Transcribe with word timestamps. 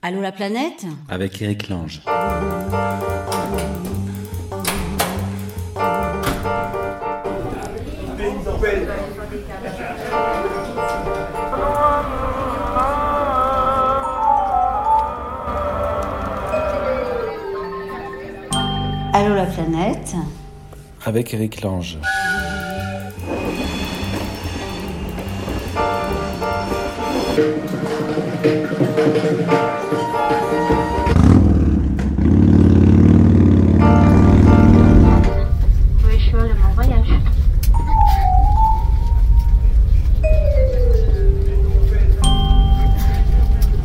Allô 0.00 0.20
la 0.20 0.30
planète? 0.30 0.86
Avec 1.08 1.42
Eric 1.42 1.68
Lange. 1.68 2.02
Allô 19.12 19.34
la 19.34 19.46
planète? 19.46 20.14
Avec 21.04 21.34
Eric 21.34 21.60
Lange. 21.62 21.98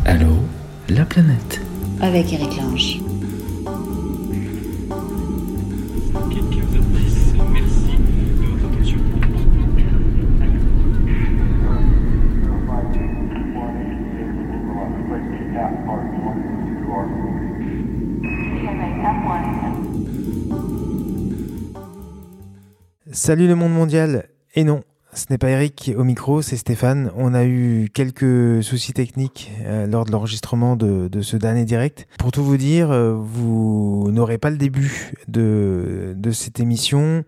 Allô 0.05 0.27
La 0.89 1.05
planète. 1.05 1.61
Avec 1.99 2.31
Eric 2.31 2.57
Lange. 2.57 3.02
Salut 23.25 23.47
le 23.47 23.55
monde 23.55 23.71
mondial. 23.71 24.25
Et 24.53 24.65
non, 24.65 24.83
ce 25.13 25.27
n'est 25.29 25.37
pas 25.37 25.49
Eric 25.49 25.93
au 25.95 26.03
micro, 26.03 26.41
c'est 26.41 26.57
Stéphane. 26.57 27.09
On 27.15 27.33
a 27.33 27.45
eu 27.45 27.89
quelques 27.93 28.61
soucis 28.61 28.91
techniques 28.91 29.49
euh, 29.61 29.87
lors 29.87 30.03
de 30.03 30.11
l'enregistrement 30.11 30.75
de, 30.75 31.21
ce 31.21 31.37
dernier 31.37 31.63
direct. 31.63 32.05
Pour 32.19 32.33
tout 32.33 32.43
vous 32.43 32.57
dire, 32.57 32.91
euh, 32.91 33.13
vous 33.13 34.09
n'aurez 34.11 34.37
pas 34.37 34.49
le 34.49 34.57
début 34.57 35.13
de 35.29 36.31
cette 36.33 36.59
émission. 36.59 37.23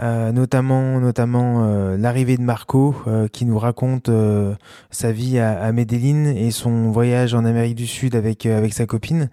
Euh, 0.00 0.32
notamment 0.32 0.98
notamment 0.98 1.64
euh, 1.64 1.96
l'arrivée 1.96 2.36
de 2.36 2.42
Marco 2.42 2.96
euh, 3.06 3.28
qui 3.28 3.44
nous 3.44 3.60
raconte 3.60 4.08
euh, 4.08 4.56
sa 4.90 5.12
vie 5.12 5.38
à, 5.38 5.62
à 5.62 5.70
Medellin 5.70 6.34
et 6.34 6.50
son 6.50 6.90
voyage 6.90 7.32
en 7.32 7.44
Amérique 7.44 7.76
du 7.76 7.86
Sud 7.86 8.16
avec 8.16 8.44
euh, 8.44 8.58
avec 8.58 8.72
sa 8.72 8.86
copine. 8.86 9.30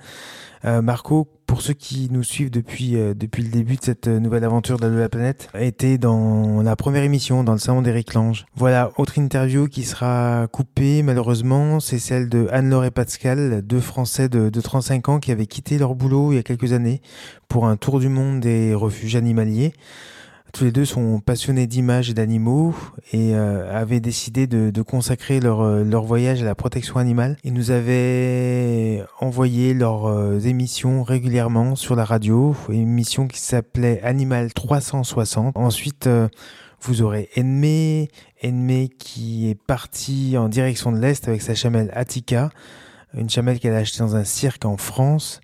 Euh, 0.64 0.84
Marco, 0.84 1.28
pour 1.48 1.64
ceux 1.64 1.74
qui 1.74 2.10
nous 2.12 2.22
suivent 2.22 2.52
depuis 2.52 2.92
depuis 2.92 3.42
le 3.42 3.50
début 3.50 3.78
de 3.78 3.82
cette 3.82 4.08
nouvelle 4.08 4.44
aventure 4.44 4.78
de 4.78 4.86
la 4.86 5.10
planète, 5.10 5.50
était 5.58 5.98
dans 5.98 6.62
la 6.62 6.76
première 6.76 7.02
émission 7.02 7.44
dans 7.44 7.54
le 7.54 7.58
salon 7.58 7.82
d'Éric 7.82 8.14
Lange. 8.14 8.46
Voilà, 8.56 8.92
autre 8.98 9.18
interview 9.18 9.68
qui 9.68 9.82
sera 9.82 10.46
coupée 10.52 11.02
malheureusement, 11.02 11.80
c'est 11.80 11.98
celle 11.98 12.30
de 12.30 12.48
Anne-Laure 12.52 12.86
et 12.86 12.92
Pascal, 12.92 13.64
deux 13.64 13.80
Français 13.80 14.30
de, 14.30 14.50
de 14.50 14.62
35 14.62 15.10
ans 15.10 15.20
qui 15.20 15.32
avaient 15.32 15.48
quitté 15.48 15.80
leur 15.80 15.96
boulot 15.96 16.32
il 16.32 16.36
y 16.36 16.40
a 16.40 16.44
quelques 16.44 16.74
années 16.74 17.02
pour 17.48 17.66
un 17.66 17.76
tour 17.76 18.00
du 18.00 18.10
monde 18.10 18.40
des 18.42 18.76
refuges 18.76 19.16
animaliers. 19.16 19.74
Tous 20.54 20.66
les 20.66 20.72
deux 20.72 20.86
sont 20.86 21.20
passionnés 21.22 21.66
d'images 21.66 22.10
et 22.10 22.14
d'animaux 22.14 22.76
et 23.14 23.36
euh, 23.36 23.74
avaient 23.74 24.00
décidé 24.00 24.48
de, 24.48 24.82
consacrer 24.82 25.40
leur, 25.40 25.62
euh, 25.62 25.84
leur 25.84 26.04
voyage 26.04 26.42
à 26.42 26.46
la 26.46 26.56
protection 26.56 26.98
animale. 26.98 27.38
Ils 27.44 27.54
nous 27.54 27.72
avaient 27.72 29.04
envoyé 29.20 29.74
leurs 29.74 30.08
euh, 30.08 30.40
émissions 30.40 31.04
régulièrement 31.04 31.76
sur 31.76 31.96
la 31.96 32.04
radio, 32.04 32.56
une 32.70 32.82
émission 32.82 33.28
qui 33.28 33.40
s'appelait 33.40 34.02
Animal 34.04 34.54
360. 34.54 35.56
Ensuite, 35.56 36.10
vous 36.82 37.02
aurez 37.02 37.30
Enmé, 37.38 38.10
Enmé 38.44 38.90
qui 38.90 39.50
est 39.50 39.56
parti 39.56 40.36
en 40.38 40.50
direction 40.50 40.92
de 40.92 40.98
l'Est 40.98 41.28
avec 41.28 41.42
sa 41.42 41.56
chamelle 41.56 41.92
Attica, 41.94 42.50
une 43.14 43.30
chamelle 43.30 43.60
qu'elle 43.60 43.74
a 43.74 43.78
achetée 43.78 44.00
dans 44.00 44.16
un 44.16 44.24
cirque 44.24 44.66
en 44.66 44.78
France. 44.78 45.40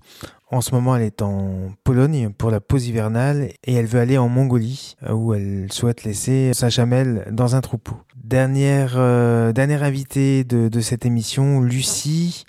En 0.50 0.62
ce 0.62 0.74
moment, 0.74 0.96
elle 0.96 1.02
est 1.02 1.20
en 1.20 1.72
Pologne 1.84 2.30
pour 2.30 2.50
la 2.50 2.60
pause 2.60 2.86
hivernale 2.86 3.50
et 3.64 3.74
elle 3.74 3.84
veut 3.84 4.00
aller 4.00 4.16
en 4.16 4.30
Mongolie 4.30 4.96
euh, 5.06 5.12
où 5.12 5.34
elle 5.34 5.70
souhaite 5.70 6.04
laisser 6.04 6.52
sa 6.54 6.70
chamelle 6.70 7.26
dans 7.30 7.54
un 7.54 7.60
troupeau. 7.60 7.98
Dernière, 8.16 8.94
euh, 8.96 9.52
dernière 9.52 9.82
invitée 9.82 10.44
de, 10.44 10.80
cette 10.80 11.04
émission, 11.04 11.60
Lucie, 11.60 12.44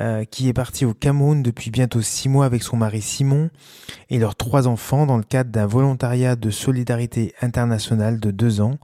euh, 0.00 0.24
qui 0.24 0.48
est 0.48 0.52
partie 0.52 0.84
au 0.84 0.94
Cameroun 0.94 1.44
depuis 1.44 1.70
bientôt 1.70 2.02
six 2.02 2.28
mois 2.28 2.44
avec 2.44 2.64
son 2.64 2.76
mari 2.76 3.00
Simon 3.00 3.50
et 4.10 4.18
leurs 4.18 4.34
trois 4.34 4.66
enfants 4.66 5.06
dans 5.06 5.16
le 5.16 5.22
cadre 5.22 5.50
d'un 5.50 5.66
volontariat 5.66 6.34
de 6.34 6.50
solidarité 6.50 7.34
internationale 7.40 8.18
de 8.18 8.32
deux 8.32 8.60
ans. 8.60 8.78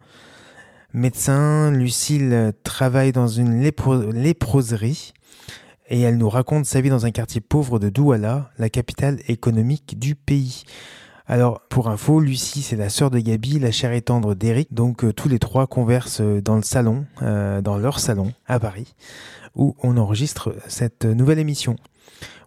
Médecin, 0.92 1.72
Lucille 1.72 2.52
travaille 2.62 3.10
dans 3.10 3.28
une 3.28 3.60
lépro- 3.64 4.12
léproserie 4.12 5.12
et 5.90 6.00
elle 6.00 6.16
nous 6.16 6.28
raconte 6.28 6.64
sa 6.64 6.80
vie 6.80 6.88
dans 6.88 7.04
un 7.04 7.10
quartier 7.10 7.40
pauvre 7.40 7.78
de 7.78 7.88
Douala, 7.88 8.50
la 8.58 8.70
capitale 8.70 9.18
économique 9.26 9.98
du 9.98 10.14
pays. 10.14 10.62
Alors, 11.26 11.60
pour 11.68 11.88
info, 11.88 12.18
Lucie, 12.18 12.62
c'est 12.62 12.76
la 12.76 12.88
sœur 12.88 13.10
de 13.10 13.18
Gabi, 13.18 13.58
la 13.58 13.70
chère 13.70 13.92
et 13.92 14.02
tendre 14.02 14.34
d'Eric. 14.34 14.72
Donc, 14.72 15.04
euh, 15.04 15.12
tous 15.12 15.28
les 15.28 15.38
trois 15.38 15.66
conversent 15.66 16.20
euh, 16.20 16.40
dans 16.40 16.56
le 16.56 16.62
salon, 16.62 17.06
euh, 17.22 17.60
dans 17.60 17.76
leur 17.76 18.00
salon, 18.00 18.32
à 18.46 18.58
Paris, 18.58 18.94
où 19.54 19.76
on 19.82 19.96
enregistre 19.96 20.54
cette 20.66 21.04
nouvelle 21.04 21.38
émission. 21.38 21.76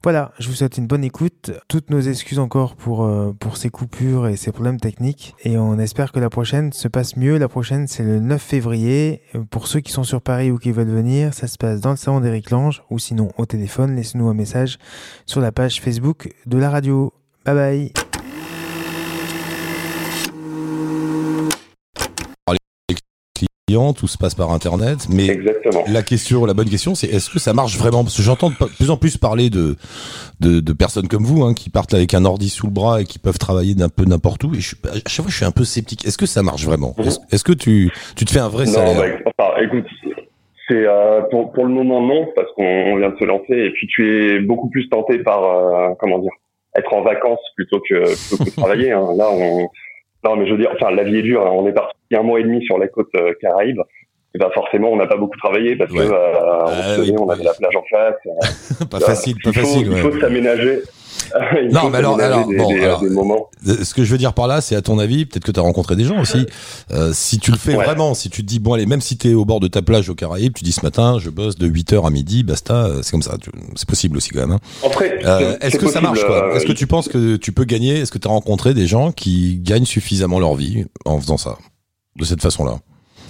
Voilà, 0.03 0.33
je 0.37 0.49
vous 0.49 0.53
souhaite 0.55 0.77
une 0.77 0.87
bonne 0.87 1.03
écoute. 1.03 1.51
Toutes 1.69 1.89
nos 1.89 2.01
excuses 2.01 2.39
encore 2.39 2.75
pour, 2.75 3.05
euh, 3.05 3.33
pour 3.39 3.55
ces 3.57 3.69
coupures 3.69 4.27
et 4.27 4.35
ces 4.35 4.51
problèmes 4.51 4.79
techniques. 4.79 5.33
Et 5.43 5.57
on 5.57 5.79
espère 5.79 6.11
que 6.11 6.19
la 6.19 6.29
prochaine 6.29 6.73
se 6.73 6.87
passe 6.87 7.15
mieux. 7.15 7.37
La 7.37 7.47
prochaine, 7.47 7.87
c'est 7.87 8.03
le 8.03 8.19
9 8.19 8.41
février. 8.41 9.21
Euh, 9.35 9.43
Pour 9.49 9.67
ceux 9.67 9.79
qui 9.79 9.91
sont 9.91 10.03
sur 10.03 10.21
Paris 10.21 10.51
ou 10.51 10.57
qui 10.57 10.71
veulent 10.71 10.87
venir, 10.87 11.33
ça 11.33 11.47
se 11.47 11.57
passe 11.57 11.79
dans 11.79 11.91
le 11.91 11.95
salon 11.97 12.19
d'Éric 12.19 12.49
Lange 12.49 12.83
ou 12.89 12.99
sinon 12.99 13.29
au 13.37 13.45
téléphone. 13.45 13.95
Laissez-nous 13.95 14.27
un 14.27 14.33
message 14.33 14.77
sur 15.25 15.39
la 15.39 15.51
page 15.51 15.79
Facebook 15.79 16.33
de 16.45 16.57
la 16.57 16.69
radio. 16.69 17.13
Bye 17.45 17.55
bye. 17.55 18.02
Tout 23.67 24.07
se 24.07 24.17
passe 24.17 24.35
par 24.35 24.51
internet, 24.51 25.07
mais 25.09 25.27
Exactement. 25.27 25.85
la 25.87 26.03
question, 26.03 26.45
la 26.45 26.53
bonne 26.53 26.69
question, 26.69 26.95
c'est 26.95 27.07
est-ce 27.07 27.29
que 27.29 27.39
ça 27.39 27.53
marche 27.53 27.77
vraiment? 27.77 28.03
Parce 28.03 28.17
que 28.17 28.21
j'entends 28.21 28.49
de 28.49 28.55
plus 28.55 28.91
en 28.91 28.97
plus 28.97 29.17
parler 29.17 29.49
de 29.49 29.77
de, 30.41 30.59
de 30.59 30.73
personnes 30.73 31.07
comme 31.07 31.23
vous, 31.23 31.43
hein, 31.43 31.53
qui 31.53 31.69
partent 31.69 31.93
avec 31.93 32.13
un 32.13 32.25
ordi 32.25 32.49
sous 32.49 32.67
le 32.67 32.73
bras 32.73 33.01
et 33.01 33.05
qui 33.05 33.19
peuvent 33.19 33.37
travailler 33.39 33.73
d'un 33.73 33.87
peu 33.87 34.03
n'importe 34.03 34.43
où. 34.43 34.53
Et 34.53 34.59
je 34.59 34.67
suis, 34.67 34.77
à 34.83 35.09
chaque 35.09 35.23
fois, 35.23 35.31
je 35.31 35.35
suis 35.37 35.45
un 35.45 35.51
peu 35.51 35.63
sceptique. 35.63 36.05
Est-ce 36.05 36.17
que 36.17 36.25
ça 36.25 36.43
marche 36.43 36.65
vraiment? 36.65 36.93
Est-ce 36.99 37.19
est-ce 37.31 37.43
que 37.45 37.53
tu 37.53 37.89
tu 38.17 38.25
te 38.25 38.31
fais 38.31 38.39
un 38.39 38.49
vrai 38.49 38.65
Non, 38.65 38.71
salaire? 38.73 39.19
bah, 39.25 39.31
enfin, 39.37 39.61
écoute, 39.63 39.85
c'est 40.67 40.85
euh, 40.85 41.21
pour, 41.31 41.53
pour 41.53 41.65
le 41.65 41.71
moment 41.73 42.01
non, 42.05 42.27
parce 42.35 42.49
qu'on 42.57 42.65
on 42.65 42.97
vient 42.97 43.09
de 43.11 43.17
se 43.17 43.23
lancer, 43.23 43.53
et 43.53 43.71
puis 43.71 43.87
tu 43.87 44.35
es 44.35 44.39
beaucoup 44.41 44.69
plus 44.69 44.89
tenté 44.89 45.19
par, 45.19 45.41
euh, 45.43 45.93
comment 45.99 46.19
dire, 46.19 46.33
être 46.77 46.93
en 46.93 47.01
vacances 47.01 47.39
plutôt 47.55 47.79
que, 47.79 48.03
plutôt 48.27 48.43
que 48.43 48.49
travailler. 48.57 48.91
Hein. 48.91 49.07
Là, 49.15 49.29
on, 49.31 49.69
non, 50.23 50.35
mais 50.37 50.45
je 50.47 50.51
veux 50.51 50.57
dire, 50.57 50.71
enfin, 50.73 50.91
la 50.91 51.03
vie 51.03 51.17
est 51.17 51.21
dure. 51.23 51.45
hein. 51.45 51.51
On 51.53 51.67
est 51.67 51.73
parti 51.73 51.95
un 52.15 52.23
mois 52.23 52.39
et 52.39 52.43
demi 52.43 52.63
sur 52.65 52.77
la 52.77 52.87
côte 52.87 53.09
euh, 53.15 53.33
Caraïbe. 53.41 53.79
Et 54.35 54.39
ben 54.39 54.49
forcément, 54.51 54.89
on 54.91 54.95
n'a 54.95 55.05
pas 55.05 55.17
beaucoup 55.17 55.37
travaillé 55.37 55.75
parce 55.75 55.91
Ouais. 55.91 55.99
que 56.07 56.11
euh, 56.11 56.15
on, 56.15 56.65
Ah 56.65 56.95
oui. 56.99 57.05
tenait, 57.07 57.19
on 57.19 57.29
avait 57.29 57.43
la 57.43 57.53
plage 57.53 57.75
en 57.75 57.83
face. 57.83 58.79
Pas 58.89 58.99
facile, 58.99 59.35
pas 59.43 59.51
il 59.51 59.53
faut, 59.53 59.59
facile. 59.61 59.87
Il 59.91 59.97
faut 59.97 60.19
s'aménager. 60.19 60.79
Non, 61.71 61.89
mais 61.89 61.97
alors- 61.99 62.19
alors, 62.19 62.47
des, 62.47 62.57
bon, 62.57 62.69
des, 62.73 62.83
alors- 62.83 63.01
des 63.01 63.09
moments. 63.09 63.49
Euh, 63.67 63.83
Ce 63.83 63.93
que 63.93 64.03
je 64.03 64.11
veux 64.11 64.17
dire 64.17 64.33
par 64.33 64.47
là, 64.47 64.61
c'est 64.61 64.75
à 64.75 64.81
ton 64.81 64.99
avis, 64.99 65.25
peut-être 65.25 65.43
que 65.45 65.51
tu 65.51 65.59
as 65.59 65.63
rencontré 65.63 65.95
des 65.95 66.03
gens 66.03 66.19
aussi. 66.19 66.45
Euh, 66.91 67.11
si 67.13 67.39
tu 67.39 67.51
le 67.51 67.57
fais 67.57 67.75
Ouais. 67.75 67.83
vraiment, 67.85 68.13
si 68.13 68.29
tu 68.29 68.41
te 68.43 68.47
dis 68.47 68.59
bon 68.59 68.73
allez, 68.73 68.85
même 68.85 69.01
si 69.01 69.17
tu 69.17 69.29
es 69.31 69.33
au 69.33 69.45
bord 69.45 69.59
de 69.59 69.67
ta 69.67 69.81
plage 69.81 70.09
au 70.09 70.15
Caraïbes, 70.15 70.53
tu 70.53 70.63
dis 70.63 70.71
ce 70.71 70.81
matin, 70.83 71.17
je 71.19 71.29
bosse 71.29 71.57
de 71.57 71.67
8h 71.67 72.05
à 72.05 72.09
midi, 72.09 72.43
basta, 72.43 72.85
euh, 72.85 72.99
c'est 73.01 73.11
comme 73.11 73.21
ça, 73.23 73.37
c'est 73.75 73.87
possible 73.87 74.17
aussi 74.17 74.29
quand 74.29 74.41
même. 74.41 74.51
hein. 74.51 74.59
Après, 74.85 75.19
Euh, 75.25 75.57
Est-ce 75.61 75.77
que 75.77 75.87
ça 75.89 76.01
marche 76.01 76.23
quoi? 76.25 76.49
euh, 76.51 76.55
Est-ce 76.55 76.65
que 76.65 76.71
tu 76.73 76.87
penses 76.87 77.07
que 77.07 77.35
tu 77.37 77.51
peux 77.51 77.63
gagner? 77.65 77.99
Est-ce 77.99 78.11
que 78.11 78.17
tu 78.19 78.27
as 78.27 78.31
rencontré 78.31 78.73
des 78.73 78.87
gens 78.87 79.11
qui 79.11 79.57
gagnent 79.61 79.85
suffisamment 79.85 80.39
leur 80.39 80.55
vie 80.55 80.85
en 81.05 81.19
faisant 81.19 81.37
ça 81.37 81.57
de 82.17 82.25
cette 82.25 82.41
façon-là? 82.41 82.79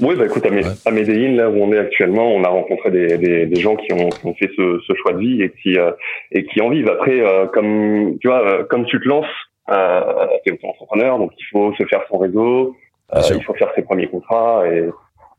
Oui, 0.02 0.16
bah 0.16 0.26
écoute, 0.26 0.46
à, 0.46 0.50
Mé- 0.50 0.64
Ouais. 0.66 0.72
à 0.86 0.92
Medellin, 0.92 1.36
là 1.36 1.50
où 1.50 1.56
on 1.56 1.72
est 1.72 1.78
actuellement, 1.78 2.28
on 2.34 2.44
a 2.44 2.50
rencontré 2.50 2.90
des, 2.92 3.18
des, 3.18 3.46
des 3.46 3.60
gens 3.62 3.76
qui 3.76 3.94
ont, 3.94 4.10
qui 4.10 4.26
ont 4.26 4.34
fait 4.34 4.50
ce, 4.58 4.80
ce 4.88 4.94
choix 4.96 5.14
de 5.14 5.20
vie 5.20 5.42
et 5.44 5.50
qui 5.62 5.78
euh, 5.78 5.92
et 6.32 6.46
qui 6.46 6.62
en 6.62 6.70
vivent. 6.70 6.90
Après, 6.90 7.20
euh, 7.20 7.46
comme 7.48 8.18
tu 8.20 8.28
vois, 8.28 8.42
euh, 8.48 8.64
comme 8.64 8.86
tu 8.86 9.00
te 9.00 9.08
lances, 9.08 9.26
euh, 9.70 10.02
t'es 10.44 10.52
auto-entrepreneur, 10.52 11.20
donc 11.20 11.32
il 11.38 11.46
faut 11.52 11.74
se 11.76 11.84
faire 11.86 12.02
son 12.10 12.18
réseau, 12.18 12.76
euh, 13.16 13.22
il 13.36 13.44
faut 13.44 13.54
faire 13.54 13.72
ses 13.76 13.84
premiers 13.84 14.08
contrats 14.08 14.64
et, 14.68 14.90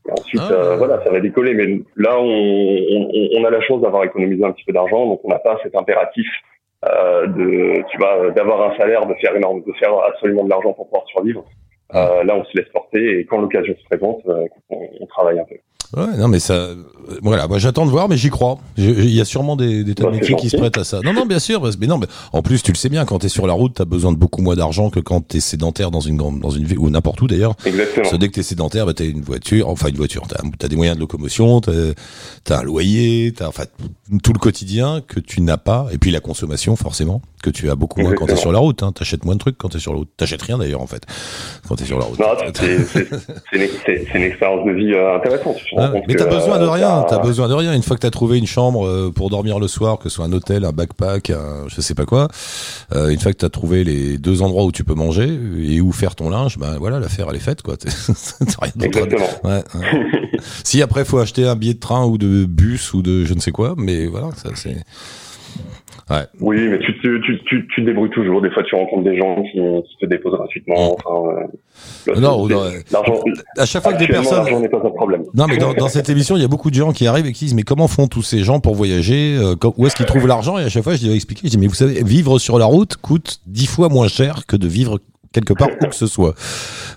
et 0.07 0.11
ensuite, 0.11 0.41
Ah. 0.49 0.53
euh, 0.53 0.77
voilà, 0.77 1.03
ça 1.03 1.11
va 1.11 1.19
décoller. 1.19 1.53
Mais 1.53 1.81
là, 1.97 2.17
on, 2.19 2.25
on, 2.25 3.29
on 3.37 3.43
a 3.43 3.49
la 3.49 3.61
chance 3.61 3.81
d'avoir 3.81 4.03
économisé 4.05 4.43
un 4.43 4.51
petit 4.51 4.63
peu 4.63 4.73
d'argent, 4.73 5.05
donc 5.05 5.19
on 5.25 5.29
n'a 5.29 5.39
pas 5.39 5.59
cet 5.63 5.75
impératif 5.75 6.27
euh, 6.87 7.27
de, 7.27 7.83
tu 7.91 7.97
vois, 7.97 8.29
d'avoir 8.31 8.71
un 8.71 8.77
salaire, 8.77 9.05
de 9.05 9.13
faire 9.15 9.35
énorme, 9.35 9.63
de 9.67 9.73
faire 9.73 9.91
absolument 10.07 10.43
de 10.45 10.49
l'argent 10.49 10.71
pour 10.73 10.85
pouvoir 10.85 11.05
survivre. 11.07 11.43
Euh, 11.95 12.23
là, 12.23 12.35
on 12.35 12.43
se 12.45 12.57
laisse 12.57 12.67
porter 12.73 13.19
et 13.19 13.25
quand 13.25 13.39
l'occasion 13.39 13.73
se 13.81 13.85
présente, 13.95 14.21
euh, 14.27 14.45
on, 14.69 14.77
on 15.01 15.05
travaille 15.07 15.39
un 15.39 15.45
peu. 15.45 15.55
Ouais, 15.95 16.17
non, 16.17 16.27
mais 16.27 16.39
ça, 16.39 16.53
euh, 16.53 16.75
voilà, 17.21 17.47
moi 17.47 17.59
j'attends 17.59 17.85
de 17.85 17.91
voir, 17.91 18.09
mais 18.09 18.17
j'y 18.17 18.29
crois. 18.31 18.57
Il 18.75 19.07
y 19.11 19.21
a 19.21 19.23
sûrement 19.25 19.55
des, 19.55 19.83
des 19.83 19.93
tas 19.93 20.05
de 20.05 20.09
Bah, 20.09 20.15
métiers 20.15 20.35
qui 20.35 20.49
se 20.49 20.57
prêtent 20.57 20.79
à 20.79 20.83
ça. 20.83 20.99
Non, 21.05 21.13
non, 21.13 21.25
bien 21.27 21.37
sûr, 21.39 21.61
parce- 21.61 21.77
mais 21.77 21.85
non, 21.85 21.99
mais 21.99 22.07
en 22.33 22.41
plus, 22.41 22.63
tu 22.63 22.71
le 22.71 22.75
sais 22.75 22.89
bien, 22.89 23.05
quand 23.05 23.19
t'es 23.19 23.29
sur 23.29 23.45
la 23.45 23.53
route, 23.53 23.75
t'as 23.75 23.85
besoin 23.85 24.11
de 24.11 24.17
beaucoup 24.17 24.41
moins 24.41 24.55
d'argent 24.55 24.89
que 24.89 24.99
quand 24.99 25.21
t'es 25.25 25.39
sédentaire 25.39 25.91
dans 25.91 25.99
une 26.01 26.17
grande, 26.17 26.39
dans 26.39 26.49
une 26.49 26.65
ville 26.65 26.79
ou 26.79 26.89
n'importe 26.89 27.21
où 27.21 27.27
d'ailleurs. 27.27 27.53
Exactement. 27.65 28.01
Parce 28.01 28.11
que 28.11 28.17
dès 28.17 28.27
que 28.29 28.33
t'es 28.33 28.43
sédentaire, 28.43 28.87
bah, 28.87 28.93
t'as 28.95 29.05
une 29.05 29.21
voiture, 29.21 29.69
enfin 29.69 29.87
une 29.89 29.95
voiture, 29.95 30.23
t'as 30.27 30.37
as 30.65 30.67
des 30.67 30.75
moyens 30.75 30.97
de 30.97 31.01
locomotion, 31.01 31.61
t'as 31.61 31.71
as 32.49 32.59
un 32.59 32.63
loyer, 32.63 33.31
t'as 33.37 33.47
enfin 33.47 33.65
tout 34.23 34.33
le 34.33 34.39
quotidien 34.39 35.01
que 35.07 35.19
tu 35.19 35.41
n'as 35.41 35.57
pas, 35.57 35.87
et 35.93 35.99
puis 35.99 36.09
la 36.11 36.19
consommation 36.19 36.75
forcément 36.75 37.21
que 37.45 37.51
tu 37.51 37.69
as 37.69 37.75
beaucoup 37.75 37.99
moins 38.01 38.11
quand 38.11 38.25
t'es 38.25 38.31
Exactement. 38.31 38.41
sur 38.41 38.51
la 38.51 38.59
route. 38.59 38.81
Hein. 38.81 38.91
T'achètes 38.91 39.23
moins 39.23 39.35
de 39.35 39.39
trucs 39.39 39.57
quand 39.57 39.69
t'es 39.69 39.79
sur 39.79 39.91
la 39.93 39.99
route. 39.99 40.09
T'achètes 40.17 40.41
rien 40.41 40.57
d'ailleurs 40.57 40.81
en 40.81 40.87
fait 40.87 41.03
quand 41.67 41.75
t'es 41.75 41.85
sur 41.85 41.99
la 41.99 42.05
route. 42.05 42.17
Non, 42.19 42.25
c'est 42.39 44.15
une, 44.15 44.21
expérience 44.23 44.65
de 44.65 44.71
vie 44.71 44.93
euh, 44.93 45.15
intéressante. 45.15 45.57
Tu 45.57 45.75
compte 45.75 45.93
mais 46.07 46.15
que, 46.15 46.23
t'as 46.23 46.29
besoin 46.29 46.57
de 46.57 46.65
euh, 46.65 46.71
rien, 46.71 47.05
t'as- 47.07 47.19
besoin 47.19 47.47
de 47.47 47.53
rien. 47.53 47.73
Une 47.73 47.83
fois 47.83 47.95
que 47.95 48.01
t'as 48.01 48.09
trouvé 48.09 48.39
une 48.39 48.47
chambre 48.47 48.87
euh, 48.87 49.11
pour 49.13 49.29
dormir 49.29 49.59
le 49.59 49.67
soir, 49.67 49.99
que 49.99 50.09
ce 50.09 50.15
soit 50.15 50.25
un 50.25 50.33
hôtel, 50.33 50.65
un 50.65 50.71
backpack, 50.71 51.29
un, 51.29 51.65
je 51.67 51.81
sais 51.81 51.93
pas 51.93 52.05
quoi, 52.05 52.27
une 52.93 53.19
fois 53.19 53.31
que 53.31 53.37
t'as 53.37 53.49
trouvé 53.49 53.83
les 53.83 54.17
deux 54.17 54.41
endroits 54.41 54.63
où 54.63 54.71
tu 54.71 54.83
peux 54.83 54.95
manger 54.95 55.29
et 55.59 55.81
où 55.81 55.91
faire 55.91 56.15
ton 56.15 56.29
linge, 56.29 56.57
ben 56.57 56.77
voilà, 56.79 56.99
l'affaire 56.99 57.27
elle 57.29 57.35
est 57.35 57.39
faite 57.39 57.61
quoi. 57.61 57.77
T'as 57.77 57.85
rien 58.61 58.71
Exactement. 58.81 59.27
Ouais, 59.43 59.63
ouais. 59.75 60.39
si 60.63 60.81
après 60.81 61.05
faut 61.05 61.19
acheter 61.19 61.45
un 61.45 61.55
billet 61.55 61.75
de 61.75 61.79
train 61.79 62.05
ou 62.05 62.17
de 62.17 62.45
bus 62.45 62.93
ou 62.93 63.01
de 63.01 63.25
je 63.25 63.33
ne 63.33 63.39
sais 63.39 63.51
quoi, 63.51 63.75
mais 63.77 64.07
voilà, 64.07 64.29
ça 64.35 64.49
c'est. 64.55 64.77
Oui, 66.39 66.67
mais 66.69 66.77
tu, 66.79 66.99
te- 66.99 67.17
tu, 67.25 67.39
tu, 67.45 67.67
tu 67.67 67.81
te 67.81 67.85
débrouilles 67.85 68.11
toujours. 68.11 68.41
Des 68.41 68.51
fois, 68.51 68.61
tu 68.63 68.75
rencontres 68.75 69.03
des 69.03 69.17
gens 69.17 69.41
qui, 69.43 69.59
qui 69.89 69.97
te 69.99 70.05
déposent 70.05 70.33
gratuitement. 70.35 70.95
Enfin, 71.05 71.47
euh, 72.09 72.19
Non, 72.19 72.47
non, 72.47 72.73
l'argent, 72.91 73.13
À 73.57 73.65
chaque 73.65 73.81
fois 73.83 73.93
que 73.93 73.99
des 73.99 74.07
personnes, 74.07 74.37
l'argent 74.37 74.59
n'est 74.59 74.69
pas 74.69 74.77
un 74.77 74.89
problème. 74.91 75.23
Non, 75.33 75.47
mais 75.47 75.57
dans, 75.57 75.73
dans 75.73 75.87
cette 75.87 76.09
émission, 76.09 76.35
il 76.35 76.41
y 76.41 76.45
a 76.45 76.47
beaucoup 76.47 76.69
de 76.69 76.75
gens 76.75 76.91
qui 76.93 77.07
arrivent 77.07 77.25
et 77.25 77.31
qui 77.33 77.45
disent 77.45 77.55
mais 77.55 77.63
comment 77.63 77.87
font 77.87 78.07
tous 78.07 78.21
ces 78.21 78.39
gens 78.43 78.59
pour 78.59 78.75
voyager 78.75 79.35
euh, 79.39 79.55
Où 79.77 79.87
est-ce 79.87 79.95
qu'ils 79.95 80.05
trouvent 80.05 80.27
l'argent? 80.27 80.57
Et 80.59 80.63
à 80.63 80.69
chaque 80.69 80.83
fois, 80.83 80.93
je 80.93 80.99
dis 80.99 81.11
expliquer. 81.13 81.41
Je 81.47 81.51
dis 81.51 81.57
mais 81.57 81.67
vous 81.67 81.73
savez, 81.73 82.03
vivre 82.03 82.37
sur 82.37 82.59
la 82.59 82.65
route 82.65 82.95
coûte 82.97 83.39
dix 83.47 83.65
fois 83.67 83.89
moins 83.89 84.07
cher 84.07 84.45
que 84.47 84.55
de 84.55 84.67
vivre 84.67 84.99
quelque 85.35 85.53
part 85.53 85.69
où 85.81 85.87
que 85.87 85.95
ce 85.95 86.07
soit. 86.07 86.33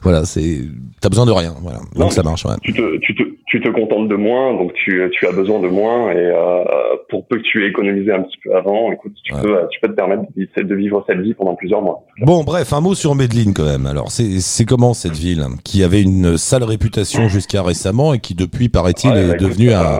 Voilà, 0.03 0.25
c'est 0.25 0.61
t'as 1.01 1.09
besoin 1.09 1.27
de 1.27 1.33
rien. 1.33 1.55
Voilà, 1.61 1.79
donc 1.95 2.13
ça 2.13 2.23
marche. 2.23 2.45
Ouais. 2.45 2.55
tu 2.63 2.73
te, 2.73 2.97
tu 2.99 3.15
te, 3.15 3.23
tu 3.47 3.61
te 3.61 3.69
contentes 3.69 4.09
de 4.09 4.17
moins, 4.17 4.55
donc 4.55 4.73
tu, 4.75 5.01
tu 5.13 5.27
as 5.27 5.33
besoin 5.33 5.61
de 5.61 5.69
moins, 5.69 6.11
et 6.11 6.17
euh, 6.17 6.65
pour 7.09 7.27
peu 7.27 7.37
que 7.39 7.43
tu 7.43 7.65
aies 7.65 7.69
économisé 7.69 8.13
un 8.13 8.23
petit 8.23 8.39
peu 8.45 8.55
avant, 8.57 8.91
écoute, 8.93 9.13
tu, 9.25 9.35
Ouais. 9.35 9.43
peux, 9.43 9.57
tu 9.71 9.81
peux 9.81 9.89
te 9.89 9.93
permettre 9.93 10.23
de, 10.37 10.75
vivre 10.75 11.05
cette 11.09 11.21
vie 11.21 11.35
pendant 11.35 11.55
plusieurs 11.55 11.83
mois. 11.83 12.05
Bon, 12.23 12.45
bref, 12.45 12.73
un 12.73 12.81
mot 12.81 12.95
sur 12.95 13.15
Medellin 13.15 13.53
quand 13.55 13.65
même. 13.65 13.87
Alors, 13.87 14.11
c'est 14.11 14.65
comment 14.65 14.95
cette 14.95 15.17
ville 15.17 15.45
qui 15.65 15.83
avait 15.83 16.03
une 16.03 16.37
sale 16.37 16.65
réputation 16.65 17.29
jusqu'à 17.29 17.63
récemment 17.63 18.15
et 18.15 18.19
qui 18.21 18.35
depuis 18.35 18.69
paraît-il 18.69 19.11
Ouais, 19.11 19.25
est 19.25 19.29
bah, 19.29 19.37
devenue 19.37 19.73
un, 19.73 19.83
euh, 19.83 19.99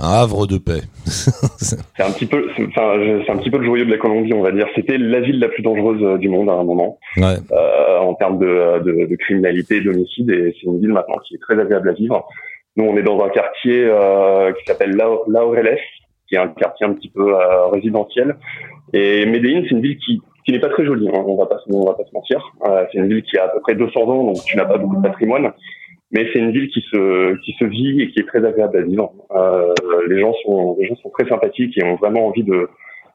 un 0.00 0.12
havre 0.12 0.46
de 0.46 0.58
paix. 0.58 0.82
C'est 1.04 2.02
un 2.02 2.10
petit 2.12 2.26
peu, 2.26 2.48
enfin, 2.68 2.92
c'est 3.26 3.30
un 3.30 3.36
petit 3.36 3.50
peu 3.50 3.58
le 3.58 3.64
joyau 3.64 3.84
de 3.84 3.90
la 3.90 3.98
Colombie, 3.98 4.32
on 4.32 4.42
va 4.42 4.52
dire. 4.52 4.66
C'était 4.74 4.96
la 4.96 5.20
ville 5.20 5.40
la 5.40 5.48
plus 5.48 5.62
dangereuse 5.62 6.02
euh, 6.02 6.18
du 6.18 6.28
monde 6.28 6.48
à 6.48 6.52
un 6.52 6.62
moment, 6.62 6.98
ouais. 7.16 7.36
euh, 7.52 7.98
en 7.98 8.14
termes 8.14 8.38
de, 8.38 8.82
de, 8.84 9.06
de 9.06 9.16
criminalité, 9.16 9.80
d'homicide, 9.80 10.30
et 10.30 10.54
c'est 10.54 10.66
une 10.66 10.80
ville 10.80 10.92
maintenant 10.92 11.18
qui 11.26 11.34
est 11.34 11.38
très 11.38 11.58
agréable 11.58 11.90
à 11.90 11.92
vivre. 11.92 12.28
Nous, 12.78 12.84
on 12.84 12.96
est 12.96 13.02
dans 13.02 13.20
un 13.24 13.28
quartier 13.28 13.84
euh, 13.84 14.52
qui 14.52 14.64
s'appelle 14.64 14.94
La, 14.94 15.06
Laureles, 15.26 15.80
qui 16.28 16.36
est 16.36 16.38
un 16.38 16.46
quartier 16.46 16.86
un 16.86 16.92
petit 16.92 17.08
peu 17.08 17.34
euh, 17.34 17.66
résidentiel. 17.66 18.36
Et 18.92 19.26
Medellín, 19.26 19.62
c'est 19.64 19.74
une 19.74 19.80
ville 19.80 19.98
qui, 19.98 20.22
qui 20.46 20.52
n'est 20.52 20.60
pas 20.60 20.68
très 20.68 20.84
jolie, 20.84 21.08
hein, 21.08 21.24
on 21.26 21.36
va 21.36 21.46
pas, 21.46 21.58
on 21.68 21.84
va 21.84 21.94
pas 21.94 22.04
se 22.04 22.14
mentir. 22.14 22.40
Euh, 22.66 22.84
c'est 22.92 22.98
une 22.98 23.08
ville 23.08 23.22
qui 23.24 23.36
a 23.36 23.46
à 23.46 23.48
peu 23.48 23.60
près 23.60 23.74
200 23.74 24.00
ans, 24.02 24.24
donc 24.24 24.36
tu 24.46 24.56
n'as 24.56 24.64
pas 24.64 24.78
beaucoup 24.78 24.96
de 24.96 25.02
patrimoine. 25.02 25.52
Mais 26.10 26.26
c'est 26.32 26.38
une 26.38 26.52
ville 26.52 26.68
qui 26.70 26.80
se, 26.90 27.36
qui 27.44 27.52
se 27.58 27.64
vit 27.66 28.00
et 28.00 28.10
qui 28.10 28.20
est 28.20 28.26
très 28.26 28.44
agréable 28.44 28.78
à 28.78 28.82
vivre. 28.82 29.12
Euh, 29.36 29.74
les 30.08 30.20
gens 30.20 30.32
sont, 30.42 30.76
les 30.80 30.86
gens 30.86 30.96
sont 30.96 31.10
très 31.10 31.28
sympathiques 31.28 31.76
et 31.76 31.84
ont 31.84 31.96
vraiment 31.96 32.26
envie 32.26 32.44
de, 32.44 32.68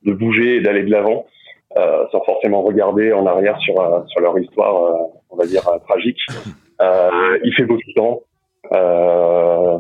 de 0.06 0.14
bouger 0.14 0.58
et 0.58 0.62
d'aller 0.62 0.84
de 0.84 0.92
l'avant, 0.92 1.26
euh, 1.78 2.06
sans 2.12 2.22
forcément 2.24 2.62
regarder 2.62 3.12
en 3.12 3.26
arrière 3.26 3.58
sur, 3.62 3.80
euh, 3.82 4.02
sur 4.08 4.22
leur 4.22 4.38
histoire, 4.38 4.84
euh, 4.84 4.98
on 5.32 5.36
va 5.38 5.46
dire, 5.48 5.68
euh, 5.70 5.80
tragique. 5.90 6.20
Euh, 6.82 7.10
il 7.44 7.54
fait 7.56 7.66
beau 7.66 7.76
tout 7.78 7.88
le 7.88 7.94
temps. 7.96 8.22
Euh, 8.74 9.78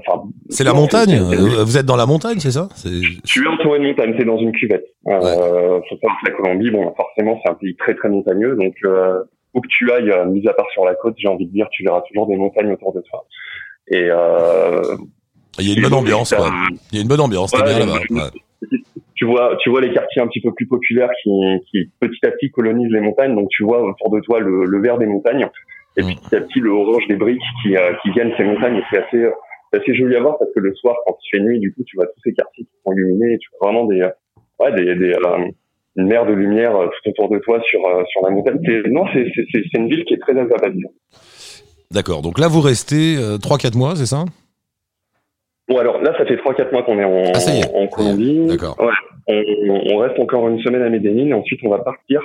C'est 0.49 0.63
la 0.63 0.73
montagne. 0.73 1.09
c'est- 1.29 1.35
c'est- 1.35 1.63
Vous 1.63 1.77
êtes 1.77 1.85
dans 1.85 1.95
la 1.95 2.05
montagne, 2.05 2.39
c'est 2.39 2.51
ça? 2.51 2.67
C'est- 2.75 2.89
tu 3.25 3.43
es 3.43 3.47
entouré 3.47 3.79
de 3.79 3.85
montagnes, 3.85 4.15
t'es 4.17 4.25
dans 4.25 4.37
une 4.37 4.51
cuvette. 4.51 4.85
Euh, 5.07 5.79
faut 5.89 5.95
savoir 5.97 6.17
que 6.23 6.29
la 6.29 6.35
Colombie, 6.35 6.69
bon, 6.71 6.91
forcément, 6.95 7.39
c'est 7.43 7.51
un 7.51 7.55
pays 7.55 7.75
très 7.75 7.95
très 7.95 8.09
montagneux, 8.09 8.55
donc 8.55 8.73
euh, 8.85 9.19
où 9.53 9.61
que 9.61 9.67
tu 9.69 9.91
ailles, 9.91 10.11
euh, 10.11 10.25
mis 10.25 10.47
à 10.47 10.53
part 10.53 10.69
sur 10.71 10.85
la 10.85 10.95
côte, 10.95 11.15
j'ai 11.17 11.27
envie 11.27 11.45
de 11.45 11.51
dire, 11.51 11.67
tu 11.71 11.83
verras 11.83 12.01
toujours 12.01 12.27
des 12.27 12.35
montagnes 12.35 12.71
autour 12.71 12.93
de 12.93 13.01
toi. 13.01 13.25
Et 13.87 14.07
euh, 14.09 14.95
Il 15.59 15.67
y 15.69 15.71
a 15.71 15.75
une 15.75 15.81
bonne 15.83 15.93
ambiance, 15.93 16.33
quoi. 16.33 16.51
Il 16.91 16.97
y 16.97 16.99
a 16.99 17.01
une 17.01 17.07
bonne 17.07 17.19
ambiance. 17.21 17.51
Ouais, 17.53 17.63
bien 17.63 17.79
là-bas. 17.79 17.99
Ouais. 18.09 18.77
tu 19.15 19.25
vois, 19.25 19.55
tu 19.61 19.69
vois 19.69 19.81
les 19.81 19.91
quartiers 19.93 20.21
un 20.21 20.27
petit 20.27 20.41
peu 20.41 20.53
plus 20.53 20.67
populaires 20.67 21.11
qui, 21.21 21.29
qui 21.69 21.91
petit 21.99 22.25
à 22.25 22.31
petit 22.31 22.49
colonisent 22.49 22.91
les 22.91 23.01
montagnes, 23.01 23.35
donc 23.35 23.49
tu 23.49 23.63
vois 23.63 23.81
autour 23.83 24.09
de 24.09 24.19
toi 24.21 24.39
le, 24.39 24.65
le 24.65 24.81
vert 24.81 24.97
des 24.97 25.05
montagnes, 25.05 25.41
et 25.97 26.01
puis 26.03 26.15
Mm. 26.15 26.19
petit 26.27 26.35
à 26.35 26.41
petit 26.41 26.59
le 26.59 26.71
orange 26.71 27.05
des 27.07 27.15
briques 27.15 27.41
qui, 27.61 27.77
euh, 27.77 27.93
qui 28.01 28.09
viennent 28.11 28.33
ces 28.35 28.43
montagnes. 28.43 28.77
Et 28.77 28.83
c'est 28.89 28.97
assez, 29.05 29.17
euh, 29.17 29.31
assez 29.73 29.93
joli 29.93 30.15
à 30.15 30.21
voir 30.21 30.39
parce 30.39 30.51
que 30.53 30.59
le 30.59 30.73
soir, 30.75 30.95
quand 31.05 31.15
il 31.23 31.37
fait 31.37 31.43
nuit, 31.43 31.59
du 31.59 31.71
coup, 31.73 31.83
tu 31.85 31.97
vois 31.97 32.07
tous 32.07 32.19
ces 32.23 32.33
quartiers 32.33 32.63
qui 32.63 32.71
sont 32.83 32.93
illuminés, 32.93 33.33
et 33.33 33.37
tu 33.37 33.49
vois 33.59 33.69
vraiment 33.69 33.85
des, 33.85 34.01
ouais, 34.59 34.71
des, 34.73 34.95
des 34.95 35.13
euh, 35.13 35.51
une 35.95 36.07
mer 36.07 36.25
de 36.25 36.33
lumière 36.33 36.75
euh, 36.75 36.87
tout 36.87 37.09
autour 37.11 37.29
de 37.29 37.39
toi 37.39 37.61
sur 37.69 37.85
euh, 37.85 38.03
sur 38.11 38.21
la 38.23 38.31
montagne. 38.31 38.59
C'est, 38.65 38.89
non, 38.89 39.05
c'est 39.13 39.25
c'est 39.35 39.43
c'est 39.51 39.63
c'est 39.71 39.77
une 39.79 39.89
ville 39.89 40.05
qui 40.05 40.13
est 40.15 40.19
très 40.19 40.31
agréable 40.31 40.65
à 40.65 40.69
vivre. 40.69 40.89
D'accord. 41.91 42.21
Donc 42.21 42.39
là, 42.39 42.47
vous 42.47 42.61
restez 42.61 43.15
euh, 43.17 43.37
3-4 43.37 43.77
mois, 43.77 43.95
c'est 43.95 44.07
ça? 44.07 44.25
Bon 45.69 45.77
alors 45.77 46.01
là, 46.01 46.13
ça 46.17 46.25
fait 46.25 46.35
trois 46.37 46.53
quatre 46.53 46.71
mois 46.73 46.83
qu'on 46.83 46.99
est 46.99 47.05
en, 47.05 47.31
Ah, 47.33 47.39
est. 47.39 47.73
en 47.75 47.87
Colombie. 47.87 48.47
D'accord. 48.47 48.75
Ouais. 48.79 48.91
On, 49.27 49.93
on 49.93 49.97
reste 49.99 50.19
encore 50.19 50.47
une 50.49 50.59
semaine 50.61 50.81
à 50.81 50.89
Medellín 50.89 51.27
et 51.29 51.33
ensuite 51.33 51.61
on 51.63 51.69
va 51.69 51.79
partir 51.79 52.21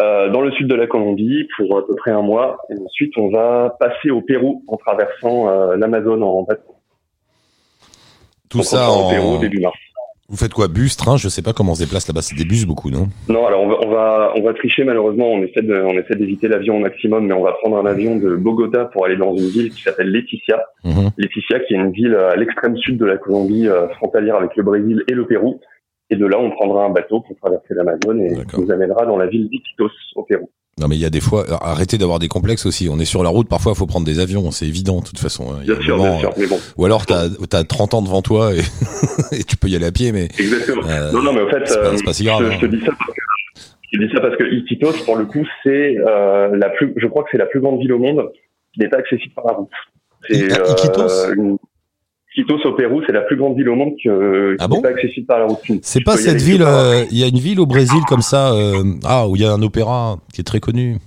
euh, 0.00 0.30
dans 0.30 0.40
le 0.40 0.50
sud 0.52 0.68
de 0.68 0.74
la 0.74 0.86
Colombie 0.86 1.46
pour 1.56 1.76
à 1.76 1.86
peu 1.86 1.94
près 1.96 2.12
un 2.12 2.22
mois. 2.22 2.56
Et 2.70 2.80
ensuite 2.80 3.12
on 3.18 3.28
va 3.30 3.76
passer 3.78 4.08
au 4.10 4.22
Pérou 4.22 4.62
en 4.68 4.76
traversant 4.78 5.48
euh, 5.48 5.76
l'Amazone 5.76 6.22
en 6.22 6.42
bateau. 6.44 6.76
Tout 8.48 8.58
Donc, 8.58 8.64
ça 8.64 8.78
sera 8.78 8.90
au 8.92 9.02
en. 9.02 9.10
Pérou 9.10 9.38
début 9.38 9.60
mars. 9.60 9.76
Vous 10.30 10.36
faites 10.36 10.52
quoi 10.52 10.68
Bus, 10.68 10.94
train 10.94 11.16
Je 11.16 11.30
sais 11.30 11.40
pas 11.40 11.54
comment 11.54 11.72
on 11.72 11.74
se 11.74 11.82
déplace 11.82 12.06
là-bas. 12.06 12.20
C'est 12.20 12.36
des 12.36 12.44
bus 12.44 12.66
beaucoup, 12.66 12.90
non? 12.90 13.08
Non, 13.30 13.46
alors 13.46 13.62
on 13.62 13.68
va, 13.68 13.76
on 13.80 13.88
va 13.88 14.32
on 14.36 14.42
va 14.42 14.52
tricher 14.52 14.84
malheureusement. 14.84 15.32
On 15.32 15.42
essaie 15.42 15.62
de 15.62 15.74
on 15.74 15.92
essaie 15.92 16.16
d'éviter 16.16 16.48
l'avion 16.48 16.76
au 16.76 16.80
maximum, 16.80 17.26
mais 17.26 17.32
on 17.32 17.42
va 17.42 17.52
prendre 17.52 17.78
un 17.78 17.86
avion 17.86 18.16
de 18.16 18.36
Bogota 18.36 18.84
pour 18.84 19.06
aller 19.06 19.16
dans 19.16 19.34
une 19.34 19.48
ville 19.48 19.70
qui 19.70 19.82
s'appelle 19.82 20.10
Leticia. 20.10 20.62
Mhm. 20.84 21.12
Leticia, 21.16 21.60
qui 21.60 21.72
est 21.72 21.78
une 21.78 21.92
ville 21.92 22.14
à 22.14 22.36
l'extrême 22.36 22.76
sud 22.76 22.98
de 22.98 23.06
la 23.06 23.16
Colombie, 23.16 23.66
euh, 23.68 23.88
frontalière 23.94 24.36
avec 24.36 24.54
le 24.54 24.62
Brésil 24.62 25.02
et 25.08 25.14
le 25.14 25.26
Pérou. 25.26 25.60
Et 26.10 26.16
de 26.16 26.26
là, 26.26 26.38
on 26.38 26.50
prendra 26.50 26.84
un 26.84 26.90
bateau 26.90 27.20
pour 27.20 27.34
traverser 27.36 27.72
l'Amazone 27.74 28.20
et 28.20 28.34
qui 28.44 28.60
nous 28.60 28.70
amènera 28.70 29.06
dans 29.06 29.16
la 29.16 29.26
ville 29.28 29.48
d'Iquitos, 29.48 29.90
au 30.14 30.24
Pérou. 30.24 30.50
Non, 30.78 30.86
mais 30.88 30.96
il 30.96 31.00
y 31.00 31.04
a 31.04 31.10
des 31.10 31.20
fois. 31.20 31.44
alors, 31.46 31.64
Arrêtez 31.66 31.98
d'avoir 31.98 32.18
des 32.18 32.28
complexes 32.28 32.64
aussi. 32.66 32.88
On 32.90 32.98
est 32.98 33.04
sur 33.04 33.22
la 33.22 33.28
route. 33.30 33.48
Parfois, 33.48 33.72
il 33.74 33.78
faut 33.78 33.86
prendre 33.86 34.06
des 34.06 34.18
avions. 34.20 34.50
C'est 34.50 34.66
évident, 34.66 35.00
de 35.00 35.04
toute 35.04 35.18
façon. 35.18 35.52
hein. 35.52 35.60
Bien 35.64 35.80
sûr, 35.80 35.96
moment, 35.96 36.10
bien 36.12 36.20
sûr. 36.20 36.32
Mais 36.38 36.46
bon, 36.46 36.58
Ou 36.76 36.84
alors, 36.84 37.04
t'as 37.06 37.26
as 37.52 37.64
30 37.64 37.94
ans 37.94 38.02
devant 38.02 38.22
toi 38.22 38.54
et, 38.54 38.60
et 39.32 39.44
tu 39.44 39.56
peux 39.56 39.68
y 39.68 39.76
aller 39.76 39.86
à 39.86 39.92
pied, 39.92 40.12
mais 40.12 40.28
exactement. 40.38 40.82
euh, 40.88 41.10
non, 41.12 41.22
non, 41.22 41.32
mais 41.32 41.42
en 41.42 41.48
fait, 41.48 41.62
c'est 41.66 41.80
pas- 41.80 41.86
euh, 41.94 41.96
pas 42.04 42.12
si 42.12 42.24
grave, 42.24 42.44
je, 42.46 42.52
je 42.54 42.60
te 42.60 42.66
hein. 42.66 42.68
dis 42.68 42.80
ça 42.84 42.92
parce 42.92 43.10
que 43.10 43.20
je 43.92 43.98
te 43.98 44.04
dis 44.04 44.12
ça 44.14 44.20
parce 44.20 44.36
que 44.36 44.44
Iquitos, 44.54 45.04
pour 45.04 45.16
le 45.16 45.24
coup, 45.26 45.44
c'est 45.64 45.96
euh, 45.98 46.56
la 46.56 46.68
plus, 46.70 46.92
je 46.96 47.06
crois 47.06 47.22
que 47.24 47.28
c'est 47.32 47.38
la 47.38 47.46
plus 47.46 47.60
grande 47.60 47.80
ville 47.80 47.92
au 47.92 47.98
monde 47.98 48.30
qui 48.74 48.80
n'est 48.80 48.88
pas 48.88 48.98
accessible 48.98 49.32
par 49.34 49.46
la 49.46 49.52
route. 49.54 49.70
C'est 50.28 50.36
une- 51.36 51.56
Iquitos 52.36 52.58
au 52.68 52.72
Pérou, 52.74 53.00
c'est 53.06 53.12
la 53.12 53.22
plus 53.22 53.36
grande 53.36 53.56
ville 53.56 53.68
au 53.68 53.74
monde 53.74 53.94
qui, 54.00 54.08
euh, 54.08 54.52
qui 54.56 54.64
Ah 54.64 54.68
bon 54.68 54.76
n'est 54.76 54.82
pas 54.82 54.88
accessible 54.90 55.26
par 55.26 55.38
la 55.40 55.46
route. 55.46 55.58
C'est 55.82 56.04
pas 56.04 56.16
cette 56.16 56.40
ville. 56.40 56.62
euh, 56.62 57.04
Il 57.10 57.18
y 57.18 57.24
a 57.24 57.26
une 57.26 57.38
ville 57.38 57.58
au 57.58 57.66
Brésil 57.66 58.00
comme 58.08 58.22
ça. 58.22 58.52
euh, 58.52 58.82
ah, 59.04 59.26
où 59.28 59.34
il 59.36 59.42
y 59.42 59.44
a 59.44 59.52
un 59.52 59.62
opéra 59.62 60.18
qui 60.32 60.40
est 60.40 60.44
très 60.44 60.60
connu. 60.60 60.98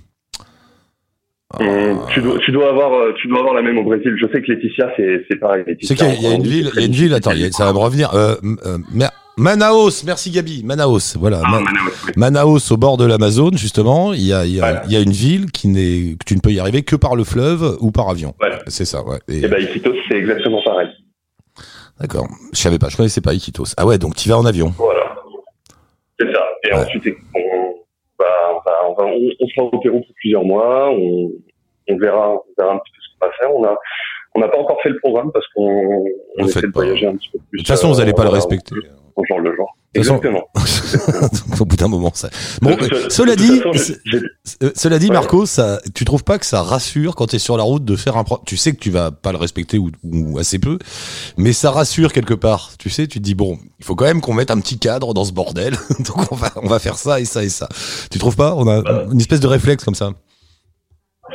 Hum, 1.60 2.00
tu, 2.14 2.22
dois, 2.22 2.38
tu 2.38 2.50
dois 2.50 2.70
avoir, 2.70 2.92
euh, 2.94 3.12
tu 3.20 3.28
dois 3.28 3.40
avoir 3.40 3.52
la 3.54 3.60
même 3.62 3.76
au 3.78 3.84
Brésil. 3.84 4.14
Je 4.18 4.26
sais 4.32 4.40
que 4.42 4.50
Laetitia, 4.52 4.90
c'est, 4.96 5.36
pareil. 5.38 5.64
C'est 5.82 5.94
qu'il 5.94 6.06
y 6.20 6.22
y 6.22 6.26
a 6.26 6.34
une 6.34 6.42
ville, 6.46 6.70
il 6.74 6.80
y 6.80 6.82
a 6.82 6.86
une 6.86 6.92
ville, 6.92 7.12
attends, 7.12 7.30
a- 7.32 7.50
ça 7.50 7.66
va 7.66 7.72
me 7.74 7.78
revenir. 7.78 8.14
Euh, 8.14 8.34
euh, 8.64 8.78
Mer- 8.94 9.10
Manaus, 9.36 10.02
merci 10.06 10.30
Gabi, 10.30 10.62
Manaus, 10.64 11.16
voilà. 11.18 11.40
Ah, 11.44 11.50
Ma- 11.50 11.60
Manaus, 11.60 11.92
oui. 12.06 12.12
Manaus 12.16 12.70
au 12.72 12.76
bord 12.78 12.96
de 12.96 13.04
l'Amazone, 13.06 13.56
justement, 13.58 14.14
il 14.14 14.22
y 14.22 14.32
a, 14.32 14.46
il 14.46 14.52
y, 14.54 14.60
a, 14.60 14.62
Voilà. 14.62 14.82
il 14.86 14.92
y 14.92 14.96
a 14.96 15.00
une 15.00 15.10
ville 15.12 15.50
qui 15.52 15.68
n'est, 15.68 16.16
que 16.18 16.24
tu 16.26 16.34
ne 16.36 16.40
peux 16.40 16.50
y 16.52 16.58
arriver 16.60 16.82
que 16.82 16.96
par 16.96 17.16
le 17.16 17.24
fleuve 17.24 17.76
ou 17.80 17.90
par 17.92 18.08
avion. 18.08 18.34
Voilà. 18.40 18.58
C'est 18.68 18.84
ça, 18.86 19.04
ouais. 19.06 19.18
Et- 19.28 19.38
Et 19.44 19.48
ben, 19.48 19.62
Iquitos, 19.62 19.92
c'est 20.08 20.16
exactement 20.16 20.60
pareil. 20.64 20.88
D'accord. 22.02 22.26
Je 22.52 22.58
savais 22.58 22.78
pas, 22.78 22.88
je 22.88 22.96
connaissais 22.96 23.20
pas 23.20 23.32
Iquitos. 23.32 23.64
Ah 23.76 23.86
ouais, 23.86 23.96
donc 23.96 24.16
tu 24.16 24.28
vas 24.28 24.36
en 24.36 24.44
avion. 24.44 24.72
Voilà. 24.76 25.14
C'est 26.18 26.30
ça. 26.32 26.42
Et 26.64 26.74
Ouais. 26.74 26.80
ensuite, 26.80 27.04
on, 27.34 27.38
on, 27.38 27.74
on, 28.20 28.94
va, 28.94 29.04
on, 29.06 29.30
on 29.40 29.46
sera 29.48 29.62
au 29.66 29.78
Pérou 29.78 30.00
pour 30.00 30.14
plusieurs 30.16 30.44
mois. 30.44 30.90
On, 30.90 31.30
on 31.88 31.96
verra, 31.96 32.32
on 32.34 32.42
verra 32.58 32.74
un 32.74 32.78
petit 32.78 32.92
peu 32.92 32.98
ce 33.00 33.18
qu'on 33.18 33.26
va 33.26 33.32
faire. 33.38 33.54
On 33.54 33.64
a, 33.64 33.76
on 34.34 34.40
n'a 34.40 34.48
pas 34.48 34.58
encore 34.58 34.80
fait 34.82 34.88
le 34.90 34.98
programme 34.98 35.30
parce 35.32 35.46
qu'on 35.54 36.04
Le 36.04 36.12
on 36.38 36.46
faites 36.46 36.56
essaie 36.56 36.66
de 36.66 36.72
voyager 36.72 37.06
un 37.06 37.16
petit 37.16 37.28
peu 37.30 37.38
plus. 37.50 37.58
De 37.58 37.62
toute 37.62 37.68
façon, 37.68 37.88
vous 37.92 38.00
euh, 38.00 38.02
allez 38.02 38.12
pas 38.12 38.24
le 38.24 38.30
voilà. 38.30 38.44
respecter. 38.44 38.74
Au 39.16 39.24
jour 39.28 39.40
le 39.40 39.54
jour. 39.54 39.76
Exactement. 39.94 40.44
Au 41.60 41.64
bout 41.66 41.76
d'un 41.76 41.88
moment, 41.88 42.10
ça. 42.14 42.30
Bon, 42.62 42.70
De 42.70 42.82
euh, 42.82 43.04
de 43.04 43.10
cela 43.10 43.36
dit, 43.36 43.60
façon, 43.60 43.92
cela 44.74 44.98
dit, 44.98 45.08
Ouais. 45.08 45.12
Marco, 45.12 45.44
ça, 45.44 45.80
tu 45.94 46.06
trouves 46.06 46.24
pas 46.24 46.38
que 46.38 46.46
ça 46.46 46.62
rassure 46.62 47.14
quand 47.14 47.26
tu 47.26 47.36
es 47.36 47.38
sur 47.38 47.58
la 47.58 47.62
route 47.62 47.84
de 47.84 47.94
faire 47.96 48.16
un 48.16 48.24
pro 48.24 48.40
Tu 48.46 48.56
sais 48.56 48.72
que 48.72 48.78
tu 48.78 48.90
vas 48.90 49.10
pas 49.10 49.32
le 49.32 49.38
respecter 49.38 49.76
ou, 49.76 49.90
ou 50.02 50.38
assez 50.38 50.58
peu, 50.58 50.78
mais 51.36 51.52
ça 51.52 51.70
rassure 51.70 52.12
quelque 52.12 52.34
part. 52.34 52.70
Tu 52.78 52.88
sais, 52.88 53.06
tu 53.06 53.18
te 53.18 53.24
dis 53.24 53.34
bon, 53.34 53.58
il 53.78 53.84
faut 53.84 53.94
quand 53.94 54.06
même 54.06 54.22
qu'on 54.22 54.32
mette 54.32 54.50
un 54.50 54.60
petit 54.60 54.78
cadre 54.78 55.12
dans 55.12 55.24
ce 55.24 55.32
bordel. 55.32 55.74
Donc 56.06 56.32
on 56.32 56.36
va, 56.36 56.50
on 56.56 56.68
va 56.68 56.78
faire 56.78 56.96
ça 56.96 57.20
et 57.20 57.26
ça 57.26 57.44
et 57.44 57.50
ça. 57.50 57.68
Tu 58.10 58.18
trouves 58.18 58.36
pas? 58.36 58.54
On 58.56 58.66
a 58.68 59.04
une 59.12 59.20
espèce 59.20 59.40
de 59.40 59.46
réflexe 59.48 59.84
comme 59.84 59.94
ça. 59.94 60.12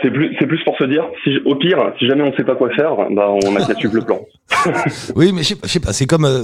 C'est 0.02 0.12
plus, 0.12 0.36
c'est 0.40 0.46
plus 0.46 0.64
pour 0.64 0.78
se 0.78 0.84
dire, 0.84 1.04
si, 1.24 1.38
au 1.46 1.56
pire, 1.56 1.78
si 1.98 2.08
jamais 2.08 2.22
on 2.22 2.36
sait 2.36 2.44
pas 2.44 2.56
quoi 2.56 2.70
faire, 2.76 2.96
bah, 3.12 3.30
on 3.44 3.56
a 3.56 3.66
qu'à 3.66 3.74
suivre 3.76 3.96
le 3.96 4.02
plan. 4.02 4.20
Oui, 5.16 5.32
mais 5.34 5.42
je 5.44 5.56
sais 5.68 5.80
pas, 5.80 5.88
pas, 5.88 5.94
c'est 5.94 6.06
comme 6.06 6.26
euh, 6.26 6.44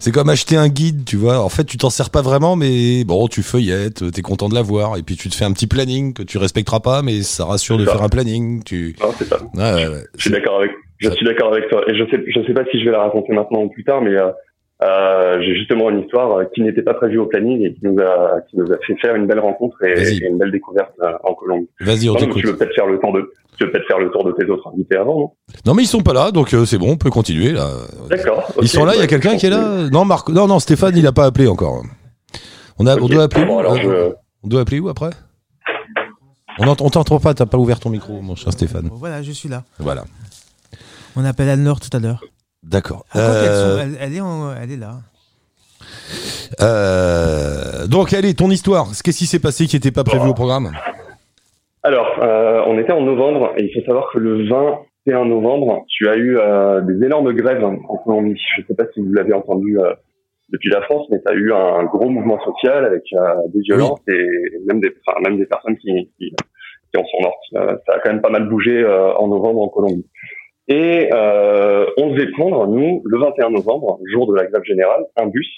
c'est 0.00 0.12
comme 0.12 0.28
acheter 0.28 0.56
un 0.56 0.68
guide, 0.68 1.04
tu 1.04 1.16
vois. 1.16 1.40
En 1.40 1.48
fait, 1.48 1.64
tu 1.64 1.76
t'en 1.78 1.90
sers 1.90 2.10
pas 2.10 2.22
vraiment, 2.22 2.56
mais 2.56 3.04
bon, 3.04 3.28
tu 3.28 3.42
feuillettes, 3.42 4.10
t'es 4.12 4.22
content 4.22 4.48
de 4.48 4.54
l'avoir, 4.54 4.96
et 4.96 5.02
puis 5.02 5.16
tu 5.16 5.28
te 5.28 5.34
fais 5.34 5.44
un 5.44 5.52
petit 5.52 5.66
planning 5.66 6.12
que 6.14 6.22
tu 6.22 6.38
respecteras 6.38 6.80
pas, 6.80 7.02
mais 7.02 7.22
ça 7.22 7.44
rassure 7.44 7.78
de 7.78 7.84
ça. 7.84 7.92
faire 7.92 8.02
un 8.02 8.08
planning. 8.08 8.62
Tu, 8.64 8.96
Non, 9.00 9.12
c'est 9.18 9.24
ça. 9.24 9.38
ouais, 9.54 9.74
ouais, 9.74 9.88
ouais. 9.88 10.02
Je 10.16 10.22
suis 10.22 10.30
d'accord 10.30 10.58
avec, 10.58 10.70
je 11.00 11.10
suis 11.10 11.24
d'accord 11.24 11.52
avec 11.52 11.68
toi. 11.68 11.82
Et 11.88 11.96
je 11.96 12.04
sais, 12.10 12.22
je 12.26 12.46
sais 12.46 12.54
pas 12.54 12.64
si 12.70 12.78
je 12.80 12.84
vais 12.86 12.90
la 12.92 13.00
raconter 13.02 13.32
maintenant 13.32 13.62
ou 13.62 13.68
plus 13.68 13.84
tard, 13.84 14.02
mais 14.02 14.14
euh, 14.16 14.30
euh, 14.82 15.40
j'ai 15.40 15.54
justement 15.54 15.90
une 15.90 16.00
histoire 16.00 16.38
euh, 16.38 16.44
qui 16.54 16.62
n'était 16.62 16.82
pas 16.82 16.94
prévue 16.94 17.18
au 17.18 17.26
planning 17.26 17.62
et 17.62 17.74
qui 17.74 17.80
nous 17.84 17.98
a, 18.00 18.40
qui 18.48 18.56
nous 18.56 18.72
a 18.72 18.76
fait 18.86 18.96
faire 19.00 19.14
une 19.14 19.26
belle 19.26 19.40
rencontre 19.40 19.82
et, 19.84 20.18
une 20.18 20.38
belle 20.38 20.50
découverte 20.50 20.92
euh, 21.02 21.12
en 21.22 21.34
Colombie. 21.34 21.68
Vas-y, 21.80 22.08
on 22.08 22.14
t'écoute. 22.14 22.40
tu 22.40 22.46
veux 22.46 22.56
peut-être 22.56 22.74
faire 22.74 22.86
le 22.86 22.98
temps 22.98 23.12
de, 23.12 23.30
tu 23.58 23.64
veux 23.64 23.70
peut-être 23.70 23.86
faire 23.86 23.98
le 23.98 24.10
tour 24.10 24.24
de 24.24 24.32
tes 24.32 24.50
autres 24.50 24.68
invités 24.72 24.96
avant, 24.96 25.18
non? 25.18 25.30
Non, 25.66 25.74
mais 25.74 25.82
ils 25.82 25.86
sont 25.86 26.02
pas 26.02 26.12
là, 26.12 26.30
donc 26.30 26.52
euh, 26.54 26.64
c'est 26.64 26.78
bon, 26.78 26.92
on 26.92 26.96
peut 26.96 27.10
continuer 27.10 27.52
là. 27.52 27.68
D'accord. 28.08 28.52
Ils 28.60 28.68
sont 28.68 28.84
là. 28.84 28.92
Il 28.94 29.00
y 29.00 29.04
a 29.04 29.06
quelqu'un 29.06 29.36
qui 29.36 29.46
est 29.46 29.50
là? 29.50 29.88
Non, 29.90 30.04
Marc. 30.04 30.28
Non, 30.30 30.46
non, 30.46 30.58
Stéphane, 30.58 30.96
il 30.96 31.06
a 31.06 31.12
pas 31.12 31.26
appelé 31.26 31.46
encore. 31.46 31.82
On 32.78 32.86
a, 32.86 32.96
on 32.96 33.06
doit 33.06 33.24
appeler. 33.24 33.44
Bon, 33.44 33.56
où, 33.56 33.60
alors 33.60 33.74
euh, 33.74 34.10
je, 34.10 34.14
On 34.42 34.48
doit 34.48 34.62
appeler 34.62 34.80
où 34.80 34.88
après? 34.88 35.10
On 36.58 36.74
t'entend 36.74 37.20
pas. 37.20 37.34
T'as 37.34 37.46
pas 37.46 37.58
ouvert 37.58 37.78
ton 37.78 37.90
micro, 37.90 38.20
mon 38.20 38.36
cher 38.36 38.52
Stéphane. 38.52 38.88
Voilà, 38.92 39.22
je 39.22 39.32
suis 39.32 39.48
là. 39.48 39.64
Voilà. 39.78 40.04
On 41.14 41.24
appelle 41.24 41.48
Anne-Laure 41.48 41.80
tout 41.80 41.94
à 41.94 42.00
l'heure. 42.00 42.22
D'accord. 42.62 43.04
Euh, 43.16 43.78
elle, 43.82 43.96
elle 44.00 44.14
est 44.16 44.20
en- 44.20 44.54
elle 44.54 44.70
est 44.72 44.76
là. 44.76 45.00
euh, 46.60 47.86
donc, 47.86 48.12
allez, 48.12 48.34
ton 48.34 48.50
histoire. 48.50 48.86
Qu'est-ce 49.04 49.18
qui 49.18 49.26
s'est 49.26 49.40
passé 49.40 49.66
qui 49.66 49.76
n'était 49.76 49.90
pas 49.90 50.04
prévu 50.04 50.28
au 50.28 50.34
programme? 50.34 50.72
Alors, 51.82 52.18
euh, 52.22 52.62
on 52.66 52.78
était 52.78 52.92
en 52.92 53.00
novembre 53.02 53.52
et 53.56 53.64
il 53.64 53.72
faut 53.74 53.84
savoir 53.86 54.08
que 54.12 54.18
le 54.18 54.48
21 54.48 55.24
novembre, 55.24 55.84
tu 55.88 56.08
as 56.08 56.16
eu 56.16 56.38
euh, 56.38 56.80
des 56.82 57.04
énormes 57.04 57.32
grèves 57.32 57.64
en 57.64 57.76
Colombie. 58.04 58.38
Je 58.56 58.62
ne 58.62 58.66
sais 58.68 58.74
pas 58.74 58.84
si 58.94 59.00
vous 59.00 59.12
l'avez 59.12 59.32
entendu 59.32 59.80
euh, 59.80 59.92
depuis 60.50 60.70
la 60.70 60.82
France, 60.82 61.06
mais 61.10 61.18
tu 61.26 61.32
as 61.32 61.34
eu 61.34 61.52
un 61.52 61.82
gros 61.84 62.08
mouvement 62.08 62.38
social 62.44 62.84
avec 62.84 63.02
euh, 63.14 63.34
des 63.52 63.60
violences 63.62 63.98
et 64.08 64.26
même 64.68 64.80
des, 64.80 64.94
enfin, 65.06 65.18
même 65.24 65.38
des 65.38 65.46
personnes 65.46 65.76
qui, 65.78 65.90
qui, 66.18 66.30
qui 66.30 67.00
en 67.00 67.04
sont 67.04 67.22
mortes. 67.22 67.78
Ça 67.86 67.94
a 67.94 67.98
quand 67.98 68.10
même 68.12 68.22
pas 68.22 68.30
mal 68.30 68.48
bougé 68.48 68.78
euh, 68.84 69.12
en 69.14 69.26
novembre 69.26 69.62
en 69.62 69.68
Colombie. 69.68 70.06
Et 70.68 71.08
euh, 71.12 71.86
on 71.96 72.10
devait 72.10 72.30
prendre, 72.30 72.66
nous, 72.68 73.02
le 73.04 73.18
21 73.18 73.50
novembre, 73.50 73.98
jour 74.12 74.26
de 74.30 74.34
la 74.36 74.46
grève 74.46 74.62
générale, 74.64 75.02
un 75.16 75.26
bus 75.26 75.48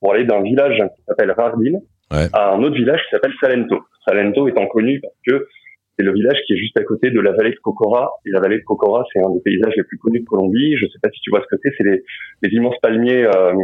pour 0.00 0.12
aller 0.12 0.24
d'un 0.24 0.42
village 0.42 0.76
qui 0.96 1.02
s'appelle 1.06 1.30
Rardin 1.32 1.78
Ouais. 2.12 2.26
à 2.34 2.52
un 2.52 2.62
autre 2.62 2.74
village 2.74 3.00
qui 3.04 3.10
s'appelle 3.10 3.32
Salento. 3.40 3.78
Salento 4.06 4.46
étant 4.46 4.66
connu 4.66 5.00
parce 5.00 5.14
que 5.26 5.46
c'est 5.96 6.04
le 6.04 6.12
village 6.12 6.36
qui 6.46 6.52
est 6.52 6.56
juste 6.58 6.76
à 6.76 6.84
côté 6.84 7.10
de 7.10 7.20
la 7.20 7.32
vallée 7.32 7.52
de 7.52 7.58
Cocora. 7.62 8.10
Et 8.26 8.30
la 8.30 8.40
vallée 8.40 8.58
de 8.58 8.64
Cocora, 8.64 9.02
c'est 9.12 9.20
un 9.24 9.30
des 9.30 9.40
paysages 9.40 9.72
les 9.76 9.84
plus 9.84 9.96
connus 9.96 10.20
de 10.20 10.26
Colombie. 10.26 10.76
Je 10.76 10.84
sais 10.86 10.98
pas 11.02 11.08
si 11.10 11.20
tu 11.20 11.30
vois 11.30 11.40
ce 11.40 11.46
que 11.46 11.60
c'est. 11.62 11.70
C'est 11.78 11.84
les, 11.84 12.02
les 12.42 12.50
immenses 12.50 12.76
palmiers 12.82 13.24
euh, 13.24 13.54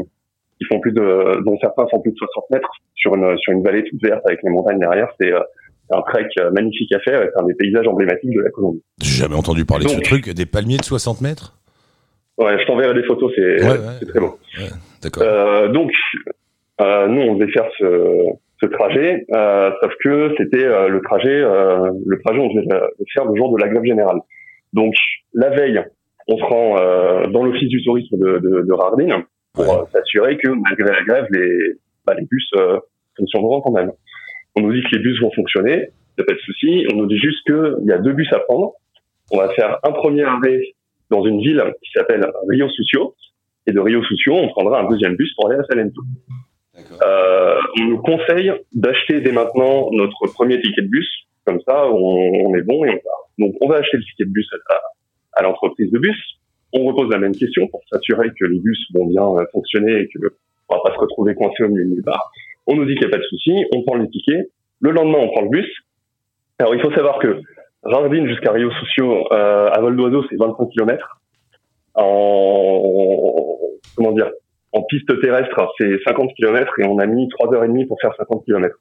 qui 0.58 0.64
font 0.64 0.80
plus 0.80 0.92
de, 0.92 1.44
dont 1.44 1.58
certains 1.60 1.86
font 1.88 2.00
plus 2.00 2.12
de 2.12 2.16
60 2.16 2.44
mètres 2.50 2.70
sur 2.94 3.14
une 3.16 3.36
sur 3.36 3.52
une 3.52 3.62
vallée 3.62 3.84
toute 3.84 4.02
verte 4.02 4.22
avec 4.26 4.42
les 4.42 4.48
montagnes 4.50 4.78
derrière. 4.78 5.08
C'est 5.20 5.30
euh, 5.32 5.40
un 5.90 6.02
trek 6.02 6.26
euh, 6.40 6.50
magnifique 6.50 6.92
à 6.94 7.00
faire. 7.00 7.22
et 7.22 7.28
C'est 7.34 7.40
un 7.42 7.46
des 7.46 7.54
paysages 7.54 7.86
emblématiques 7.88 8.34
de 8.34 8.40
la 8.40 8.50
Colombie. 8.50 8.82
J'ai 9.02 9.22
jamais 9.22 9.34
entendu 9.36 9.64
parler 9.64 9.84
de 9.84 9.90
ce 9.90 10.00
truc. 10.00 10.28
Des 10.30 10.46
palmiers 10.46 10.76
de 10.78 10.84
60 10.84 11.20
mètres? 11.20 11.54
Ouais, 12.38 12.58
je 12.60 12.66
t'enverrai 12.66 12.94
des 12.94 13.02
photos. 13.04 13.32
C'est 13.34 13.62
Ouais, 13.64 14.06
très 14.08 14.20
beau. 14.20 14.38
D'accord. 15.02 15.22
Euh, 15.24 15.68
donc, 15.68 15.90
euh, 16.80 17.08
nous, 17.08 17.20
on 17.22 17.34
devait 17.36 17.50
faire 17.50 17.68
ce, 17.78 18.24
ce 18.62 18.66
trajet, 18.66 19.24
euh, 19.34 19.70
sauf 19.80 19.92
que 20.04 20.34
c'était 20.38 20.64
euh, 20.64 20.88
le 20.88 21.00
trajet, 21.02 21.40
euh, 21.40 21.90
le 22.06 22.20
trajet, 22.24 22.38
on 22.40 22.48
devait 22.48 22.66
le 22.68 23.04
faire 23.12 23.24
le 23.24 23.36
jour 23.36 23.52
de 23.56 23.60
la 23.60 23.68
grève 23.68 23.84
générale. 23.84 24.18
Donc, 24.72 24.94
la 25.34 25.50
veille, 25.50 25.82
on 26.28 26.36
se 26.36 26.42
rend 26.44 26.78
euh, 26.78 27.26
dans 27.28 27.42
l'office 27.44 27.68
du 27.68 27.82
tourisme 27.84 28.16
de, 28.18 28.38
de, 28.38 28.62
de 28.66 28.72
Rardin 28.72 29.22
pour 29.54 29.88
s'assurer 29.92 30.36
que 30.36 30.48
malgré 30.48 30.92
la 30.94 31.02
grève, 31.04 31.26
les, 31.30 31.50
bah, 32.06 32.14
les 32.16 32.26
bus 32.30 32.48
euh, 32.56 32.78
fonctionneront 33.16 33.60
quand 33.62 33.72
même. 33.72 33.90
On 34.56 34.60
nous 34.60 34.72
dit 34.72 34.82
que 34.82 34.96
les 34.96 35.02
bus 35.02 35.20
vont 35.20 35.30
fonctionner, 35.32 35.90
y 36.18 36.20
a 36.20 36.24
pas 36.24 36.32
de 36.32 36.38
souci. 36.38 36.86
On 36.92 36.96
nous 36.96 37.06
dit 37.06 37.18
juste 37.18 37.44
qu'il 37.46 37.86
y 37.86 37.92
a 37.92 37.98
deux 37.98 38.12
bus 38.12 38.32
à 38.32 38.40
prendre. 38.40 38.72
On 39.30 39.38
va 39.38 39.48
faire 39.50 39.78
un 39.82 39.92
premier 39.92 40.24
arrêt 40.24 40.60
dans 41.10 41.24
une 41.24 41.40
ville 41.40 41.62
qui 41.82 41.90
s'appelle 41.94 42.26
Rio 42.48 42.68
Sucio. 42.68 43.14
Et 43.66 43.72
de 43.72 43.80
Rio 43.80 44.02
Sucio, 44.02 44.34
on 44.34 44.48
prendra 44.48 44.80
un 44.80 44.88
deuxième 44.88 45.16
bus 45.16 45.32
pour 45.34 45.50
aller 45.50 45.58
à 45.58 45.64
Salento. 45.64 46.00
Euh, 47.02 47.58
on 47.80 47.84
nous 47.84 47.98
conseille 47.98 48.52
d'acheter 48.72 49.20
dès 49.20 49.32
maintenant 49.32 49.90
notre 49.92 50.26
premier 50.32 50.60
ticket 50.60 50.82
de 50.82 50.88
bus. 50.88 51.08
Comme 51.44 51.60
ça, 51.66 51.86
on, 51.86 52.46
on 52.46 52.54
est 52.54 52.62
bon 52.62 52.84
et 52.84 52.90
on 52.90 52.94
va. 52.94 53.46
Donc, 53.46 53.54
on 53.60 53.68
va 53.68 53.76
acheter 53.76 53.98
le 53.98 54.02
ticket 54.04 54.24
de 54.24 54.30
bus 54.30 54.48
à, 54.70 55.40
à 55.40 55.42
l'entreprise 55.42 55.90
de 55.90 55.98
bus. 55.98 56.16
On 56.72 56.84
repose 56.84 57.10
la 57.10 57.18
même 57.18 57.34
question 57.34 57.66
pour 57.68 57.80
s'assurer 57.90 58.30
que 58.38 58.44
les 58.46 58.58
bus 58.58 58.78
vont 58.94 59.06
bien 59.06 59.24
fonctionner 59.52 60.00
et 60.00 60.08
que 60.08 60.34
on 60.68 60.76
va 60.76 60.82
pas 60.82 60.94
se 60.94 60.98
retrouver 60.98 61.34
coincé 61.34 61.62
au 61.64 61.68
milieu 61.68 61.84
nulle 61.84 62.02
part. 62.02 62.30
On 62.68 62.76
nous 62.76 62.84
dit 62.84 62.94
qu'il 62.94 63.08
n'y 63.08 63.14
a 63.14 63.16
pas 63.16 63.22
de 63.22 63.28
souci, 63.28 63.64
on 63.74 63.82
prend 63.82 63.96
le 63.96 64.08
ticket. 64.08 64.50
Le 64.80 64.90
lendemain, 64.90 65.18
on 65.20 65.28
prend 65.28 65.42
le 65.42 65.48
bus. 65.48 65.66
Alors, 66.58 66.74
il 66.74 66.80
faut 66.80 66.92
savoir 66.92 67.18
que 67.18 67.40
Rardin 67.82 68.26
jusqu'à 68.26 68.52
Rio 68.52 68.70
Sucio, 68.70 69.32
euh, 69.32 69.70
à 69.70 69.80
vol 69.80 69.96
d'oiseau, 69.96 70.24
c'est 70.28 70.36
25 70.36 70.68
km. 70.70 71.20
En, 71.94 73.58
comment 73.96 74.12
dire, 74.12 74.30
en 74.72 74.82
piste 74.82 75.20
terrestre, 75.20 75.72
c'est 75.78 75.98
50 76.06 76.30
km 76.36 76.72
et 76.78 76.86
on 76.86 76.98
a 76.98 77.06
mis 77.06 77.28
3 77.28 77.54
heures 77.54 77.64
et 77.64 77.68
demie 77.68 77.86
pour 77.86 77.98
faire 78.00 78.14
50 78.16 78.44
km. 78.44 78.76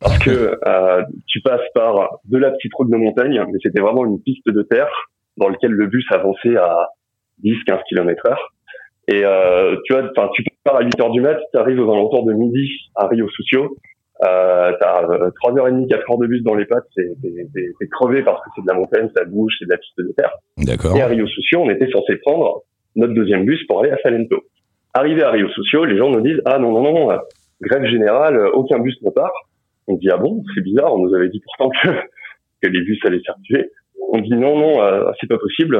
Parce 0.00 0.18
que 0.18 0.58
euh, 0.66 1.02
tu 1.26 1.40
passes 1.40 1.68
par 1.74 2.20
de 2.24 2.38
la 2.38 2.50
petite 2.52 2.72
route 2.74 2.90
de 2.90 2.96
montagne, 2.96 3.44
mais 3.52 3.58
c'était 3.62 3.82
vraiment 3.82 4.06
une 4.06 4.22
piste 4.22 4.48
de 4.48 4.62
terre 4.62 4.90
dans 5.36 5.48
laquelle 5.48 5.72
le 5.72 5.86
bus 5.86 6.06
avançait 6.10 6.56
à 6.56 6.88
10-15 7.44 7.80
km 7.88 8.26
heure. 8.26 8.54
Et 9.08 9.24
euh, 9.24 9.76
tu 9.84 9.94
vois, 9.94 10.02
enfin, 10.16 10.30
tu 10.34 10.44
pars 10.64 10.76
à 10.76 10.82
8 10.82 11.00
heures 11.00 11.10
du 11.10 11.22
mat, 11.22 11.38
tu 11.52 11.58
arrives 11.58 11.80
aux 11.80 11.90
alentours 11.90 12.24
de 12.26 12.34
midi 12.34 12.68
à 12.94 13.06
Rio 13.06 13.26
Sucio, 13.30 13.76
euh, 14.24 14.72
t'as 14.78 15.02
euh, 15.04 15.30
3h30, 15.42 15.88
4 15.88 16.10
heures 16.10 16.18
de 16.18 16.26
bus 16.26 16.42
dans 16.42 16.54
les 16.54 16.66
pattes, 16.66 16.84
t'es, 16.94 17.88
crevé 17.90 18.22
parce 18.22 18.42
que 18.44 18.50
c'est 18.54 18.62
de 18.62 18.66
la 18.66 18.74
montagne, 18.74 19.08
ça 19.16 19.24
bouge, 19.24 19.54
c'est 19.58 19.64
de 19.64 19.70
la 19.70 19.78
piste 19.78 19.98
de 19.98 20.12
terre. 20.16 20.32
D'accord. 20.58 20.94
Et 20.94 21.00
à 21.00 21.06
Rio 21.06 21.26
Sucio, 21.26 21.60
on 21.60 21.70
était 21.70 21.90
censé 21.90 22.16
prendre 22.16 22.62
notre 22.96 23.14
deuxième 23.14 23.44
bus 23.44 23.64
pour 23.66 23.80
aller 23.80 23.90
à 23.90 23.98
Salento. 24.02 24.44
Arrivé 24.92 25.22
à 25.22 25.30
Rio 25.30 25.48
Sucio, 25.50 25.84
les 25.84 25.96
gens 25.96 26.10
nous 26.10 26.20
disent 26.20 26.42
ah 26.44 26.58
non 26.58 26.72
non 26.72 26.82
non, 26.82 27.10
euh, 27.10 27.18
grève 27.62 27.86
générale, 27.86 28.36
euh, 28.36 28.50
aucun 28.52 28.78
bus 28.78 28.96
ne 29.02 29.10
part. 29.10 29.32
On 29.86 29.94
dit 29.94 30.10
ah 30.10 30.18
bon, 30.18 30.42
c'est 30.54 30.62
bizarre, 30.62 30.92
on 30.94 30.98
nous 30.98 31.14
avait 31.14 31.28
dit 31.28 31.40
pourtant 31.40 31.70
que 31.70 31.88
que 32.62 32.68
les 32.68 32.82
bus 32.82 32.98
allaient 33.06 33.20
circuler. 33.20 33.70
On 34.12 34.18
dit 34.20 34.34
non 34.34 34.58
non, 34.58 34.82
euh, 34.82 35.10
c'est 35.20 35.28
pas 35.28 35.38
possible. 35.38 35.78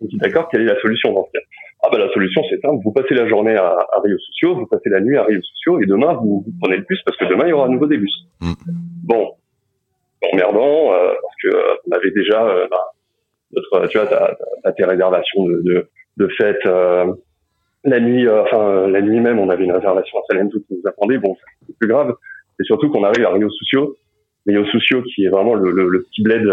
On 0.00 0.06
dit 0.06 0.16
d'accord, 0.18 0.48
quelle 0.48 0.62
est 0.62 0.72
la 0.72 0.80
solution 0.80 1.12
dans 1.12 1.26
ce 1.26 1.32
cas? 1.38 1.44
Ah 1.82 1.88
bah 1.92 1.98
la 1.98 2.10
solution 2.12 2.42
c'est 2.48 2.60
simple, 2.60 2.78
vous 2.84 2.92
passez 2.92 3.14
la 3.14 3.28
journée 3.28 3.56
à, 3.56 3.68
à 3.68 4.00
Rio 4.02 4.18
Sucio, 4.18 4.54
vous 4.54 4.66
passez 4.66 4.88
la 4.90 5.00
nuit 5.00 5.16
à 5.16 5.24
Rio 5.24 5.40
Sucio 5.42 5.80
et 5.80 5.86
demain 5.86 6.14
vous, 6.14 6.42
vous 6.46 6.52
prenez 6.60 6.76
le 6.76 6.84
bus 6.88 7.00
parce 7.04 7.16
que 7.16 7.24
demain 7.26 7.46
il 7.46 7.50
y 7.50 7.52
aura 7.52 7.66
à 7.66 7.68
nouveau 7.68 7.86
des 7.86 7.98
bus. 7.98 8.14
Mm. 8.40 8.52
Bon, 9.04 9.32
emmerdant 10.32 10.92
euh, 10.92 11.12
parce 11.22 11.34
que 11.42 11.48
euh, 11.48 11.74
on 11.86 11.92
avait 11.96 12.10
déjà 12.10 12.46
euh, 12.46 12.66
bah, 12.70 12.76
notre, 13.52 13.88
tu 13.88 13.98
vois, 13.98 14.06
t'as, 14.06 14.72
tes 14.72 14.84
réservations 14.84 15.44
de, 15.44 15.62
de, 15.64 15.88
de 16.18 16.28
fête. 16.38 16.64
euh, 16.66 17.12
la 17.84 17.98
nuit, 17.98 18.28
enfin 18.28 18.86
la 18.88 19.00
nuit 19.00 19.20
même, 19.20 19.38
on 19.38 19.48
avait 19.48 19.64
une 19.64 19.72
réservation 19.72 20.18
à 20.18 20.22
Salento 20.28 20.58
qui 20.60 20.74
nous 20.74 20.82
attendait. 20.86 21.16
Bon, 21.18 21.34
c'est 21.66 21.76
plus 21.78 21.88
grave. 21.88 22.14
C'est 22.58 22.64
surtout 22.64 22.90
qu'on 22.90 23.04
arrive 23.04 23.24
à 23.24 23.30
Rio 23.30 23.48
Sucio, 23.48 23.96
Rio 24.46 24.66
Sucio 24.66 25.02
qui 25.02 25.24
est 25.24 25.30
vraiment 25.30 25.54
le, 25.54 25.70
le, 25.70 25.88
le 25.88 26.02
petit 26.02 26.22
bled 26.22 26.46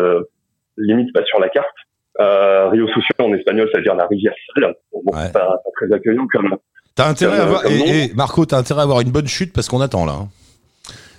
limite 0.77 1.13
pas 1.13 1.24
sur 1.25 1.39
la 1.42 1.50
carte. 1.50 1.75
Euh, 2.19 2.69
Rio 2.69 2.88
Sucio 2.88 3.13
en 3.19 3.33
espagnol, 3.33 3.69
ça 3.71 3.77
veut 3.77 3.83
dire 3.83 3.95
la 3.95 4.07
rivière 4.07 4.33
sale. 4.55 4.74
Bon, 4.91 5.01
Ouais. 5.13 5.31
pas, 5.31 5.39
pas 5.63 5.69
très 5.75 5.93
accueillant 5.95 6.27
comme. 6.31 6.57
T'as 6.95 7.09
intérêt 7.09 7.38
à 7.39 7.43
avoir. 7.43 7.65
Et, 7.67 8.05
et, 8.05 8.13
Marco, 8.15 8.45
t'as 8.45 8.57
intérêt 8.57 8.81
à 8.81 8.83
avoir 8.83 9.01
une 9.01 9.12
bonne 9.12 9.27
chute 9.27 9.53
parce 9.53 9.69
qu'on 9.69 9.81
attend 9.81 10.05
là. 10.05 10.13
hein. 10.13 10.27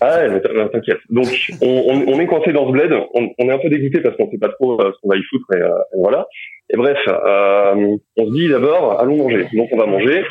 Ah 0.00 0.20
ouais, 0.28 0.40
t'inquiète. 0.72 0.98
Donc 1.10 1.26
on, 1.60 1.66
on, 1.66 2.04
on 2.14 2.20
est 2.20 2.26
coincé 2.26 2.52
dans 2.52 2.66
ce 2.68 2.72
bled. 2.72 2.92
On, 3.14 3.28
on 3.36 3.48
est 3.48 3.52
un 3.52 3.58
peu 3.58 3.68
dégoûté 3.68 4.00
parce 4.00 4.16
qu'on 4.16 4.30
sait 4.30 4.38
pas 4.38 4.48
trop 4.50 4.80
euh, 4.80 4.92
ce 4.94 5.00
qu'on 5.00 5.08
va 5.08 5.16
y 5.16 5.22
foutre. 5.28 5.46
Et, 5.54 5.60
euh, 5.60 5.68
et 5.94 5.98
voilà. 5.98 6.26
Et 6.70 6.76
bref, 6.76 6.98
euh, 7.08 7.96
on 8.16 8.26
se 8.26 8.32
dit 8.32 8.48
d'abord, 8.48 9.00
allons 9.00 9.16
manger. 9.16 9.48
Donc 9.54 9.68
on 9.72 9.76
va 9.76 9.86
manger. 9.86 10.24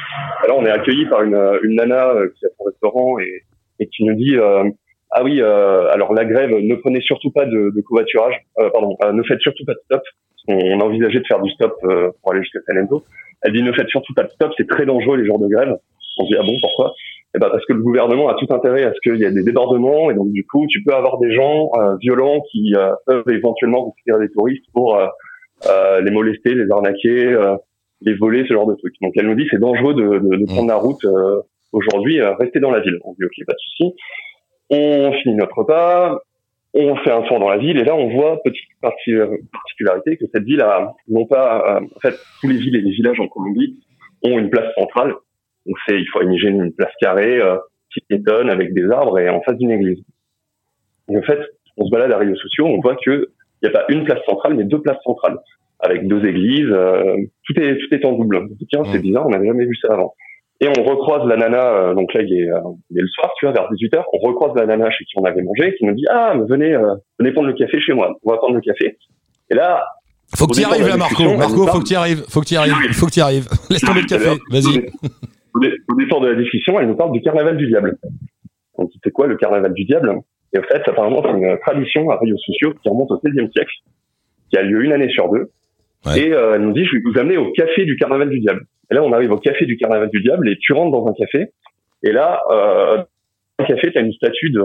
Alors 0.44 0.60
on 0.60 0.66
est 0.66 0.70
accueilli 0.72 1.06
par 1.08 1.22
une, 1.24 1.36
une 1.64 1.76
nana 1.76 2.14
qui 2.40 2.46
a 2.46 2.50
son 2.58 2.64
restaurant 2.66 3.20
et, 3.20 3.44
et 3.80 3.88
qui 3.88 4.06
nous 4.06 4.16
dit 4.16 4.38
ah 5.12 5.24
oui, 5.24 5.42
alors 5.42 6.14
la 6.14 6.26
grève, 6.26 6.52
ne 6.52 6.76
prenez 6.76 7.02
surtout 7.02 7.32
pas 7.32 7.46
de, 7.46 7.72
de 7.76 7.82
covoiturage. 7.82 8.36
Pardon, 8.56 8.98
ne 9.12 9.24
faites 9.24 9.40
surtout 9.42 9.66
pas 9.66 9.74
de 9.74 9.80
stop. 9.86 10.02
On, 10.48 10.80
envisagé 10.80 11.20
de 11.20 11.26
faire 11.28 11.42
du 11.42 11.52
stop 11.52 11.74
euh, 11.84 12.12
pour 12.22 12.32
aller 12.32 12.42
jusqu'à 12.42 12.60
Salento. 12.68 13.04
Elle 13.42 13.54
dit 13.54 13.64
ne 13.64 13.72
faites 13.74 13.90
surtout 13.90 14.14
pas 14.14 14.24
de 14.24 14.30
stop, 14.30 14.52
c'est 14.58 14.68
très 14.68 14.86
dangereux 14.86 15.18
les 15.18 15.26
jours 15.26 15.40
de 15.40 15.48
grève. 15.48 15.78
On 16.20 16.24
dit 16.26 16.36
ah 16.40 16.44
bon 16.44 16.54
pourquoi? 16.62 16.94
Eh 17.36 17.40
ben 17.40 17.50
parce 17.50 17.66
que 17.66 17.74
le 17.74 17.82
gouvernement 17.82 18.30
a 18.30 18.36
tout 18.36 18.52
intérêt 18.54 18.84
à 18.84 18.94
ce 18.94 19.00
qu'il 19.04 19.20
y 19.20 19.26
ait 19.26 19.32
des 19.32 19.44
débordements 19.44 20.10
et 20.10 20.16
donc 20.16 20.32
du 20.32 20.46
coup 20.46 20.66
tu 20.70 20.82
peux 20.84 20.94
avoir 20.94 21.20
des 21.20 21.34
gens 21.34 21.70
euh, 21.78 21.96
violents 21.98 22.42
qui 22.52 22.74
euh, 22.76 22.94
peuvent 23.06 23.30
éventuellement 23.30 23.86
récupérer 23.86 24.26
des 24.26 24.34
touristes 24.34 24.66
pour 24.74 24.96
euh, 24.96 25.08
euh, 25.70 26.02
les 26.02 26.12
molester, 26.12 26.56
les 26.56 26.72
arnaquer, 26.72 27.26
euh, 27.26 27.56
les 28.02 28.16
voler, 28.16 28.46
ce 28.48 28.54
genre 28.54 28.66
de 28.66 28.76
trucs. 28.76 28.96
Donc 29.02 29.14
elle 29.18 29.28
nous 29.28 29.36
dit 29.36 29.48
c'est 29.52 29.60
dangereux 29.60 29.94
de, 29.94 30.20
de, 30.20 30.38
de 30.38 30.46
prendre 30.46 30.70
la 30.70 30.78
route 30.78 31.06
aujourd'hui, 31.74 32.22
restez 32.22 32.60
dans 32.60 32.72
la 32.72 32.80
ville. 32.80 32.98
On 33.04 33.12
dit 33.14 33.26
ok 33.26 33.46
pas 33.46 33.54
de 33.54 33.60
souci. 33.60 33.96
On 34.70 35.12
finit 35.14 35.36
notre 35.36 35.58
repas, 35.58 36.20
on 36.78 36.96
fait 36.98 37.12
un 37.12 37.24
tour 37.24 37.40
dans 37.40 37.50
la 37.50 37.58
ville 37.58 37.78
et 37.78 37.84
là 37.84 37.96
on 37.96 38.10
voit 38.10 38.42
petite 38.44 38.70
parti- 38.82 39.16
particularité 39.52 40.18
que 40.18 40.26
cette 40.32 40.44
ville 40.44 40.62
a 40.62 40.94
non 41.08 41.26
pas 41.26 41.80
euh, 41.82 41.86
en 41.96 42.00
fait 42.00 42.16
tous 42.40 42.48
les 42.48 42.58
villes 42.58 42.76
et 42.76 42.82
les 42.82 42.92
villages 42.92 43.20
en 43.20 43.28
Colombie 43.28 43.80
ont 44.24 44.38
une 44.38 44.50
place 44.50 44.72
centrale. 44.76 45.14
Donc 45.66 45.76
c'est 45.88 46.00
il 46.00 46.06
faut 46.12 46.22
imaginer 46.22 46.64
une 46.66 46.74
place 46.74 46.92
carrée 47.02 47.42
euh, 47.42 47.58
qui 47.92 48.02
piétonne 48.02 48.50
avec 48.50 48.74
des 48.74 48.90
arbres 48.92 49.18
et 49.20 49.28
en 49.28 49.42
face 49.42 49.58
d'une 49.58 49.72
église. 49.72 50.04
Et 51.10 51.18
en 51.18 51.24
fait 51.24 51.40
on 51.78 51.86
se 51.86 51.92
balade 51.92 52.12
à 52.12 52.18
réseaux 52.18 52.36
sociaux 52.36 52.68
on 52.68 52.80
voit 52.80 52.96
que 53.04 53.30
il 53.62 53.70
n'y 53.70 53.76
a 53.76 53.80
pas 53.80 53.86
une 53.90 54.04
place 54.04 54.24
centrale 54.26 54.54
mais 54.54 54.64
deux 54.64 54.82
places 54.82 55.02
centrales. 55.04 55.40
Avec 55.80 56.08
deux 56.08 56.26
églises 56.26 56.70
euh, 56.72 57.16
tout 57.46 57.60
est 57.60 57.78
tout 57.78 57.96
est 57.96 58.06
en 58.06 58.14
double. 58.14 58.50
Tiens 58.70 58.84
c'est 58.92 59.00
bizarre 59.00 59.26
on 59.26 59.30
n'avait 59.30 59.48
jamais 59.48 59.66
vu 59.66 59.76
ça 59.82 59.94
avant 59.94 60.14
et 60.60 60.68
on 60.68 60.84
recroise 60.84 61.28
la 61.28 61.38
nana, 61.38 61.64
euh, 61.74 61.94
donc 61.94 62.14
là 62.14 62.22
il 62.22 62.34
est, 62.34 62.50
euh, 62.50 62.60
il 62.90 62.98
est 62.98 63.02
le 63.02 63.08
soir, 63.08 63.32
tu 63.38 63.46
vois, 63.46 63.54
vers 63.54 63.70
18h, 63.72 64.04
on 64.14 64.18
recroise 64.28 64.52
la 64.56 64.66
nana 64.66 64.90
chez 64.92 65.04
qui 65.06 65.14
on 65.18 65.24
avait 65.26 65.42
mangé, 65.42 65.76
qui 65.78 65.86
nous 65.86 65.94
dit 65.94 66.06
ah 66.10 66.34
mais 66.36 66.46
venez, 66.50 66.74
euh, 66.74 66.96
venez 67.20 67.32
prendre 67.32 67.48
le 67.48 67.54
café 67.54 67.80
chez 67.80 67.94
moi, 67.94 68.16
on 68.24 68.32
va 68.32 68.38
prendre 68.38 68.56
le 68.56 68.62
café. 68.62 68.98
Et 69.50 69.56
là, 69.56 69.84
Faut 70.36 70.46
que 70.48 70.54
tu 70.54 70.60
y 70.60 70.64
départ 70.64 70.74
arrives 70.74 70.88
là, 70.88 70.98
Marco. 70.98 71.24
Marco, 71.38 71.68
faut 71.68 71.80
que 71.80 71.86
tu 71.88 71.94
y 71.94 71.96
arrives. 71.96 72.24
Faut 72.28 72.42
que 72.42 72.46
tu 72.48 72.54
y 72.56 72.58
arrives. 72.58 72.74
Faut 72.94 73.06
que 73.06 73.12
tu 73.12 73.20
y 73.20 73.22
arrives. 73.22 73.48
Laisse 73.70 73.82
tomber 73.82 74.02
le 74.02 74.08
café. 74.08 74.30
Vas-y. 74.52 74.90
Au, 75.54 75.60
dé- 75.60 75.74
au 75.90 75.96
détour 75.96 76.20
de 76.22 76.28
la 76.28 76.36
discussion, 76.36 76.80
elle 76.80 76.88
nous 76.88 76.96
parle 76.98 77.14
du 77.14 77.22
carnaval 77.22 77.56
du 77.56 77.68
diable. 77.68 77.98
Donc 78.78 78.90
c'est 79.04 79.12
quoi 79.12 79.28
le 79.28 79.38
carnaval 79.38 79.74
du 79.74 79.86
diable? 79.86 80.14
Et 80.54 80.60
en 80.60 80.64
fait, 80.64 80.82
apparemment, 80.88 81.22
c'est 81.24 81.32
une 81.32 81.58
tradition 81.66 82.10
à 82.10 82.18
réseaux 82.18 82.38
sociaux 82.46 82.74
qui 82.82 82.90
remonte 82.90 83.10
au 83.12 83.20
XVIe 83.24 83.50
siècle, 83.54 83.72
qui 84.50 84.58
a 84.58 84.64
lieu 84.64 84.84
une 84.84 84.92
année 84.92 85.10
sur 85.10 85.30
deux. 85.32 85.50
Et 86.16 86.32
euh, 86.34 86.56
elle 86.56 86.62
nous 86.62 86.74
dit, 86.74 86.86
je 86.86 86.96
vais 86.96 87.02
vous 87.04 87.20
amener 87.20 87.38
au 87.38 87.52
café 87.52 87.86
du 87.86 87.98
carnaval 87.98 88.30
du 88.30 88.40
diable. 88.40 88.66
Et 88.92 88.96
là, 88.96 89.04
on 89.04 89.12
arrive 89.12 89.32
au 89.32 89.38
café 89.38 89.66
du 89.66 89.78
carnaval 89.78 90.10
du 90.10 90.22
diable 90.22 90.50
et 90.50 90.58
tu 90.60 90.74
rentres 90.74 90.92
dans 90.92 91.08
un 91.08 91.14
café. 91.14 91.48
Et 92.04 92.12
là, 92.12 92.42
euh, 92.50 92.98
dans 93.58 93.66
le 93.66 93.66
café, 93.66 93.92
tu 93.92 93.98
as 93.98 94.02
une 94.02 94.14
statue 94.14 94.50
de 94.52 94.64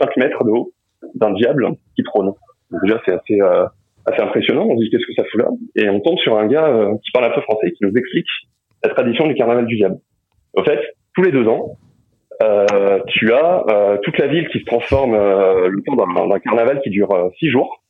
5 0.00 0.16
mètres 0.16 0.44
de 0.44 0.50
haut 0.50 0.72
d'un 1.14 1.32
diable 1.32 1.68
qui 1.96 2.02
trône. 2.02 2.32
Donc 2.70 2.82
déjà, 2.82 3.00
c'est 3.04 3.12
assez, 3.12 3.40
euh, 3.40 3.64
assez 4.04 4.20
impressionnant. 4.20 4.66
On 4.68 4.76
se 4.76 4.82
dit, 4.82 4.90
qu'est-ce 4.90 5.06
que 5.06 5.14
ça 5.14 5.24
fout 5.30 5.40
là? 5.40 5.48
Et 5.76 5.88
on 5.88 6.00
tombe 6.00 6.18
sur 6.18 6.36
un 6.36 6.46
gars 6.46 6.66
euh, 6.66 6.94
qui 7.04 7.10
parle 7.12 7.26
un 7.26 7.34
peu 7.34 7.40
français 7.42 7.70
qui 7.70 7.84
nous 7.84 7.96
explique 7.96 8.26
la 8.82 8.90
tradition 8.90 9.26
du 9.26 9.34
carnaval 9.34 9.66
du 9.66 9.76
diable. 9.76 9.96
En 10.56 10.64
fait, 10.64 10.80
tous 11.14 11.22
les 11.22 11.32
deux 11.32 11.46
ans, 11.46 11.76
euh, 12.42 12.98
tu 13.08 13.32
as 13.32 13.64
euh, 13.68 13.98
toute 14.02 14.18
la 14.18 14.26
ville 14.26 14.48
qui 14.48 14.60
se 14.60 14.64
transforme 14.64 15.14
euh, 15.14 15.68
le 15.68 15.82
temps 15.82 15.94
d'un 15.96 16.38
carnaval 16.40 16.80
qui 16.82 16.90
dure 16.90 17.10
euh, 17.12 17.28
six 17.38 17.50
jours. 17.50 17.82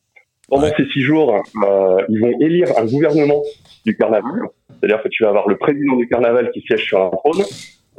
Pendant 0.49 0.65
Ouais. 0.65 0.73
ces 0.77 0.85
six 0.93 1.01
jours, 1.01 1.35
euh, 1.35 1.97
ils 2.09 2.21
vont 2.21 2.33
élire 2.41 2.69
un 2.79 2.85
gouvernement 2.85 3.43
du 3.87 3.97
carnaval. 3.97 4.33
C'est-à-dire 4.81 5.03
que 5.03 5.09
tu 5.09 5.23
vas 5.23 5.31
avoir 5.31 5.49
le 5.49 5.57
président 5.57 5.97
du 5.97 6.07
carnaval 6.09 6.51
qui 6.53 6.61
siège 6.63 6.85
sur 6.85 7.01
un 7.03 7.11
trône, 7.11 7.43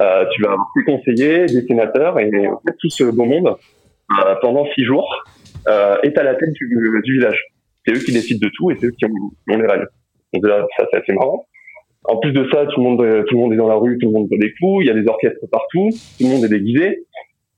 euh, 0.00 0.24
tu 0.32 0.42
vas 0.42 0.52
avoir 0.52 0.68
des 0.76 0.84
conseillers, 0.84 1.46
des 1.46 1.62
sénateurs, 1.66 2.18
et 2.20 2.30
en 2.48 2.60
fait, 2.66 2.74
tout 2.80 2.90
ce 2.90 3.04
beau 3.04 3.24
monde, 3.24 3.56
euh, 4.20 4.34
pendant 4.42 4.64
six 4.74 4.84
jours, 4.84 5.24
est 6.04 6.16
à 6.16 6.22
la 6.22 6.36
tête 6.36 6.52
du, 6.52 6.68
du 7.02 7.12
village. 7.14 7.42
C'est 7.84 7.92
eux 7.94 7.98
qui 7.98 8.12
décident 8.12 8.38
de 8.46 8.52
tout 8.56 8.70
et 8.70 8.76
c'est 8.80 8.86
eux 8.86 8.92
qui 8.96 9.04
ont, 9.04 9.08
qui 9.08 9.54
ont 9.54 9.58
les 9.58 9.66
règles. 9.66 9.88
Donc 10.32 10.46
là, 10.46 10.64
ça 10.76 10.86
c'est 10.90 10.98
assez 10.98 11.12
marrant. 11.12 11.44
En 12.04 12.18
plus 12.18 12.30
de 12.32 12.48
ça, 12.52 12.66
tout 12.66 12.80
le 12.80 12.84
monde, 12.84 13.24
tout 13.26 13.34
le 13.34 13.40
monde 13.40 13.52
est 13.52 13.56
dans 13.56 13.66
la 13.66 13.74
rue, 13.74 13.98
tout 13.98 14.06
le 14.06 14.12
monde 14.12 14.28
fait 14.28 14.38
des 14.38 14.52
coups, 14.60 14.84
il 14.84 14.86
y 14.86 14.90
a 14.90 14.94
des 14.94 15.08
orchestres 15.08 15.44
partout, 15.50 15.88
tout 15.90 16.24
le 16.24 16.28
monde 16.28 16.44
est 16.44 16.48
déguisé. 16.48 17.04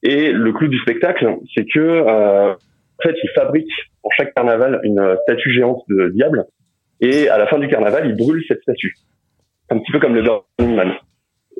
Et 0.02 0.32
le 0.32 0.52
clou 0.54 0.68
du 0.68 0.78
spectacle, 0.78 1.36
c'est 1.54 1.66
que 1.66 2.56
en 2.98 3.08
fait, 3.08 3.14
ils 3.22 3.30
fabriquent 3.34 3.68
pour 4.02 4.12
chaque 4.12 4.34
carnaval 4.34 4.80
une 4.82 4.98
euh, 4.98 5.16
statue 5.22 5.52
géante 5.52 5.82
de 5.88 6.08
diable, 6.08 6.44
et 7.00 7.28
à 7.28 7.38
la 7.38 7.46
fin 7.46 7.58
du 7.58 7.68
carnaval, 7.68 8.08
ils 8.08 8.16
brûlent 8.16 8.44
cette 8.48 8.62
statue, 8.62 8.94
un 9.70 9.78
petit 9.78 9.92
peu 9.92 10.00
comme 10.00 10.14
le 10.14 10.22
Burning 10.22 10.76
Man. 10.76 10.92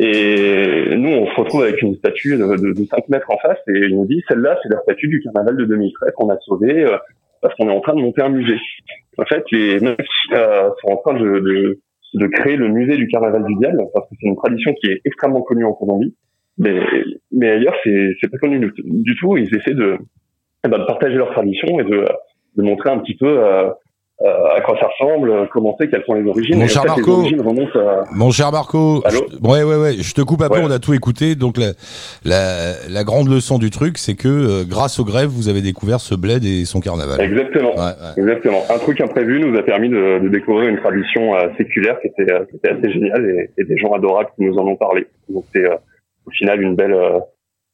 Et 0.01 0.95
nous, 0.97 1.11
on 1.11 1.27
se 1.27 1.35
retrouve 1.35 1.63
avec 1.63 1.83
une 1.83 1.97
statue 1.97 2.37
de, 2.37 2.57
de, 2.57 2.73
de 2.73 2.85
5 2.85 3.09
mètres 3.09 3.31
en 3.31 3.39
face, 3.39 3.59
et 3.69 3.87
ils 3.87 3.97
nous 3.97 4.07
disent, 4.07 4.23
celle-là, 4.29 4.59
c'est 4.63 4.69
la 4.69 4.81
statue 4.83 5.09
du 5.09 5.21
carnaval 5.21 5.57
de 5.57 5.65
2013 5.65 6.13
qu'on 6.17 6.31
a 6.31 6.39
sauvée 6.41 6.85
euh, 6.85 6.97
parce 7.41 7.55
qu'on 7.55 7.69
est 7.69 7.73
en 7.73 7.81
train 7.81 7.95
de 7.95 8.01
monter 8.01 8.23
un 8.23 8.29
musée. 8.29 8.59
En 9.17 9.25
fait, 9.25 9.43
les 9.51 9.81
mecs 9.81 9.99
euh, 10.33 10.71
sont 10.81 10.93
en 10.93 10.97
train 10.99 11.15
de, 11.15 11.41
de, 11.41 11.81
de 12.15 12.27
créer 12.29 12.57
le 12.57 12.69
musée 12.69 12.97
du 12.97 13.09
carnaval 13.09 13.45
du 13.45 13.55
diable, 13.57 13.83
parce 13.93 14.09
que 14.09 14.15
c'est 14.21 14.29
une 14.29 14.37
tradition 14.37 14.73
qui 14.75 14.91
est 14.91 15.01
extrêmement 15.05 15.43
connue 15.43 15.65
en 15.65 15.73
Colombie. 15.73 16.15
Mais, 16.59 16.81
mais 17.31 17.51
ailleurs, 17.51 17.75
c'est 17.85 18.31
pas 18.31 18.39
connu 18.39 18.59
du 18.85 19.17
tout. 19.17 19.37
Ils 19.37 19.55
essaient 19.55 19.75
de, 19.75 19.99
eh 20.65 20.69
ben, 20.69 20.79
de 20.79 20.85
partager 20.87 21.15
leur 21.17 21.31
tradition 21.33 21.81
et 21.81 21.85
de, 21.85 22.05
de 22.57 22.63
montrer 22.63 22.91
un 22.91 22.99
petit 22.99 23.17
peu 23.17 23.27
euh, 23.45 23.69
euh, 24.21 24.57
à 24.57 24.61
quoi 24.63 24.77
ça 24.81 24.89
ressemble, 24.89 25.49
comment 25.53 25.77
c'est, 25.79 25.89
quelles 25.89 26.03
sont 26.05 26.15
les 26.15 26.29
origines. 26.29 26.59
Mon 26.59 26.67
cher 26.67 26.83
fait, 26.83 26.89
Marco. 26.89 27.23
à... 27.79 28.05
Mon 28.13 28.31
cher 28.33 28.51
Marco, 28.51 29.01
Allô 29.05 29.21
je- 29.31 29.49
ouais 29.49 29.63
ouais 29.63 29.77
ouais, 29.77 29.93
je 29.95 30.13
te 30.13 30.23
coupe 30.23 30.43
un 30.43 30.49
peu, 30.49 30.57
Ouais. 30.57 30.65
on 30.67 30.71
a 30.73 30.81
tout 30.81 30.93
écouté. 30.93 31.37
Donc 31.37 31.57
la, 31.57 31.67
la, 32.25 32.73
la 32.91 33.05
grande 33.05 33.29
leçon 33.29 33.59
du 33.59 33.71
truc, 33.71 33.97
c'est 33.97 34.17
que 34.17 34.27
euh, 34.27 34.65
grâce 34.69 34.99
aux 34.99 35.05
grèves, 35.05 35.29
vous 35.29 35.49
avez 35.49 35.61
découvert 35.63 36.01
ce 36.01 36.17
bled 36.17 36.45
et 36.45 36.65
son 36.65 36.81
carnaval. 36.81 37.21
Exactement. 37.21 37.77
Ouais, 37.77 37.81
ouais. 37.93 38.13
Exactement. 38.23 38.63
Un 38.69 38.79
truc 38.79 39.01
imprévu 39.01 39.39
nous 39.39 39.57
a 39.57 39.63
permis 39.63 39.89
de, 39.89 40.19
de 40.19 40.29
découvrir 40.29 40.69
une 40.69 40.79
tradition 40.81 41.37
euh, 41.37 41.49
séculaire 41.57 41.97
qui 42.01 42.09
était, 42.09 42.33
euh, 42.33 42.45
qui 42.51 42.57
était 42.57 42.71
assez 42.71 42.91
géniale 42.93 43.25
et, 43.25 43.51
et 43.61 43.65
des 43.65 43.79
gens 43.79 43.93
adorables 43.93 44.31
qui 44.37 44.43
nous 44.45 44.59
en 44.59 44.67
ont 44.67 44.77
parlé. 44.77 45.07
Donc 45.29 45.45
c'est 45.55 45.65
euh, 45.65 45.77
au 46.27 46.31
final 46.33 46.61
une 46.61 46.75
belle, 46.75 46.93
euh, 46.93 47.21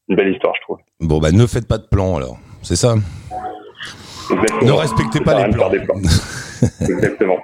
une 0.09 0.15
belle 0.15 0.31
histoire, 0.31 0.53
je 0.57 0.61
trouve. 0.61 0.77
Bon 0.99 1.17
bah 1.17 1.31
ne 1.31 1.47
faites 1.47 1.67
pas 1.67 1.79
de 1.79 1.87
plan 1.89 2.17
alors. 2.17 2.37
C'est 2.65 2.75
ça. 2.75 2.95
Exactement. 4.31 4.65
Ne 4.65 4.71
respectez 4.71 5.19
pas 5.21 5.47
les 5.47 5.53
plans. 5.53 5.69
Exactement. 6.81 7.37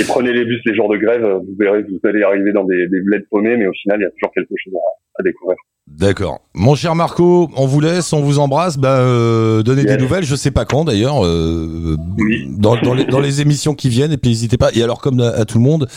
Et 0.00 0.04
prenez 0.04 0.32
les 0.32 0.44
bus 0.44 0.60
les 0.66 0.74
jours 0.74 0.88
de 0.88 0.96
grève, 0.96 1.22
vous 1.22 1.54
verrez, 1.56 1.82
vous 1.82 2.00
allez 2.02 2.24
arriver 2.24 2.52
dans 2.52 2.64
des, 2.64 2.88
des 2.88 3.00
bleds 3.00 3.24
paumés, 3.30 3.56
mais 3.56 3.66
au 3.66 3.72
final, 3.72 4.00
il 4.00 4.02
y 4.02 4.06
a 4.06 4.10
toujours 4.10 4.32
quelque 4.34 4.54
chose 4.56 4.74
à, 4.74 5.20
à 5.20 5.22
découvrir. 5.22 5.56
D'accord. 5.96 6.40
Mon 6.54 6.74
cher 6.76 6.94
Marco, 6.94 7.50
on 7.56 7.66
vous 7.66 7.80
laisse, 7.80 8.12
on 8.12 8.20
vous 8.20 8.38
embrasse. 8.38 8.76
Bah, 8.78 8.98
euh, 8.98 9.62
donnez 9.64 9.82
Yes. 9.82 9.96
des 9.96 10.02
nouvelles, 10.02 10.24
je 10.24 10.36
sais 10.36 10.50
pas 10.52 10.64
quand 10.64 10.84
d'ailleurs, 10.84 11.24
euh, 11.24 11.96
Oui. 12.18 12.46
dans, 12.56 12.76
dans 12.76 12.94
les, 12.94 13.04
dans 13.04 13.18
les 13.20 13.40
émissions 13.40 13.74
qui 13.74 13.88
viennent. 13.88 14.12
Et 14.12 14.16
puis 14.16 14.30
n'hésitez 14.30 14.56
pas. 14.58 14.70
Et 14.74 14.82
alors, 14.82 15.00
comme 15.00 15.20
à, 15.20 15.28
à 15.30 15.44
tout 15.44 15.58
le 15.58 15.64
monde, 15.64 15.88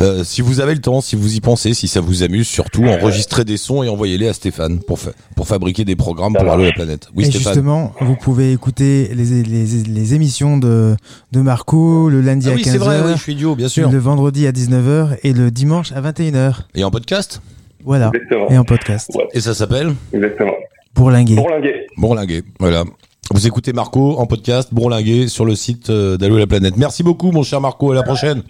euh, 0.00 0.24
si 0.24 0.40
vous 0.40 0.60
avez 0.60 0.74
le 0.74 0.80
temps, 0.80 1.00
si 1.00 1.14
vous 1.14 1.36
y 1.36 1.40
pensez, 1.40 1.72
si 1.74 1.86
ça 1.88 2.00
vous 2.00 2.22
amuse, 2.24 2.48
surtout 2.48 2.84
enregistrez 2.84 3.44
des 3.44 3.56
sons 3.56 3.82
et 3.84 3.88
envoyez-les 3.88 4.28
à 4.28 4.32
Stéphane 4.32 4.80
pour 4.80 4.98
fa- 4.98 5.12
pour 5.36 5.46
fabriquer 5.46 5.84
des 5.84 5.96
programmes 5.96 6.34
pour. 6.34 6.50
Allo 6.50 6.64
la 6.64 6.72
planète. 6.72 7.08
Oui, 7.14 7.24
et 7.24 7.30
Stéphane. 7.30 7.52
justement, 7.52 7.92
vous 8.00 8.16
pouvez 8.16 8.52
écouter 8.52 9.10
les, 9.14 9.42
les, 9.44 9.66
les 9.66 10.14
émissions 10.14 10.58
de, 10.58 10.96
de 11.32 11.40
Marco 11.40 12.08
le 12.08 12.20
lundi 12.20 12.46
Ah 12.48 12.52
à 12.52 12.54
oui, 12.56 12.62
c'est 12.64 12.72
15h, 12.76 12.78
vrai. 12.78 13.00
Oui, 13.04 13.12
je 13.16 13.20
suis 13.22 13.32
idiot, 13.34 13.54
bien 13.54 13.68
sûr. 13.68 13.90
le 13.90 13.98
vendredi 13.98 14.46
à 14.46 14.52
19h 14.52 15.18
et 15.22 15.32
le 15.32 15.50
dimanche 15.50 15.92
à 15.92 16.00
21h. 16.00 16.54
Et 16.74 16.82
en 16.82 16.90
podcast? 16.90 17.40
Voilà. 17.84 18.10
Exactement. 18.14 18.50
Et 18.50 18.58
en 18.58 18.64
podcast. 18.64 19.10
Ouais. 19.14 19.28
Et 19.34 19.40
ça 19.40 19.54
s'appelle 19.54 19.94
Exactement. 20.12 20.54
Bourlinguer. 20.94 21.34
Bourlinguer. 21.36 21.86
Bourlinguer. 21.96 22.42
Voilà. 22.58 22.84
Vous 23.32 23.46
écoutez 23.46 23.72
Marco 23.72 24.18
en 24.18 24.26
podcast 24.26 24.68
Bourlinguer 24.72 25.28
sur 25.28 25.44
le 25.44 25.54
site 25.54 25.90
euh, 25.90 26.16
d'Allo 26.16 26.38
la 26.38 26.46
planète. 26.46 26.76
Merci 26.76 27.02
beaucoup, 27.02 27.30
mon 27.32 27.42
cher 27.42 27.60
Marco. 27.60 27.90
À 27.92 27.94
la 27.94 28.02
prochaine. 28.02 28.42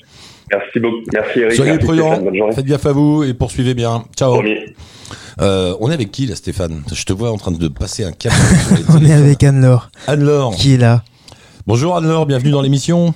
Merci 0.52 0.78
beaucoup. 0.80 0.96
Merci 1.12 1.40
Eric. 1.40 1.54
Soyez 1.54 1.72
Merci 1.72 1.86
prudents. 1.86 2.52
Faites 2.52 2.66
gaffe 2.66 2.86
à 2.86 2.92
vous 2.92 3.22
et 3.24 3.34
poursuivez 3.34 3.74
bien. 3.74 4.04
Ciao. 4.16 4.42
Euh, 5.40 5.74
on 5.80 5.90
est 5.90 5.94
avec 5.94 6.10
qui 6.12 6.26
là, 6.26 6.36
Stéphane? 6.36 6.82
Je 6.92 7.04
te 7.04 7.12
vois 7.12 7.30
en 7.32 7.36
train 7.38 7.50
de 7.50 7.68
passer 7.68 8.04
un 8.04 8.12
cap. 8.12 8.32
On 8.90 9.04
est 9.04 9.12
avec 9.12 9.42
Anne-Laure 9.42 9.90
Anne-Laure. 10.06 10.54
qui 10.54 10.74
est 10.74 10.78
là? 10.78 11.02
Bonjour 11.66 11.96
Anne-Laure, 11.96 12.26
bienvenue 12.26 12.50
dans 12.52 12.62
l'émission. 12.62 13.14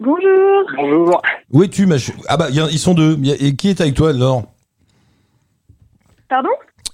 Bonjour. 0.00 0.62
Bonjour. 0.76 1.22
Où 1.52 1.62
es-tu 1.62 1.86
ma 1.86 1.98
ch- 1.98 2.16
Ah 2.28 2.36
bah 2.36 2.48
y 2.50 2.60
a- 2.60 2.68
ils 2.70 2.78
sont 2.78 2.94
deux. 2.94 3.18
Y 3.22 3.32
a- 3.32 3.34
Et 3.40 3.54
qui 3.54 3.68
est 3.68 3.80
avec 3.80 3.94
toi 3.94 4.10
Anne-Laure? 4.10 4.44
Pardon 6.28 6.50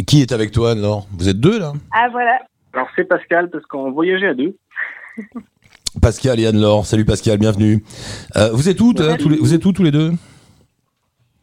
Qui 0.06 0.22
est 0.22 0.32
avec 0.32 0.50
toi 0.52 0.72
Anne-Laure 0.72 1.06
Vous 1.18 1.28
êtes 1.28 1.40
deux 1.40 1.58
là 1.58 1.72
Ah 1.92 2.08
voilà. 2.10 2.38
Alors 2.72 2.88
c'est 2.96 3.04
Pascal 3.04 3.50
parce 3.50 3.64
qu'on 3.66 3.90
voyageait 3.92 4.28
à 4.28 4.34
deux. 4.34 4.56
Pascal 6.02 6.38
et 6.40 6.46
Anne-Laure. 6.46 6.86
Salut 6.86 7.04
Pascal, 7.04 7.38
bienvenue. 7.38 7.84
Euh, 8.36 8.50
vous 8.52 8.68
êtes 8.68 8.80
où 8.80 8.92
tous 8.92 9.28
les, 9.28 9.36
Vous 9.38 9.54
êtes 9.54 9.64
où 9.64 9.72
tous 9.72 9.82
les 9.82 9.90
deux 9.90 10.12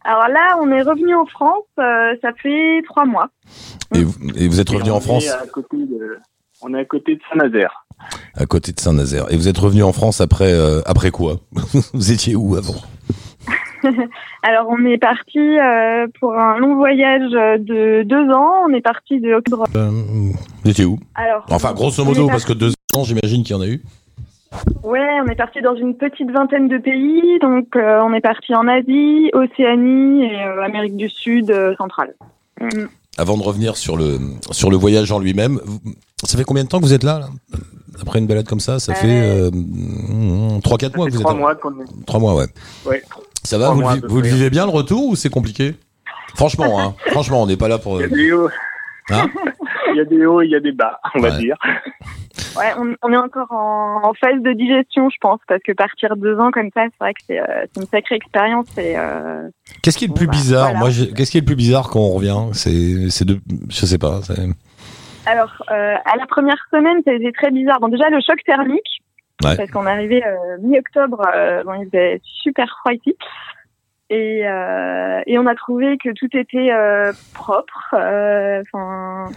Alors 0.06 0.28
là, 0.30 0.58
on 0.62 0.72
est 0.72 0.82
revenu 0.82 1.14
en 1.16 1.26
France. 1.26 1.66
euh, 1.80 2.14
ça 2.22 2.30
fait 2.42 2.82
trois 2.88 3.06
mois. 3.06 3.30
et 3.94 4.04
vous, 4.04 4.16
et 4.36 4.48
vous 4.48 4.60
êtes 4.60 4.70
revenu 4.70 4.92
en 4.92 4.98
on 4.98 5.02
France 5.02 5.26
est 5.26 5.30
à 5.30 5.48
côté 5.48 5.78
de, 5.78 6.18
on 6.62 6.74
est 6.74 6.80
à 6.80 6.86
côté 6.86 7.16
de 7.16 7.22
Saint-Nazaire. 7.30 7.86
à 8.36 8.46
côté 8.46 8.72
de 8.72 8.80
Saint-Nazaire. 8.80 9.26
Et 9.32 9.36
vous 9.38 9.48
êtes 9.50 9.58
revenu 9.58 9.84
en 9.84 9.92
France 9.92 10.22
après 10.22 10.54
euh, 10.54 10.82
après 10.86 11.12
quoi 11.12 11.38
Vous 11.94 12.12
étiez 12.12 12.36
où 12.36 12.56
avant 12.56 12.76
Alors 14.44 14.68
on 14.70 14.86
est 14.86 14.98
parti 14.98 15.40
euh, 15.40 16.08
pour 16.20 16.34
un 16.38 16.58
long 16.60 16.76
voyage 16.76 17.32
de 17.32 18.04
deux 18.04 18.30
ans. 18.32 18.66
On 18.68 18.74
est 18.74 18.82
parti 18.82 19.20
de 19.20 19.34
octobre. 19.34 19.66
Euh, 19.76 19.90
Vous 20.64 20.70
étiez 20.72 20.86
où? 20.86 21.00
Alors. 21.16 21.46
Enfin 21.50 21.74
grosso 21.74 22.04
modo 22.06 22.28
parce 22.28 22.46
que 22.46 22.54
deux 22.54 22.72
ans 22.96 23.04
j'imagine 23.04 23.44
qu'il 23.44 23.56
y 23.56 23.60
en 23.60 23.62
a 23.62 23.68
eu. 23.68 23.82
Ouais, 24.84 25.06
on 25.24 25.28
est 25.30 25.36
parti 25.36 25.62
dans 25.62 25.76
une 25.76 25.96
petite 25.96 26.32
vingtaine 26.32 26.68
de 26.70 26.78
pays. 26.78 27.40
Donc 27.42 27.76
euh, 27.76 28.00
on 28.04 28.14
est 28.14 28.22
parti 28.22 28.56
en 28.56 28.68
Asie, 28.68 29.30
Océanie 29.34 30.24
et 30.26 30.44
euh, 30.46 30.64
Amérique 30.64 30.96
du 30.96 31.10
Sud 31.10 31.52
euh, 31.52 31.76
centrale. 31.78 32.14
Mm. 32.62 32.86
Avant 33.20 33.36
de 33.38 33.44
revenir 33.44 33.76
sur 33.78 33.98
le 33.98 34.20
sur 34.52 34.70
le 34.70 34.78
voyage 34.78 35.12
en 35.12 35.20
lui-même, 35.20 35.60
ça 36.24 36.38
fait 36.38 36.44
combien 36.44 36.64
de 36.64 36.70
temps 36.70 36.78
que 36.80 36.84
vous 36.86 36.94
êtes 36.94 37.04
là, 37.04 37.20
là? 37.20 37.28
Après 38.00 38.20
une 38.20 38.28
balade 38.28 38.48
comme 38.48 38.60
ça, 38.60 38.78
ça 38.78 38.92
Euh, 38.92 38.96
fait 38.96 39.08
euh, 39.10 39.50
3-4 40.60 40.92
Ça 40.92 40.98
mois 40.98 41.06
fait 41.06 41.12
que 41.12 41.18
vous 41.18 41.22
trois 41.24 41.34
êtes. 41.34 41.40
mois 41.40 41.56
qu'on 41.56 41.72
est. 41.82 42.06
Trois 42.06 42.20
mois, 42.20 42.36
ouais. 42.36 42.46
Ouais. 42.86 43.02
Ça 43.48 43.58
va, 43.58 43.70
vous, 43.70 43.80
le 43.80 43.86
mois 43.86 43.96
vous 44.04 44.20
vivez 44.20 44.50
bien 44.50 44.66
le 44.66 44.72
retour 44.72 45.06
ou 45.08 45.16
c'est 45.16 45.30
compliqué 45.30 45.76
Franchement, 46.36 46.80
hein, 46.82 46.96
franchement, 47.12 47.42
on 47.44 47.48
n'est 47.48 47.58
pas 47.58 47.70
là 47.70 47.78
pour. 47.78 48.02
Il 48.02 48.02
y 48.02 48.06
a 48.06 48.08
des 48.10 48.32
hauts, 48.34 48.50
Hein 49.10 49.28
il 49.94 49.96
y 49.98 50.02
a 50.02 50.06
des 50.06 50.26
hauts, 50.26 50.42
il 50.42 50.50
y 50.52 50.56
a 50.56 50.60
des 50.60 50.74
bas, 50.74 51.00
on 51.16 51.20
va 51.20 51.32
dire. 51.32 51.56
Ouais, 52.56 52.72
on, 52.78 52.94
on 53.02 53.12
est 53.14 53.18
encore 53.18 53.52
en, 53.52 54.02
en 54.04 54.14
phase 54.14 54.42
de 54.42 54.52
digestion, 54.54 55.10
je 55.10 55.16
pense, 55.20 55.40
parce 55.48 55.62
que 55.64 55.72
partir 55.72 56.16
deux 56.16 56.38
ans 56.40 56.52
comme 56.52 56.70
ça, 56.74 56.84
c'est 56.86 57.00
vrai 57.00 57.14
que 57.14 57.20
c'est 57.26 57.40
euh, 57.40 57.66
une 57.76 57.86
sacrée 57.88 58.16
expérience. 58.16 58.68
Euh, 58.78 59.50
Qu'est-ce 59.82 59.98
qui 59.98 60.06
est 60.06 60.08
le 60.08 60.14
plus 60.14 60.28
bah, 60.28 60.32
bizarre 60.34 60.64
voilà. 60.66 60.80
Moi, 60.80 60.90
j'ai- 60.92 61.12
qu'est-ce 61.14 61.32
qui 61.32 61.38
est 61.38 61.42
le 61.42 61.46
plus 61.46 61.56
bizarre 61.56 61.90
quand 61.90 62.00
on 62.00 62.12
revient 62.14 62.38
C'est, 62.54 63.10
c'est 63.10 63.26
de, 63.26 63.40
je 63.70 63.86
sais 63.86 63.98
pas. 63.98 64.22
Alors, 65.26 65.52
euh, 65.72 65.96
à 66.06 66.18
la 66.18 66.26
première 66.28 66.58
semaine, 66.72 66.98
c'était 67.06 67.32
très 67.32 67.50
bizarre. 67.52 67.80
Bon, 67.80 67.88
déjà, 67.90 68.10
le 68.10 68.20
choc 68.26 68.38
thermique, 68.46 69.02
Ouais. 69.44 69.56
parce 69.56 69.70
qu'on 69.72 69.86
est 69.86 69.92
arrivé 69.92 70.24
euh, 70.26 70.58
mi-octobre, 70.62 71.22
euh, 71.36 71.64
bon, 71.64 71.74
il 71.76 71.86
faisait 71.86 72.22
super 72.24 72.68
froid 72.80 72.94
ici. 72.94 73.16
Et, 74.10 74.48
euh, 74.48 75.22
et 75.28 75.38
on 75.38 75.46
a 75.46 75.54
trouvé 75.56 75.98
que 75.98 76.10
tout 76.14 76.30
était 76.36 76.72
euh, 76.72 77.12
propre, 77.34 77.94
euh, 77.94 78.62
enfin 78.62 79.30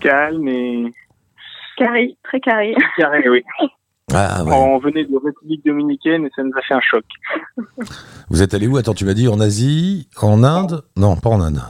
Calme 0.00 0.48
et 0.48 0.84
carré, 1.76 2.16
très 2.22 2.40
carré. 2.40 2.74
carré, 2.96 3.28
oui. 3.28 3.42
Ah 4.14 4.44
ouais. 4.44 4.52
On 4.54 4.78
venait 4.78 5.04
de 5.04 5.16
République 5.16 5.64
dominicaine 5.64 6.24
et 6.26 6.30
ça 6.36 6.42
nous 6.42 6.52
a 6.56 6.62
fait 6.62 6.74
un 6.74 6.80
choc. 6.80 7.04
Vous 8.30 8.42
êtes 8.42 8.54
allé 8.54 8.66
où? 8.68 8.76
Attends, 8.76 8.94
tu 8.94 9.04
m'as 9.04 9.14
dit 9.14 9.26
en 9.28 9.40
Asie, 9.40 10.08
en 10.20 10.42
Inde? 10.44 10.82
Non, 10.96 11.16
pas 11.16 11.30
en 11.30 11.40
Inde. 11.40 11.60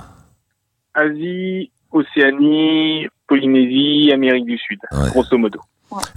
Asie, 0.94 1.70
Océanie, 1.90 3.06
Polynésie, 3.28 4.10
Amérique 4.12 4.44
du 4.46 4.58
Sud, 4.58 4.78
Ouais. 4.92 5.08
grosso 5.10 5.38
modo. 5.38 5.60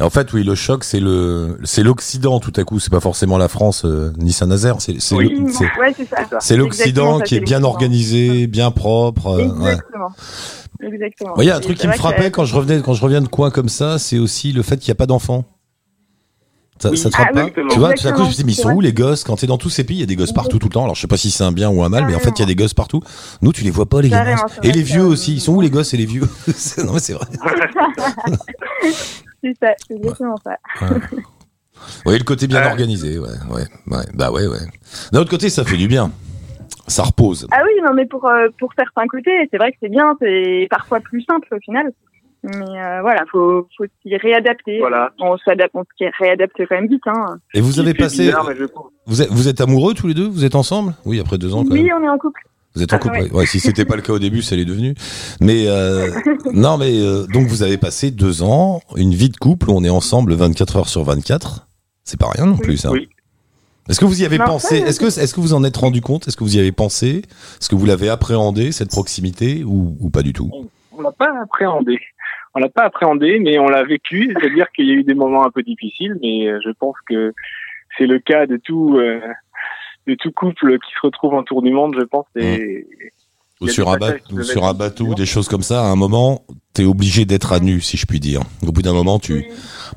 En 0.02 0.10
fait, 0.10 0.32
oui, 0.34 0.44
le 0.44 0.56
choc, 0.56 0.84
c'est 0.84 1.00
le, 1.00 1.60
c'est 1.64 1.84
l'Occident 1.84 2.40
tout 2.40 2.54
à 2.56 2.64
coup. 2.64 2.80
C'est 2.80 2.92
pas 2.92 3.00
forcément 3.00 3.38
la 3.38 3.48
France 3.48 3.84
euh, 3.86 4.12
ni 4.18 4.32
Saint-Nazaire. 4.32 4.78
C'est, 4.80 4.98
Oui. 5.14 5.34
ouais, 5.80 6.58
l'Occident 6.58 7.20
qui 7.20 7.36
est 7.36 7.40
bien 7.42 7.64
organisé, 7.64 8.48
bien 8.48 8.72
propre. 8.72 9.28
euh, 9.28 9.48
ouais. 9.48 9.72
Exactement. 9.72 10.10
Exactement. 10.82 11.30
Vous 11.30 11.36
voyez, 11.36 11.52
un 11.52 11.60
truc 11.60 11.78
qui 11.78 11.88
me 11.88 11.94
frappait 11.94 12.32
quand 12.32 12.46
je 12.46 12.56
revenais, 12.56 12.82
quand 12.82 12.94
je 12.94 13.02
reviens 13.02 13.22
de 13.22 13.28
coin 13.28 13.50
comme 13.50 13.70
ça, 13.70 13.98
c'est 14.00 14.20
aussi 14.20 14.52
le 14.52 14.62
fait 14.62 14.78
qu'il 14.78 14.90
n'y 14.92 14.96
a 14.96 15.00
pas 15.00 15.06
d'enfants. 15.08 15.46
Ça, 16.78 16.90
Oui. 16.90 16.98
ça 16.98 17.10
te 17.10 17.16
frappe 17.16 17.30
Ah 17.32 17.34
pas 17.34 17.46
oui. 17.46 17.52
Tu 17.72 17.80
vois, 17.80 17.94
tout 17.94 18.06
à 18.06 18.12
coup, 18.12 18.24
je 18.26 18.28
me 18.28 18.34
dis, 18.34 18.44
mais 18.44 18.52
ils 18.52 18.56
sont 18.56 18.72
où 18.72 18.82
les 18.82 18.92
gosses 18.92 19.24
Quand 19.24 19.38
t'es 19.38 19.48
dans 19.48 19.58
tous 19.58 19.70
ces 19.70 19.86
pays, 19.86 19.96
il 19.96 20.00
y 20.02 20.04
a 20.04 20.08
des 20.08 20.18
gosses 20.18 20.34
partout 20.34 20.60
tout 20.60 20.68
le 20.68 20.74
temps. 20.74 20.84
Alors, 20.84 20.94
je 20.96 21.00
sais 21.00 21.08
pas 21.08 21.16
si 21.16 21.32
c'est 21.32 21.46
un 21.46 21.54
bien 21.54 21.70
ou 21.70 21.82
un 21.84 21.88
mal, 21.90 22.06
mais 22.06 22.16
en 22.16 22.20
fait, 22.20 22.32
il 22.32 22.40
y 22.40 22.44
a 22.44 22.46
des 22.46 22.56
gosses 22.56 22.74
partout. 22.74 23.02
Nous, 23.42 23.54
tu 23.54 23.64
les 23.64 23.72
vois 23.72 23.86
pas, 23.86 24.02
les 24.02 24.10
c'est 24.10 24.68
Et 24.68 24.74
les 24.74 24.84
vieux 24.84 25.04
euh, 25.04 25.08
aussi. 25.08 25.36
Ils 25.36 25.40
sont 25.40 25.54
où 25.54 25.62
les 25.62 25.70
gosses 25.70 25.94
et 25.94 25.98
les 25.98 26.06
vieux? 26.06 26.28
Non, 26.86 26.94
mais 26.94 27.00
c'est 27.00 27.14
vrai. 27.14 27.28
C'est 29.46 29.54
ça, 29.62 29.74
c'est 29.88 29.96
exactement 29.96 30.36
ça. 30.44 30.58
Oui, 32.06 32.18
le 32.18 32.24
côté 32.24 32.48
bien 32.48 32.62
Euh. 32.64 32.70
organisé, 32.70 33.20
ouais, 33.20 33.28
ouais, 33.52 33.66
ouais. 33.88 34.04
Bah 34.14 34.32
ouais, 34.32 34.48
ouais. 34.48 34.58
D'un 35.12 35.20
autre 35.20 35.30
côté, 35.30 35.50
ça 35.50 35.64
fait 35.66 35.76
du 35.78 35.88
bien. 35.88 36.10
Ça 36.88 37.04
repose. 37.04 37.48
Ah 37.52 37.62
oui, 37.66 37.82
non, 37.86 37.94
mais 37.94 38.06
pour, 38.06 38.26
euh, 38.26 38.48
pour 38.60 38.72
certains 38.78 39.06
côtés, 39.08 39.32
c'est 39.52 39.58
vrai 39.58 39.72
que 39.72 39.78
c'est 39.82 39.90
bien, 39.90 40.16
c'est 40.22 40.68
parfois 40.70 41.00
plus 41.02 41.22
simple 41.24 41.48
au 41.54 41.60
final. 41.60 41.92
Mais 42.44 42.80
euh, 42.80 43.02
voilà, 43.02 43.24
faut, 43.32 43.68
faut 43.78 43.86
s'y 44.04 44.16
réadapter. 44.18 44.80
Voilà. 44.80 45.12
On 45.20 45.38
s'adapte, 45.38 45.72
on 45.76 45.84
s'y 45.98 46.06
réadapte 46.20 46.56
quand 46.58 46.76
même 46.76 46.88
vite. 46.88 47.02
Hein. 47.08 47.38
Et 47.54 47.60
vous 47.62 47.80
avez 47.80 47.94
passé. 47.94 48.28
bizarre, 48.28 48.46
mais 48.48 48.56
je 48.56 48.66
pense. 48.66 48.86
Vous 49.08 49.22
êtes, 49.22 49.30
vous 49.30 49.48
êtes 49.48 49.62
amoureux 49.62 49.94
tous 49.96 50.08
les 50.08 50.14
deux? 50.14 50.28
Vous 50.28 50.46
êtes 50.46 50.56
ensemble? 50.56 50.94
Oui, 51.06 51.20
après 51.20 51.38
deux 51.38 51.54
ans 51.54 51.64
quand 51.64 51.74
même. 51.74 51.84
Oui, 51.84 51.90
on 51.92 52.04
est 52.04 52.10
en 52.10 52.18
couple. 52.18 52.42
Vous 52.76 52.84
êtes 52.84 52.94
en 52.94 52.98
Ah, 52.98 53.00
couple, 53.00 53.16
ouais. 53.16 53.22
ouais. 53.24 53.32
Ouais, 53.32 53.46
si 53.46 53.60
c'était 53.60 53.86
pas 53.86 53.96
le 53.96 54.02
cas 54.02 54.14
au 54.14 54.20
début, 54.20 54.42
ça 54.42 54.56
l'est 54.56 54.66
devenu. 54.66 54.96
Mais 55.40 55.68
euh, 55.68 56.10
non, 56.54 56.78
mais 56.78 56.92
euh, 57.00 57.26
donc 57.28 57.48
vous 57.48 57.64
avez 57.64 57.78
passé 57.78 58.12
deux 58.12 58.44
ans, 58.44 58.82
une 58.98 59.14
vie 59.14 59.30
de 59.30 59.38
couple, 59.38 59.70
où 59.70 59.74
on 59.74 59.84
est 59.84 59.90
ensemble 59.90 60.34
24 60.34 60.78
heures 60.78 60.90
sur 60.90 61.04
24. 61.04 61.68
C'est 62.04 62.20
pas 62.20 62.30
rien 62.30 62.46
non 62.46 62.58
plus, 62.58 62.78
ça. 62.78 62.92
Oui. 62.92 63.08
Est-ce 63.88 64.00
que 64.00 64.06
vous 64.06 64.22
y 64.22 64.26
avez 64.26 64.38
Non, 64.40 64.46
pensé? 64.46 64.78
Est-ce 64.78 65.00
que 65.00 65.06
est-ce 65.06 65.34
que 65.34 65.40
vous 65.40 65.54
en 65.54 65.64
êtes 65.64 65.78
rendu 65.78 66.02
compte? 66.02 66.28
Est-ce 66.28 66.36
que 66.38 66.44
vous 66.44 66.56
y 66.58 66.60
avez 66.60 66.72
pensé? 66.72 67.22
Est-ce 67.62 67.70
que 67.70 67.76
vous 67.76 67.86
l'avez 67.86 68.10
appréhendé 68.10 68.72
cette 68.72 68.90
proximité 68.90 69.64
ou, 69.64 69.96
ou 70.00 70.10
pas 70.10 70.24
du 70.24 70.34
tout? 70.34 70.50
On 70.92 71.02
l'a 71.02 71.12
pas 71.12 71.32
appréhendé. 71.42 72.00
On 72.56 72.60
l'a 72.60 72.70
pas 72.70 72.86
appréhendé, 72.86 73.38
mais 73.40 73.60
on 73.60 73.68
l'a 73.68 73.84
vécu. 73.84 74.34
C'est-à-dire 74.40 74.68
qu'il 74.76 74.88
y 74.88 74.92
a 74.92 74.94
eu 74.96 75.04
des 75.04 75.14
moments 75.14 75.46
un 75.46 75.52
peu 75.52 75.62
difficiles, 75.62 76.18
mais 76.22 76.48
euh, 76.48 76.60
je 76.66 76.72
pense 76.80 76.96
que 77.08 77.34
c'est 77.98 78.08
le 78.08 78.18
cas 78.20 78.48
de 78.48 78.58
tout, 78.58 78.96
euh, 78.98 79.20
de 80.08 80.16
tout 80.16 80.32
couple 80.32 80.78
qui 80.80 80.92
se 80.94 81.06
retrouve 81.06 81.34
en 81.34 81.44
tour 81.44 81.62
du 81.62 81.72
monde. 81.72 81.96
Je 82.00 82.06
pense. 82.06 82.26
Et 82.36 82.86
Ou 83.62 83.68
y 83.68 83.70
a 83.70 83.74
sur 83.74 83.90
un, 83.90 83.98
ba- 83.98 84.14
ou 84.32 84.44
sur 84.44 84.66
un 84.66 84.74
bateau, 84.74 85.06
durs. 85.06 85.16
des 85.16 85.26
choses 85.26 85.48
comme 85.48 85.64
ça. 85.64 85.82
À 85.82 85.88
un 85.88 85.96
moment, 85.96 86.44
t'es 86.74 86.84
obligé 86.84 87.26
d'être 87.26 87.54
à 87.54 87.60
nu, 87.60 87.82
si 87.82 87.98
je 87.98 88.06
puis 88.06 88.20
dire. 88.20 88.42
Au 88.66 88.72
bout 88.72 88.82
d'un 88.82 88.94
moment, 88.94 89.18
tu 89.20 89.34
Oui. 89.34 89.46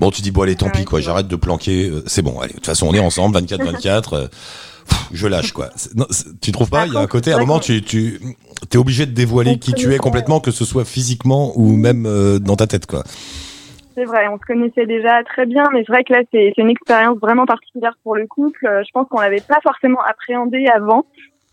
Bon, 0.00 0.10
tu 0.10 0.22
dis, 0.22 0.30
bon, 0.30 0.42
allez, 0.42 0.54
tant 0.56 0.70
pis, 0.70 0.84
quoi, 0.84 1.00
j'arrête 1.00 1.26
de 1.28 1.36
planquer, 1.36 1.88
euh, 1.90 2.02
c'est 2.06 2.22
bon, 2.22 2.38
allez, 2.40 2.50
de 2.50 2.56
toute 2.58 2.66
façon, 2.66 2.86
on 2.86 2.94
est 2.94 3.00
ensemble, 3.00 3.36
24-24, 3.38 4.08
euh, 4.14 4.28
je 5.12 5.26
lâche, 5.26 5.52
quoi. 5.52 5.70
Non, 5.96 6.06
tu 6.40 6.52
trouves 6.52 6.70
pas 6.70 6.86
Il 6.86 6.92
y 6.92 6.96
a 6.96 7.00
un 7.00 7.06
côté, 7.08 7.32
à 7.32 7.36
un 7.36 7.40
moment, 7.40 7.58
tu, 7.58 7.82
tu, 7.82 8.20
t'es 8.70 8.78
obligé 8.78 9.06
de 9.06 9.12
dévoiler 9.12 9.58
qui 9.58 9.72
tu 9.74 9.92
es 9.92 9.98
complètement, 9.98 10.38
que 10.40 10.50
ce 10.52 10.64
soit 10.64 10.84
physiquement 10.84 11.52
ou 11.58 11.72
même 11.76 12.06
euh, 12.06 12.38
dans 12.38 12.54
ta 12.56 12.66
tête, 12.68 12.86
quoi. 12.86 13.02
C'est 13.98 14.04
vrai, 14.04 14.28
on 14.28 14.38
se 14.38 14.44
connaissait 14.44 14.87
déjà 14.87 15.24
très 15.24 15.44
bien, 15.44 15.64
mais 15.72 15.80
c'est 15.84 15.92
vrai 15.92 16.04
que 16.04 16.12
là, 16.12 16.20
c'est 16.32 16.52
une 16.56 16.70
expérience 16.70 17.18
vraiment 17.18 17.46
particulière 17.46 17.94
pour 18.04 18.14
le 18.14 18.26
couple. 18.28 18.64
Euh, 18.66 18.82
Je 18.87 18.90
pense 18.92 19.08
qu'on 19.08 19.20
l'avait 19.20 19.40
pas 19.40 19.58
forcément 19.62 20.00
appréhendé 20.02 20.66
avant, 20.72 21.04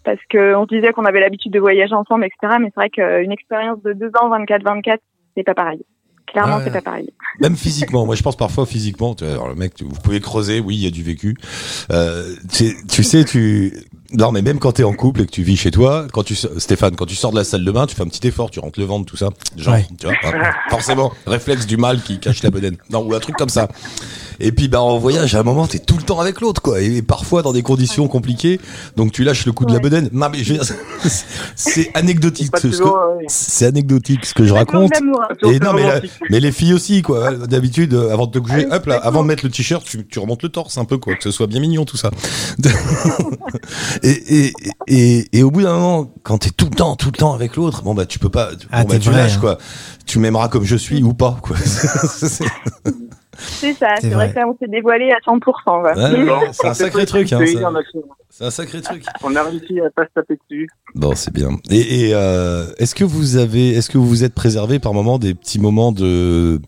parce 0.03 0.19
que 0.29 0.53
on 0.55 0.63
se 0.67 0.75
disait 0.75 0.91
qu'on 0.93 1.05
avait 1.05 1.21
l'habitude 1.21 1.51
de 1.51 1.59
voyager 1.59 1.95
ensemble, 1.95 2.25
etc. 2.25 2.57
Mais 2.59 2.67
c'est 2.67 2.75
vrai 2.79 2.89
qu'une 2.91 3.31
expérience 3.31 3.81
de 3.81 3.93
deux 3.93 4.11
ans, 4.21 4.29
24-24, 4.29 4.97
c'est 5.35 5.43
pas 5.43 5.55
pareil. 5.55 5.83
Clairement, 6.27 6.59
c'est 6.63 6.71
pas 6.73 6.81
pareil. 6.81 7.09
Même 7.39 7.55
physiquement, 7.55 8.05
moi 8.05 8.15
je 8.15 8.21
pense 8.23 8.35
parfois 8.35 8.65
physiquement, 8.65 9.15
tu 9.15 9.23
vois, 9.23 9.33
alors 9.33 9.47
le 9.47 9.55
mec, 9.55 9.73
tu- 9.75 9.83
vous 9.83 9.99
pouvez 10.03 10.19
creuser, 10.19 10.59
oui, 10.59 10.75
il 10.75 10.83
y 10.83 10.87
a 10.87 10.91
du 10.91 11.01
vécu. 11.03 11.35
Euh, 11.91 12.23
tu, 12.51 12.65
tu 12.87 13.03
sais, 13.03 13.23
tu... 13.23 13.73
Non, 14.17 14.31
mais 14.31 14.41
même 14.41 14.59
quand 14.59 14.71
t'es 14.73 14.83
en 14.83 14.93
couple 14.93 15.21
et 15.21 15.25
que 15.25 15.31
tu 15.31 15.43
vis 15.43 15.57
chez 15.57 15.71
toi, 15.71 16.07
quand 16.13 16.23
tu 16.23 16.35
Stéphane, 16.35 16.95
quand 16.95 17.05
tu 17.05 17.15
sors 17.15 17.31
de 17.31 17.37
la 17.37 17.43
salle 17.43 17.65
de 17.65 17.71
bain, 17.71 17.85
tu 17.85 17.95
fais 17.95 18.01
un 18.03 18.07
petit 18.07 18.25
effort, 18.27 18.49
tu 18.49 18.59
rentres 18.59 18.79
le 18.79 18.85
ventre, 18.85 19.05
tout 19.05 19.17
ça. 19.17 19.29
Genre, 19.57 19.73
Ouais. 19.73 19.85
tu 19.99 20.07
vois, 20.07 20.15
hein, 20.23 20.51
forcément, 20.69 21.11
réflexe 21.27 21.65
du 21.65 21.75
mal 21.77 22.01
qui 22.01 22.19
cache 22.19 22.41
la 22.43 22.49
bedaine. 22.51 22.77
Non, 22.89 22.99
ou 23.01 23.13
un 23.13 23.19
truc 23.19 23.35
comme 23.35 23.49
ça. 23.49 23.67
Et 24.39 24.51
puis, 24.51 24.67
bah, 24.67 24.81
en 24.81 24.97
voyage, 24.97 25.35
à 25.35 25.39
un 25.39 25.43
moment, 25.43 25.67
t'es 25.67 25.79
tout 25.79 25.97
le 25.97 26.03
temps 26.03 26.19
avec 26.19 26.41
l'autre, 26.41 26.61
quoi. 26.61 26.81
Et 26.81 27.01
parfois, 27.01 27.41
dans 27.41 27.53
des 27.53 27.61
conditions 27.63 28.07
compliquées, 28.07 28.59
donc 28.95 29.11
tu 29.11 29.23
lâches 29.23 29.45
le 29.45 29.51
coup 29.51 29.65
de 29.65 29.73
la 29.73 29.79
bedaine. 29.79 30.09
Non, 30.11 30.27
mais 30.31 30.39
c'est 31.55 31.91
anecdotique. 31.93 32.51
pas 32.51 32.59
ce- 32.59 32.67
ouais. 32.67 33.25
C'est 33.27 33.65
anecdotique 33.65 34.25
ce 34.25 34.33
que 34.33 34.45
je 34.45 34.53
raconte. 34.53 34.91
Hein. 34.95 35.49
Et 35.51 35.59
non, 35.59 35.73
mais, 35.73 35.83
la- 35.87 36.01
mais 36.29 36.39
les 36.39 36.51
filles 36.51 36.73
aussi, 36.73 37.01
quoi. 37.01 37.33
D'habitude, 37.35 37.93
euh, 37.93 38.11
avant 38.13 38.27
de 38.27 38.31
te 38.31 38.39
coucher, 38.39 38.65
Ah 38.71 38.77
hop 38.77 38.85
là, 38.87 38.95
avant 39.03 39.23
de 39.23 39.27
mettre 39.27 39.45
le 39.45 39.51
t-shirt, 39.51 39.83
tu, 39.85 40.05
tu 40.05 40.19
remontes 40.19 40.43
le 40.43 40.49
torse 40.49 40.77
un 40.77 40.85
peu, 40.85 40.97
quoi, 40.97 41.15
que 41.15 41.23
ce 41.23 41.31
soit 41.31 41.47
bien 41.47 41.59
mignon, 41.59 41.85
tout 41.85 41.97
ça. 41.97 42.11
et, 44.03 44.09
et, 44.47 44.53
et, 44.87 45.27
et 45.39 45.43
au 45.43 45.51
bout 45.51 45.61
d'un 45.61 45.73
moment, 45.73 46.11
quand 46.23 46.39
t'es 46.39 46.49
tout 46.49 46.65
le 46.69 46.75
temps, 46.75 46.95
tout 46.95 47.07
le 47.11 47.17
temps 47.17 47.33
avec 47.33 47.55
l'autre, 47.55 47.81
bon 47.83 47.93
bah 47.93 48.05
tu 48.05 48.19
peux 48.19 48.29
pas, 48.29 48.49
Ah, 48.71 48.83
bon, 48.83 48.89
bah, 48.89 48.99
tu 48.99 49.11
lâches, 49.11 49.35
hein. 49.37 49.39
quoi. 49.41 49.57
Tu 50.05 50.19
m'aimeras 50.19 50.47
comme 50.49 50.63
je 50.65 50.75
suis 50.75 51.01
ou 51.03 51.13
pas, 51.13 51.37
quoi. 51.41 51.55
C'est- 53.37 53.73
ça, 53.73 53.95
C'est 53.99 54.07
vrai 54.09 54.27
vrai. 54.27 54.33
que 54.33 54.39
là, 54.39 54.47
on 54.47 54.57
s'est 54.57 54.67
dévoilé 54.69 55.11
à 55.11 55.17
100%. 55.25 55.81
Quoi. 55.81 55.93
Ouais, 55.93 56.25
Bon, 56.25 56.39
c'est 56.51 56.67
un 56.67 56.73
sacré 56.73 57.05
truc, 57.05 57.31
hein, 57.33 57.39
c'est 58.29 58.43
un 58.45 58.49
sacré 58.51 58.81
truc. 58.81 59.03
On 59.23 59.35
a 59.35 59.43
réussi 59.43 59.79
à 59.81 59.89
pas 59.91 60.03
se 60.05 60.09
taper 60.15 60.37
dessus. 60.49 60.67
Bon, 60.93 61.13
c'est 61.15 61.33
bien. 61.33 61.49
Et, 61.69 62.07
et 62.09 62.11
euh, 62.13 62.65
est-ce 62.77 62.95
que 62.95 63.03
vous 63.03 63.37
avez, 63.37 63.69
est-ce 63.69 63.89
que 63.89 63.97
vous 63.97 64.07
vous 64.07 64.23
êtes 64.23 64.33
préservé 64.33 64.79
par 64.79 64.93
moment 64.93 65.17
des 65.19 65.33
petits 65.33 65.59
moments 65.59 65.91
de 65.91 66.59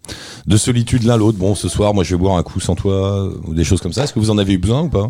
de 0.45 0.57
solitude 0.57 1.03
l'un 1.03 1.17
l'autre? 1.17 1.37
Bon, 1.37 1.55
ce 1.55 1.67
soir, 1.69 1.93
moi, 1.93 2.03
je 2.03 2.15
vais 2.15 2.19
boire 2.19 2.37
un 2.37 2.43
coup 2.43 2.59
sans 2.59 2.75
toi 2.75 3.27
ou 3.47 3.53
des 3.53 3.63
choses 3.63 3.81
comme 3.81 3.93
ça. 3.93 4.03
Est-ce 4.03 4.13
que 4.13 4.19
vous 4.19 4.31
en 4.31 4.37
avez 4.37 4.53
eu 4.53 4.57
besoin 4.57 4.83
ou 4.83 4.89
pas? 4.89 5.09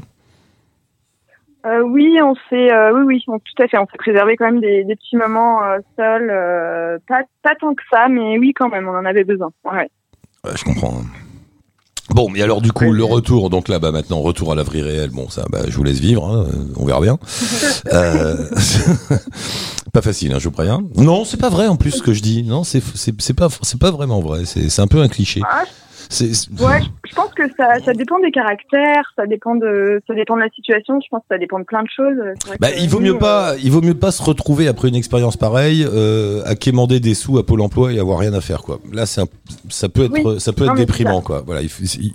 Euh, 1.65 1.81
oui, 1.81 2.17
on 2.23 2.33
s'est, 2.49 2.71
euh, 2.71 2.93
oui, 2.93 3.01
oui, 3.05 3.23
on- 3.27 3.39
tout 3.39 3.61
à 3.63 3.67
fait. 3.67 3.77
On 3.77 3.85
s'est 3.87 3.97
préservé 3.97 4.37
quand 4.37 4.45
même 4.45 4.61
des, 4.61 4.83
des 4.85 4.95
petits 4.95 5.17
moments 5.17 5.61
euh, 5.63 5.79
seuls. 5.97 6.29
euh, 6.31 6.97
pas, 7.07 7.21
pas 7.43 7.55
tant 7.59 7.73
que 7.73 7.83
ça, 7.91 8.07
mais 8.07 8.37
oui, 8.37 8.53
quand 8.55 8.69
même, 8.69 8.87
on 8.87 8.95
en 8.95 9.03
avait 9.05 9.25
besoin. 9.25 9.49
Ouais. 9.65 9.89
Ouais, 10.45 10.51
je 10.55 10.63
comprends. 10.63 10.93
Bon, 12.09 12.29
mais 12.29 12.41
alors 12.41 12.61
du 12.61 12.71
coup, 12.71 12.91
le 12.91 13.03
retour, 13.03 13.49
donc 13.49 13.67
là, 13.67 13.79
bah 13.79 13.91
maintenant, 13.91 14.19
retour 14.21 14.51
à 14.51 14.55
la 14.55 14.63
vie 14.63 14.81
réelle. 14.81 15.09
Bon, 15.09 15.29
ça, 15.29 15.45
bah, 15.49 15.59
je 15.67 15.75
vous 15.75 15.83
laisse 15.83 15.99
vivre, 15.99 16.25
hein, 16.25 16.45
on 16.75 16.85
verra 16.85 17.01
bien. 17.01 17.17
Euh, 17.93 18.49
pas 19.93 20.01
facile, 20.01 20.33
hein, 20.33 20.39
je 20.39 20.45
vous 20.45 20.51
préviens. 20.51 20.83
Non, 20.95 21.25
c'est 21.25 21.37
pas 21.37 21.49
vrai 21.49 21.67
en 21.67 21.75
plus 21.75 21.91
ce 21.91 22.01
que 22.01 22.13
je 22.13 22.21
dis. 22.21 22.43
Non, 22.43 22.63
c'est 22.63 22.81
c'est 22.95 23.33
pas 23.33 23.47
c'est 23.61 23.79
pas 23.79 23.91
vraiment 23.91 24.19
vrai. 24.19 24.43
C'est 24.45 24.69
c'est 24.69 24.81
un 24.81 24.87
peu 24.87 25.01
un 25.01 25.07
cliché. 25.07 25.41
Ah, 25.49 25.63
Ouais, 26.59 26.79
je 27.09 27.15
pense 27.15 27.33
que 27.33 27.43
ça, 27.57 27.79
ça 27.83 27.93
dépend 27.93 28.19
des 28.19 28.31
caractères, 28.31 29.11
ça 29.15 29.25
dépend 29.27 29.55
de, 29.55 30.01
ça 30.07 30.13
dépend 30.13 30.35
de 30.35 30.41
la 30.41 30.49
situation. 30.49 30.99
Je 31.01 31.07
pense 31.09 31.21
que 31.21 31.27
ça 31.35 31.37
dépend 31.37 31.59
de 31.59 31.65
plein 31.65 31.83
de 31.83 31.89
choses. 31.93 32.17
Bah, 32.59 32.69
il 32.77 32.89
vaut 32.89 32.99
mieux 32.99 33.15
euh, 33.15 33.19
pas, 33.19 33.55
il 33.61 33.71
vaut 33.71 33.81
mieux 33.81 33.93
pas 33.93 34.11
se 34.11 34.23
retrouver 34.23 34.67
après 34.67 34.87
une 34.89 34.95
expérience 34.95 35.37
pareille 35.37 35.85
euh, 35.91 36.41
à 36.45 36.55
quémander 36.55 36.99
des 36.99 37.13
sous 37.13 37.37
à 37.37 37.45
Pôle 37.45 37.61
Emploi 37.61 37.93
et 37.93 37.99
avoir 37.99 38.19
rien 38.19 38.33
à 38.33 38.41
faire 38.41 38.61
quoi. 38.61 38.79
Là, 38.91 39.05
c'est 39.05 39.21
un- 39.21 39.27
ça 39.69 39.89
peut 39.89 40.05
être, 40.05 40.11
Oui. 40.33 40.39
ça 40.39 40.53
peut 40.53 40.65
Non, 40.65 40.71
être 40.73 40.77
déprimant 40.77 41.21
quoi. 41.21 41.43
Voilà, 41.45 41.61
s'il 41.67 42.11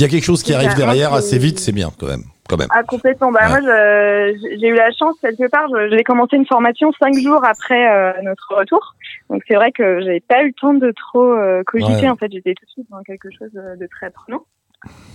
y 0.00 0.04
a 0.04 0.08
quelque 0.08 0.24
chose 0.24 0.42
qui 0.42 0.52
arrive 0.54 0.74
derrière 0.74 1.12
assez 1.14 1.38
vite, 1.38 1.58
c'est 1.58 1.72
bien 1.72 1.90
quand 1.98 2.06
même. 2.06 2.24
Quand 2.48 2.56
même. 2.56 2.68
Ah 2.70 2.82
complètement. 2.82 3.30
Bah 3.32 3.40
Ouais. 3.44 3.60
moi 3.60 4.32
j'ai 4.60 4.68
eu 4.68 4.74
la 4.74 4.90
chance 4.92 5.14
quelque 5.20 5.48
part. 5.50 5.68
je- 5.68 5.96
J'ai 5.96 6.02
commencé 6.04 6.36
une 6.36 6.46
formation 6.46 6.92
cinq 7.00 7.14
jours 7.18 7.44
après 7.44 7.88
euh, 7.92 8.12
notre 8.22 8.54
retour. 8.56 8.94
Donc 9.30 9.42
c'est 9.46 9.54
vrai 9.54 9.72
que 9.72 10.00
j'avais 10.00 10.20
pas 10.20 10.42
eu 10.42 10.48
le 10.48 10.52
temps 10.54 10.74
de 10.74 10.92
trop 10.92 11.32
euh, 11.32 11.62
cogiter. 11.64 12.02
Ouais. 12.02 12.08
En 12.08 12.16
fait, 12.16 12.32
j'étais 12.32 12.54
tout 12.54 12.64
de 12.64 12.70
suite 12.70 12.86
dans 12.90 13.02
quelque 13.02 13.28
chose 13.30 13.50
euh, 13.56 13.76
de 13.76 13.86
très 13.86 14.10
prenant. 14.10 14.42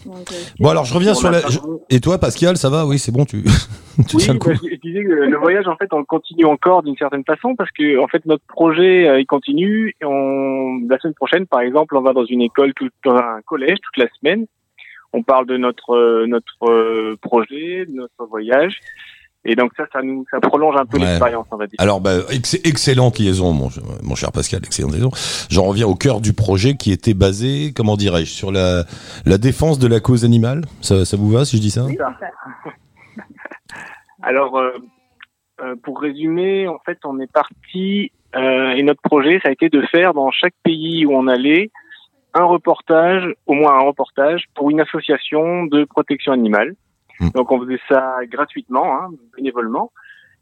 Donc, 0.06 0.30
euh, 0.34 0.36
Bon 0.60 0.70
alors 0.70 0.84
je 0.84 0.94
reviens 0.94 1.14
sur 1.14 1.30
a 1.30 1.32
la. 1.32 1.40
je- 1.48 1.60
Et 1.90 2.02
toi 2.02 2.18
Pascal, 2.18 2.58
ça 2.58 2.70
va? 2.70 2.86
Oui, 2.86 3.00
c'est 3.00 3.14
bon, 3.14 3.24
tu, 3.24 3.44
tu 4.08 4.18
Oui, 4.18 4.22
tiens 4.24 4.34
le 4.34 4.40
coup. 4.40 4.50
bah, 4.50 4.56
je 4.62 4.70
je 4.70 4.76
disais 4.82 5.04
que 5.06 5.10
le 5.14 5.38
voyage, 5.38 5.68
en 5.70 5.78
fait, 5.78 5.88
on 5.94 6.00
le 6.00 6.04
continue 6.04 6.44
encore 6.46 6.84
d'une 6.84 6.98
certaine 6.98 7.24
façon 7.24 7.56
parce 7.56 7.72
que, 7.72 7.98
en 7.98 8.08
fait, 8.10 8.26
notre 8.26 8.44
projet, 8.46 9.08
euh, 9.08 9.22
il 9.22 9.26
continue. 9.26 9.96
Et 10.02 10.06
on, 10.06 10.80
la 10.90 11.00
semaine 11.00 11.14
prochaine, 11.14 11.46
par 11.48 11.62
exemple, 11.62 11.96
on 11.96 12.02
va 12.02 12.12
dans 12.12 12.26
une 12.26 12.42
école, 12.42 12.74
tout, 12.74 12.90
dans 13.06 13.16
un 13.16 13.40
collège 13.46 13.78
toute 13.82 13.96
la 13.98 14.08
semaine. 14.20 14.46
On 15.14 15.24
parle 15.24 15.46
de 15.46 15.58
notre 15.58 15.92
euh, 15.96 16.26
notre 16.28 16.64
euh, 16.70 17.18
projet, 17.22 17.86
de 17.86 17.94
notre 17.94 18.26
voyage. 18.30 18.80
Et 19.46 19.56
donc 19.56 19.72
ça, 19.76 19.84
ça 19.92 20.02
nous, 20.02 20.26
ça 20.32 20.40
prolonge 20.40 20.76
un 20.78 20.86
peu 20.86 20.98
Ouais. 20.98 21.06
l'expérience, 21.06 21.46
on 21.52 21.58
va 21.58 21.68
dire. 21.68 21.76
Alors, 21.80 22.00
bah, 22.00 22.12
ex- 22.32 22.58
excellente 22.64 23.20
liaison, 23.20 23.52
mon, 23.52 23.68
mon 24.02 24.16
cher 24.16 24.32
Pascal, 24.32 24.62
excellente 24.64 24.94
liaison. 24.94 25.12
J'en 25.50 25.64
reviens 25.64 25.86
au 25.86 25.96
cœur 25.96 26.22
du 26.22 26.32
projet 26.32 26.76
qui 26.76 26.94
était 26.94 27.14
basé, 27.14 27.74
comment 27.76 27.98
dirais-je, 27.98 28.32
sur 28.32 28.54
la, 28.54 28.86
la 29.26 29.38
défense 29.38 29.80
de 29.80 29.88
la 29.88 30.00
cause 30.00 30.24
animale. 30.24 30.62
Ça, 30.80 31.04
ça 31.04 31.18
vous 31.18 31.30
va 31.30 31.44
si 31.44 31.58
je 31.58 31.62
dis 31.62 31.76
Oui, 31.86 31.98
ça. 31.98 32.16
Alors, 34.22 34.58
euh, 34.58 34.72
euh, 35.62 35.76
pour 35.84 36.00
résumer, 36.00 36.68
en 36.68 36.80
fait, 36.86 37.00
on 37.04 37.20
est 37.20 37.32
parti 37.32 38.12
euh, 38.36 38.72
et 38.72 38.84
notre 38.84 39.02
projet, 39.02 39.40
ça 39.44 39.50
a 39.50 39.52
été 39.52 39.70
de 39.70 39.82
faire 39.92 40.14
dans 40.14 40.32
chaque 40.32 40.56
pays 40.64 41.06
où 41.06 41.12
on 41.14 41.28
allait 41.28 41.70
un 42.34 42.44
reportage, 42.46 43.24
au 43.46 43.54
moins 43.54 43.74
un 43.78 43.82
reportage, 43.84 44.46
pour 44.56 44.70
une 44.72 44.82
association 44.82 45.66
de 45.66 45.84
protection 45.86 46.32
animale. 46.32 46.76
Mm. 47.20 47.30
Donc, 47.36 47.52
on 47.52 47.60
faisait 47.62 47.80
ça 47.88 48.16
gratuitement, 48.30 48.86
hein, 48.96 49.10
bénévolement. 49.38 49.92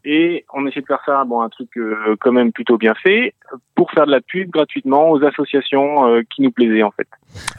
Et 0.04 0.46
on 0.52 0.66
essayait 0.66 0.82
de 0.82 0.88
faire 0.88 1.02
ça, 1.06 1.24
bon, 1.26 1.42
un 1.42 1.50
truc 1.50 1.70
euh, 1.78 2.16
quand 2.20 2.32
même 2.32 2.52
plutôt 2.52 2.78
bien 2.80 2.96
fait, 3.04 3.36
pour 3.76 3.92
faire 3.92 4.08
de 4.08 4.12
la 4.12 4.22
pub 4.22 4.50
gratuitement 4.50 5.12
aux 5.12 5.24
associations 5.24 6.08
euh, 6.08 6.22
qui 6.34 6.42
nous 6.42 6.50
plaisaient, 6.52 6.82
en 6.82 6.90
fait. 6.90 7.08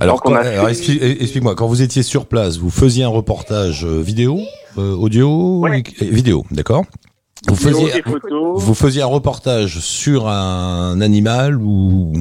Alors, 0.00 0.20
quand- 0.20 0.34
a 0.34 0.40
alors, 0.40 0.66
fait- 0.66 0.72
expli- 0.72 1.22
explique-moi, 1.22 1.54
quand 1.54 1.68
vous 1.68 1.82
étiez 1.82 2.02
sur 2.02 2.26
place, 2.26 2.58
vous 2.58 2.70
faisiez 2.70 3.04
un 3.04 3.08
reportage 3.08 3.84
euh, 3.84 4.00
vidéo, 4.02 4.38
euh, 4.76 4.92
audio, 4.96 5.60
Ouais. 5.60 5.82
et- 6.00 6.04
et 6.04 6.10
vidéo, 6.10 6.44
d'accord? 6.50 6.82
Vous 7.48 7.54
faisiez, 7.56 8.02
vous 8.54 8.74
faisiez 8.74 9.02
un 9.02 9.06
reportage 9.06 9.78
sur 9.80 10.28
un 10.28 11.00
animal 11.00 11.56
ou 11.56 12.12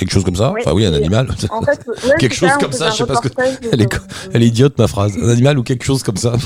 quelque 0.00 0.10
chose 0.12 0.24
comme 0.24 0.34
ça 0.34 0.50
Oui, 0.52 0.60
Enfin 0.64 0.74
oui, 0.74 0.84
un 0.86 0.92
animal. 0.94 1.28
En 1.50 1.62
fait, 1.62 1.86
ouais, 1.86 2.16
Quelque 2.18 2.34
chose 2.34 2.50
comme 2.60 2.72
ça, 2.72 2.90
je 2.90 2.96
sais 2.96 3.06
pas 3.06 3.14
ce 3.16 3.28
que- 3.28 3.28
elle 3.72 3.82
est 3.82 3.94
euh, 3.94 3.98
Elle 4.34 4.42
est 4.42 4.46
idiote 4.46 4.76
ma 4.78 4.88
phrase. 4.88 5.16
Un 5.22 5.28
animal 5.28 5.58
ou 5.58 5.62
quelque 5.62 5.84
chose 5.84 6.02
comme 6.02 6.16
ça. 6.16 6.32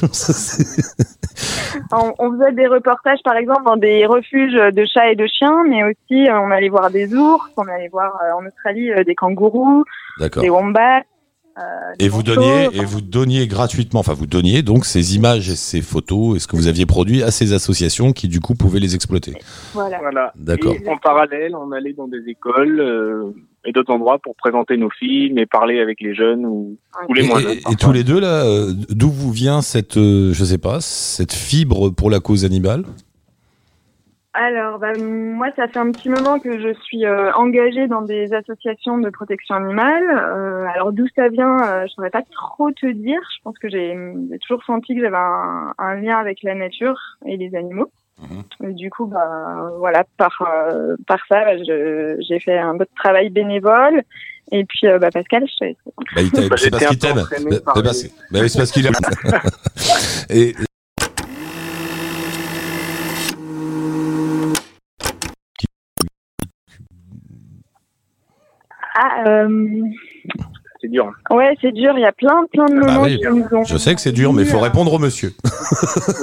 On, 1.92 2.12
on 2.20 2.32
faisait 2.38 2.52
des 2.52 2.66
reportages, 2.68 3.18
par 3.24 3.34
exemple, 3.36 3.64
dans 3.64 3.76
des 3.76 4.06
refuges 4.06 4.52
de 4.54 4.84
chats 4.92 5.10
et 5.10 5.16
de 5.16 5.26
chiens, 5.26 5.64
mais 5.68 5.82
aussi 5.82 6.28
euh, 6.28 6.38
on 6.38 6.50
allait 6.52 6.68
voir 6.68 6.90
des 6.90 7.12
ours, 7.14 7.44
on 7.56 7.62
allait 7.66 7.88
voir 7.88 8.12
euh, 8.22 8.32
en 8.40 8.46
Australie 8.46 8.90
des 9.04 9.14
kangourous, 9.16 9.84
des 10.36 10.50
wombats. 10.50 11.02
Euh, 11.58 11.62
Et 11.98 12.08
vous 12.08 12.22
donniez, 12.22 12.66
enfin, 12.68 12.82
et 12.82 12.84
vous 12.84 13.00
donniez 13.00 13.46
gratuitement, 13.46 14.00
enfin 14.00 14.14
vous 14.14 14.26
donniez 14.26 14.62
donc 14.62 14.84
ces 14.84 15.14
images 15.16 15.48
et 15.48 15.56
ces 15.56 15.82
photos 15.82 16.36
et 16.36 16.38
ce 16.40 16.46
que 16.48 16.56
vous 16.56 16.66
aviez 16.66 16.86
produit 16.86 17.22
à 17.22 17.30
ces 17.30 17.52
associations 17.52 18.12
qui 18.12 18.28
du 18.28 18.40
coup 18.40 18.54
pouvaient 18.54 18.80
les 18.80 18.94
exploiter. 18.94 19.34
Voilà. 19.72 19.98
Voilà. 19.98 20.32
D'accord. 20.36 20.74
Et 20.74 20.88
en 20.88 20.96
parallèle, 20.96 21.54
on 21.54 21.70
allait 21.72 21.92
dans 21.92 22.08
des 22.08 22.22
écoles 22.28 22.80
euh, 22.80 23.30
et 23.64 23.72
d'autres 23.72 23.92
endroits 23.92 24.18
pour 24.18 24.34
présenter 24.36 24.76
nos 24.76 24.90
films 24.90 25.38
et 25.38 25.46
parler 25.46 25.80
avec 25.80 26.00
les 26.00 26.14
jeunes 26.14 26.44
ou, 26.44 26.76
ou 27.08 27.14
les 27.14 27.24
Et, 27.24 27.28
moins 27.28 27.38
et- 27.38 27.42
jeunes. 27.42 27.52
et 27.52 27.60
parfois. 27.62 27.78
tous 27.80 27.92
les 27.92 28.04
deux 28.04 28.20
là, 28.20 28.44
euh, 28.44 28.72
d'où 28.90 29.08
vous 29.10 29.30
vient 29.32 29.62
cette, 29.62 29.96
euh, 29.96 30.32
je 30.34 30.44
sais 30.44 30.58
pas, 30.58 30.80
cette 30.80 31.32
fibre 31.32 31.90
pour 31.90 32.10
la 32.10 32.20
cause 32.20 32.44
animale? 32.44 32.84
Alors, 34.36 34.80
bah, 34.80 34.92
moi, 34.98 35.46
ça 35.54 35.68
fait 35.68 35.78
un 35.78 35.92
petit 35.92 36.08
moment 36.08 36.40
que 36.40 36.58
je 36.60 36.74
suis 36.82 37.06
euh, 37.06 37.32
engagée 37.34 37.86
dans 37.86 38.02
des 38.02 38.32
associations 38.34 38.98
de 38.98 39.08
protection 39.08 39.54
animale. 39.54 40.02
Euh, 40.10 40.66
alors, 40.74 40.92
d'où 40.92 41.06
ça 41.14 41.28
vient, 41.28 41.56
euh, 41.68 41.86
je 41.86 41.92
saurais 41.92 42.10
pas 42.10 42.22
trop 42.32 42.72
te 42.72 42.86
dire. 42.86 43.20
Je 43.36 43.42
pense 43.44 43.56
que 43.58 43.68
j'ai 43.68 43.96
j'ai 44.32 44.38
toujours 44.40 44.64
senti 44.64 44.96
que 44.96 45.00
j'avais 45.02 45.16
un, 45.16 45.72
un 45.78 45.94
lien 45.96 46.16
avec 46.18 46.42
la 46.42 46.56
nature 46.56 46.98
et 47.26 47.36
les 47.36 47.54
animaux. 47.54 47.90
Et 48.64 48.72
du 48.72 48.90
coup, 48.90 49.06
bah, 49.06 49.70
voilà, 49.78 50.04
par 50.16 50.36
euh, 50.42 50.96
par 51.06 51.18
ça, 51.28 51.44
bah, 51.44 51.56
je- 51.58 52.16
j'ai 52.28 52.40
fait 52.40 52.58
un 52.58 52.76
peu 52.76 52.84
de 52.84 52.90
travail 52.96 53.30
bénévole. 53.30 54.02
Et 54.52 54.64
puis, 54.64 54.86
euh, 54.88 54.98
bah, 54.98 55.10
Pascal, 55.12 55.44
je 55.48 55.56
te 55.72 55.72
bah, 56.14 56.22
il 56.22 56.30
t'aime, 56.32 56.48
Bah, 56.48 56.56
C'est 56.58 56.70
parce 56.70 56.86
qu'il 56.86 56.98
t'aime. 56.98 57.14
Bah, 57.14 57.72
bah, 57.74 57.82
les- 57.82 57.92
c'est 57.92 58.08
bah 58.32 58.38
oui, 58.42 58.48
c'est 58.50 58.58
parce 58.58 58.72
qu'il 58.72 58.86
aime. 58.86 58.94
et 60.30 60.54
Ah, 68.94 69.24
euh, 69.26 69.48
C'est 70.80 70.88
dur. 70.88 71.06
hein. 71.30 71.34
ouais, 71.34 71.56
c'est 71.60 71.72
dur. 71.72 71.94
Il 71.96 72.00
y 72.02 72.04
a 72.06 72.12
plein, 72.12 72.44
plein 72.52 72.66
de 72.66 72.76
Ah 72.76 72.80
bah 72.80 72.92
moments 72.92 73.02
oui. 73.04 73.18
qui 73.18 73.26
nous 73.26 73.46
ont. 73.58 73.64
je 73.64 73.76
sais 73.76 73.94
que 73.94 74.00
c'est 74.00 74.12
dur, 74.12 74.32
mais 74.32 74.42
il 74.42 74.48
faut 74.48 74.60
répondre 74.60 74.92
au 74.92 74.98
monsieur. 74.98 75.32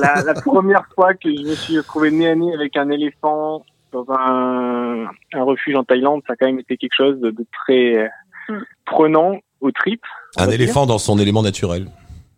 La, 0.02 0.22
la 0.22 0.34
première 0.34 0.86
fois 0.96 1.14
que 1.14 1.30
je 1.36 1.42
me 1.44 1.56
suis 1.56 1.78
retrouvé 1.78 2.12
nez 2.12 2.30
à 2.30 2.36
nez 2.36 2.54
avec 2.54 2.78
un 2.78 2.90
éléphant 2.90 3.64
dans 3.92 4.06
un, 4.10 5.06
un 5.34 5.44
refuge 5.44 5.76
en 5.76 5.84
Thaïlande, 5.84 6.22
ça 6.26 6.34
a 6.34 6.36
quand 6.38 6.46
même 6.46 6.60
été 6.60 6.78
quelque 6.78 6.96
chose 6.96 7.20
de, 7.20 7.32
de 7.32 7.46
très 7.52 8.10
Mm. 8.50 8.58
prenant 8.86 9.38
aux 9.62 9.72
tripes. 9.72 10.02
on 10.38 10.42
Un 10.42 10.46
dire. 10.48 10.56
éléphant 10.56 10.86
dans 10.88 10.98
son 10.98 11.20
élément 11.20 11.44
naturel. 11.44 11.86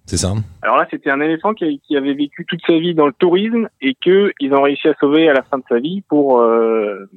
C'est 0.05 0.17
ça 0.17 0.33
Alors 0.61 0.75
là, 0.75 0.85
c'était 0.91 1.09
un 1.09 1.21
éléphant 1.21 1.53
qui, 1.53 1.79
qui 1.79 1.95
avait 1.95 2.13
vécu 2.13 2.45
toute 2.45 2.59
sa 2.67 2.73
vie 2.77 2.93
dans 2.93 3.05
le 3.07 3.13
tourisme 3.13 3.69
et 3.81 3.95
que 3.95 4.31
ils 4.41 4.53
ont 4.53 4.61
réussi 4.61 4.89
à 4.89 4.93
sauver 4.99 5.29
à 5.29 5.33
la 5.33 5.43
fin 5.43 5.59
de 5.59 5.63
sa 5.69 5.79
vie 5.79 6.01
pour 6.09 6.41
euh, 6.41 7.09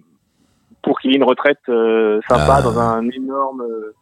pour 0.87 1.01
qu'il 1.01 1.13
ait 1.13 1.17
une 1.17 1.25
retraite 1.25 1.59
euh, 1.69 2.21
sympa 2.29 2.57
Ah. 2.59 2.63
dans 2.63 2.79
un 2.79 3.09
énorme 3.11 3.63
euh, 3.63 3.95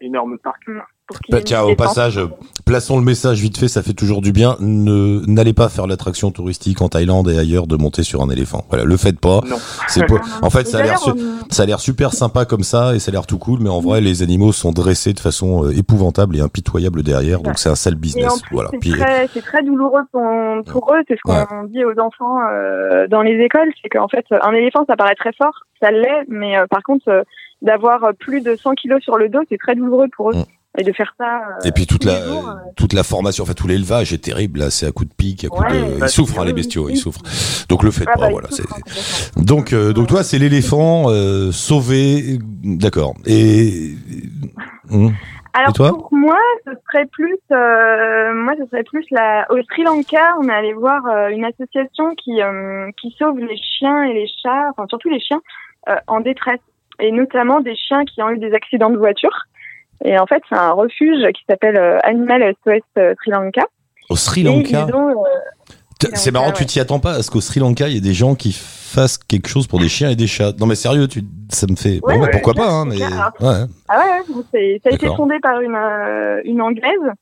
énorme 0.00 0.38
parc. 0.38 0.62
Pour 1.08 1.16
Bah, 1.30 1.40
tiens, 1.42 1.62
au 1.62 1.74
passage, 1.74 2.20
plaçons 2.66 2.98
le 2.98 3.04
message 3.04 3.40
vite 3.40 3.56
fait, 3.58 3.66
ça 3.68 3.82
fait 3.82 3.94
toujours 3.94 4.20
du 4.20 4.30
bien. 4.32 4.56
Ne 4.60 5.22
n'allez 5.26 5.54
pas 5.54 5.68
faire 5.68 5.86
l'attraction 5.86 6.30
touristique 6.30 6.82
en 6.82 6.88
Thaïlande 6.88 7.28
et 7.30 7.38
ailleurs 7.38 7.66
de 7.66 7.76
monter 7.76 8.02
sur 8.02 8.22
un 8.22 8.28
éléphant. 8.30 8.64
Voilà, 8.68 8.84
le 8.84 8.96
faites 8.96 9.18
pas. 9.18 9.40
Non. 9.48 9.56
C'est 9.88 10.06
pas- 10.06 10.20
En 10.42 10.50
fait, 10.50 10.60
Et 10.60 10.64
ça 10.66 10.78
a 10.78 10.82
l'air 10.82 10.98
d'ailleurs, 11.00 11.16
su- 11.16 11.24
on- 11.46 11.50
ça 11.50 11.62
a 11.62 11.66
l'air 11.66 11.80
super 11.80 12.12
sympa 12.12 12.44
comme 12.44 12.62
ça 12.62 12.94
et 12.94 12.98
ça 12.98 13.10
a 13.10 13.12
l'air 13.12 13.26
tout 13.26 13.38
cool, 13.38 13.60
mais 13.62 13.70
en 13.70 13.80
vrai, 13.80 14.00
les 14.00 14.22
animaux 14.22 14.52
sont 14.52 14.70
dressés 14.70 15.14
de 15.14 15.20
façon 15.20 15.64
euh, 15.64 15.70
épouvantable 15.76 16.36
et 16.36 16.40
impitoyable 16.40 17.02
derrière, 17.02 17.40
donc 17.40 17.58
c'est 17.58 17.70
un 17.70 17.74
sale 17.74 17.94
Et 17.94 17.96
en 17.96 18.00
business. 18.00 18.42
plus, 18.42 18.54
Voilà. 18.54 18.70
c'est 18.82 18.90
très, 18.90 19.28
c'est 19.32 19.42
très 19.42 19.62
douloureux 19.64 20.02
pour, 20.12 20.22
pour 20.70 20.92
eux. 20.94 21.00
C'est 21.08 21.16
ce 21.16 21.20
qu'on 21.24 21.64
dit 21.64 21.84
aux 21.84 21.98
enfants 22.00 22.38
euh, 22.52 23.06
dans 23.08 23.22
les 23.22 23.42
écoles, 23.42 23.72
c'est 23.82 23.88
qu'en 23.88 24.08
fait, 24.08 24.26
un 24.42 24.52
éléphant, 24.52 24.84
ça 24.86 24.96
paraît 24.96 25.14
très 25.14 25.32
fort, 25.32 25.54
ça 25.80 25.90
l'est, 25.90 26.24
mais 26.28 26.58
euh, 26.58 26.66
par 26.68 26.82
contre, 26.82 27.08
euh, 27.08 27.22
d'avoir 27.62 28.12
plus 28.18 28.40
de 28.40 28.54
100 28.54 28.74
kilos 28.74 29.00
sur 29.02 29.16
le 29.16 29.28
dos, 29.28 29.40
c'est 29.48 29.58
très 29.58 29.74
douloureux 29.74 30.06
pour 30.16 30.30
eux. 30.30 30.34
Mm. 30.36 30.44
Et 30.78 30.84
de 30.84 30.92
faire 30.92 31.12
ça. 31.18 31.38
euh, 31.38 31.66
et 31.68 31.72
puis 31.72 31.86
toute 31.86 32.04
la 32.04 32.24
jours, 32.24 32.48
euh, 32.48 32.52
toute 32.76 32.92
la 32.92 33.02
formation, 33.02 33.42
enfin 33.42 33.52
tout 33.54 33.66
l'élevage 33.66 34.12
est 34.12 34.22
terrible. 34.22 34.60
Là, 34.60 34.70
c'est 34.70 34.86
à 34.86 34.92
coup 34.92 35.04
de 35.04 35.12
pique, 35.12 35.44
à 35.44 35.48
coup 35.48 35.60
Ouais, 35.62 35.68
de. 35.72 35.98
bah, 35.98 36.06
Ils 36.06 36.08
souffrent, 36.08 36.38
hein, 36.40 36.44
les 36.44 36.52
bestiaux, 36.52 36.86
oui. 36.86 36.92
ils 36.92 36.96
souffrent. 36.96 37.22
Donc 37.68 37.82
le 37.82 37.90
faites 37.90 38.06
ah 38.10 38.14
pas. 38.14 38.20
bah, 38.26 38.28
voilà. 38.30 38.48
c'est- 38.50 38.62
hein. 38.62 39.42
Donc, 39.42 39.72
euh, 39.72 39.92
donc 39.92 40.06
toi, 40.06 40.22
c'est 40.22 40.38
l'éléphant 40.38 41.06
euh, 41.08 41.50
sauvé, 41.52 42.38
d'accord. 42.62 43.14
Et 43.26 43.94
Hum. 44.90 45.12
Alors 45.54 45.70
Et 45.70 45.72
toi 45.72 45.88
pour 45.90 46.08
moi, 46.12 46.38
ce 46.64 46.70
serait 46.86 47.06
plus, 47.06 47.36
euh, 47.50 48.34
moi 48.34 48.54
ce 48.58 48.64
serait 48.70 48.84
plus 48.84 49.04
la 49.10 49.46
au 49.50 49.56
Sri 49.64 49.82
Lanka. 49.82 50.34
On 50.40 50.48
est 50.48 50.52
allé 50.52 50.72
voir 50.74 51.02
une 51.30 51.44
association 51.44 52.14
qui 52.14 52.38
qui 53.00 53.14
sauve 53.18 53.38
les 53.40 53.56
chiens 53.56 54.04
et 54.04 54.14
les 54.14 54.28
chats, 54.42 54.70
enfin 54.70 54.86
surtout 54.88 55.08
les 55.08 55.20
chiens 55.20 55.40
en 56.06 56.20
détresse, 56.20 56.60
et 57.00 57.10
notamment 57.12 57.60
des 57.60 57.74
chiens 57.76 58.04
qui 58.04 58.22
ont 58.22 58.30
eu 58.30 58.38
des 58.38 58.52
accidents 58.52 58.90
de 58.90 58.98
voiture. 58.98 59.34
Et 60.04 60.18
en 60.18 60.26
fait, 60.26 60.42
c'est 60.48 60.56
un 60.56 60.72
refuge 60.72 61.26
qui 61.32 61.42
s'appelle 61.48 61.76
euh, 61.76 61.98
Animal 62.04 62.54
SOS 62.64 62.82
euh, 62.98 63.14
Sri 63.18 63.30
Lanka. 63.30 63.66
au 64.08 64.16
Sri 64.16 64.42
Lanka, 64.42 64.86
euh, 64.86 66.08
c'est 66.14 66.30
marrant, 66.30 66.52
tu 66.52 66.64
t'y 66.64 66.78
attends 66.78 67.00
pas 67.00 67.14
à 67.14 67.22
ce 67.22 67.30
qu'au 67.30 67.40
Sri 67.40 67.58
Lanka, 67.58 67.88
il 67.88 67.94
y 67.94 67.98
ait 67.98 68.00
des 68.00 68.14
gens 68.14 68.36
qui 68.36 68.52
fassent 68.52 69.18
quelque 69.18 69.48
chose 69.48 69.66
pour 69.66 69.80
des 69.80 69.88
chiens 69.88 70.10
et 70.10 70.16
des 70.16 70.28
chats? 70.28 70.52
Non 70.60 70.66
mais 70.66 70.76
sérieux, 70.76 71.08
tu, 71.08 71.22
ça 71.48 71.66
me 71.68 71.74
fait. 71.74 71.98
Ouais, 72.02 72.14
bon, 72.14 72.22
ouais, 72.22 72.30
pourquoi 72.30 72.54
pas, 72.54 72.68
hein, 72.68 72.84
mais 72.84 72.96
clair. 72.96 73.32
ouais. 73.40 73.64
Ah 73.88 73.98
ouais, 73.98 74.78
ça 74.82 74.90
a 74.90 74.94
été 74.94 75.06
fondé 75.08 75.38
par 75.40 75.60
une, 75.60 75.74
euh, 75.74 76.40
une 76.44 76.62
anglaise. 76.62 77.12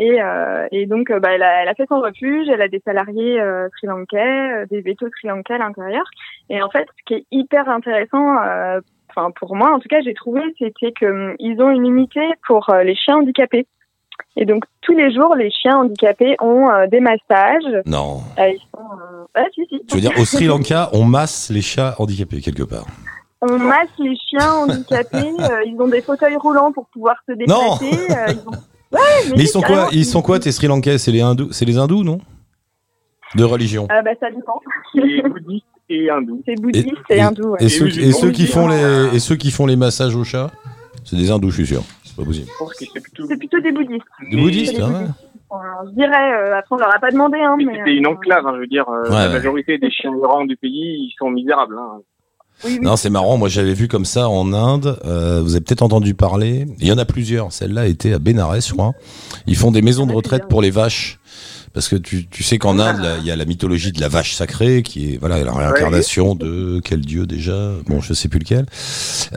Et, 0.00 0.22
euh, 0.22 0.68
et 0.70 0.86
donc, 0.86 1.10
bah, 1.10 1.30
elle, 1.32 1.42
a, 1.42 1.62
elle 1.62 1.68
a 1.68 1.74
fait 1.74 1.86
son 1.88 2.00
refuge, 2.00 2.46
elle 2.48 2.62
a 2.62 2.68
des 2.68 2.80
salariés 2.84 3.40
euh, 3.40 3.68
sri-lankais, 3.78 4.66
des 4.70 4.80
vétos 4.80 5.08
sri-lankais 5.18 5.54
à 5.54 5.58
l'intérieur. 5.58 6.04
Et 6.50 6.62
en 6.62 6.70
fait, 6.70 6.86
ce 6.98 7.04
qui 7.04 7.14
est 7.14 7.26
hyper 7.32 7.68
intéressant, 7.68 8.36
enfin 9.18 9.30
pour 9.32 9.56
moi 9.56 9.74
en 9.74 9.78
tout 9.78 9.88
cas, 9.88 10.00
j'ai 10.04 10.14
trouvé, 10.14 10.40
c'était 10.58 10.92
qu'ils 10.92 11.62
ont 11.62 11.70
une 11.70 11.86
unité 11.86 12.20
pour 12.46 12.70
euh, 12.70 12.82
les 12.82 12.94
chiens 12.94 13.16
handicapés. 13.16 13.66
Et 14.36 14.44
donc, 14.44 14.64
tous 14.82 14.94
les 14.96 15.12
jours, 15.12 15.34
les 15.36 15.50
chiens 15.50 15.78
handicapés 15.78 16.36
ont 16.40 16.68
euh, 16.70 16.86
des 16.88 17.00
massages. 17.00 17.82
Non. 17.86 18.20
Euh, 18.38 18.48
ils 18.48 18.58
sont, 18.72 18.82
euh, 18.82 19.24
ah, 19.34 19.44
si, 19.54 19.64
si. 19.68 19.80
Tu 19.86 19.94
veux 19.96 20.00
dire 20.00 20.12
au 20.18 20.24
Sri 20.24 20.46
Lanka, 20.46 20.90
on 20.92 21.04
masse 21.04 21.50
les 21.50 21.62
chats 21.62 21.94
handicapés 21.98 22.40
quelque 22.40 22.62
part. 22.64 22.86
On 23.40 23.58
masse 23.58 23.88
les 23.98 24.16
chiens 24.16 24.52
handicapés, 24.52 25.32
euh, 25.40 25.62
ils 25.66 25.76
ont 25.80 25.88
des 25.88 26.02
fauteuils 26.02 26.36
roulants 26.36 26.72
pour 26.72 26.86
pouvoir 26.86 27.16
se 27.28 27.32
déplacer. 27.32 28.10
euh, 28.10 28.32
ils 28.32 28.48
ont 28.48 28.52
Mais 29.36 29.42
ils 29.42 29.48
sont 29.48 29.60
quoi 29.60 29.88
Ils 29.92 30.04
sont 30.04 30.22
quoi 30.22 30.38
tes 30.40 30.50
Sri 30.50 30.66
Lankais? 30.66 30.98
C'est 30.98 31.12
les 31.12 31.20
hindous, 31.20 31.52
c'est 31.52 31.64
les 31.64 31.78
hindous, 31.78 32.02
non? 32.04 32.18
De 33.36 33.44
religion. 33.44 33.86
euh, 33.92 34.02
bah, 34.02 34.12
Ça 34.18 34.30
dépend. 34.30 34.60
Et 35.88 36.10
hindou. 36.10 36.42
C'est 36.46 36.60
bouddhiste 36.60 36.88
et, 37.10 37.20
hindou. 37.20 37.50
Ouais. 37.50 37.56
Et, 37.60 37.68
ceux, 37.68 37.84
musulmans 37.86 38.08
et 38.08 38.12
ceux 38.12 38.30
qui 38.30 38.46
font 38.46 38.68
les 38.68 39.08
et 39.14 39.18
ceux 39.18 39.36
qui 39.36 39.50
font 39.50 39.66
les 39.66 39.76
massages 39.76 40.14
au 40.14 40.24
chat, 40.24 40.50
c'est 41.04 41.16
des 41.16 41.30
hindous, 41.30 41.50
je 41.50 41.56
suis 41.56 41.66
sûr. 41.66 41.82
C'est 42.04 42.16
pas 42.16 42.24
possible. 42.24 42.48
C'est 42.78 43.36
plutôt. 43.36 43.60
Des 43.60 43.72
bouddhistes. 43.72 44.02
Des 44.30 44.36
Mais- 44.36 44.42
bouddhistes, 44.42 44.76
des 44.76 44.82
hein, 44.82 44.88
bouddhistes. 44.90 45.14
Euh, 45.50 45.56
je 45.88 45.94
dirais, 45.94 46.32
euh, 46.50 46.58
après 46.58 46.74
on 46.74 46.78
leur 46.78 46.94
a 46.94 46.98
pas 46.98 47.10
demandé, 47.10 47.38
hein, 47.38 47.54
mais 47.56 47.64
mais. 47.64 47.78
C'était 47.78 47.96
une 47.96 48.06
euh, 48.06 48.10
enclave, 48.10 48.46
hein, 48.46 48.52
je 48.56 48.60
veux 48.60 48.66
dire. 48.66 48.84
euh, 48.90 49.04
Ouais, 49.04 49.10
la 49.16 49.26
ouais. 49.28 49.32
majorité 49.32 49.78
des 49.78 49.90
chiens 49.90 50.12
errants 50.22 50.44
du 50.44 50.56
pays, 50.56 50.70
ils 51.08 51.14
sont 51.18 51.30
misérables. 51.30 51.74
Hein. 51.78 52.00
Oui, 52.64 52.72
oui. 52.78 52.80
Non, 52.84 52.96
c'est 52.96 53.08
marrant. 53.08 53.38
Moi, 53.38 53.48
j'avais 53.48 53.72
vu 53.72 53.86
comme 53.88 54.04
ça 54.04 54.28
en 54.28 54.52
Inde. 54.52 54.98
Euh, 55.06 55.40
vous 55.42 55.54
avez 55.54 55.64
peut-être 55.64 55.82
entendu 55.82 56.14
parler. 56.14 56.66
Il 56.80 56.86
y 56.88 56.92
en 56.92 56.98
a 56.98 57.04
plusieurs. 57.04 57.52
Celle-là 57.52 57.86
était 57.86 58.12
à 58.12 58.18
Bénarès, 58.18 58.66
je 58.66 58.72
crois. 58.74 58.92
Ils 59.46 59.56
font 59.56 59.70
des 59.70 59.80
maisons 59.80 60.06
de 60.06 60.12
Ah, 60.12 60.16
retraite 60.16 60.48
pour 60.48 60.60
les 60.60 60.70
vaches. 60.70 61.18
Parce 61.74 61.88
que 61.88 61.96
tu, 61.96 62.26
tu 62.26 62.42
sais 62.42 62.58
qu'en 62.58 62.78
Inde, 62.78 63.06
il 63.20 63.26
y 63.26 63.30
a 63.30 63.36
la 63.36 63.44
mythologie 63.44 63.92
de 63.92 64.00
la 64.00 64.08
vache 64.08 64.34
sacrée, 64.34 64.82
qui 64.82 65.12
est 65.14 65.16
voilà 65.18 65.42
la 65.44 65.52
réincarnation 65.52 66.34
de 66.34 66.80
quel 66.84 67.00
dieu 67.00 67.26
déjà? 67.26 67.72
Bon, 67.86 68.00
je 68.00 68.12
sais 68.14 68.28
plus 68.28 68.38
lequel. 68.40 68.66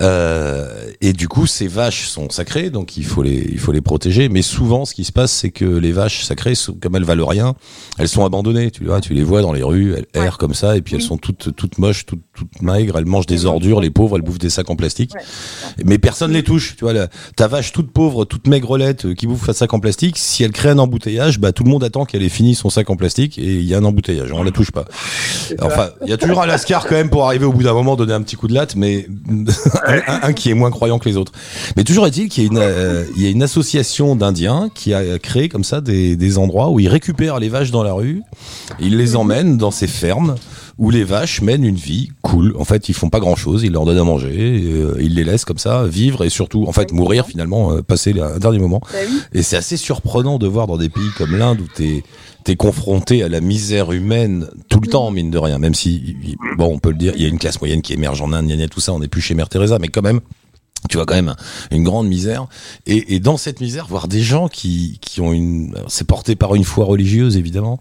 Euh, 0.02 0.86
et 1.02 1.14
du 1.14 1.28
coup, 1.28 1.46
ces 1.48 1.68
vaches 1.68 2.08
sont 2.08 2.30
sacrées, 2.30 2.70
donc 2.70 2.98
il 2.98 3.06
faut 3.06 3.24
les 3.24 3.48
il 3.52 3.60
faut 3.60 3.72
les 3.72 3.82
protéger. 3.82 4.30
Mais 4.30 4.42
souvent, 4.42 4.86
ce 4.86 4.94
qui 4.94 5.04
se 5.04 5.12
passe, 5.12 5.32
c'est 5.32 5.52
que 5.52 5.66
les 5.66 5.92
vaches 5.92 6.24
sacrées, 6.24 6.54
comme 6.82 6.96
elles 6.96 7.04
valent 7.04 7.26
rien, 7.28 7.56
elles 7.98 8.08
sont 8.08 8.26
abandonnées. 8.26 8.72
Tu 8.72 8.86
vois, 8.86 9.02
tu 9.02 9.14
les 9.14 9.24
vois 9.24 9.42
dans 9.42 9.54
les 9.54 9.64
rues, 9.64 9.94
elles 9.96 10.06
errent 10.22 10.38
comme 10.38 10.54
ça, 10.54 10.78
et 10.78 10.82
puis 10.82 10.96
elles 10.96 11.02
sont 11.02 11.18
toutes 11.18 11.56
toutes 11.56 11.78
moches, 11.78 12.06
toutes 12.06 12.22
toutes 12.34 12.62
maigres. 12.62 12.98
Elles 12.98 13.06
mangent 13.06 13.26
des 13.26 13.46
ordures, 13.46 13.82
les 13.82 13.90
pauvres, 13.90 14.16
elles 14.18 14.22
bouffent 14.24 14.40
des 14.40 14.50
sacs 14.50 14.70
en 14.70 14.76
plastique. 14.76 15.12
Mais 15.84 15.98
personne 15.98 16.32
les 16.32 16.44
touche. 16.44 16.76
Tu 16.78 16.84
vois, 16.84 16.94
la- 16.94 17.08
ta 17.36 17.48
vache 17.48 17.72
toute 17.72 17.92
pauvre, 17.92 18.26
toute 18.26 18.48
maigrelette, 18.48 19.06
euh, 19.06 19.14
qui 19.14 19.28
bouffe 19.28 19.48
un 19.50 19.54
sac 19.54 19.74
en 19.74 19.80
plastique, 19.80 20.18
si 20.18 20.44
elle 20.44 20.52
crée 20.52 20.70
un 20.70 20.78
embouteillage, 20.80 21.40
bah 21.40 21.52
tout 21.52 21.64
le 21.64 21.70
monde 21.70 21.84
attend 21.84 22.06
qu'elle 22.06 22.21
ait 22.24 22.30
fini 22.30 22.56
son 22.56 22.70
sac 22.70 22.90
en 22.90 22.96
plastique 22.96 23.38
et 23.38 23.56
il 23.56 23.66
y 23.66 23.74
a 23.74 23.78
un 23.78 23.84
embouteillage. 23.84 24.32
On 24.32 24.44
la 24.44 24.52
touche 24.52 24.72
pas. 24.72 24.86
Enfin, 25.62 25.90
il 26.04 26.10
y 26.10 26.14
a 26.14 26.18
toujours 26.18 26.42
un 26.42 26.46
lascar 26.46 26.88
quand 26.88 26.96
même 26.96 27.10
pour 27.10 27.26
arriver 27.26 27.46
au 27.46 27.54
bout 27.54 27.64
d'un 27.64 27.74
moment, 27.74 27.96
donner 27.96 28.14
un 28.14 28.22
petit 28.22 28.36
coup 28.36 28.48
de 28.48 28.54
latte, 28.54 28.76
mais 28.76 29.08
un, 30.08 30.34
qui 30.34 30.50
est 30.50 30.54
moins 30.54 30.72
croyant 30.72 31.00
que 31.00 31.08
les 31.08 31.18
autres. 31.18 31.32
Mais 31.76 31.84
toujours 31.84 32.08
est-il 32.08 32.30
qu'il 32.30 32.44
y 32.44 32.46
a 32.46 32.50
une, 32.50 32.58
euh, 32.58 33.06
il 33.16 33.22
y 33.22 33.28
a 33.28 33.30
une 33.30 33.44
association 33.44 34.16
d'Indiens 34.16 34.70
qui 34.74 34.94
a 34.94 35.20
créé 35.20 35.50
comme 35.50 35.64
ça 35.64 35.82
des, 35.82 36.16
des 36.16 36.38
endroits 36.38 36.70
où 36.70 36.80
ils 36.80 36.88
récupèrent 36.88 37.40
les 37.40 37.50
vaches 37.50 37.72
dans 37.72 37.84
la 37.84 37.94
rue, 37.94 38.22
ils 38.80 38.98
les 38.98 39.16
emmènent 39.16 39.58
dans 39.58 39.72
ces 39.72 39.88
fermes 39.88 40.36
où 40.78 40.90
les 40.90 41.04
vaches 41.04 41.42
mènent 41.42 41.64
une 41.64 41.76
vie 41.76 42.10
cool. 42.22 42.56
En 42.58 42.66
fait, 42.66 42.90
ils 42.90 42.94
font 42.94 43.10
pas 43.10 43.20
grand 43.20 43.36
chose, 43.36 43.64
ils 43.64 43.72
leur 43.72 43.86
donnent 43.86 43.98
à 43.98 44.04
manger, 44.04 44.34
et, 44.34 44.72
euh, 44.72 44.98
ils 45.00 45.16
les 45.16 45.24
laissent 45.24 45.46
comme 45.46 45.58
ça 45.58 45.86
vivre 45.86 46.24
et 46.24 46.30
surtout, 46.30 46.66
en 46.68 46.72
fait, 46.72 46.92
mourir 46.92 47.26
finalement, 47.26 47.74
euh, 47.74 47.82
passer 47.82 48.14
un 48.20 48.40
dernier 48.40 48.60
moment. 48.60 48.82
Bah 48.92 49.00
oui. 49.08 49.20
Et 49.34 49.44
c'est 49.44 49.58
assez 49.58 49.78
surprenant 49.78 50.38
de 50.38 50.48
voir 50.48 50.68
dans 50.68 50.78
des 50.78 50.90
pays 50.90 51.10
comme 51.18 51.36
l'Inde 51.38 51.62
où 51.62 51.68
t'es 51.74 52.04
t'es 52.44 52.56
confronté 52.56 53.24
à 53.24 53.30
la 53.30 53.40
misère 53.40 53.92
humaine 53.92 54.48
tout 54.70 54.80
le 54.80 54.88
temps, 54.88 55.12
mine 55.12 55.30
de 55.30 55.38
rien. 55.38 55.60
Même 55.60 55.74
si, 55.74 56.16
bon, 56.58 56.74
on 56.74 56.80
peut 56.80 56.90
le 56.90 56.96
dire, 56.96 57.14
il 57.16 57.22
y 57.22 57.26
a 57.26 57.28
une 57.28 57.38
classe 57.38 57.62
moyenne 57.62 57.82
qui 57.82 57.94
émerge 57.94 58.22
en 58.22 58.34
Inde, 58.34 58.48
gna 58.48 58.56
gna, 58.56 58.68
tout 58.68 58.80
ça, 58.80 58.94
on 58.94 59.00
n'est 59.00 59.08
plus 59.08 59.22
chez 59.22 59.36
Mère 59.36 59.50
Teresa, 59.50 59.78
mais 59.80 59.90
quand 59.90 60.02
même, 60.02 60.22
tu 60.90 60.98
vois 60.98 61.06
quand 61.06 61.16
même 61.16 61.36
une 61.72 61.84
grande 61.84 62.08
misère. 62.08 62.48
Et, 62.86 63.16
et 63.16 63.20
dans 63.20 63.38
cette 63.38 63.62
misère, 63.62 63.86
voir 63.88 64.08
des 64.08 64.22
gens 64.22 64.48
qui, 64.48 64.98
qui 65.02 65.22
ont 65.22 65.32
une, 65.34 65.74
alors, 65.76 65.92
c'est 65.92 66.06
porté 66.08 66.36
par 66.36 66.56
une 66.56 66.64
foi 66.64 66.86
religieuse 66.86 67.38
évidemment, 67.38 67.80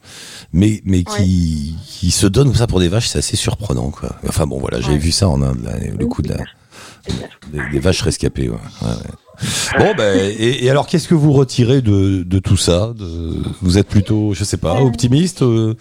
mais 0.53 0.81
mais 0.85 1.03
qui, 1.05 1.75
qui 1.89 2.11
se 2.11 2.27
donnent 2.27 2.49
comme 2.49 2.57
ça 2.57 2.67
pour 2.67 2.81
des 2.81 2.89
vaches, 2.89 3.09
c'est 3.09 3.19
assez 3.19 3.37
surprenant 3.37 3.91
quoi. 3.91 4.17
Enfin 4.29 4.47
bon 4.47 4.59
voilà, 4.61 4.81
j'avais 4.81 4.95
Ouais. 4.95 4.99
vu 4.99 5.13
ça 5.13 5.29
en 5.29 5.41
Inde, 5.43 5.63
là, 5.65 5.73
le 5.99 6.07
coup 6.07 6.23
de 6.23 6.29
la, 6.29 6.39
des, 7.53 7.71
des 7.73 7.79
vaches 7.81 8.03
rescapées. 8.03 8.49
Ouais. 8.49 8.57
Ouais, 8.83 8.89
ouais. 8.89 9.79
Bon 9.79 9.95
ben 9.97 10.19
et, 10.39 10.67
et 10.67 10.71
alors 10.71 10.87
qu'est-ce 10.87 11.09
que 11.09 11.15
vous 11.15 11.33
retirez 11.33 11.81
de, 11.81 12.23
de 12.25 12.39
tout 12.39 12.59
ça? 12.59 12.93
De, 12.95 13.37
Vous 13.63 13.79
êtes 13.79 13.89
plutôt, 13.89 14.35
je 14.35 14.45
sais 14.45 14.59
pas, 14.59 14.77
Euh. 14.77 14.85
optimiste 14.85 15.41
euh, 15.41 15.75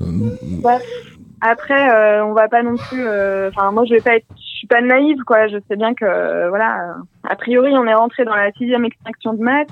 euh, 0.00 0.36
Bah, 0.62 0.78
après, 1.46 1.90
euh, 1.90 2.24
on 2.24 2.32
va 2.32 2.48
pas 2.48 2.62
non 2.62 2.76
plus. 2.76 3.06
euh, 3.06 3.50
Enfin, 3.50 3.70
moi, 3.70 3.84
je 3.84 3.94
vais 3.94 4.00
pas 4.00 4.16
être. 4.16 4.26
Je 4.36 4.58
suis 4.58 4.66
pas 4.66 4.80
naïve, 4.80 5.22
quoi. 5.26 5.46
Je 5.46 5.58
sais 5.68 5.76
bien 5.76 5.92
que, 5.94 6.06
euh, 6.06 6.48
voilà. 6.48 6.94
A 7.28 7.36
priori, 7.36 7.72
on 7.76 7.86
est 7.86 7.94
rentré 7.94 8.24
dans 8.24 8.34
la 8.34 8.50
sixième 8.52 8.84
extinction 8.84 9.34
de 9.34 9.42
maths. 9.42 9.68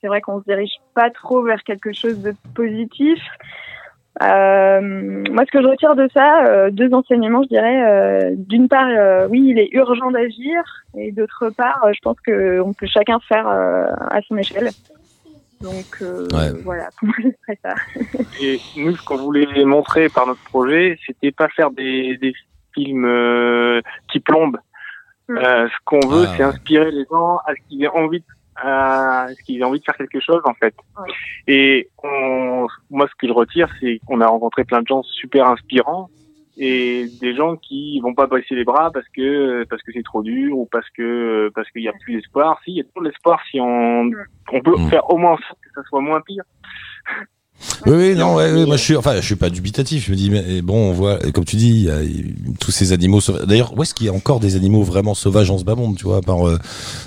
C'est 0.00 0.08
vrai 0.08 0.20
qu'on 0.20 0.40
se 0.40 0.44
dirige 0.44 0.72
pas 0.94 1.10
trop 1.10 1.42
vers 1.42 1.62
quelque 1.62 1.92
chose 1.92 2.20
de 2.20 2.34
positif. 2.54 3.20
Moi, 4.20 5.44
ce 5.46 5.50
que 5.50 5.62
je 5.62 5.68
retire 5.68 5.94
de 5.94 6.08
ça, 6.12 6.70
deux 6.70 6.92
enseignements, 6.92 7.42
je 7.44 7.48
dirais. 7.48 8.32
D'une 8.36 8.68
part, 8.68 8.88
oui, 9.30 9.44
il 9.46 9.58
est 9.58 9.70
urgent 9.72 10.10
d'agir, 10.10 10.62
et 10.96 11.12
d'autre 11.12 11.50
part, 11.50 11.86
je 11.92 11.98
pense 12.02 12.18
que 12.20 12.60
on 12.60 12.72
peut 12.72 12.86
chacun 12.86 13.18
faire 13.28 13.46
à 13.46 14.20
son 14.26 14.36
échelle. 14.38 14.70
Donc 15.60 15.98
euh, 16.02 16.26
Ouais. 16.32 16.52
voilà, 16.62 16.88
pour 16.98 17.08
moi, 17.08 17.16
ce 17.22 17.30
serait 17.42 17.58
ça. 17.62 17.74
Et 18.40 18.60
nous, 18.76 18.94
ce 18.96 19.02
qu'on 19.04 19.16
voulait 19.16 19.64
montrer 19.64 20.08
par 20.08 20.26
notre 20.26 20.42
projet, 20.44 20.98
c'était 21.06 21.32
pas 21.32 21.48
faire 21.48 21.70
des, 21.70 22.16
des 22.18 22.34
films 22.74 23.04
euh, 23.04 23.80
qui 24.10 24.20
plombent. 24.20 24.58
Mm. 25.28 25.36
Euh, 25.38 25.68
ce 25.68 25.74
qu'on 25.84 26.06
veut, 26.06 26.24
Ah, 26.28 26.32
c'est 26.36 26.44
ouais. 26.44 26.50
inspirer 26.50 26.90
les 26.90 27.04
gens 27.10 27.38
à 27.46 27.54
ce 27.54 27.60
qu'ils 27.68 27.82
aient 27.84 27.88
envie 27.88 28.20
de, 28.20 28.24
à 28.56 29.26
ce 29.36 29.42
qu'ils 29.42 29.60
aient 29.60 29.64
envie 29.64 29.80
de 29.80 29.84
faire 29.84 29.96
quelque 29.96 30.20
chose, 30.20 30.42
en 30.44 30.54
fait. 30.54 30.74
Ouais. 30.98 31.12
Et 31.46 31.88
on, 32.02 32.66
moi, 32.90 33.06
ce 33.08 33.14
que 33.18 33.26
je 33.26 33.32
retire, 33.32 33.68
c'est 33.80 34.00
qu'on 34.06 34.20
a 34.20 34.26
rencontré 34.26 34.64
plein 34.64 34.82
de 34.82 34.86
gens 34.86 35.02
super 35.02 35.48
inspirants 35.48 36.10
et 36.56 37.06
des 37.20 37.34
gens 37.34 37.56
qui 37.56 37.98
vont 38.00 38.14
pas 38.14 38.26
baisser 38.26 38.54
les 38.54 38.64
bras 38.64 38.90
parce 38.92 39.06
que 39.14 39.64
parce 39.68 39.82
que 39.82 39.90
c'est 39.92 40.02
trop 40.04 40.22
dur 40.22 40.56
ou 40.58 40.68
parce 40.70 40.88
que 40.96 41.50
parce 41.54 41.68
qu'il 41.70 41.82
y 41.82 41.88
a 41.88 41.92
plus 41.92 42.14
d'espoir. 42.16 42.58
Si, 42.64 42.70
il 42.72 42.76
y 42.76 42.80
a 42.80 42.84
toujours 42.84 43.02
l'espoir 43.02 43.40
si 43.50 43.58
on 43.60 44.10
on 44.52 44.60
peut 44.62 44.76
Mm. 44.78 44.88
faire 44.90 45.10
au 45.10 45.16
moins 45.18 45.36
sorte 45.48 45.58
que 45.62 45.70
ça 45.74 45.82
soit 45.88 46.00
moins 46.00 46.20
pire. 46.20 46.42
Oui, 47.86 47.92
oui, 47.96 48.14
non, 48.16 48.34
ouais, 48.34 48.52
ouais, 48.52 48.66
moi 48.66 48.76
je 48.76 48.82
suis, 48.82 48.96
enfin, 48.96 49.14
je 49.16 49.20
suis 49.24 49.36
pas 49.36 49.48
dubitatif. 49.48 50.06
Je 50.06 50.10
me 50.10 50.16
dis, 50.16 50.28
mais 50.28 50.60
bon, 50.60 50.90
on 50.90 50.92
voit, 50.92 51.18
comme 51.32 51.44
tu 51.44 51.56
dis, 51.56 51.70
il 51.70 51.84
y 51.84 51.90
a 51.90 51.98
tous 52.60 52.72
ces 52.72 52.92
animaux 52.92 53.20
sauvages. 53.20 53.46
D'ailleurs, 53.46 53.72
où 53.78 53.82
est-ce 53.82 53.94
qu'il 53.94 54.06
y 54.06 54.08
a 54.08 54.12
encore 54.12 54.40
des 54.40 54.56
animaux 54.56 54.82
vraiment 54.82 55.14
sauvages 55.14 55.50
en 55.50 55.56
ce 55.58 55.64
bas 55.64 55.74
monde, 55.76 55.96
tu 55.96 56.04
vois, 56.04 56.20
par 56.20 56.46
euh, 56.46 56.58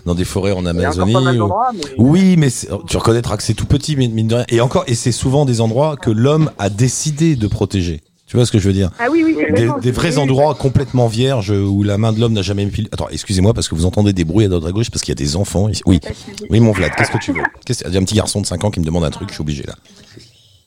dans 0.06 0.16
des 0.16 0.24
forêts 0.26 0.54
en 0.54 0.66
Amazonie 0.66 1.16
ou- 1.40 1.52
mais 1.74 1.80
Oui, 1.98 2.36
mais 2.38 2.48
tu 2.88 2.98
reconnaîtras 2.98 3.38
que 3.38 3.44
c'est 3.44 3.54
tout 3.56 3.66
petit, 3.68 3.98
mais 3.98 4.08
mine 4.08 4.28
de 4.30 4.36
rien. 4.36 4.46
Et 4.50 4.62
encore, 4.62 4.86
et 4.88 4.96
c'est 4.96 5.12
souvent 5.12 5.46
des 5.46 5.62
endroits 5.62 5.96
que 5.98 6.10
l'homme 6.10 6.50
a 6.58 6.70
décidé 6.70 7.36
de 7.36 7.48
protéger. 7.48 8.02
Tu 8.28 8.36
vois 8.36 8.46
ce 8.46 8.52
que 8.52 8.60
je 8.60 8.68
veux 8.68 8.74
dire 8.74 8.92
Ah 9.00 9.08
oui, 9.10 9.24
oui, 9.24 9.36
Des- 9.56 9.70
Des, 9.82 9.92
vrais 9.92 10.10
Oui, 10.10 10.16
oui. 10.16 10.20
endroits 10.22 10.54
complètement 10.54 11.08
vierges 11.08 11.50
où 11.52 11.82
la 11.82 11.98
main 11.98 12.12
de 12.12 12.20
l'homme 12.20 12.34
n'a 12.34 12.42
jamais 12.42 12.66
mis. 12.66 12.88
Attends, 12.92 13.08
excusez-moi 13.10 13.54
parce 13.54 13.70
que 13.70 13.76
vous 13.76 13.86
entendez 13.86 14.12
des 14.12 14.26
bruits 14.26 14.46
à 14.46 14.50
droite 14.50 14.66
à 14.66 14.72
gauche 14.74 14.92
parce 14.92 15.02
qu'il 15.02 15.12
y 15.12 15.14
a 15.14 15.16
des 15.16 15.38
enfants. 15.38 15.70
ici. 15.70 15.82
Oui, 15.86 16.02
oui, 16.50 16.60
mon 16.60 16.74
Vlad, 16.74 16.92
qu'est-ce 16.98 17.12
que 17.12 17.18
tu 17.20 17.32
veux 17.32 17.42
Qu'est-ce- 17.66 17.86
Il 17.88 17.94
y 17.94 17.98
a 17.98 18.00
un 18.02 18.04
petit 18.04 18.16
garçon 18.16 18.42
de 18.42 18.46
5 18.46 18.64
ans 18.66 18.70
qui 18.72 18.82
me 18.82 18.86
demande 18.86 19.06
un 19.06 19.10
truc, 19.12 19.30
je 19.30 19.34
suis 19.36 19.42
obligé 19.42 19.64
là. 19.64 19.76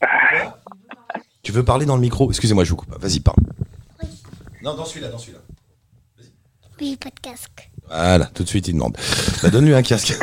Tu 1.43 1.51
veux 1.51 1.63
parler 1.65 1.85
dans 1.87 1.95
le 1.95 2.01
micro 2.01 2.29
Excusez-moi, 2.29 2.63
je 2.63 2.69
vous 2.69 2.75
coupe. 2.75 2.95
Vas-y, 2.99 3.19
parle. 3.19 3.37
Non, 4.63 4.75
dans 4.75 4.85
celui-là, 4.85 5.07
dans 5.09 5.17
celui-là. 5.17 5.39
Oui, 6.79 6.97
pas 6.99 7.09
de 7.09 7.19
casque. 7.19 7.69
Voilà, 7.87 8.25
tout 8.25 8.43
de 8.43 8.47
suite 8.47 8.67
il 8.67 8.73
demande. 8.73 8.95
Bah, 9.43 9.49
donne-lui 9.49 9.73
un 9.73 9.81
casque. 9.81 10.17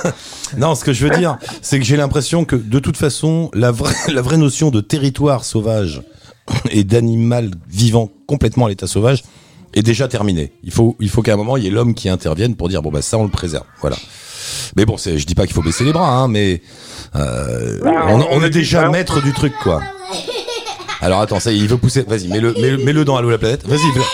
non, 0.58 0.74
ce 0.74 0.84
que 0.84 0.92
je 0.92 1.06
veux 1.06 1.16
dire, 1.16 1.38
c'est 1.62 1.78
que 1.78 1.84
j'ai 1.86 1.96
l'impression 1.96 2.44
que 2.44 2.54
de 2.54 2.78
toute 2.78 2.96
façon, 2.98 3.50
la 3.54 3.70
vraie, 3.70 3.94
la 4.12 4.20
vraie 4.22 4.36
notion 4.36 4.70
de 4.70 4.80
territoire 4.82 5.44
sauvage 5.44 6.02
et 6.70 6.84
d'animal 6.84 7.50
vivant 7.68 8.10
complètement 8.26 8.66
à 8.66 8.68
l'état 8.68 8.86
sauvage 8.86 9.22
est 9.74 9.82
déjà 9.82 10.08
terminée. 10.08 10.52
Il 10.62 10.72
faut, 10.72 10.96
il 11.00 11.08
faut 11.10 11.22
qu'à 11.22 11.34
un 11.34 11.36
moment 11.36 11.56
il 11.56 11.64
y 11.64 11.66
ait 11.66 11.70
l'homme 11.70 11.94
qui 11.94 12.08
intervienne 12.08 12.56
pour 12.56 12.68
dire 12.68 12.82
bon 12.82 12.90
bah 12.90 13.02
ça 13.02 13.18
on 13.18 13.24
le 13.24 13.30
préserve. 13.30 13.64
Voilà. 13.80 13.96
Mais 14.76 14.84
bon, 14.84 14.96
je 14.96 15.24
dis 15.24 15.34
pas 15.34 15.46
qu'il 15.46 15.54
faut 15.54 15.62
baisser 15.62 15.84
les 15.84 15.92
bras, 15.92 16.10
hein, 16.10 16.28
mais 16.28 16.62
euh, 17.16 17.78
on, 18.30 18.42
est 18.42 18.50
déjà 18.50 18.88
maître 18.88 19.22
du 19.22 19.32
truc 19.32 19.52
quoi. 19.62 19.82
Alors 21.00 21.20
attends, 21.20 21.40
ça 21.40 21.52
y 21.52 21.56
est, 21.56 21.60
il 21.60 21.68
veut 21.68 21.76
pousser. 21.76 22.02
Vas-y, 22.02 22.28
mets-le, 22.28 22.54
mets-le, 22.54 22.78
mets-le 22.78 23.04
dans 23.04 23.16
Allo 23.16 23.30
la 23.30 23.38
planète. 23.38 23.66
Vas-y. 23.66 23.78
Vla- 23.90 24.04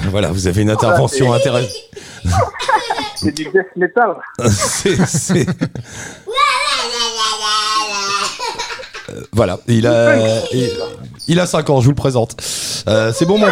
Voilà, 0.10 0.32
vous 0.32 0.46
avez 0.46 0.62
une 0.62 0.70
intervention 0.70 1.32
intéressante. 1.32 1.70
c'est 3.16 3.34
du 3.36 3.44
death 3.44 3.76
metal. 3.76 4.16
c'est, 4.50 5.06
c'est- 5.06 5.46
voilà, 9.34 9.58
il 9.66 9.86
a, 9.86 10.16
il, 10.52 10.70
il 11.28 11.40
a 11.40 11.46
5 11.46 11.70
ans, 11.70 11.80
je 11.80 11.86
vous 11.86 11.92
le 11.92 11.96
présente. 11.96 12.36
Euh, 12.88 13.12
c'est 13.14 13.24
bon, 13.26 13.38
mon 13.38 13.46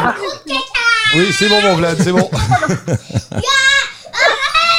Oui, 1.16 1.32
c'est 1.32 1.48
bon, 1.48 1.60
mon 1.62 1.74
Vlad, 1.76 1.96
c'est 1.98 2.12
bon. 2.12 2.28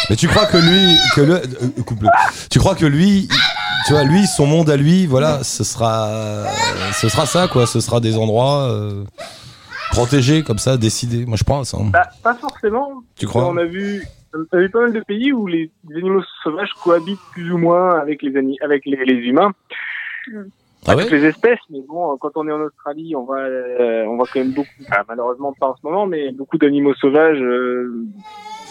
Mais 0.09 0.15
tu 0.15 0.27
crois 0.27 0.45
que 0.45 0.57
lui, 0.57 0.95
que 1.15 1.21
le, 1.21 1.35
euh, 1.35 1.81
coupe-le. 1.85 2.09
Tu 2.49 2.59
crois 2.59 2.75
que 2.75 2.85
lui, 2.85 3.27
tu 3.87 3.93
vois, 3.93 4.03
lui, 4.03 4.27
son 4.27 4.45
monde 4.45 4.69
à 4.69 4.75
lui, 4.77 5.05
voilà, 5.07 5.43
ce 5.43 5.63
sera, 5.63 6.45
ce 6.93 7.07
sera 7.09 7.26
ça, 7.26 7.47
quoi. 7.47 7.65
Ce 7.65 7.80
sera 7.80 7.99
des 7.99 8.17
endroits 8.17 8.69
euh, 8.69 9.03
protégés, 9.91 10.43
comme 10.43 10.59
ça, 10.59 10.78
décidés. 10.78 11.26
Moi, 11.26 11.38
je 11.38 11.43
pense. 11.43 11.73
hein. 11.73 11.89
Bah, 11.93 12.09
pas 12.23 12.36
forcément. 12.36 13.01
Tu 13.17 13.26
crois? 13.26 13.47
On 13.47 13.57
a 13.57 13.63
vu, 13.65 14.05
on 14.34 14.57
a 14.57 14.59
vu 14.61 14.69
pas 14.69 14.82
mal 14.82 14.93
de 14.93 14.99
pays 14.99 15.32
où 15.32 15.47
les, 15.47 15.71
les 15.89 15.97
animaux 15.97 16.21
sauvages 16.43 16.71
cohabitent 16.84 17.19
plus 17.32 17.51
ou 17.51 17.57
moins 17.57 17.97
avec 17.99 18.21
les, 18.21 18.34
avec 18.63 18.84
les, 18.86 18.97
les 19.05 19.13
humains, 19.13 19.51
Ah 20.88 20.95
toutes 20.95 21.11
les 21.11 21.25
espèces. 21.25 21.59
Mais 21.69 21.82
bon, 21.88 22.17
quand 22.17 22.32
on 22.36 22.47
est 22.47 22.51
en 22.51 22.61
Australie, 22.61 23.15
on 23.15 23.23
va, 23.23 23.38
euh, 23.38 24.05
on 24.05 24.15
voit 24.15 24.25
quand 24.32 24.39
même 24.39 24.53
beaucoup, 24.53 24.69
malheureusement 25.07 25.53
pas 25.53 25.69
en 25.69 25.75
ce 25.75 25.82
moment, 25.84 26.07
mais 26.07 26.32
beaucoup 26.32 26.57
d'animaux 26.57 26.93
sauvages 26.95 27.41
euh, 27.41 28.05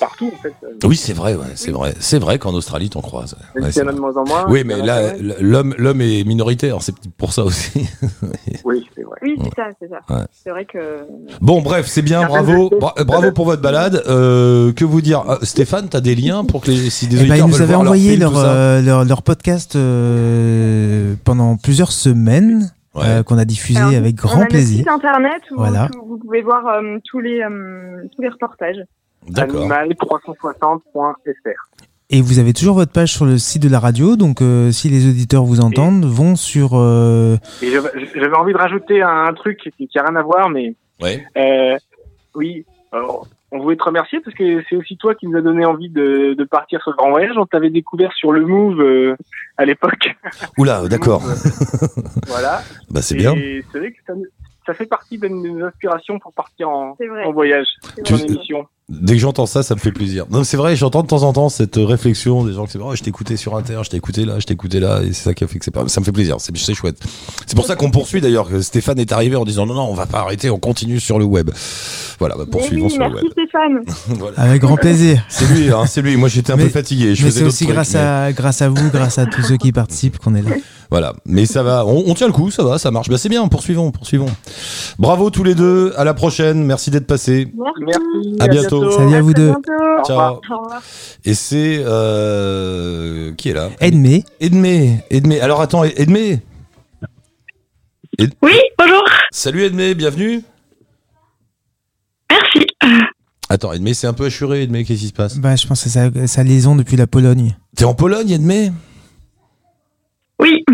partout, 0.01 0.33
en 0.35 0.43
fait. 0.43 0.55
Oui, 0.85 0.97
c'est 0.97 1.13
vrai, 1.13 1.35
ouais, 1.37 1.45
c'est 1.55 1.71
vrai. 1.71 1.95
C'est 2.01 2.19
vrai 2.19 2.39
qu'en 2.39 2.53
Australie, 2.55 2.91
t'en 2.91 3.01
croises. 3.03 3.37
Même 3.55 3.65
Ouais, 3.65 3.71
s'il 3.71 3.83
y 3.83 3.85
c'est 3.85 3.87
en 3.87 3.89
a 3.89 3.93
de 3.93 3.99
vrai. 3.99 4.13
moins 4.13 4.23
en 4.23 4.27
moins. 4.27 4.47
Oui, 4.49 4.63
mais 4.65 4.83
là, 4.83 5.13
l'homme, 5.41 5.75
l'homme 5.79 6.01
est 6.01 6.25
minoritaire, 6.25 6.83
c'est 6.83 6.95
pour 7.17 7.33
ça 7.33 7.45
aussi. 7.45 7.87
Oui, 8.65 8.87
c'est 8.97 9.03
vrai. 9.03 9.17
Oui, 9.23 9.37
c'est 9.45 9.55
ça, 9.55 9.69
c'est 9.81 9.89
ça. 9.89 10.01
Ouais. 10.15 10.25
C'est 10.33 10.51
vrai 10.51 10.65
que. 10.65 10.79
Bon, 11.41 11.61
bref, 11.63 11.87
c'est 11.87 12.03
bien, 12.03 12.27
bravo, 12.27 12.71
bra- 12.81 12.95
bravo 13.05 13.31
pour 13.33 13.45
votre 13.45 13.63
balade. 13.63 14.03
Euh, 14.09 14.73
que 14.73 14.85
vous 14.85 15.01
dire, 15.01 15.23
Ah, 15.29 15.39
Stéphane, 15.43 15.89
t'as 15.89 16.01
des 16.01 16.15
liens 16.15 16.45
pour 16.45 16.63
que 16.63 16.71
les, 16.71 16.91
si 16.91 17.07
des 17.07 17.23
Eh 17.25 17.29
ben, 17.29 17.37
ils 17.37 17.45
nous 17.47 17.61
avaient 17.63 17.73
leur 17.73 17.81
envoyé 17.83 18.11
film, 18.11 18.21
leur, 18.23 18.33
euh, 18.37 18.81
leur, 18.83 19.05
leur 19.05 19.23
podcast 19.23 19.77
euh, 19.77 21.15
pendant 21.25 21.57
plusieurs 21.57 21.93
semaines 21.93 22.73
Ouais. 22.93 23.03
euh, 23.07 23.23
qu'on 23.23 23.39
a 23.39 23.45
diffusé 23.45 23.79
Alors, 23.79 23.95
avec 23.95 24.17
on 24.25 24.29
a 24.29 24.33
grand 24.33 24.47
plaisir. 24.47 24.79
site 24.79 24.89
internet 24.89 25.41
où 25.53 25.59
Voilà. 25.59 25.89
vous 26.09 26.19
pouvez 26.19 26.43
voir 26.43 26.67
euh, 26.67 26.99
tous 27.09 27.21
les 27.21 27.41
euh, 27.41 28.03
tous 28.17 28.21
les 28.23 28.29
reportages. 28.29 28.79
D'accord. 29.29 29.69
Animal360.fr. 29.69 31.85
Et 32.13 32.23
vous 32.23 32.41
avez 32.41 32.53
toujours 32.53 32.75
votre 32.75 32.91
page 32.91 33.13
sur 33.13 33.25
le 33.25 33.39
site 33.39 33.63
de 33.63 33.69
la 33.69 33.79
radio, 33.79 34.17
donc 34.17 34.43
euh, 34.43 34.73
si 34.73 34.89
les 34.89 35.09
auditeurs 35.09 35.45
vous 35.45 35.61
entendent, 35.61 36.05
vont 36.05 36.35
sur... 36.35 36.71
euh, 36.75 37.37
j'avais 37.63 38.37
envie 38.37 38.53
de 38.53 38.59
rajouter 38.59 39.01
un, 39.01 39.27
un 39.27 39.33
truc 39.33 39.71
qui, 39.77 39.87
qui 39.87 39.99
a 39.99 40.03
rien 40.03 40.17
à 40.17 40.23
voir, 40.23 40.49
mais 40.51 40.75
Ouais. 41.01 41.25
euh, 41.37 41.79
oui, 42.35 42.67
alors, 42.91 43.29
on 43.53 43.61
voulait 43.61 43.77
te 43.77 43.85
remercier 43.85 44.19
parce 44.21 44.35
que 44.37 44.61
c'est 44.69 44.75
aussi 44.75 44.97
toi 44.97 45.15
qui 45.15 45.29
nous 45.29 45.39
a 45.39 45.41
donné 45.41 45.65
envie 45.65 45.89
de, 45.89 46.35
de 46.35 46.45
partir 46.45 46.83
sur 46.83 46.91
le 46.91 46.97
grand 46.97 47.11
voyage. 47.11 47.37
On 47.37 47.47
t'avait 47.47 47.71
découvert 47.71 48.13
sur 48.13 48.33
le 48.33 48.45
Move 48.45 48.81
euh, 48.81 49.15
à 49.57 49.65
l'époque. 49.65 50.11
Oula, 50.59 50.83
d'accord. 50.89 51.23
voilà. 52.27 52.63
Bah, 52.91 53.03
c'est 53.03 53.15
Et 53.15 53.19
bien. 53.19 53.35
C'est 53.71 53.79
vrai 53.79 53.93
que 53.93 53.99
ça, 54.07 54.15
ça 54.67 54.75
fait 54.75 54.87
partie 54.87 55.19
de 55.19 55.29
nos 55.29 55.65
inspirations 55.65 56.19
pour 56.19 56.33
partir 56.33 56.69
en, 56.69 56.97
en 57.25 57.33
voyage, 57.33 57.67
C'est 58.05 58.13
en 58.13 58.17
émission. 58.19 58.67
Dès 58.91 59.15
que 59.15 59.21
j'entends 59.21 59.47
ça, 59.47 59.63
ça 59.63 59.75
me 59.77 59.81
fait 59.81 59.93
plaisir. 59.93 60.27
Non, 60.31 60.43
c'est 60.43 60.57
vrai, 60.57 60.75
j'entends 60.75 61.03
de 61.03 61.07
temps 61.07 61.23
en 61.23 61.33
temps 61.33 61.49
cette 61.49 61.77
réflexion 61.77 62.45
des 62.45 62.53
gens 62.53 62.67
qui 62.67 62.73
disent 62.77 62.83
Oh, 62.85 62.95
je 62.97 63.03
t'ai 63.03 63.11
écouté 63.11 63.37
sur 63.37 63.57
Inter, 63.57 63.79
je 63.85 63.91
t'ai 63.91 63.97
écouté 63.99 64.25
là, 64.25 64.41
je 64.41 64.47
t'ai 64.47 64.55
écouté 64.55 64.81
là, 64.81 65.01
et 65.03 65.13
c'est 65.13 65.23
ça 65.25 65.35
qui 65.35 65.45
a 65.45 65.47
fait 65.47 65.59
que 65.61 65.65
c'est 65.65 65.71
pas. 65.71 65.87
Ça 65.89 66.01
me 66.01 66.05
fait 66.05 66.13
plaisir, 66.13 66.37
c'est 66.41 66.57
c'est 66.59 66.75
chouette. 66.75 66.99
C'est 67.47 67.55
pour 67.55 67.67
ça 67.67 67.77
qu'on 67.77 67.91
poursuit 67.91 68.21
d'ailleurs, 68.21 68.49
que 68.49 68.61
Stéphane 68.61 68.99
est 68.99 69.13
arrivé 69.13 69.37
en 69.37 69.45
disant 69.45 69.65
Non, 69.67 69.75
non, 69.75 69.87
on 69.89 69.95
va 69.95 70.07
pas 70.07 70.19
arrêter, 70.21 70.51
on 70.51 70.59
continue 70.59 70.99
sur 70.99 71.19
le 71.21 71.25
web. 71.25 71.51
Voilà, 72.19 72.35
bah, 72.37 72.45
poursuivons 72.51 72.87
oui, 72.87 72.91
sur 72.91 73.03
le 73.05 73.11
merci 73.11 73.25
web. 73.27 73.33
Stéphane. 73.33 74.19
Voilà. 74.19 74.39
Avec 74.41 74.61
grand 74.63 74.77
plaisir. 74.77 75.23
C'est 75.29 75.47
lui, 75.55 75.71
hein, 75.71 75.87
c'est 75.87 76.03
lui. 76.03 76.17
Moi, 76.17 76.29
j'étais 76.29 76.53
un 76.53 76.57
Mais- 76.57 76.65
peu 76.65 76.71
fatigué. 76.71 77.15
Je 77.15 77.25
Mais 77.25 77.31
c'est 77.31 77.45
aussi 77.45 77.65
trucs, 77.65 77.75
grâce 77.77 77.95
mais- 77.95 78.01
à, 78.01 78.33
grâce 78.33 78.61
à 78.61 78.69
vous, 78.69 78.91
grâce 78.93 79.19
à 79.19 79.27
tous 79.27 79.43
ceux 79.43 79.57
qui 79.57 79.71
participent 79.73 80.19
qu'on 80.19 80.35
est 80.35 80.43
là. 80.43 80.51
Voilà, 80.91 81.13
mais 81.25 81.47
ça 81.47 81.63
va, 81.63 81.87
on, 81.87 82.03
on 82.09 82.15
tient 82.15 82.27
le 82.27 82.33
coup, 82.33 82.51
ça 82.51 82.65
va, 82.65 82.77
ça 82.79 82.91
marche. 82.91 83.09
Bah 83.09 83.17
c'est 83.17 83.29
bien, 83.29 83.47
poursuivons, 83.47 83.93
poursuivons. 83.93 84.27
Bravo 84.99 85.31
tous 85.31 85.45
les 85.45 85.55
deux, 85.55 85.93
à 85.97 86.03
la 86.03 86.15
prochaine, 86.15 86.65
merci 86.65 86.91
d'être 86.91 87.07
passés. 87.07 87.47
Merci. 87.57 87.81
Merci. 87.87 88.37
À 88.41 88.49
bientôt. 88.49 88.80
Salut 88.91 89.15
à 89.15 89.21
vous 89.23 89.35
deux. 89.35 89.47
bientôt. 89.51 89.73
Au 90.01 90.05
Ciao. 90.05 90.17
revoir. 90.17 90.41
Au 90.51 90.63
revoir. 90.63 90.83
Et 91.25 91.35
c'est 91.35 91.83
euh, 91.85 93.33
qui 93.35 93.51
est 93.51 93.55
là? 93.55 93.71
Edmé, 93.81 94.25
Edmé, 94.41 95.01
Edmé. 95.11 95.41
Alors 95.41 95.61
attends, 95.61 95.85
Edmé. 95.85 96.41
Ed- 98.19 98.33
Oui, 98.43 98.53
bonjour. 98.79 99.05
Salut 99.31 99.63
Edmé, 99.63 99.95
bienvenue. 99.95 100.43
Merci. 102.31 102.67
Attends, 103.49 103.73
Edmé, 103.73 103.95
c'est 103.95 104.07
un 104.07 104.13
peu 104.13 104.27
assuré, 104.27 104.63
Edmé, 104.63 104.85
qu'est-ce 104.85 105.01
qui 105.01 105.09
se 105.09 105.13
passe? 105.13 105.39
Bah, 105.39 105.57
je 105.57 105.67
pense 105.67 105.83
que 105.83 105.89
c'est 105.89 106.11
sa, 106.11 106.27
sa 106.27 106.43
liaison 106.45 106.77
depuis 106.77 106.97
la 106.97 107.07
Pologne. 107.07 107.57
T'es 107.77 107.85
en 107.85 107.95
Pologne, 107.95 108.31
Edmé? 108.31 108.71
Oui. 110.39 110.65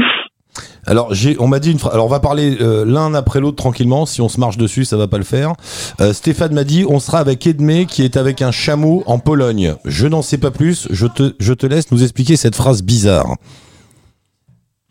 Alors, 0.86 1.12
on 1.40 1.48
m'a 1.48 1.58
dit 1.58 1.72
une 1.72 1.78
phrase. 1.78 1.94
Alors, 1.94 2.06
on 2.06 2.10
va 2.10 2.20
parler 2.20 2.58
euh, 2.60 2.84
l'un 2.86 3.12
après 3.14 3.40
l'autre 3.40 3.56
tranquillement. 3.56 4.06
Si 4.06 4.20
on 4.20 4.28
se 4.28 4.38
marche 4.38 4.56
dessus, 4.56 4.84
ça 4.84 4.96
va 4.96 5.08
pas 5.08 5.18
le 5.18 5.24
faire. 5.24 5.54
Euh, 6.00 6.12
Stéphane 6.12 6.54
m'a 6.54 6.64
dit, 6.64 6.84
on 6.88 7.00
sera 7.00 7.18
avec 7.18 7.46
Edmé 7.46 7.86
qui 7.86 8.04
est 8.04 8.16
avec 8.16 8.40
un 8.40 8.52
chameau 8.52 9.02
en 9.06 9.18
Pologne. 9.18 9.74
Je 9.84 10.06
n'en 10.06 10.22
sais 10.22 10.38
pas 10.38 10.52
plus. 10.52 10.86
Je 10.90 11.06
te, 11.06 11.34
je 11.40 11.52
te 11.52 11.66
laisse 11.66 11.90
nous 11.90 12.02
expliquer 12.02 12.36
cette 12.36 12.54
phrase 12.54 12.82
bizarre. 12.82 13.34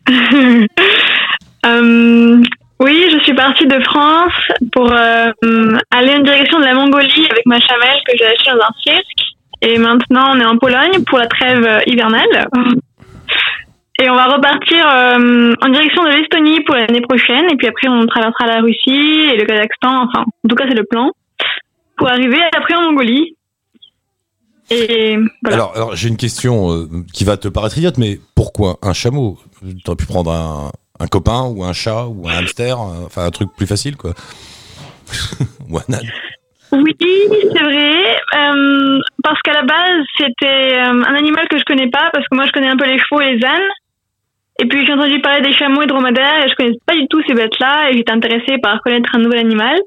Euh, 1.64 2.40
oui, 2.78 3.08
je 3.12 3.18
suis 3.24 3.34
partie 3.34 3.66
de 3.66 3.82
France 3.82 4.32
pour 4.70 4.92
euh, 4.92 5.32
aller 5.90 6.14
en 6.14 6.20
direction 6.20 6.60
de 6.60 6.64
la 6.64 6.74
Mongolie 6.74 7.26
avec 7.28 7.44
ma 7.44 7.58
chamelle 7.58 7.98
que 8.06 8.16
j'ai 8.16 8.24
achetée 8.24 8.52
dans 8.52 8.64
un 8.64 8.72
cirque. 8.84 9.04
Et 9.62 9.76
maintenant, 9.76 10.30
on 10.32 10.38
est 10.38 10.44
en 10.44 10.58
Pologne 10.58 11.02
pour 11.08 11.18
la 11.18 11.26
trêve 11.26 11.82
hivernale. 11.88 12.46
Et 13.98 14.10
on 14.10 14.14
va 14.14 14.26
repartir 14.26 14.84
euh, 14.86 15.54
en 15.62 15.68
direction 15.70 16.04
de 16.04 16.10
l'Estonie 16.10 16.60
pour 16.64 16.74
l'année 16.74 17.00
prochaine. 17.00 17.46
Et 17.50 17.56
puis 17.56 17.66
après, 17.66 17.88
on 17.88 18.06
traversera 18.06 18.46
la 18.46 18.60
Russie 18.60 19.30
et 19.32 19.36
le 19.36 19.46
Kazakhstan. 19.46 20.04
Enfin, 20.04 20.20
en 20.22 20.48
tout 20.48 20.54
cas, 20.54 20.64
c'est 20.68 20.76
le 20.76 20.84
plan. 20.84 21.10
Pour 21.96 22.08
arriver 22.08 22.40
après 22.54 22.74
en 22.74 22.82
Mongolie. 22.82 23.36
Et 24.70 25.16
voilà. 25.42 25.56
Alors, 25.56 25.76
alors 25.76 25.96
j'ai 25.96 26.08
une 26.08 26.16
question 26.16 26.72
euh, 26.72 26.88
qui 27.14 27.24
va 27.24 27.36
te 27.36 27.48
paraître 27.48 27.78
idiote, 27.78 27.98
mais 27.98 28.18
pourquoi 28.34 28.76
un 28.82 28.92
chameau? 28.92 29.38
T'aurais 29.84 29.96
pu 29.96 30.06
prendre 30.06 30.30
un, 30.30 30.72
un 30.98 31.06
copain 31.06 31.44
ou 31.44 31.64
un 31.64 31.72
chat 31.72 32.06
ou 32.06 32.28
un 32.28 32.32
hamster, 32.38 32.78
euh, 32.78 33.06
enfin 33.06 33.24
un 33.24 33.30
truc 33.30 33.50
plus 33.56 33.66
facile, 33.66 33.96
quoi. 33.96 34.12
ou 35.70 35.78
un 35.78 35.94
âne. 35.94 36.10
Oui, 36.72 36.94
c'est 36.98 37.62
vrai. 37.62 38.16
euh, 38.36 38.98
parce 39.22 39.40
qu'à 39.42 39.52
la 39.52 39.62
base, 39.62 40.04
c'était 40.18 40.74
euh, 40.78 41.04
un 41.06 41.14
animal 41.14 41.46
que 41.48 41.58
je 41.58 41.64
connais 41.64 41.88
pas, 41.88 42.10
parce 42.12 42.26
que 42.28 42.34
moi, 42.34 42.44
je 42.46 42.52
connais 42.52 42.68
un 42.68 42.76
peu 42.76 42.86
les 42.86 42.98
chevaux 42.98 43.20
et 43.20 43.36
les 43.36 43.44
ânes. 43.44 43.68
Et 44.58 44.66
puis, 44.66 44.86
j'ai 44.86 44.92
entendu 44.92 45.20
parler 45.20 45.42
des 45.42 45.52
chameaux 45.52 45.82
et 45.82 45.86
dromadaires, 45.86 46.44
et 46.44 46.48
je 46.48 46.54
connais 46.54 46.76
pas 46.86 46.94
du 46.94 47.06
tout 47.08 47.22
ces 47.26 47.34
bêtes-là, 47.34 47.90
et 47.90 47.96
j'étais 47.96 48.12
intéressée 48.12 48.58
par 48.62 48.80
connaître 48.82 49.10
un 49.14 49.18
nouvel 49.18 49.40
animal. 49.40 49.78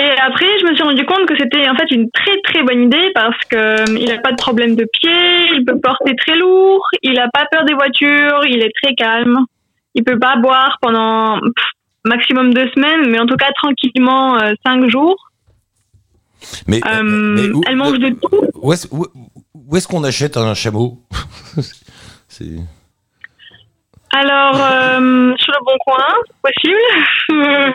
Et 0.00 0.10
après, 0.20 0.46
je 0.60 0.66
me 0.66 0.74
suis 0.74 0.84
rendu 0.84 1.04
compte 1.06 1.26
que 1.26 1.34
c'était 1.36 1.68
en 1.68 1.74
fait 1.74 1.90
une 1.90 2.08
très 2.12 2.40
très 2.44 2.62
bonne 2.62 2.84
idée 2.84 3.10
parce 3.14 3.36
que 3.50 3.56
euh, 3.56 3.98
il 3.98 4.12
a 4.12 4.18
pas 4.18 4.30
de 4.30 4.36
problème 4.36 4.76
de 4.76 4.86
pied, 4.92 5.56
il 5.56 5.64
peut 5.66 5.80
porter 5.80 6.14
très 6.14 6.36
lourd, 6.36 6.86
il 7.02 7.18
a 7.18 7.28
pas 7.32 7.46
peur 7.50 7.64
des 7.64 7.74
voitures, 7.74 8.46
il 8.46 8.62
est 8.62 8.70
très 8.80 8.94
calme, 8.94 9.38
il 9.96 10.04
peut 10.04 10.18
pas 10.18 10.36
boire 10.36 10.78
pendant 10.80 11.40
pff, 11.40 11.64
maximum 12.04 12.54
deux 12.54 12.68
semaines, 12.76 13.10
mais 13.10 13.18
en 13.18 13.26
tout 13.26 13.34
cas 13.34 13.50
tranquillement 13.56 14.40
euh, 14.40 14.52
cinq 14.64 14.88
jours. 14.88 15.16
Mais, 16.68 16.80
Euh, 16.86 17.02
mais 17.02 17.50
où, 17.50 17.60
elle 17.66 17.76
mange 17.76 17.98
de 17.98 18.10
tout. 18.10 18.46
où 18.54 18.72
est-ce, 18.72 19.88
qu'on 19.88 20.04
achète 20.04 20.36
un 20.36 20.54
chameau? 20.54 21.00
C'est 22.28 22.58
Alors, 24.12 24.56
euh, 24.56 25.34
sur 25.38 25.52
le 25.52 25.64
bon 25.64 25.76
coin, 25.86 26.06
possible. 26.42 27.74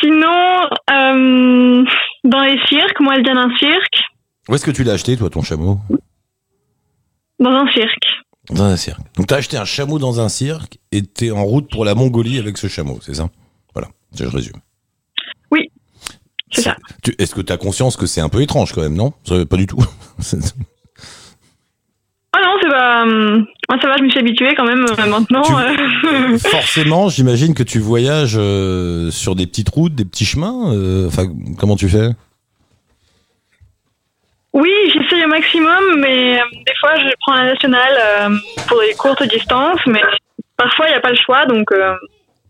Sinon, 0.00 0.68
euh, 0.90 1.84
dans 2.24 2.40
les 2.42 2.58
cirques, 2.68 3.00
moi, 3.00 3.14
elle 3.16 3.24
vient 3.24 3.34
d'un 3.34 3.54
cirque. 3.56 4.02
où 4.48 4.54
est-ce 4.54 4.64
que 4.64 4.70
tu 4.70 4.84
l'as 4.84 4.92
acheté, 4.94 5.16
toi, 5.16 5.30
ton 5.30 5.42
chameau? 5.42 5.78
Dans 7.38 7.50
un 7.50 7.70
cirque. 7.72 8.04
Dans 8.50 8.64
un 8.64 8.76
cirque. 8.76 9.00
Donc 9.16 9.28
t'as 9.28 9.36
acheté 9.36 9.56
un 9.56 9.64
chameau 9.64 9.98
dans 9.98 10.20
un 10.20 10.28
cirque 10.28 10.78
et 10.90 11.02
t'es 11.02 11.30
en 11.30 11.44
route 11.44 11.70
pour 11.70 11.84
la 11.84 11.94
Mongolie 11.94 12.38
avec 12.38 12.58
ce 12.58 12.66
chameau, 12.66 12.98
c'est 13.00 13.14
ça? 13.14 13.28
Voilà, 13.74 13.88
je 14.14 14.24
résume. 14.24 14.56
Oui, 15.50 15.70
c'est 16.50 16.62
ça. 16.62 16.76
Est-ce 17.18 17.34
que 17.34 17.40
t'as 17.40 17.56
conscience 17.56 17.96
que 17.96 18.06
c'est 18.06 18.20
un 18.20 18.28
peu 18.28 18.42
étrange 18.42 18.72
quand 18.72 18.82
même, 18.82 18.94
non? 18.96 19.12
Pas 19.48 19.56
du 19.56 19.66
tout. 19.66 19.82
Ah 22.34 22.40
non, 22.42 22.56
c'est 22.62 22.68
pas. 22.70 23.04
euh, 23.06 23.38
moi, 23.68 23.78
ça 23.80 23.88
va, 23.88 23.96
je 23.98 24.02
me 24.04 24.08
suis 24.10 24.18
habituée 24.18 24.54
quand 24.54 24.64
même 24.64 24.86
euh, 24.98 25.06
maintenant. 25.06 25.42
Tu- 25.42 25.52
euh. 26.06 26.38
Forcément, 26.50 27.08
j'imagine 27.08 27.54
que 27.54 27.62
tu 27.62 27.78
voyages 27.78 28.36
euh, 28.38 29.10
sur 29.10 29.34
des 29.34 29.46
petites 29.46 29.68
routes, 29.68 29.94
des 29.94 30.04
petits 30.06 30.24
chemins. 30.24 30.72
euh, 30.74 31.06
Enfin, 31.08 31.24
comment 31.58 31.76
tu 31.76 31.88
fais? 31.88 32.08
Oui, 34.54 34.70
j'essaye 34.92 35.24
au 35.24 35.28
maximum, 35.28 35.82
mais 35.98 36.40
euh, 36.40 36.44
des 36.66 36.72
fois, 36.80 36.94
je 36.98 37.08
prends 37.20 37.34
la 37.34 37.52
nationale 37.52 37.94
euh, 37.98 38.28
pour 38.66 38.80
des 38.80 38.94
courtes 38.94 39.22
distances, 39.24 39.80
mais 39.86 40.00
parfois, 40.56 40.86
il 40.88 40.90
n'y 40.90 40.96
a 40.96 41.00
pas 41.00 41.10
le 41.10 41.16
choix, 41.16 41.46
donc. 41.46 41.70
euh, 41.72 41.94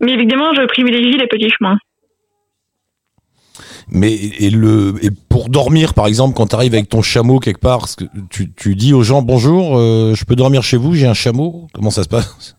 Mais 0.00 0.12
évidemment, 0.12 0.52
je 0.54 0.62
privilégie 0.66 1.16
les 1.16 1.28
petits 1.28 1.50
chemins. 1.50 1.78
Mais 3.94 4.12
et 4.14 4.48
le 4.48 4.94
et 5.02 5.10
pour 5.28 5.50
dormir, 5.50 5.92
par 5.92 6.06
exemple, 6.06 6.34
quand 6.34 6.46
tu 6.46 6.56
arrives 6.56 6.72
avec 6.72 6.88
ton 6.88 7.02
chameau 7.02 7.40
quelque 7.40 7.60
part, 7.60 7.84
tu, 8.30 8.50
tu 8.54 8.74
dis 8.74 8.94
aux 8.94 9.02
gens 9.02 9.20
bonjour, 9.20 9.76
euh, 9.76 10.14
je 10.14 10.24
peux 10.24 10.34
dormir 10.34 10.62
chez 10.62 10.78
vous, 10.78 10.94
j'ai 10.94 11.06
un 11.06 11.14
chameau. 11.14 11.68
Comment 11.74 11.90
ça 11.90 12.02
se 12.02 12.08
passe? 12.08 12.56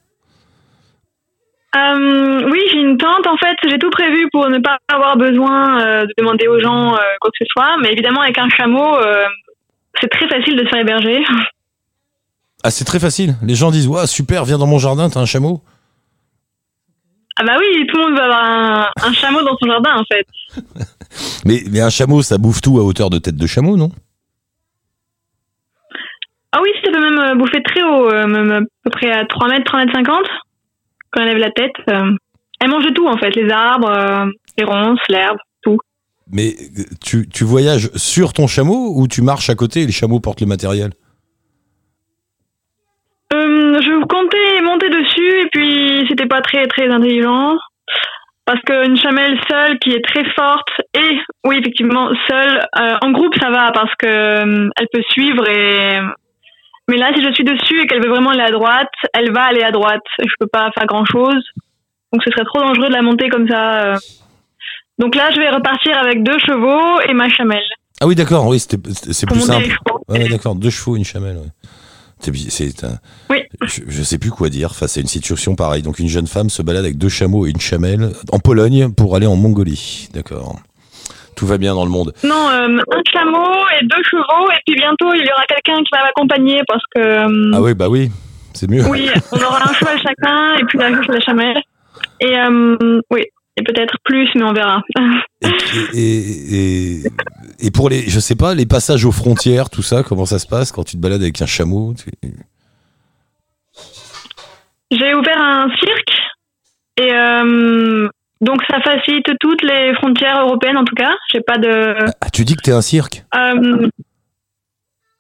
Euh, 1.76 2.52
oui, 2.52 2.60
j'ai 2.72 2.80
une 2.80 2.98
tente. 3.00 3.26
En 3.26 3.38
fait, 3.38 3.58
j'ai 3.68 3.80
tout 3.80 3.90
prévu 3.90 4.30
pour 4.32 4.48
ne 4.48 4.60
pas 4.60 4.78
avoir 4.94 5.18
besoin 5.18 5.82
euh, 5.82 6.02
de 6.06 6.14
demander 6.20 6.48
aux 6.48 6.60
gens 6.60 6.92
quoi 7.20 7.32
que 7.32 7.38
ce 7.40 7.46
soit. 7.52 7.78
Mais 7.82 7.92
évidemment, 7.92 8.22
avec 8.22 8.38
un 8.38 8.50
chameau, 8.50 8.96
c'est 10.00 10.10
très 10.10 10.28
facile 10.28 10.56
de 10.56 10.64
se 10.66 10.70
faire 10.70 10.82
héberger. 10.82 11.24
Ah, 12.64 12.70
c'est 12.70 12.86
très 12.86 13.00
facile. 13.00 13.36
Les 13.42 13.56
gens 13.56 13.72
disent 13.72 13.88
ouais 13.88 14.06
super, 14.06 14.46
viens 14.46 14.60
dans 14.60 14.68
mon 14.68 14.78
jardin, 14.78 15.10
t'as 15.10 15.20
un 15.20 15.26
chameau. 15.26 15.62
Ah 17.36 17.44
bah 17.44 17.56
oui, 17.60 17.88
tout 17.88 17.98
le 17.98 18.04
monde 18.04 18.18
va 18.18 18.26
avoir 18.26 18.44
un, 18.44 18.88
un 19.02 19.14
chameau 19.14 19.42
dans 19.42 19.58
son 19.58 19.68
jardin, 19.68 19.96
en 19.96 20.04
fait. 20.06 20.28
Mais 21.45 21.64
mais 21.72 21.82
un 21.82 21.89
chameau, 21.89 22.22
ça 22.22 22.38
bouffe 22.38 22.61
tout 22.61 22.80
à 22.80 22.84
hauteur 22.84 23.09
de 23.09 23.18
tête 23.18 23.36
de 23.36 23.47
chameau, 23.47 23.78
non? 23.78 23.91
Ah 26.51 26.59
oui, 26.61 26.70
ça 26.84 26.91
peut 26.91 27.01
même 27.01 27.20
euh, 27.20 27.36
bouffer 27.36 27.64
très 27.64 27.84
haut, 27.84 28.09
euh, 28.09 28.28
même 28.28 28.51
à 28.51 28.59
peu 28.84 28.89
près 28.91 29.11
à 29.11 29.26
3 29.26 29.47
mètres, 29.49 29.66
3 29.66 29.80
mètres 29.80 29.93
50. 29.93 30.18
Quand 31.11 31.22
elle 31.22 31.30
lève 31.30 31.38
la 31.38 31.51
tête, 31.51 31.74
euh, 31.89 32.11
elle 32.59 32.70
mange 32.70 32.86
tout, 32.93 33.07
en 33.07 33.18
fait. 33.18 33.36
Les 33.36 33.49
arbres, 33.49 34.32
les 34.57 34.64
ronces, 34.64 34.99
l'herbe, 35.09 35.38
tout. 35.64 35.80
Mais 36.32 36.55
tu, 37.03 37.28
tu 37.28 37.43
voyages 37.43 37.89
sur 37.95 38.34
ton 38.34 38.47
chameau 38.47 38.93
ou 38.95 39.07
tu 39.07 39.22
marches 39.22 39.49
à 39.49 39.55
côté 39.55 39.82
et 39.82 39.86
les 39.86 39.91
chameaux 39.91 40.20
portent 40.20 40.41
le 40.41 40.47
matériel? 40.47 40.91
Euh, 43.34 43.82
je 43.82 44.05
comptais 44.05 44.61
monter 44.61 44.89
dessus 44.89 45.41
et 45.41 45.49
puis 45.51 46.05
c'était 46.07 46.28
pas 46.28 46.41
très 46.41 46.68
très 46.68 46.88
intelligent 46.88 47.57
parce 48.46 48.60
qu'une 48.62 48.98
chamelle 48.98 49.39
seule 49.50 49.80
qui 49.80 49.91
est 49.91 50.04
très 50.04 50.24
forte 50.34 50.70
et 50.94 51.18
oui 51.46 51.58
effectivement 51.60 52.10
seule 52.30 52.60
euh, 52.80 52.98
en 53.02 53.12
groupe 53.12 53.34
ça 53.41 53.50
va 53.50 53.72
parce 53.72 53.94
que 53.98 54.06
euh, 54.08 54.70
elle 54.78 54.88
peut 54.91 55.04
suivre 55.10 55.48
et 55.50 56.00
mais 56.89 56.98
là 56.98 57.12
si 57.16 57.24
je 57.24 57.32
suis 57.34 57.44
dessus 57.46 57.82
et 57.82 57.88
qu'elle 57.88 58.04
veut 58.04 58.10
vraiment 58.10 58.32
aller 58.32 58.41
à 58.44 58.52
droite 58.52 58.91
elle 59.14 59.32
va 59.32 59.44
aller 59.44 59.64
à 59.64 59.72
droite 59.72 60.04
je 60.20 60.34
peux 60.39 60.48
pas 60.48 60.70
faire 60.78 60.86
grand 60.86 61.06
chose 61.06 61.41
donc 62.12 62.22
ce 62.26 62.32
serait 62.32 62.44
trop 62.46 62.60
dangereux 62.60 62.89
de 62.89 62.94
la 62.94 63.02
monter 63.02 63.30
comme 63.30 63.48
ça 63.48 63.86
euh. 63.94 63.96
donc 65.00 65.16
là 65.16 65.30
je 65.34 65.39
vais 65.39 65.50
repartir 65.50 65.98
avec 65.98 66.22
deux 66.24 66.38
chevaux 66.39 67.00
et 67.08 67.14
ma 67.14 67.30
chamelle 67.30 67.64
Ah 68.02 68.08
oui, 68.08 68.16
d'accord, 68.16 68.48
oui, 68.48 68.60
c'était- 68.60 68.91
c'est 69.14 69.26
plus 69.26 69.39
simple. 69.39 69.70
ouais, 70.10 70.28
d'accord, 70.28 70.56
deux 70.56 70.70
chevaux, 70.70 70.98
une 70.98 71.06
chamelle. 71.06 71.38
ouais. 71.38 71.52
C'est 72.49 72.84
un- 72.84 72.99
Oui. 73.30 73.43
Je, 73.63 73.82
je 73.88 74.03
sais 74.03 74.17
plus 74.17 74.30
quoi 74.32 74.49
dire 74.49 74.76
face 74.76 74.97
à 74.97 75.01
une 75.01 75.07
situation 75.07 75.55
pareille. 75.55 75.82
Donc 75.82 75.99
une 75.99 76.07
jeune 76.09 76.28
femme 76.28 76.49
se 76.49 76.61
balade 76.61 76.84
avec 76.86 76.97
deux 76.97 77.09
chameaux 77.09 77.45
et 77.45 77.49
une 77.51 77.59
chamelle 77.61 78.11
en 78.32 78.39
Pologne 78.39 78.91
pour 78.93 79.15
aller 79.15 79.28
en 79.28 79.36
Mongolie. 79.36 80.09
D'accord. 80.13 80.59
Tout 81.36 81.47
va 81.47 81.57
bien 81.57 81.74
dans 81.74 81.84
le 81.86 81.89
monde. 81.91 82.13
Non, 82.24 82.47
euh, 82.49 82.67
un 82.67 83.01
chameau 83.11 83.51
et 83.80 83.86
deux 83.86 84.03
chevaux, 84.09 84.49
et 84.51 84.59
puis 84.67 84.76
bientôt 84.76 85.11
il 85.13 85.21
y 85.26 85.32
aura 85.32 85.43
quelqu'un 85.47 85.82
qui 85.82 85.89
va 85.91 86.03
m'accompagner 86.03 86.61
parce 86.67 86.84
que 86.95 86.99
euh, 86.99 87.51
Ah 87.55 87.61
oui, 87.61 87.74
bah 87.74 87.89
oui, 87.89 88.11
c'est 88.53 88.69
mieux. 88.69 88.86
oui, 88.88 89.09
on 89.32 89.38
aura 89.38 89.67
un 89.69 89.74
cheval 89.74 89.97
chacun 89.99 90.55
et 90.59 90.63
puis 90.65 90.78
la, 90.78 90.91
la 90.91 91.19
chamelle. 91.21 91.61
Et 92.19 92.38
euh, 92.38 93.01
oui, 93.11 93.21
et 93.58 93.64
peut-être 93.64 93.95
plus, 94.04 94.28
mais 94.36 94.43
on 94.43 94.54
verra. 94.54 94.82
Et, 95.41 95.47
et, 95.93 96.56
et, 96.56 97.04
et 97.60 97.72
pour 97.72 97.89
les, 97.89 98.10
je 98.10 98.20
sais 98.20 98.36
pas, 98.36 98.56
les 98.56 98.66
passages 98.66 99.06
aux 99.06 99.12
frontières, 99.12 99.70
tout 99.70 99.84
ça, 99.84 100.04
comment 100.04 100.26
ça 100.26 100.39
se 100.39 100.47
passe 100.47 100.72
quand 100.72 100.84
tu 100.84 100.95
te 100.97 101.01
balades 101.01 101.22
avec 101.22 101.41
un 101.41 101.45
chameau 101.45 101.93
tu- 101.93 102.12
J'ai 104.91 105.14
ouvert 105.16 105.41
un 105.41 105.68
cirque 105.76 106.14
et 107.01 107.12
euh, 107.14 108.08
donc 108.41 108.62
ça 108.70 108.80
facilite 108.82 109.26
toutes 109.39 109.64
les 109.64 109.93
frontières 109.95 110.41
européennes 110.45 110.78
en 110.78 110.84
tout 110.86 110.95
cas. 110.95 111.12
J'ai 111.32 111.41
pas 111.41 111.58
de. 111.58 111.95
Ah, 112.22 112.30
tu 112.32 112.45
dis 112.45 112.56
que 112.56 112.62
t'es 112.62 112.72
un 112.72 112.82
cirque? 112.82 113.24
Euh, 113.36 113.88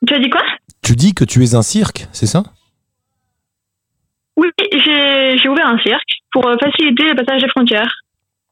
tu 0.07 0.13
as 0.13 0.19
dit 0.19 0.29
quoi? 0.29 0.41
Tu 0.83 0.95
dis 0.95 1.13
que 1.13 1.23
tu 1.23 1.43
es 1.43 1.55
un 1.55 1.61
cirque, 1.61 2.07
c'est 2.11 2.27
ça? 2.27 2.43
Oui, 4.37 4.49
j'ai 4.71 5.37
j'ai 5.37 5.49
ouvert 5.49 5.67
un 5.67 5.79
cirque 5.79 6.09
pour 6.31 6.47
euh, 6.47 6.55
faciliter 6.61 7.03
le 7.09 7.15
passage 7.15 7.41
des 7.41 7.49
frontières, 7.49 7.95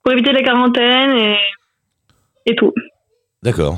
pour 0.04 0.14
éviter 0.14 0.32
les 0.34 0.44
quarantaines 0.44 1.18
et, 1.18 1.36
et 2.46 2.56
tout. 2.56 2.74
D'accord. 3.44 3.78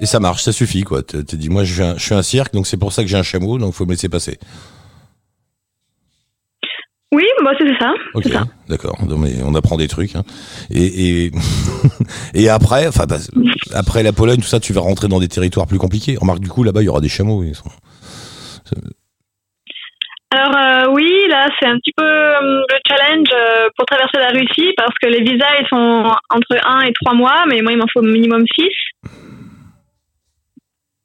Et 0.00 0.06
ça 0.06 0.18
marche, 0.20 0.42
ça 0.42 0.52
suffit, 0.52 0.82
quoi. 0.82 1.02
Tu 1.02 1.24
te 1.24 1.36
dis, 1.36 1.48
moi, 1.48 1.64
je 1.64 1.72
suis, 1.74 1.82
un, 1.82 1.96
je 1.96 2.04
suis 2.04 2.14
un 2.14 2.22
cirque, 2.22 2.52
donc 2.52 2.66
c'est 2.66 2.76
pour 2.76 2.92
ça 2.92 3.02
que 3.02 3.08
j'ai 3.08 3.16
un 3.16 3.22
chameau, 3.22 3.58
donc 3.58 3.74
faut 3.74 3.86
me 3.86 3.90
laisser 3.92 4.08
passer. 4.08 4.38
Oui, 7.12 7.24
bah 7.44 7.52
c'est 7.56 7.78
ça. 7.78 7.92
Ok, 8.14 8.24
ça. 8.24 8.44
d'accord. 8.68 8.98
Non, 9.06 9.16
mais 9.16 9.34
on 9.44 9.54
apprend 9.54 9.76
des 9.76 9.86
trucs. 9.86 10.16
hein. 10.16 10.24
Et, 10.70 11.26
et, 11.26 11.30
et 12.34 12.48
après, 12.48 12.88
enfin, 12.88 13.06
bah, 13.06 13.18
après 13.72 14.02
la 14.02 14.12
Pologne, 14.12 14.38
tout 14.40 14.48
ça, 14.48 14.58
tu 14.58 14.72
vas 14.72 14.80
rentrer 14.80 15.06
dans 15.06 15.20
des 15.20 15.28
territoires 15.28 15.68
plus 15.68 15.78
compliqués. 15.78 16.16
Remarque, 16.16 16.40
du 16.40 16.48
coup, 16.48 16.64
là-bas, 16.64 16.82
il 16.82 16.86
y 16.86 16.88
aura 16.88 17.00
des 17.00 17.08
chameaux. 17.08 17.44
Ils 17.44 17.54
sont... 17.54 17.70
Alors 20.34 20.56
euh, 20.56 20.92
oui, 20.92 21.08
là 21.28 21.46
c'est 21.60 21.68
un 21.68 21.76
petit 21.78 21.92
peu 21.96 22.02
euh, 22.04 22.40
le 22.68 22.78
challenge 22.88 23.28
euh, 23.32 23.68
pour 23.76 23.86
traverser 23.86 24.18
la 24.18 24.30
Russie 24.30 24.72
parce 24.76 24.94
que 25.00 25.06
les 25.06 25.20
visas 25.20 25.60
ils 25.60 25.68
sont 25.68 26.12
entre 26.28 26.56
1 26.60 26.80
et 26.80 26.92
3 26.92 27.14
mois, 27.14 27.44
mais 27.48 27.62
moi 27.62 27.70
il 27.70 27.78
m'en 27.78 27.86
faut 27.92 28.00
au 28.00 28.02
minimum 28.02 28.44
6. 28.58 28.64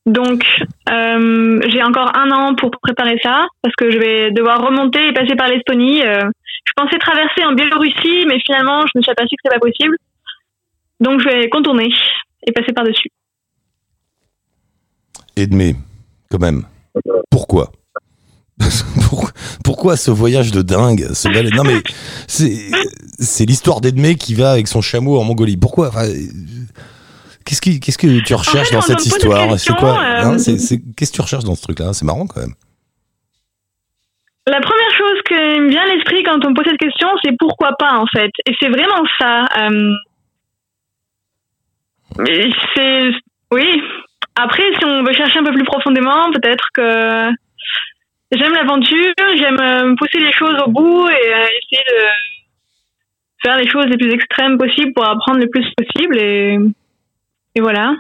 Donc 0.08 0.44
j'ai 0.88 1.84
encore 1.84 2.18
un 2.18 2.32
an 2.32 2.56
pour 2.56 2.72
préparer 2.82 3.20
ça 3.22 3.46
parce 3.62 3.76
que 3.76 3.92
je 3.92 4.00
vais 4.00 4.32
devoir 4.32 4.66
remonter 4.66 5.10
et 5.10 5.14
passer 5.14 5.36
par 5.36 5.48
l'Estonie. 5.48 6.02
Je 6.02 6.74
pensais 6.76 6.98
traverser 6.98 7.46
en 7.46 7.54
Biélorussie, 7.54 8.26
mais 8.28 8.40
finalement 8.44 8.82
je 8.88 8.98
me 8.98 9.04
suis 9.04 9.12
aperçue 9.12 9.36
que 9.36 9.42
c'est 9.44 9.54
pas 9.54 9.60
possible. 9.60 9.96
Donc 11.00 11.20
je 11.20 11.30
vais 11.30 11.50
contourner 11.50 11.90
et 12.48 12.52
passer 12.52 12.74
par-dessus. 12.74 13.10
Edmé, 15.36 15.76
quand 16.32 16.40
même. 16.42 16.64
Pourquoi? 17.30 17.66
Pour- 17.66 17.79
Pourquoi 19.64 19.98
ce 19.98 20.12
voyage 20.12 20.52
de 20.52 20.62
dingue 20.62 21.08
ce 21.14 21.28
Non 21.56 21.64
mais 21.64 21.82
c'est 22.28 22.70
c'est 23.20 23.46
l'histoire 23.46 23.82
d'Edmé 23.82 24.16
qui 24.16 24.34
va 24.36 24.52
avec 24.52 24.68
son 24.68 24.82
chameau 24.82 25.20
en 25.20 25.24
Mongolie. 25.24 25.58
Pourquoi? 25.58 25.88
Enfin, 25.90 26.08
Qu'est-ce 27.46 27.62
qui- 27.62 27.80
qu'est-ce 27.80 27.98
que 27.98 28.20
tu 28.20 28.34
recherches 28.36 28.70
fait, 28.70 28.76
dans 28.76 28.82
cette 28.82 29.04
histoire? 29.06 29.58
C'est 29.60 29.74
quoi? 29.76 29.98
euh, 30.00 30.22
hein, 30.24 30.38
Qu'est-ce 30.38 31.12
que 31.12 31.16
tu 31.16 31.22
recherches 31.22 31.46
dans 31.46 31.56
ce 31.56 31.64
truc-là? 31.64 31.94
C'est 31.94 32.06
marrant 32.06 32.28
quand 32.28 32.42
même. 32.42 32.54
La 34.46 34.60
première 34.62 34.92
chose 34.98 35.20
qui 35.28 35.34
me 35.34 35.70
vient 35.70 35.82
à 35.82 35.88
l'esprit 35.96 36.22
quand 36.24 36.44
on 36.46 36.50
me 36.52 36.56
pose 36.56 36.66
cette 36.68 36.78
question, 36.80 37.08
c'est 37.24 37.36
pourquoi 37.40 37.72
pas 37.80 37.98
en 37.98 38.06
fait? 38.08 38.30
Et 38.48 38.54
c'est 38.60 38.70
vraiment 38.70 39.04
ça. 39.20 39.46
euh, 39.58 39.94
c'est 42.76 43.12
oui. 43.52 43.82
Après, 44.36 44.64
si 44.78 44.86
on 44.86 45.04
veut 45.04 45.14
chercher 45.14 45.40
un 45.40 45.44
peu 45.44 45.52
plus 45.52 45.64
profondément, 45.66 46.32
peut-être 46.32 46.66
que 46.74 47.30
j'aime 48.32 48.54
l'aventure, 48.54 49.14
j'aime 49.38 49.60
euh, 49.60 49.96
pousser 49.98 50.20
les 50.20 50.32
choses 50.34 50.58
au 50.66 50.70
bout 50.72 51.08
et 51.10 51.34
euh, 51.34 51.44
essayer 51.44 51.84
de 51.90 52.06
faire 53.42 53.58
les 53.58 53.70
choses 53.70 53.86
les 53.86 53.98
plus 53.98 54.12
extrêmes 54.12 54.58
possibles 54.58 54.94
pour 54.94 55.08
apprendre 55.08 55.40
le 55.40 55.48
plus 55.50 55.66
possible 55.78 56.18
et, 56.20 56.58
et 57.56 57.62
voilà, 57.62 57.96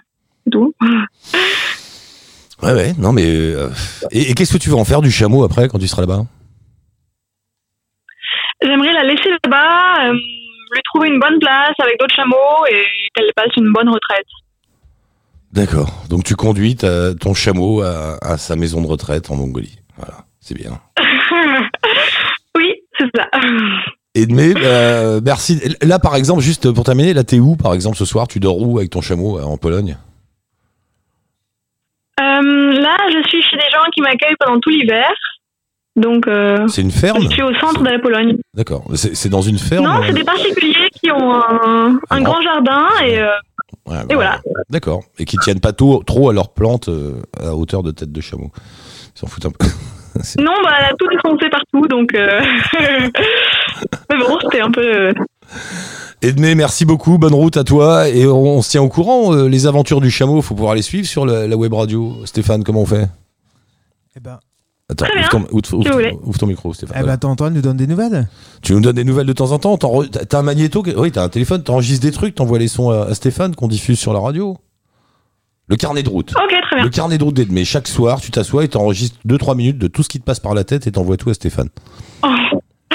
c'est 0.45 0.51
tout. 0.51 0.73
Ouais 2.61 2.73
ouais. 2.73 2.93
Non 2.97 3.13
mais 3.13 3.23
euh, 3.25 3.69
et, 4.11 4.31
et 4.31 4.33
qu'est-ce 4.33 4.51
que 4.51 4.61
tu 4.61 4.69
vas 4.69 4.75
en 4.75 4.83
faire 4.83 4.99
du 5.01 5.09
chameau 5.11 5.45
après 5.45 5.69
quand 5.69 5.79
tu 5.79 5.87
seras 5.87 6.01
là-bas? 6.01 6.23
J'aimerais 8.61 8.91
la 8.91 9.03
laisser 9.03 9.29
là-bas, 9.29 10.09
euh, 10.09 10.11
lui 10.11 10.81
trouver 10.93 11.07
une 11.07 11.19
bonne 11.21 11.39
place 11.39 11.71
avec 11.81 11.97
d'autres 12.01 12.13
chameaux 12.15 12.65
et 12.69 12.83
qu'elle 13.15 13.31
passe 13.33 13.55
une 13.55 13.71
bonne 13.71 13.87
retraite. 13.87 14.25
D'accord. 15.53 16.03
Donc 16.09 16.25
tu 16.25 16.35
conduis 16.35 16.75
ta- 16.75 17.15
ton 17.15 17.33
chameau 17.33 17.81
à, 17.81 18.17
à 18.21 18.37
sa 18.37 18.57
maison 18.57 18.81
de 18.81 18.87
retraite 18.87 19.31
en 19.31 19.37
Mongolie. 19.37 19.78
Voilà, 19.99 20.25
c'est 20.39 20.55
bien. 20.55 20.79
oui, 22.55 22.73
c'est 22.97 23.05
ça. 23.15 23.27
Edmé, 24.15 24.53
euh, 24.57 25.21
merci. 25.23 25.61
Là, 25.81 25.99
par 25.99 26.15
exemple, 26.15 26.41
juste 26.41 26.71
pour 26.71 26.83
terminer, 26.83 27.13
là, 27.13 27.23
t'es 27.23 27.39
où, 27.39 27.55
par 27.55 27.73
exemple, 27.73 27.97
ce 27.97 28.05
soir? 28.05 28.27
Tu 28.27 28.39
dors 28.39 28.59
où 28.59 28.79
avec 28.79 28.89
ton 28.89 29.01
chameau 29.01 29.37
euh, 29.37 29.43
en 29.43 29.57
Pologne? 29.57 29.97
Euh, 32.19 32.23
là, 32.81 32.97
je 33.13 33.27
suis 33.29 33.41
chez 33.41 33.55
des 33.57 33.69
gens 33.71 33.83
qui 33.93 34.01
m'accueillent 34.01 34.35
pendant 34.39 34.59
tout 34.59 34.69
l'hiver. 34.69 35.09
Donc, 35.95 36.27
euh, 36.27 36.67
C'est 36.67 36.81
une 36.81 36.91
ferme? 36.91 37.21
je 37.23 37.27
suis 37.29 37.41
au 37.41 37.53
centre 37.55 37.81
de 37.83 37.89
la 37.89 37.99
Pologne. 37.99 38.37
D'accord. 38.53 38.83
C'est 38.95 39.29
dans 39.29 39.41
une 39.41 39.57
ferme 39.59 39.85
non, 39.85 40.01
c'est 40.05 40.13
des 40.13 40.23
particuliers 40.23 40.89
qui 40.93 41.11
ont 41.11 41.33
un, 41.33 41.99
un 42.09 42.21
grand 42.21 42.41
jardin 42.41 42.87
et, 43.05 43.15
et 44.09 44.13
voilà. 44.15 44.39
D'accord. 44.69 45.01
Et 45.17 45.25
qui 45.25 45.37
tiennent 45.37 45.59
pas 45.59 45.73
tôt- 45.73 46.03
trop 46.05 46.29
à 46.29 46.33
leurs 46.33 46.53
plantes 46.53 46.89
à 47.41 47.53
hauteur 47.55 47.83
de 47.83 47.91
tête 47.91 48.11
de 48.11 48.21
chameau. 48.21 48.51
S'en 49.19 49.27
foutent 49.27 49.45
un 49.45 49.51
peu. 49.51 49.65
Non, 50.37 50.51
bah, 50.63 50.71
elle 50.79 50.85
a 50.85 50.93
tout 50.99 51.07
défoncé 51.07 51.49
partout, 51.49 51.87
donc. 51.87 52.13
euh, 52.13 52.41
Mais 54.09 54.17
bon, 54.17 54.37
c'était 54.41 54.59
un 54.59 54.69
peu. 54.71 54.81
euh, 54.81 55.13
Edmé, 56.21 56.55
merci 56.55 56.83
beaucoup. 56.83 57.17
Bonne 57.17 57.33
route 57.33 57.55
à 57.55 57.63
toi. 57.63 58.09
Et 58.09 58.25
on, 58.27 58.57
on 58.57 58.61
se 58.61 58.69
tient 58.71 58.81
au 58.81 58.89
courant. 58.89 59.33
euh, 59.33 59.47
les 59.47 59.65
aventures 59.67 60.01
du 60.01 60.11
chameau, 60.11 60.41
faut 60.41 60.55
pouvoir 60.55 60.75
les 60.75 60.81
suivre 60.81 61.07
sur 61.07 61.25
la, 61.25 61.47
la 61.47 61.55
web 61.55 61.73
radio. 61.73 62.17
Stéphane, 62.25 62.63
comment 62.65 62.81
on 62.81 62.85
fait? 62.85 63.07
Eh 64.17 64.19
ben, 64.19 64.39
Attends, 64.89 65.05
ouvre 65.15 65.29
ton, 65.29 65.45
ouvre- 65.51 65.65
si 65.65 65.73
ouvre- 65.75 65.87
vous 65.87 65.93
voulez. 65.93 66.17
ouvre 66.23 66.37
ton 66.39 66.47
micro, 66.47 66.73
Stéphane. 66.73 66.97
eh 66.99 67.03
ben, 67.05 67.11
attends, 67.13 67.29
Antoine 67.31 67.53
nous 67.53 67.61
donne 67.61 67.77
des 67.77 67.87
nouvelles. 67.87 68.27
Tu 68.61 68.73
nous 68.73 68.81
donnes 68.81 68.95
des 68.95 69.03
nouvelles 69.05 69.27
de 69.27 69.33
temps 69.33 69.51
en 69.51 69.59
temps 69.59 69.77
T'as 69.77 70.39
un 70.39 70.43
magnéto 70.43 70.83
Oui, 70.97 71.11
t'as 71.13 71.23
un 71.23 71.29
téléphone, 71.29 71.63
t'enregistres 71.63 72.05
des 72.05 72.11
trucs, 72.11 72.35
t'envoies 72.35 72.59
les 72.59 72.67
sons 72.67 72.89
à, 72.89 73.05
à 73.05 73.13
Stéphane 73.13 73.55
qu'on 73.55 73.67
diffuse 73.69 73.99
sur 73.99 74.11
la 74.11 74.19
radio. 74.19 74.57
Le 75.69 75.75
carnet 75.75 76.03
de 76.03 76.09
route. 76.09 76.31
Ok, 76.31 76.49
très 76.63 76.75
bien. 76.77 76.83
Le 76.85 76.89
carnet 76.89 77.17
de 77.17 77.23
route 77.23 77.35
d'Edmé. 77.35 77.63
Chaque 77.65 77.87
soir, 77.87 78.19
tu 78.21 78.31
t'assois 78.31 78.63
et 78.63 78.67
t'enregistres 78.69 79.17
2-3 79.27 79.55
minutes 79.55 79.77
de 79.77 79.87
tout 79.87 80.01
ce 80.03 80.09
qui 80.09 80.19
te 80.19 80.23
passe 80.25 80.39
par 80.39 80.53
la 80.53 80.63
tête 80.63 80.87
et 80.87 80.91
t'envoies 80.91 81.17
tout 81.17 81.29
à 81.29 81.33
Stéphane. 81.33 81.69
Oh, 82.23 82.27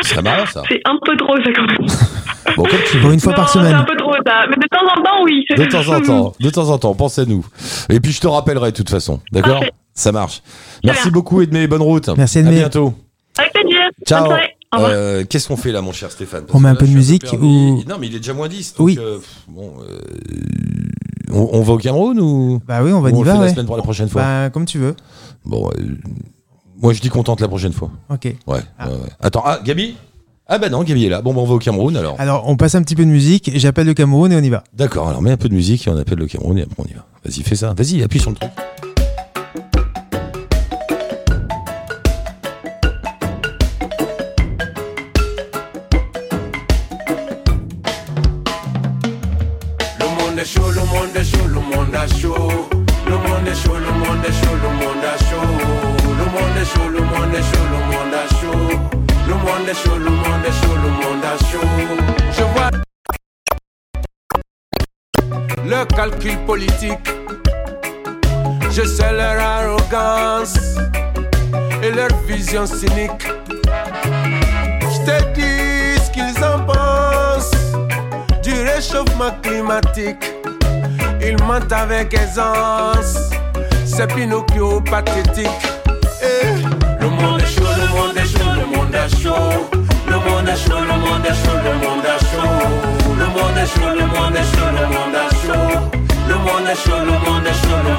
C'est 0.02 0.20
marrant 0.22 0.46
ça. 0.46 0.62
c'est 0.68 0.80
un 0.84 0.98
peu 1.04 1.16
trop, 1.16 1.36
ça, 1.36 1.50
quand 1.54 1.66
même. 1.66 1.88
Bon, 2.56 2.62
comme 2.64 2.78
tu 2.90 2.98
veux. 2.98 3.12
une 3.14 3.20
fois 3.20 3.32
Non, 3.32 3.36
par 3.36 3.48
C'est 3.48 3.58
un 3.58 3.62
semaine. 3.70 3.84
peu 3.86 3.96
trop, 3.96 4.12
ça. 4.26 4.44
Mais 4.48 4.56
de 4.56 4.68
temps 4.68 4.84
en 4.84 5.02
temps, 5.02 5.24
oui. 5.24 5.44
De 5.56 5.64
temps 5.64 5.88
en 5.94 6.00
temps, 6.00 6.34
de 6.38 6.50
temps 6.50 6.68
en 6.68 6.78
temps, 6.78 6.94
pense 6.94 7.18
à 7.18 7.24
nous. 7.24 7.44
Et 7.88 7.98
puis 8.00 8.12
je 8.12 8.20
te 8.20 8.26
rappellerai 8.26 8.70
de 8.70 8.76
toute 8.76 8.90
façon. 8.90 9.20
D'accord. 9.32 9.64
Ça 9.94 10.12
marche. 10.12 10.42
Merci 10.84 11.04
bien. 11.04 11.12
beaucoup 11.12 11.40
Edmé, 11.40 11.66
bonne 11.66 11.80
route. 11.82 12.10
Merci, 12.16 12.38
À 12.38 12.40
Edmé. 12.42 12.56
bientôt. 12.56 12.92
Avec 13.38 13.52
plaisir. 13.54 13.80
Ciao. 14.06 14.30
Euh, 14.78 15.24
Qu'est-ce 15.28 15.48
qu'on 15.48 15.56
fait 15.56 15.72
là, 15.72 15.80
mon 15.80 15.92
cher 15.92 16.10
Stéphane? 16.10 16.44
On 16.52 16.60
met 16.60 16.68
un 16.68 16.74
peu 16.74 16.86
de 16.86 16.92
musique 16.92 17.24
ou- 17.32 17.82
Non, 17.88 17.96
mais 17.98 18.08
il 18.08 18.14
est 18.14 18.18
déjà 18.18 18.34
moins 18.34 18.48
10. 18.48 18.74
Donc, 18.76 18.86
Oui. 18.86 18.98
euh, 19.00 19.16
pff, 19.18 19.28
bon, 19.48 19.72
euh, 19.80 19.98
on, 21.34 21.48
on 21.52 21.62
va 21.62 21.72
au 21.74 21.78
Cameroun 21.78 22.18
ou? 22.20 22.60
Bah 22.66 22.80
oui, 22.82 22.92
on 22.92 23.00
va 23.00 23.10
ou 23.10 23.16
y 23.16 23.18
le 23.18 23.24
fait 23.30 23.36
va, 23.38 23.44
la 23.44 23.50
semaine 23.50 23.66
pour 23.66 23.76
la 23.76 23.82
prochaine 23.82 24.08
fois? 24.08 24.22
Bah, 24.22 24.50
comme 24.50 24.64
tu 24.64 24.78
veux. 24.78 24.94
Bon, 25.44 25.68
euh, 25.78 25.82
moi 26.80 26.92
je 26.92 27.00
dis 27.00 27.08
qu'on 27.08 27.22
tente 27.22 27.40
la 27.40 27.48
prochaine 27.48 27.72
fois. 27.72 27.90
Ok. 28.10 28.34
Ouais, 28.46 28.60
Ah. 28.78 28.88
ouais, 28.88 28.94
ouais. 28.94 29.08
Attends, 29.20 29.42
ah, 29.44 29.58
Gabi? 29.64 29.96
Ah 30.46 30.58
bah 30.58 30.68
non, 30.68 30.82
Gabi 30.84 31.06
est 31.06 31.08
là. 31.08 31.22
Bon, 31.22 31.32
bah, 31.34 31.40
on 31.40 31.46
va 31.46 31.54
au 31.54 31.58
Cameroun 31.58 31.96
alors. 31.96 32.16
Alors, 32.18 32.44
on 32.48 32.56
passe 32.56 32.74
un 32.74 32.82
petit 32.82 32.94
peu 32.94 33.04
de 33.04 33.10
musique, 33.10 33.50
j'appelle 33.54 33.86
le 33.86 33.94
Cameroun 33.94 34.30
et 34.32 34.36
on 34.36 34.42
y 34.42 34.50
va. 34.50 34.62
D'accord, 34.74 35.08
alors 35.08 35.22
mets 35.22 35.30
un 35.30 35.36
peu 35.36 35.48
de 35.48 35.54
musique 35.54 35.86
et 35.86 35.90
on 35.90 35.96
appelle 35.96 36.18
le 36.18 36.26
Cameroun 36.26 36.58
et 36.58 36.62
après 36.62 36.76
on 36.78 36.84
y 36.86 36.92
va. 36.94 37.04
Vas-y, 37.24 37.42
fais 37.42 37.56
ça. 37.56 37.72
Vas-y, 37.74 38.02
appuie 38.02 38.20
sur 38.20 38.30
le 38.30 38.36
truc. 38.36 38.50
Monde 51.14 51.22
est 51.22 51.30
chaud, 51.30 51.46
le 51.46 51.60
monde 51.60 51.94
est 51.94 52.20
chaud. 52.20 52.68
Le 53.06 53.16
monde 53.16 53.46
est 53.46 53.54
chaud, 53.54 53.76
le 53.76 53.92
monde 53.92 54.24
est 54.24 54.32
chaud, 54.32 54.56
le 54.62 54.68
monde 54.80 55.04
est 55.04 55.18
chaud. 55.24 55.46
Le 56.18 56.24
monde 56.34 56.56
est 56.60 56.64
chaud, 56.64 56.88
le 56.88 57.00
monde 57.00 57.34
est 57.34 57.42
chaud, 57.42 57.66
le 57.70 57.78
monde 57.90 58.14
est 58.14 58.28
chaud. 58.40 58.62
Le 59.28 59.34
monde 59.34 59.68
est 59.68 59.74
chaud, 59.74 59.98
le 59.98 60.10
monde 60.10 60.44
est 60.44 60.52
chaud, 60.60 60.76
le 60.82 60.90
monde 60.90 61.24
est 61.24 61.38
chaud. 61.50 61.68
Je 62.32 62.42
vois 62.42 62.70
le 65.64 65.84
calcul 65.94 66.36
politique. 66.46 67.08
Je 68.70 68.84
sais 68.84 69.12
leur 69.12 69.38
arrogance 69.38 70.58
et 71.82 71.90
leur 71.92 72.12
vision 72.26 72.66
cynique. 72.66 73.28
Je 74.80 74.98
te 75.06 75.16
dis 75.34 76.02
ce 76.02 76.10
qu'ils 76.10 76.44
en 76.44 76.58
pensent 76.64 77.52
du 78.42 78.54
réchauffement 78.62 79.30
climatique. 79.42 80.33
Ils 81.26 81.42
mentent 81.44 81.72
avec 81.72 82.12
aisance, 82.14 83.30
c'est 83.86 84.06
Pinocchio 84.14 84.80
pathétique. 84.80 85.48
Eh, 86.22 86.46
Le 87.00 87.08
monde 87.08 87.40
est 87.40 87.46
chaud, 87.46 87.62
le 87.62 87.86
monde 87.96 88.16
est 88.16 88.26
chaud, 88.26 88.50
le 88.54 88.76
monde 88.76 88.94
est 88.94 89.22
chaud. 89.22 89.70
Le 90.06 90.16
monde 90.16 90.48
est 90.48 90.56
chaud, 90.56 90.80
le 90.80 90.96
monde 90.98 91.24
est 91.24 91.34
chaud, 91.34 91.58
le 91.64 91.72
monde 91.86 92.04
est 92.04 92.20
chaud. 92.28 92.52
Le 93.18 93.26
monde 93.26 93.56
est 93.56 93.66
chaud, 93.66 93.90
le 93.98 94.06
monde 94.06 94.36
est 94.36 94.44
chaud, 94.52 94.70
le 94.70 94.84
monde 94.94 95.16
est 95.16 95.34
chaud. 95.46 95.80
Le 96.28 96.34
monde 96.34 96.68
est 96.68 96.76
chaud, 96.76 97.00
le 97.00 97.12
monde 97.12 97.46
est 97.46 97.54
chaud, 97.54 97.78
le 97.84 97.90
monde 97.90 97.90
est 97.90 97.93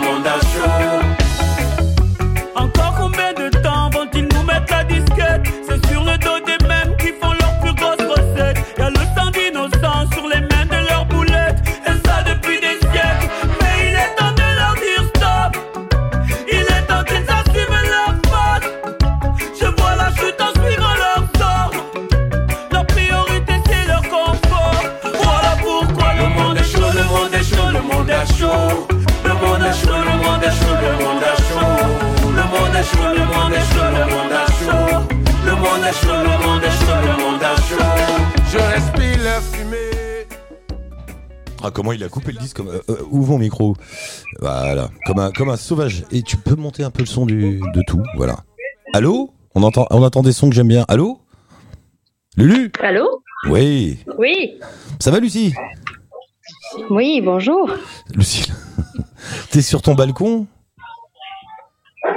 Coupé 42.15 42.31
le 42.31 42.39
disque 42.39 42.55
comme, 42.55 42.69
euh, 42.69 42.79
euh, 42.89 43.03
Ouvre 43.11 43.33
mon 43.33 43.39
micro. 43.39 43.75
Voilà, 44.39 44.89
comme 45.05 45.19
un, 45.19 45.31
comme 45.31 45.49
un 45.49 45.57
sauvage. 45.57 46.05
Et 46.11 46.21
tu 46.21 46.37
peux 46.37 46.55
monter 46.55 46.81
un 46.81 46.89
peu 46.89 47.01
le 47.01 47.07
son 47.07 47.25
du, 47.25 47.59
de 47.73 47.81
tout. 47.85 48.01
Voilà. 48.15 48.37
Allô? 48.93 49.33
On 49.53 49.63
entend, 49.63 49.85
on 49.89 50.01
entend 50.01 50.21
des 50.21 50.31
sons 50.31 50.47
que 50.49 50.55
j'aime 50.55 50.69
bien. 50.69 50.85
Allô? 50.87 51.19
Lulu? 52.37 52.71
Allô? 52.81 53.21
Oui. 53.49 53.99
Oui. 54.17 54.57
Ça 55.01 55.11
va, 55.11 55.19
Lucie? 55.19 55.53
Oui, 56.89 57.19
bonjour. 57.19 57.69
Lucie, 58.13 58.49
t'es 59.51 59.61
sur 59.61 59.81
ton 59.81 59.93
balcon? 59.93 60.47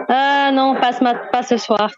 Ah 0.08 0.52
non, 0.54 0.76
pas 0.80 0.92
ce, 0.92 1.30
pas 1.32 1.42
ce 1.42 1.56
soir. 1.56 1.90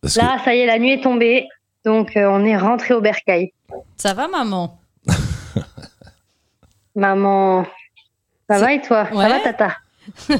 Parce 0.00 0.14
Là, 0.16 0.38
ça 0.44 0.54
y 0.54 0.60
est, 0.60 0.66
la 0.66 0.78
nuit 0.78 0.92
est 0.92 1.02
tombée. 1.02 1.48
Donc, 1.84 2.16
euh, 2.16 2.28
on 2.30 2.44
est 2.44 2.56
rentré 2.56 2.94
au 2.94 3.00
bercail. 3.00 3.52
Ça 3.96 4.14
va, 4.14 4.28
maman? 4.28 4.78
Maman, 6.94 7.66
ça 8.48 8.58
va 8.58 8.72
et 8.72 8.80
toi? 8.80 9.08
Ça 9.12 9.28
va, 9.28 9.40
tata? 9.40 9.76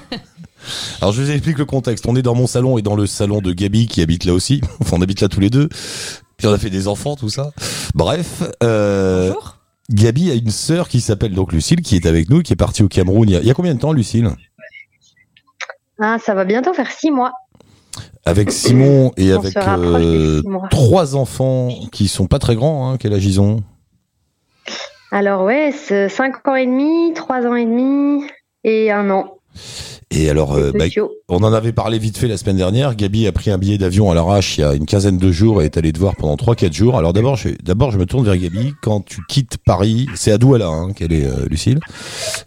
Alors 1.00 1.12
je 1.12 1.22
vous 1.22 1.30
explique 1.30 1.58
le 1.58 1.64
contexte. 1.64 2.06
On 2.06 2.16
est 2.16 2.22
dans 2.22 2.34
mon 2.34 2.46
salon 2.46 2.78
et 2.78 2.82
dans 2.82 2.96
le 2.96 3.06
salon 3.06 3.40
de 3.40 3.52
Gabi 3.52 3.86
qui 3.86 4.02
habite 4.02 4.24
là 4.24 4.32
aussi. 4.32 4.60
Enfin, 4.80 4.96
on 4.98 5.02
habite 5.02 5.20
là 5.20 5.28
tous 5.28 5.40
les 5.40 5.50
deux. 5.50 5.68
Puis 6.36 6.46
on 6.46 6.52
a 6.52 6.58
fait 6.58 6.70
des 6.70 6.88
enfants, 6.88 7.16
tout 7.16 7.28
ça. 7.28 7.50
Bref. 7.94 8.42
Euh, 8.62 9.32
Gabi 9.90 10.30
a 10.30 10.34
une 10.34 10.50
sœur 10.50 10.88
qui 10.88 11.00
s'appelle 11.00 11.34
donc 11.34 11.52
Lucille, 11.52 11.82
qui 11.82 11.96
est 11.96 12.06
avec 12.06 12.30
nous, 12.30 12.42
qui 12.42 12.52
est 12.52 12.56
partie 12.56 12.82
au 12.82 12.88
Cameroun. 12.88 13.28
Il 13.28 13.32
y 13.32 13.36
a, 13.36 13.40
il 13.40 13.46
y 13.46 13.50
a 13.50 13.54
combien 13.54 13.74
de 13.74 13.80
temps, 13.80 13.92
Lucille? 13.92 14.30
Ah, 16.00 16.16
ça 16.18 16.34
va 16.34 16.44
bientôt 16.44 16.72
faire 16.72 16.90
six 16.90 17.10
mois. 17.10 17.32
Avec 18.24 18.50
Simon 18.50 19.12
et 19.16 19.34
On 19.34 19.38
avec 19.38 19.56
euh, 19.56 20.42
trois 20.70 21.14
enfants 21.14 21.68
qui 21.92 22.08
sont 22.08 22.26
pas 22.26 22.38
très 22.38 22.56
grands. 22.56 22.90
Hein, 22.90 22.96
quel 22.98 23.12
âge 23.12 23.24
ils 23.26 23.40
ont? 23.40 23.62
Alors, 25.14 25.44
ouais, 25.44 25.70
c'est 25.72 26.08
cinq 26.08 26.44
ans 26.48 26.56
et 26.56 26.66
demi, 26.66 27.12
trois 27.14 27.46
ans 27.46 27.54
et 27.54 27.64
demi 27.64 28.24
et 28.64 28.90
un 28.90 29.10
an. 29.10 29.38
Et 30.10 30.28
alors, 30.28 30.54
euh, 30.54 30.72
bah, 30.74 30.86
on 31.28 31.44
en 31.44 31.52
avait 31.52 31.70
parlé 31.70 32.00
vite 32.00 32.18
fait 32.18 32.26
la 32.26 32.36
semaine 32.36 32.56
dernière. 32.56 32.96
Gabi 32.96 33.28
a 33.28 33.30
pris 33.30 33.52
un 33.52 33.58
billet 33.58 33.78
d'avion 33.78 34.10
à 34.10 34.16
l'arrache 34.16 34.58
il 34.58 34.62
y 34.62 34.64
a 34.64 34.74
une 34.74 34.86
quinzaine 34.86 35.16
de 35.16 35.30
jours 35.30 35.62
et 35.62 35.66
est 35.66 35.76
allée 35.76 35.92
te 35.92 36.00
voir 36.00 36.16
pendant 36.16 36.34
3-4 36.34 36.72
jours. 36.72 36.98
Alors 36.98 37.12
d'abord, 37.12 37.36
je, 37.36 37.50
d'abord, 37.62 37.92
je 37.92 37.98
me 37.98 38.06
tourne 38.06 38.24
vers 38.24 38.36
Gabi. 38.36 38.72
Quand 38.82 39.04
tu 39.04 39.20
quittes 39.28 39.58
Paris, 39.64 40.08
c'est 40.16 40.32
à 40.32 40.38
Douala 40.38 40.66
hein, 40.66 40.92
qu'elle 40.92 41.12
est, 41.12 41.26
euh, 41.26 41.46
Lucille. 41.48 41.78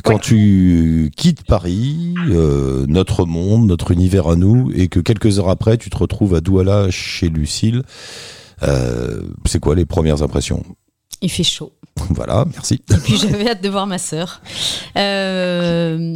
Quand 0.03 0.19
tu 0.19 1.09
quittes 1.15 1.45
Paris, 1.45 2.15
euh, 2.29 2.85
notre 2.89 3.23
monde, 3.25 3.65
notre 3.65 3.91
univers 3.91 4.27
à 4.27 4.35
nous, 4.35 4.73
et 4.75 4.89
que 4.89 4.99
quelques 4.99 5.39
heures 5.39 5.49
après, 5.49 5.77
tu 5.77 5.89
te 5.89 5.97
retrouves 5.97 6.35
à 6.35 6.41
Douala 6.41 6.91
chez 6.91 7.29
Lucille, 7.29 7.83
euh, 8.63 9.21
c'est 9.45 9.61
quoi 9.61 9.73
les 9.73 9.85
premières 9.85 10.21
impressions? 10.21 10.65
Il 11.21 11.29
fait 11.31 11.43
chaud. 11.43 11.73
Voilà, 12.11 12.45
merci. 12.53 12.75
Et 12.91 12.97
puis 12.97 13.17
j'avais 13.17 13.49
hâte 13.49 13.63
de 13.63 13.69
voir 13.69 13.87
ma 13.87 13.97
sœur. 13.97 14.41
Euh, 14.97 16.13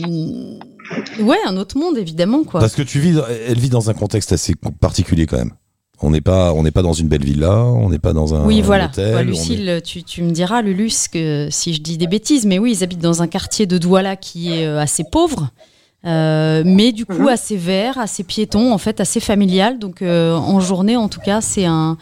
Ouais, 1.22 1.38
un 1.48 1.56
autre 1.56 1.78
monde, 1.78 1.98
évidemment, 1.98 2.44
quoi. 2.44 2.60
Parce 2.60 2.76
que 2.76 2.82
tu 2.82 3.00
vis, 3.00 3.18
elle 3.48 3.58
vit 3.60 3.70
dans 3.70 3.90
un 3.90 3.94
contexte 3.94 4.34
assez 4.34 4.56
particulier 4.82 5.26
quand 5.26 5.38
même. 5.38 5.54
On 6.02 6.10
n'est 6.10 6.20
pas, 6.20 6.52
on 6.54 6.64
n'est 6.64 6.72
pas 6.72 6.82
dans 6.82 6.92
une 6.94 7.08
belle 7.08 7.24
villa, 7.24 7.64
on 7.64 7.90
n'est 7.90 8.00
pas 8.00 8.12
dans 8.12 8.34
un 8.36 8.46
Oui, 8.46 8.62
voilà. 8.62 8.86
hôtel, 8.88 9.16
Ouais, 9.16 9.22
est- 9.22 9.24
Lucille, 9.24 9.82
tu, 9.86 10.04
tu 10.04 10.22
me 10.24 10.32
diras, 10.32 10.62
Lulu, 10.62 10.90
ce 10.90 11.08
que, 11.08 11.48
si 11.50 11.74
je 11.74 11.82
dis 11.82 11.98
des 11.98 12.08
bêtises, 12.08 12.46
mais 12.46 12.60
oui, 12.60 12.76
ils 12.78 12.84
habitent 12.84 13.00
dans 13.00 13.22
un 13.22 13.28
quartier 13.28 13.68
de 13.68 13.78
Douala 13.78 14.18
qui 14.18 14.52
est 14.52 14.66
euh, 14.66 14.80
assez 14.82 15.04
pauvre, 15.10 15.50
euh, 16.04 16.64
mais 16.66 16.92
du 16.92 17.06
coup 17.06 17.28
assez 17.28 17.58
vert, 17.58 17.98
assez 18.00 18.24
piéton, 18.24 18.74
en 18.74 18.78
fait, 18.78 19.00
assez 19.00 19.20
familial. 19.20 19.78
Donc 19.78 20.02
euh, 20.02 20.34
en 20.34 20.60
journée, 20.60 20.98
en 20.98 21.10
tout 21.10 21.20
cas, 21.20 21.42
c'est 21.42 21.66
un, 21.66 21.98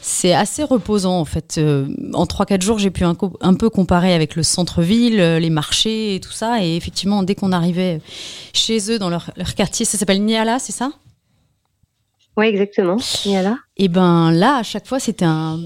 c'est 0.00 0.32
assez 0.32 0.62
reposant 0.62 1.18
en 1.18 1.24
fait. 1.24 1.56
Euh, 1.58 1.88
en 2.14 2.24
3-4 2.24 2.62
jours, 2.62 2.78
j'ai 2.78 2.90
pu 2.90 3.04
un, 3.04 3.14
peu 3.14 3.70
comparer 3.70 4.14
avec 4.14 4.36
le 4.36 4.42
centre-ville, 4.42 5.20
euh, 5.20 5.38
les 5.38 5.50
marchés 5.50 6.14
et 6.14 6.20
tout 6.20 6.32
ça. 6.32 6.62
Et 6.64 6.76
effectivement, 6.76 7.22
dès 7.22 7.34
qu'on 7.34 7.52
arrivait 7.52 8.00
chez 8.52 8.90
eux, 8.90 8.98
dans 8.98 9.10
leur, 9.10 9.30
leur 9.36 9.54
quartier, 9.54 9.84
ça 9.84 9.98
s'appelle 9.98 10.22
Niala, 10.22 10.58
c'est 10.58 10.72
ça? 10.72 10.92
Oui, 12.36 12.46
exactement. 12.46 12.96
Niala. 13.26 13.58
Et 13.76 13.88
ben 13.88 14.30
là, 14.30 14.56
à 14.56 14.62
chaque 14.62 14.86
fois, 14.86 14.98
c'était 14.98 15.24
un, 15.24 15.60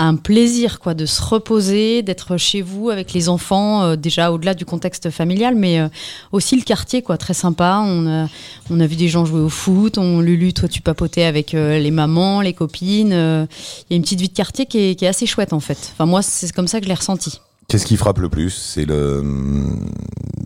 un 0.00 0.16
plaisir 0.16 0.78
quoi 0.80 0.94
de 0.94 1.04
se 1.06 1.20
reposer, 1.20 2.02
d'être 2.02 2.36
chez 2.36 2.62
vous 2.62 2.88
avec 2.88 3.12
les 3.12 3.28
enfants, 3.28 3.82
euh, 3.82 3.96
déjà 3.96 4.32
au-delà 4.32 4.54
du 4.54 4.64
contexte 4.64 5.10
familial, 5.10 5.54
mais 5.56 5.80
euh, 5.80 5.88
aussi 6.32 6.56
le 6.56 6.62
quartier 6.62 7.02
quoi, 7.02 7.18
très 7.18 7.34
sympa. 7.34 7.82
On 7.84 8.06
a, 8.06 8.28
on 8.70 8.80
a 8.80 8.86
vu 8.86 8.96
des 8.96 9.08
gens 9.08 9.24
jouer 9.24 9.40
au 9.40 9.48
foot. 9.48 9.98
On 9.98 10.20
Lulu, 10.20 10.52
toi 10.52 10.68
tu 10.68 10.80
papotais 10.80 11.24
avec 11.24 11.52
euh, 11.54 11.78
les 11.78 11.90
mamans, 11.90 12.40
les 12.40 12.52
copines. 12.54 13.12
euh, 13.12 13.46
Il 13.90 13.92
y 13.92 13.94
a 13.94 13.96
une 13.96 14.02
petite 14.02 14.20
vie 14.20 14.28
de 14.28 14.34
quartier 14.34 14.66
qui 14.66 14.78
est, 14.78 14.94
qui 14.94 15.04
est 15.04 15.08
assez 15.08 15.26
chouette 15.26 15.52
en 15.52 15.60
fait. 15.60 15.90
Enfin 15.92 16.06
moi, 16.06 16.22
c'est 16.22 16.50
comme 16.52 16.68
ça 16.68 16.78
que 16.78 16.84
je 16.84 16.88
l'ai 16.88 16.94
ressenti. 16.94 17.40
Qu'est-ce 17.68 17.84
qui 17.84 17.98
frappe 17.98 18.18
le 18.18 18.30
plus? 18.30 18.50
C'est 18.50 18.86
le, 18.86 19.22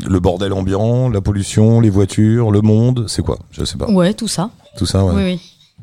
le 0.09 0.19
bordel 0.21 0.53
ambiant, 0.53 1.09
la 1.09 1.21
pollution, 1.21 1.81
les 1.81 1.91
voitures, 1.91 2.51
le 2.51 2.63
monde? 2.63 3.05
C'est 3.07 3.23
quoi? 3.23 3.39
Je 3.53 3.65
sais 3.65 3.79
pas. 3.79 3.89
Ouais, 3.89 4.13
tout 4.13 4.27
ça. 4.27 4.51
Tout 4.77 4.87
ça, 4.87 5.05
ouais. 5.05 5.13
Oui, 5.15 5.23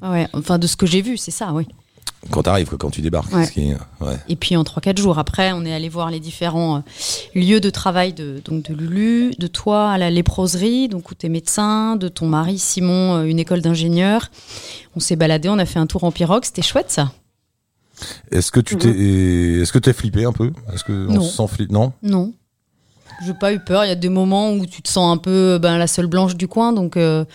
oui. 0.01 0.09
Ouais. 0.09 0.27
Enfin, 0.33 0.57
de 0.57 0.67
ce 0.67 0.75
que 0.75 0.85
j'ai 0.85 1.01
vu, 1.01 1.15
c'est 1.15 1.31
ça, 1.31 1.53
oui. 1.53 1.65
Quand 2.31 2.43
t'arrives, 2.43 2.67
quoi, 2.67 2.77
quand 2.77 2.89
tu 2.89 3.01
débarques. 3.01 3.33
Ouais. 3.33 3.45
ce 3.45 3.51
qui 3.51 3.69
est- 3.71 3.77
ouais. 4.01 4.17
Et 4.27 4.35
puis 4.35 4.57
en 4.57 4.63
3-4 4.63 4.97
jours 4.97 5.19
après, 5.19 5.51
on 5.53 5.63
est 5.65 5.73
allé 5.73 5.87
voir 5.87 6.11
les 6.11 6.19
différents 6.19 6.77
euh, 6.77 6.79
lieux 7.33 7.59
de 7.61 7.69
travail 7.69 8.11
de, 8.13 8.41
donc 8.43 8.63
de 8.69 8.73
Lulu, 8.75 9.31
de 9.39 9.47
toi 9.47 9.89
à 9.91 9.97
la 9.97 10.09
léproserie, 10.09 10.89
donc 10.89 11.09
où 11.11 11.15
t'es 11.15 11.29
médecin, 11.29 11.95
de 11.95 12.07
ton 12.09 12.27
mari 12.27 12.57
Simon, 12.59 13.15
euh, 13.15 13.23
une 13.23 13.39
école 13.39 13.61
d'ingénieur. 13.61 14.29
On 14.95 14.99
s'est 14.99 15.15
baladé, 15.15 15.47
on 15.49 15.59
a 15.59 15.65
fait 15.65 15.79
un 15.79 15.87
tour 15.87 16.03
en 16.03 16.11
pirogue, 16.11 16.43
c'était 16.43 16.61
chouette 16.61 16.91
ça. 16.91 17.11
Est-ce 18.31 18.51
que 18.51 18.59
tu 18.59 18.77
t'es, 18.77 18.89
est-ce 19.61 19.71
que 19.73 19.79
t'es 19.79 19.93
flippé 19.93 20.23
un 20.25 20.31
peu? 20.31 20.51
Est-ce 20.73 20.83
que 20.83 21.07
on 21.09 21.13
Non. 21.15 21.21
se 21.21 21.35
sent 21.37 21.47
flippé 21.47 21.73
Non? 21.73 21.91
Non. 22.03 22.33
J'ai 23.25 23.33
pas 23.33 23.53
eu 23.53 23.59
peur. 23.59 23.85
Il 23.85 23.89
y 23.89 23.91
a 23.91 23.95
des 23.95 24.09
moments 24.09 24.51
où 24.51 24.65
tu 24.65 24.81
te 24.81 24.89
sens 24.89 25.13
un 25.13 25.17
peu 25.17 25.57
ben, 25.61 25.77
la 25.77 25.87
seule 25.87 26.07
blanche 26.07 26.35
du 26.35 26.47
coin, 26.47 26.73
donc 26.73 26.97
euh, 26.97 27.25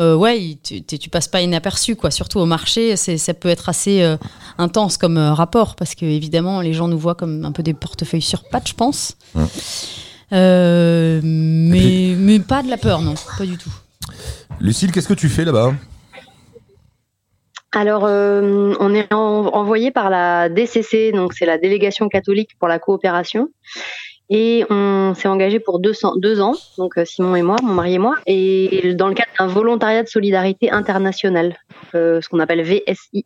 euh, 0.00 0.14
ouais, 0.14 0.58
tu, 0.62 0.82
tu, 0.82 0.98
tu 0.98 1.10
passes 1.10 1.28
pas 1.28 1.40
inaperçu, 1.40 1.96
quoi. 1.96 2.10
Surtout 2.10 2.38
au 2.38 2.46
marché, 2.46 2.96
ça 2.96 3.34
peut 3.34 3.48
être 3.48 3.68
assez 3.68 4.02
euh, 4.02 4.16
intense 4.58 4.96
comme 4.96 5.16
euh, 5.18 5.32
rapport, 5.32 5.76
parce 5.76 5.94
que 5.94 6.04
évidemment, 6.04 6.60
les 6.60 6.72
gens 6.72 6.88
nous 6.88 6.98
voient 6.98 7.14
comme 7.14 7.44
un 7.44 7.52
peu 7.52 7.62
des 7.62 7.74
portefeuilles 7.74 8.22
sur 8.22 8.44
pattes, 8.48 8.68
je 8.68 8.74
pense. 8.74 9.16
Ouais. 9.34 9.44
Euh, 10.32 11.20
mais, 11.24 12.14
mais 12.18 12.38
pas 12.40 12.62
de 12.62 12.68
la 12.68 12.76
peur, 12.76 13.00
non, 13.02 13.14
pas 13.38 13.44
du 13.46 13.56
tout. 13.56 13.72
Lucille, 14.60 14.92
qu'est-ce 14.92 15.08
que 15.08 15.14
tu 15.14 15.28
fais 15.28 15.44
là-bas? 15.44 15.72
Alors, 17.72 18.04
euh, 18.06 18.74
on 18.80 18.94
est 18.94 19.12
en- 19.12 19.46
envoyé 19.52 19.90
par 19.90 20.08
la 20.10 20.48
DCC, 20.48 21.12
donc 21.12 21.34
c'est 21.34 21.44
la 21.44 21.58
délégation 21.58 22.08
catholique 22.08 22.50
pour 22.58 22.66
la 22.66 22.78
coopération. 22.78 23.48
Et 24.30 24.64
on 24.68 25.14
s'est 25.14 25.28
engagé 25.28 25.58
pour 25.58 25.80
200, 25.80 26.16
deux 26.16 26.40
ans, 26.40 26.54
donc 26.76 26.98
euh, 26.98 27.04
Simon 27.06 27.34
et 27.34 27.42
moi, 27.42 27.56
mon 27.62 27.72
mari 27.72 27.94
et 27.94 27.98
moi, 27.98 28.16
et 28.26 28.94
dans 28.94 29.08
le 29.08 29.14
cadre 29.14 29.30
d'un 29.38 29.46
volontariat 29.46 30.02
de 30.02 30.08
solidarité 30.08 30.70
internationale, 30.70 31.56
euh, 31.94 32.20
ce 32.20 32.28
qu'on 32.28 32.38
appelle 32.38 32.62
VSI. 32.62 33.24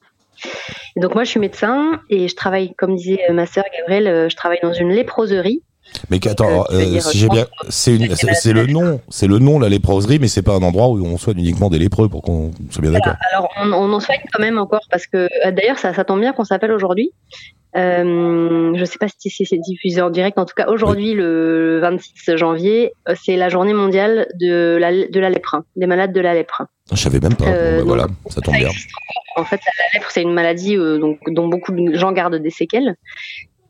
Et 0.97 1.01
donc 1.01 1.15
moi, 1.15 1.25
je 1.25 1.31
suis 1.31 1.41
médecin 1.41 2.01
et 2.09 2.29
je 2.29 2.37
travaille, 2.37 2.75
comme 2.75 2.95
disait 2.95 3.19
ma 3.31 3.47
sœur 3.47 3.65
Gabrielle, 3.77 4.07
euh, 4.07 4.29
je 4.29 4.37
travaille 4.37 4.61
dans 4.63 4.73
une 4.73 4.91
léproserie. 4.91 5.63
Mais 6.11 6.27
attends, 6.27 6.65
Euh, 6.71 7.01
si 7.01 7.19
j'ai 7.19 7.29
bien, 7.29 7.47
c'est 7.69 7.97
le 7.99 8.67
nom, 8.67 9.01
c'est 9.09 9.27
le 9.27 9.39
nom 9.39 9.59
la 9.59 9.69
léproserie, 9.69 10.19
mais 10.19 10.29
c'est 10.29 10.43
pas 10.43 10.55
un 10.55 10.63
endroit 10.63 10.89
où 10.89 11.05
on 11.05 11.19
soigne 11.19 11.39
uniquement 11.39 11.71
des 11.71 11.79
lépreux 11.79 12.09
pour 12.09 12.23
qu'on 12.23 12.51
soit 12.71 12.83
bien 12.83 12.93
d'accord. 12.93 13.15
Alors, 13.33 13.49
on, 13.61 13.73
on 13.73 13.93
en 13.93 14.01
soigne 14.01 14.21
quand 14.33 14.41
même 14.41 14.59
encore 14.59 14.87
parce 14.91 15.07
que 15.07 15.29
euh, 15.47 15.51
d'ailleurs, 15.53 15.79
ça, 15.79 15.93
ça 15.95 16.05
tombe 16.05 16.21
bien 16.21 16.33
qu'on 16.33 16.45
s'appelle 16.45 16.73
aujourd'hui. 16.73 17.13
Euh, 17.75 18.73
je 18.75 18.85
sais 18.85 18.99
pas 18.99 19.07
si 19.09 19.31
c'est 19.31 19.57
diffusé 19.57 20.03
en 20.03 20.11
direct. 20.11 20.39
En 20.39 20.45
tout 20.45 20.55
cas, 20.55 20.69
aujourd'hui, 20.69 21.15
le 21.15 21.79
26 21.81 22.37
janvier, 22.37 22.93
euh, 23.09 23.15
c'est 23.23 23.37
la 23.37 23.49
journée 23.49 23.73
mondiale 23.73 24.29
de 24.39 24.77
la, 24.79 24.93
de 24.93 25.21
la 25.21 25.31
lèpre, 25.31 25.63
des 25.77 25.87
malades 25.87 26.13
de 26.13 26.21
la 26.21 26.35
lèpre. 26.35 26.65
Je 26.91 26.97
savais 26.97 27.21
même 27.21 27.35
pas. 27.35 27.47
Euh, 27.47 27.73
bah, 27.73 27.79
donc, 27.79 27.87
voilà, 27.87 28.07
ça 28.29 28.41
tombe 28.43 28.57
bien. 28.57 28.69
En 29.37 29.45
fait, 29.45 29.57
la 29.65 29.99
lèpre, 29.99 30.11
c'est 30.11 30.21
une 30.21 30.35
maladie 30.35 30.77
euh, 30.77 30.99
donc, 30.99 31.19
dont 31.29 31.49
beaucoup 31.49 31.73
de 31.73 31.97
gens 31.97 32.13
gardent 32.13 32.37
des 32.37 32.51
séquelles. 32.51 32.95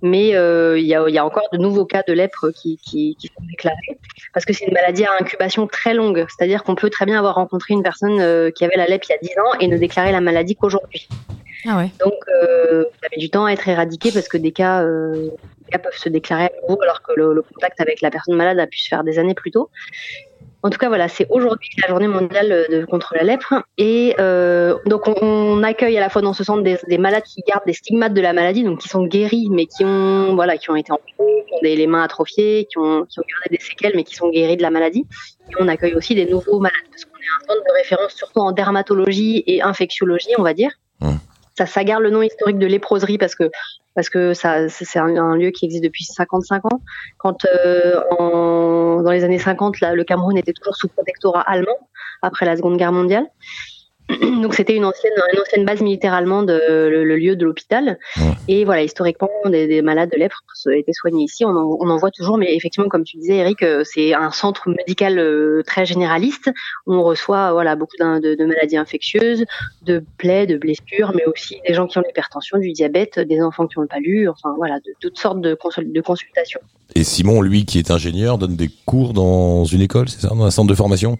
Mais 0.03 0.34
euh, 0.34 0.78
il 0.78 0.86
y, 0.86 0.94
a, 0.94 1.09
il 1.09 1.14
y 1.14 1.18
a 1.18 1.24
encore 1.24 1.48
de 1.53 1.59
nouveaux 1.59 1.84
cas 1.84 2.03
de 2.07 2.12
lèpre 2.12 2.50
qui, 2.50 2.76
qui, 2.78 3.16
qui 3.16 3.28
sont 3.28 3.44
déclarés 3.48 3.98
parce 4.32 4.44
que 4.44 4.53
c'est 4.53 4.66
une 4.66 4.74
maladie 4.74 5.05
à 5.05 5.11
incubation 5.20 5.66
très 5.66 5.94
longue. 5.94 6.26
C'est-à-dire 6.28 6.64
qu'on 6.64 6.74
peut 6.74 6.90
très 6.90 7.07
bien 7.07 7.18
avoir 7.18 7.36
rencontré 7.36 7.74
une 7.74 7.82
personne 7.82 8.20
euh, 8.20 8.50
qui 8.50 8.64
avait 8.64 8.76
la 8.76 8.86
lèpre 8.86 9.07
il 9.09 9.12
y 9.12 9.14
a 9.14 9.18
10 9.18 9.28
ans 9.38 9.59
et 9.61 9.68
ne 9.68 9.76
déclarer 9.76 10.12
la 10.12 10.20
maladie 10.20 10.57
qu'aujourd'hui. 10.57 11.09
Ah 11.66 11.76
ouais. 11.76 11.90
Donc, 12.05 12.14
euh, 12.42 12.84
ça 13.00 13.09
met 13.11 13.18
du 13.18 13.30
temps 13.30 13.44
à 13.44 13.53
être 13.53 13.68
éradiqué 13.68 14.11
parce 14.11 14.28
que 14.28 14.36
des 14.36 14.53
cas, 14.53 14.82
euh, 14.82 15.28
des 15.64 15.70
cas 15.70 15.78
peuvent 15.78 15.96
se 15.96 16.09
déclarer 16.09 16.44
à 16.44 16.53
nouveau 16.62 16.82
alors 16.82 17.03
que 17.03 17.12
le, 17.14 17.34
le 17.34 17.42
contact 17.42 17.80
avec 17.80 18.00
la 18.00 18.11
personne 18.11 18.34
malade 18.34 18.59
a 18.59 18.66
pu 18.66 18.78
se 18.78 18.88
faire 18.88 19.05
des 19.05 19.18
années 19.18 19.34
plus 19.34 19.50
tôt. 19.50 19.70
En 20.64 20.70
tout 20.70 20.78
cas, 20.78 20.88
voilà, 20.88 21.08
c'est 21.08 21.26
aujourd'hui 21.28 21.70
la 21.82 21.88
journée 21.88 22.06
mondiale 22.06 22.66
de, 22.70 22.84
contre 22.84 23.14
la 23.16 23.24
lèpre. 23.24 23.54
Et 23.78 24.14
euh, 24.20 24.76
donc, 24.86 25.08
on, 25.20 25.62
accueille 25.64 25.96
à 25.98 26.00
la 26.00 26.08
fois 26.08 26.22
dans 26.22 26.32
ce 26.32 26.44
centre 26.44 26.62
des, 26.62 26.78
des 26.88 26.98
malades 26.98 27.24
qui 27.24 27.42
gardent 27.46 27.66
des 27.66 27.72
stigmates 27.72 28.14
de 28.14 28.20
la 28.20 28.32
maladie, 28.32 28.62
donc 28.62 28.80
qui 28.80 28.88
sont 28.88 29.04
guéris, 29.04 29.48
mais 29.50 29.66
qui 29.66 29.84
ont, 29.84 30.34
voilà, 30.34 30.56
qui 30.56 30.70
ont 30.70 30.76
été 30.76 30.92
amputées, 30.92 31.44
qui 31.48 31.54
ont 31.54 31.60
des, 31.62 31.74
les 31.74 31.86
mains 31.88 32.02
atrophiées, 32.02 32.68
qui 32.70 32.78
ont, 32.78 33.04
qui 33.06 33.18
ont 33.18 33.24
gardé 33.28 33.56
des 33.56 33.60
séquelles, 33.60 33.92
mais 33.96 34.04
qui 34.04 34.14
sont 34.14 34.30
guéris 34.30 34.56
de 34.56 34.62
la 34.62 34.70
maladie. 34.70 35.04
Et 35.50 35.54
on 35.58 35.66
accueille 35.66 35.94
aussi 35.94 36.14
des 36.14 36.26
nouveaux 36.26 36.60
malades, 36.60 36.78
parce 36.90 37.04
qu'on 37.04 37.18
est 37.18 37.42
un 37.42 37.46
centre 37.54 37.66
de 37.66 37.72
référence 37.78 38.12
surtout 38.12 38.40
en 38.40 38.52
dermatologie 38.52 39.42
et 39.46 39.62
infectiologie, 39.62 40.30
on 40.38 40.42
va 40.42 40.54
dire. 40.54 40.70
Ça, 41.57 41.66
ça 41.66 41.84
garde 41.84 42.03
le 42.03 42.11
nom 42.11 42.22
historique 42.22 42.59
de 42.59 42.66
léproserie 42.66 43.18
parce 43.18 43.34
que 43.34 43.50
parce 43.94 44.09
que 44.09 44.32
ça 44.32 44.68
c'est 44.68 44.98
un, 44.98 45.16
un 45.16 45.36
lieu 45.36 45.50
qui 45.50 45.66
existe 45.66 45.84
depuis 45.84 46.05
55 46.05 46.64
ans. 46.66 46.80
Quand 47.18 47.44
euh, 47.44 48.00
en, 48.18 49.03
dans 49.03 49.11
les 49.11 49.24
années 49.24 49.38
50, 49.38 49.80
là, 49.80 49.94
le 49.94 50.05
Cameroun 50.05 50.36
était 50.36 50.53
toujours 50.53 50.76
sous 50.76 50.88
protectorat 50.88 51.42
allemand 51.42 51.76
après 52.22 52.46
la 52.46 52.57
Seconde 52.57 52.78
Guerre 52.78 52.92
mondiale. 52.92 53.26
Donc 54.42 54.54
c'était 54.54 54.76
une 54.76 54.84
ancienne, 54.84 55.12
une 55.32 55.40
ancienne 55.40 55.64
base 55.64 55.80
militaire 55.80 56.14
allemande, 56.14 56.50
le, 56.50 57.04
le 57.04 57.16
lieu 57.16 57.36
de 57.36 57.44
l'hôpital. 57.44 57.98
Et 58.48 58.64
voilà, 58.64 58.82
historiquement, 58.82 59.28
des, 59.46 59.66
des 59.66 59.82
malades 59.82 60.10
de 60.10 60.18
lèpre 60.18 60.40
étaient 60.70 60.92
soignés 60.92 61.24
ici. 61.24 61.44
On 61.44 61.50
en, 61.50 61.76
on 61.80 61.88
en 61.90 61.96
voit 61.96 62.10
toujours, 62.10 62.38
mais 62.38 62.54
effectivement, 62.54 62.88
comme 62.88 63.04
tu 63.04 63.16
disais, 63.16 63.36
Eric, 63.36 63.62
euh, 63.62 63.82
c'est 63.84 64.14
un 64.14 64.30
centre 64.30 64.68
médical 64.68 65.18
euh, 65.18 65.62
très 65.66 65.84
généraliste 65.86 66.50
on 66.86 67.02
reçoit 67.02 67.52
voilà 67.52 67.76
beaucoup 67.76 67.96
de, 67.98 68.34
de 68.34 68.44
maladies 68.44 68.76
infectieuses, 68.76 69.44
de 69.82 70.02
plaies, 70.18 70.46
de 70.46 70.56
blessures, 70.56 71.12
mais 71.14 71.24
aussi 71.26 71.60
des 71.66 71.74
gens 71.74 71.86
qui 71.86 71.98
ont 71.98 72.02
l'hypertension, 72.02 72.58
du 72.58 72.72
diabète, 72.72 73.18
des 73.18 73.40
enfants 73.40 73.66
qui 73.66 73.78
ont 73.78 73.82
le 73.82 73.88
palu, 73.88 74.28
enfin 74.28 74.54
voilà, 74.56 74.76
de 74.80 74.92
toutes 75.00 75.18
sortes 75.18 75.40
de, 75.40 75.54
consul- 75.54 75.92
de 75.92 76.00
consultations. 76.00 76.60
Et 76.94 77.04
Simon, 77.04 77.40
lui, 77.40 77.64
qui 77.64 77.78
est 77.78 77.90
ingénieur, 77.90 78.38
donne 78.38 78.56
des 78.56 78.68
cours 78.86 79.12
dans 79.12 79.64
une 79.64 79.80
école, 79.80 80.08
c'est 80.08 80.20
ça, 80.20 80.28
dans 80.28 80.44
un 80.44 80.50
centre 80.50 80.68
de 80.68 80.74
formation? 80.74 81.18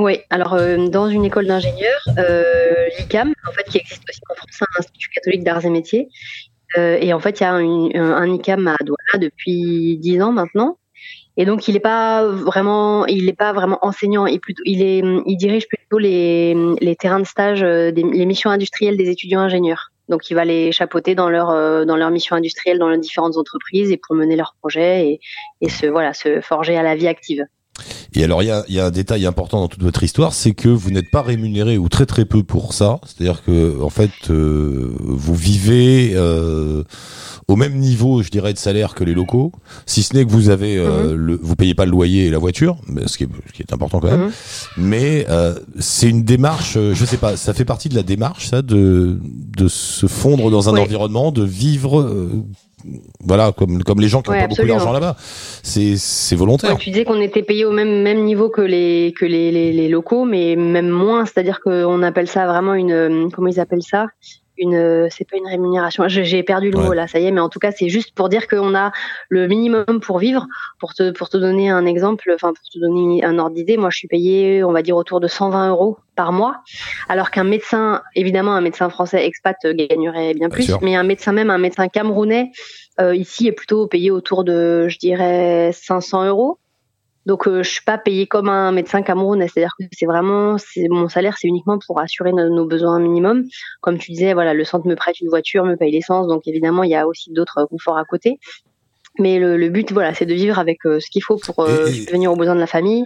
Oui, 0.00 0.20
alors 0.30 0.54
euh, 0.54 0.88
dans 0.88 1.08
une 1.08 1.26
école 1.26 1.46
d'ingénieurs, 1.46 2.00
euh, 2.16 2.88
l'ICAM, 2.98 3.34
en 3.46 3.52
fait, 3.52 3.64
qui 3.64 3.78
existe 3.78 4.02
aussi 4.08 4.20
en 4.30 4.34
France, 4.34 4.62
un 4.62 4.78
institut 4.78 5.10
catholique 5.10 5.44
d'arts 5.44 5.66
et 5.66 5.68
métiers. 5.68 6.08
Euh, 6.78 6.96
et 6.98 7.12
en 7.12 7.20
fait, 7.20 7.40
il 7.40 7.42
y 7.42 7.46
a 7.46 7.52
un, 7.52 8.34
ICAM 8.34 8.66
à 8.66 8.76
Douala 8.82 9.18
depuis 9.18 9.98
10 9.98 10.22
ans 10.22 10.32
maintenant. 10.32 10.78
Et 11.36 11.44
donc, 11.44 11.68
il 11.68 11.74
n'est 11.74 11.80
pas 11.80 12.24
vraiment, 12.24 13.04
il 13.06 13.28
est 13.28 13.36
pas 13.36 13.52
vraiment 13.52 13.78
enseignant. 13.82 14.24
Il, 14.24 14.40
plutôt, 14.40 14.62
il, 14.64 14.82
est, 14.82 15.02
il 15.26 15.36
dirige 15.36 15.68
plutôt 15.68 15.98
les, 15.98 16.56
terrains 16.98 17.20
de 17.20 17.26
stage, 17.26 17.62
les 17.62 18.26
missions 18.26 18.48
industrielles 18.48 18.96
des 18.96 19.10
étudiants 19.10 19.40
ingénieurs. 19.40 19.90
Donc, 20.08 20.30
il 20.30 20.34
va 20.34 20.46
les 20.46 20.72
chapeauter 20.72 21.14
dans 21.14 21.28
leur 21.28 21.48
dans 21.84 21.96
leur 21.96 22.10
mission 22.10 22.36
industrielle 22.36 22.78
dans 22.78 22.88
les 22.88 22.98
différentes 22.98 23.36
entreprises 23.36 23.90
et 23.92 23.98
pour 23.98 24.16
mener 24.16 24.34
leurs 24.34 24.54
projets 24.60 25.08
et, 25.08 25.20
et 25.60 25.68
se 25.68 25.86
voilà 25.86 26.14
se 26.14 26.40
forger 26.40 26.76
à 26.78 26.82
la 26.82 26.94
vie 26.94 27.06
active. 27.06 27.44
Et 28.12 28.24
alors, 28.24 28.42
il 28.42 28.46
y 28.46 28.50
a, 28.50 28.64
y 28.68 28.80
a 28.80 28.86
un 28.86 28.90
détail 28.90 29.24
important 29.24 29.60
dans 29.60 29.68
toute 29.68 29.82
votre 29.82 30.02
histoire, 30.02 30.34
c'est 30.34 30.52
que 30.52 30.68
vous 30.68 30.90
n'êtes 30.90 31.10
pas 31.10 31.22
rémunéré 31.22 31.78
ou 31.78 31.88
très 31.88 32.06
très 32.06 32.24
peu 32.24 32.42
pour 32.42 32.74
ça. 32.74 32.98
C'est-à-dire 33.06 33.42
que, 33.44 33.80
en 33.80 33.88
fait, 33.88 34.10
euh, 34.30 34.92
vous 35.00 35.34
vivez 35.34 36.12
euh, 36.14 36.82
au 37.48 37.56
même 37.56 37.76
niveau, 37.78 38.22
je 38.22 38.28
dirais, 38.30 38.52
de 38.52 38.58
salaire 38.58 38.94
que 38.94 39.04
les 39.04 39.14
locaux, 39.14 39.52
si 39.86 40.02
ce 40.02 40.14
n'est 40.14 40.24
que 40.26 40.30
vous 40.30 40.50
avez, 40.50 40.76
euh, 40.76 41.14
le, 41.16 41.38
vous 41.40 41.56
payez 41.56 41.74
pas 41.74 41.84
le 41.84 41.92
loyer 41.92 42.26
et 42.26 42.30
la 42.30 42.38
voiture, 42.38 42.76
mais 42.88 43.06
ce 43.06 43.16
qui 43.16 43.24
est, 43.24 43.28
ce 43.48 43.52
qui 43.52 43.62
est 43.62 43.72
important 43.72 44.00
quand 44.00 44.10
même. 44.10 44.24
Mhm. 44.26 44.30
Mais 44.76 45.26
euh, 45.30 45.54
c'est 45.78 46.08
une 46.10 46.24
démarche, 46.24 46.74
euh, 46.76 46.92
je 46.94 47.04
sais 47.04 47.16
pas, 47.16 47.36
ça 47.36 47.54
fait 47.54 47.64
partie 47.64 47.88
de 47.88 47.94
la 47.94 48.02
démarche, 48.02 48.48
ça, 48.48 48.60
de 48.62 49.18
de 49.22 49.68
se 49.68 50.06
fondre 50.06 50.50
dans 50.50 50.68
un 50.68 50.74
Oui. 50.74 50.80
environnement, 50.80 51.32
de 51.32 51.44
vivre. 51.44 52.08
Voilà, 53.24 53.52
comme, 53.52 53.82
comme 53.82 54.00
les 54.00 54.08
gens 54.08 54.22
qui 54.22 54.30
n'ont 54.30 54.36
Ouais, 54.36 54.42
pas 54.42 54.48
beaucoup 54.48 54.66
d'argent 54.66 54.92
là-bas. 54.92 55.16
C'est, 55.62 55.96
c'est 55.96 56.36
volontaire. 56.36 56.70
Ouais, 56.70 56.76
tu 56.76 56.90
disais 56.90 57.04
qu'on 57.04 57.20
était 57.20 57.42
payé 57.42 57.64
au 57.64 57.72
même 57.72 58.02
même 58.02 58.24
niveau 58.24 58.48
que 58.48 58.60
les 58.62 59.12
que 59.18 59.24
les, 59.26 59.50
les, 59.50 59.72
les 59.72 59.88
locaux, 59.88 60.24
mais 60.24 60.56
même 60.56 60.88
moins. 60.88 61.26
C'est-à-dire 61.26 61.60
qu'on 61.60 62.02
appelle 62.02 62.28
ça 62.28 62.46
vraiment 62.46 62.74
une 62.74 62.92
euh, 62.92 63.28
comment 63.32 63.48
ils 63.48 63.60
appellent 63.60 63.82
ça? 63.82 64.06
Une 64.60 65.08
c'est 65.10 65.28
pas 65.28 65.36
une 65.36 65.46
rémunération. 65.46 66.04
J'ai 66.06 66.42
perdu 66.42 66.70
le 66.70 66.78
mot 66.78 66.92
là, 66.92 67.06
ça 67.08 67.18
y 67.18 67.26
est. 67.26 67.30
Mais 67.30 67.40
en 67.40 67.48
tout 67.48 67.58
cas, 67.58 67.72
c'est 67.72 67.88
juste 67.88 68.14
pour 68.14 68.28
dire 68.28 68.46
qu'on 68.46 68.74
a 68.74 68.92
le 69.28 69.48
minimum 69.48 70.00
pour 70.00 70.18
vivre. 70.18 70.46
Pour 70.78 70.94
te 70.94 71.10
pour 71.10 71.28
te 71.28 71.36
donner 71.36 71.70
un 71.70 71.86
exemple, 71.86 72.30
enfin 72.34 72.52
pour 72.52 72.68
te 72.68 72.78
donner 72.78 73.24
un 73.24 73.38
ordre 73.38 73.54
d'idée, 73.54 73.76
moi 73.76 73.90
je 73.90 73.98
suis 73.98 74.08
payé, 74.08 74.62
on 74.62 74.72
va 74.72 74.82
dire 74.82 74.96
autour 74.96 75.20
de 75.20 75.28
120 75.28 75.70
euros 75.70 75.98
par 76.16 76.32
mois, 76.32 76.56
alors 77.08 77.30
qu'un 77.30 77.44
médecin, 77.44 78.02
évidemment 78.14 78.52
un 78.52 78.60
médecin 78.60 78.90
français 78.90 79.26
expat 79.26 79.56
gagnerait 79.64 80.34
bien 80.34 80.48
plus, 80.50 80.64
sûr. 80.64 80.78
mais 80.82 80.94
un 80.94 81.02
médecin 81.02 81.32
même 81.32 81.50
un 81.50 81.58
médecin 81.58 81.88
camerounais 81.88 82.50
euh, 83.00 83.14
ici 83.14 83.46
est 83.46 83.52
plutôt 83.52 83.86
payé 83.86 84.10
autour 84.10 84.44
de, 84.44 84.86
je 84.88 84.98
dirais, 84.98 85.70
500 85.72 86.26
euros. 86.26 86.58
Donc 87.26 87.46
euh, 87.46 87.62
je 87.62 87.68
suis 87.68 87.84
pas 87.84 87.98
payée 87.98 88.26
comme 88.26 88.48
un 88.48 88.72
médecin 88.72 89.02
camerounais, 89.02 89.46
c'est-à-dire 89.48 89.74
que 89.78 89.84
c'est 89.92 90.06
vraiment, 90.06 90.56
mon 90.88 91.08
salaire, 91.08 91.36
c'est 91.38 91.48
uniquement 91.48 91.78
pour 91.86 92.00
assurer 92.00 92.32
nos, 92.32 92.48
nos 92.48 92.66
besoins 92.66 92.98
minimums. 92.98 93.44
Comme 93.82 93.98
tu 93.98 94.12
disais, 94.12 94.32
voilà, 94.32 94.54
le 94.54 94.64
centre 94.64 94.86
me 94.86 94.96
prête 94.96 95.20
une 95.20 95.28
voiture, 95.28 95.64
me 95.64 95.76
paye 95.76 95.92
l'essence, 95.92 96.26
donc 96.28 96.42
évidemment 96.46 96.82
il 96.82 96.90
y 96.90 96.96
a 96.96 97.06
aussi 97.06 97.30
d'autres 97.32 97.58
euh, 97.58 97.66
conforts 97.66 97.98
à 97.98 98.04
côté. 98.04 98.38
Mais 99.18 99.38
le, 99.38 99.56
le 99.56 99.68
but, 99.68 99.92
voilà, 99.92 100.14
c'est 100.14 100.24
de 100.24 100.34
vivre 100.34 100.58
avec 100.58 100.78
euh, 100.86 100.98
ce 100.98 101.10
qu'il 101.10 101.22
faut 101.22 101.36
pour 101.36 101.66
subvenir 101.88 102.32
aux 102.32 102.36
besoins 102.36 102.54
de 102.54 102.60
la 102.60 102.66
famille, 102.66 103.04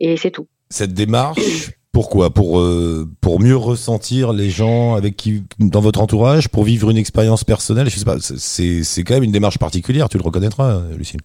et 0.00 0.16
c'est 0.16 0.30
tout. 0.30 0.48
cette 0.70 0.94
démarche 0.94 1.70
pourquoi? 1.92 2.30
Pour 2.30 2.58
euh, 2.58 3.08
pour 3.20 3.38
mieux 3.40 3.56
ressentir 3.56 4.32
les 4.32 4.50
gens 4.50 4.96
avec 4.96 5.16
qui 5.16 5.44
dans 5.60 5.80
votre 5.80 6.00
entourage? 6.00 6.48
Pour 6.48 6.64
vivre 6.64 6.90
une 6.90 6.96
expérience 6.96 7.44
personnelle? 7.44 7.88
Je 7.88 7.96
sais 7.96 8.04
pas 8.04 8.16
c'est 8.18 8.82
c'est 8.82 9.04
quand 9.04 9.14
même 9.14 9.22
une 9.22 9.30
démarche 9.30 9.58
particulière 9.58 10.08
tu 10.08 10.18
le 10.18 10.24
reconnaîtras 10.24 10.82
Lucille 10.98 11.20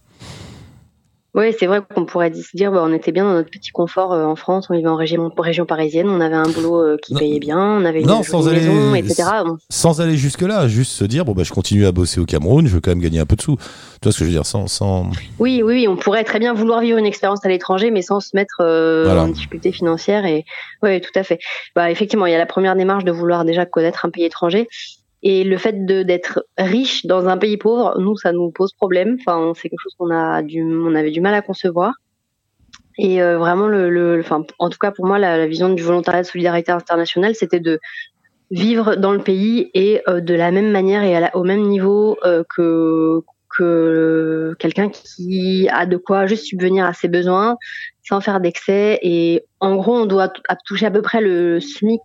Oui, 1.34 1.54
c'est 1.58 1.66
vrai 1.66 1.80
qu'on 1.94 2.06
pourrait 2.06 2.32
se 2.32 2.56
dire, 2.56 2.72
bah, 2.72 2.82
on 2.84 2.92
était 2.92 3.12
bien 3.12 3.24
dans 3.24 3.34
notre 3.34 3.50
petit 3.50 3.70
confort 3.70 4.12
euh, 4.12 4.24
en 4.24 4.34
France, 4.34 4.66
on 4.68 4.74
vivait 4.74 4.88
en 4.88 4.96
région, 4.96 5.30
région 5.38 5.64
parisienne, 5.64 6.08
on 6.08 6.20
avait 6.20 6.34
un 6.34 6.48
boulot 6.48 6.80
euh, 6.82 6.96
qui 7.00 7.14
payait 7.14 7.38
bien, 7.38 7.58
on 7.58 7.84
avait 7.84 8.00
une 8.00 8.06
non 8.06 8.22
sans 8.22 8.48
aller 8.48 8.60
maison, 8.60 8.94
etc. 8.94 9.22
Bon. 9.46 9.56
sans 9.68 10.00
aller 10.00 10.16
jusque 10.16 10.42
là 10.42 10.66
juste 10.66 10.92
se 10.92 11.04
dire 11.04 11.24
bon 11.24 11.32
bah 11.32 11.44
je 11.44 11.52
continue 11.52 11.86
à 11.86 11.92
bosser 11.92 12.20
au 12.20 12.24
Cameroun 12.24 12.66
je 12.66 12.74
veux 12.74 12.80
quand 12.80 12.90
même 12.90 13.00
gagner 13.00 13.20
un 13.20 13.26
peu 13.26 13.36
de 13.36 13.42
sous 13.42 13.56
tu 13.56 14.08
vois 14.08 14.12
ce 14.12 14.18
que 14.18 14.24
je 14.24 14.30
veux 14.30 14.34
dire? 14.34 14.46
Sans 14.46 14.66
sans 14.66 15.04
Oui, 15.38 15.62
oui, 15.62 15.74
oui, 15.74 15.88
on 15.88 15.96
pourrait 15.96 16.24
très 16.24 16.38
bien 16.38 16.54
vouloir 16.54 16.80
vivre 16.80 16.96
une 16.98 17.04
expérience 17.06 17.44
à 17.44 17.48
l'étranger, 17.48 17.90
mais 17.90 18.00
sans 18.02 18.20
se 18.20 18.30
mettre 18.34 18.56
euh, 18.60 19.04
Voilà. 19.04 19.24
en 19.24 19.28
difficulté 19.28 19.72
financière. 19.72 20.24
Et 20.24 20.44
oui, 20.82 21.00
tout 21.02 21.10
à 21.14 21.22
fait. 21.22 21.38
Bah, 21.76 21.90
effectivement, 21.90 22.24
il 22.24 22.32
y 22.32 22.34
a 22.34 22.38
la 22.38 22.46
première 22.46 22.76
démarche 22.76 23.04
de 23.04 23.12
vouloir 23.12 23.44
déjà 23.44 23.66
connaître 23.66 24.06
un 24.06 24.10
pays 24.10 24.24
étranger. 24.24 24.68
Et 25.22 25.44
le 25.44 25.58
fait 25.58 25.84
d'être 25.84 26.46
riche 26.56 27.04
dans 27.04 27.28
un 27.28 27.36
pays 27.36 27.58
pauvre, 27.58 27.94
nous, 27.98 28.16
ça 28.16 28.32
nous 28.32 28.50
pose 28.50 28.72
problème. 28.72 29.18
Enfin, 29.20 29.52
c'est 29.54 29.68
quelque 29.68 29.82
chose 29.82 29.94
qu'on 29.98 30.10
a 30.10 30.42
du, 30.42 30.62
on 30.62 30.94
avait 30.94 31.10
du 31.10 31.20
mal 31.20 31.34
à 31.34 31.42
concevoir. 31.42 31.94
Et 32.98 33.22
euh, 33.22 33.38
vraiment, 33.38 33.66
le, 33.66 34.20
enfin, 34.20 34.44
en 34.58 34.68
tout 34.68 34.78
cas 34.78 34.90
pour 34.90 35.06
moi, 35.06 35.18
la, 35.18 35.46
vision 35.46 35.70
du 35.70 35.82
volontariat 35.82 36.22
de 36.22 36.26
solidarité 36.26 36.72
internationale, 36.72 37.34
c'était 37.34 37.60
de 37.60 37.80
vivre 38.50 38.96
dans 38.96 39.12
le 39.12 39.20
pays 39.20 39.70
et 39.74 40.02
euh, 40.08 40.20
de 40.20 40.34
la 40.34 40.50
même 40.50 40.70
manière 40.70 41.02
et 41.02 41.30
au 41.34 41.44
même 41.44 41.62
niveau 41.62 42.18
euh, 42.24 42.42
que 42.54 43.22
que 43.56 44.54
quelqu'un 44.58 44.90
qui 44.90 45.68
a 45.70 45.86
de 45.86 45.96
quoi 45.96 46.26
juste 46.26 46.44
subvenir 46.44 46.84
à 46.84 46.92
ses 46.92 47.08
besoins 47.08 47.56
sans 48.08 48.20
faire 48.20 48.40
d'excès 48.40 48.98
et 49.02 49.44
en 49.58 49.74
gros 49.74 49.96
on 49.96 50.06
doit 50.06 50.32
toucher 50.66 50.86
à 50.86 50.90
peu 50.90 51.02
près 51.02 51.20
le 51.20 51.58
SMIC 51.58 52.00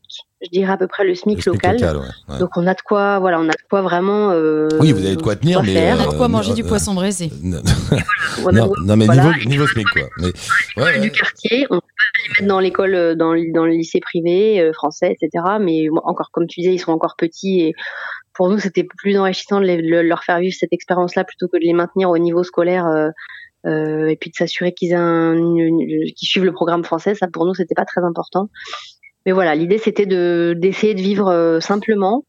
je 0.45 0.49
dirais 0.51 0.71
à 0.71 0.77
peu 0.77 0.87
près 0.87 1.03
le 1.03 1.13
SMIC, 1.15 1.37
Le 1.37 1.41
SMIC 1.41 1.53
local, 1.55 1.75
local, 1.75 1.97
ouais, 1.97 2.03
ouais. 2.33 2.39
donc 2.39 2.49
on 2.55 2.65
a 2.67 2.73
de 2.73 2.81
quoi 2.81 3.19
voilà 3.19 3.39
on 3.39 3.45
a 3.49 3.51
de 3.51 3.67
quoi 3.69 3.81
vraiment 3.81 4.31
euh, 4.31 4.67
Oui, 4.79 4.91
vous 4.91 5.05
avez 5.05 5.15
de 5.15 5.21
quoi 5.21 5.35
tenir, 5.35 5.61
mais. 5.63 5.73
faire. 5.73 5.97
On 5.99 6.03
a 6.09 6.11
de 6.11 6.17
quoi 6.17 6.25
euh, 6.25 6.29
manger 6.29 6.51
euh, 6.51 6.55
du 6.55 6.63
poisson 6.63 6.93
braisé. 6.93 7.31
Non, 7.43 7.59
mais 8.95 9.05
voilà. 9.05 9.23
niveau, 9.33 9.49
niveau 9.49 9.67
SMIC, 9.67 9.87
quoi. 9.89 10.03
Mais, 10.19 10.31
ouais, 10.83 10.99
du 10.99 11.11
quartier, 11.11 11.65
on 11.69 11.75
peut 11.75 11.81
pas 11.81 12.21
les 12.23 12.29
mettre 12.29 12.47
dans 12.47 12.59
l'école, 12.59 12.95
euh, 12.95 13.15
dans, 13.15 13.33
le- 13.33 13.51
dans 13.53 13.65
le 13.65 13.71
lycée 13.71 13.99
privé 13.99 14.59
euh, 14.61 14.73
français, 14.73 15.11
etc. 15.19 15.43
Mais 15.59 15.87
bon, 15.89 16.01
encore, 16.03 16.29
comme 16.31 16.47
tu 16.47 16.61
disais, 16.61 16.73
ils 16.73 16.79
sont 16.79 16.91
encore 16.91 17.15
petits 17.17 17.61
et 17.61 17.73
pour 18.33 18.49
nous, 18.49 18.59
c'était 18.59 18.83
plus 18.97 19.17
enrichissant 19.17 19.59
de, 19.59 19.65
les- 19.65 19.81
de 19.81 19.97
leur 19.99 20.23
faire 20.23 20.39
vivre 20.39 20.55
cette 20.57 20.73
expérience-là 20.73 21.23
plutôt 21.23 21.47
que 21.47 21.57
de 21.57 21.63
les 21.63 21.73
maintenir 21.73 22.09
au 22.09 22.17
niveau 22.17 22.43
scolaire 22.43 22.85
euh, 22.87 23.09
euh, 23.65 24.07
et 24.09 24.15
puis 24.15 24.29
de 24.29 24.35
s'assurer 24.35 24.73
qu'ils 24.73 24.89
suivent 26.17 26.45
le 26.45 26.51
programme 26.53 26.83
français. 26.83 27.15
Ça, 27.15 27.27
pour 27.27 27.45
nous, 27.45 27.53
c'était 27.55 27.75
pas 27.75 27.85
très 27.85 28.01
important. 28.01 28.49
Mais 29.25 29.31
voilà, 29.31 29.55
l'idée, 29.55 29.77
c'était 29.77 30.05
de 30.05 30.55
d'essayer 30.57 30.93
de 30.93 31.01
vivre 31.01 31.27
euh, 31.29 31.59
simplement 31.59 32.23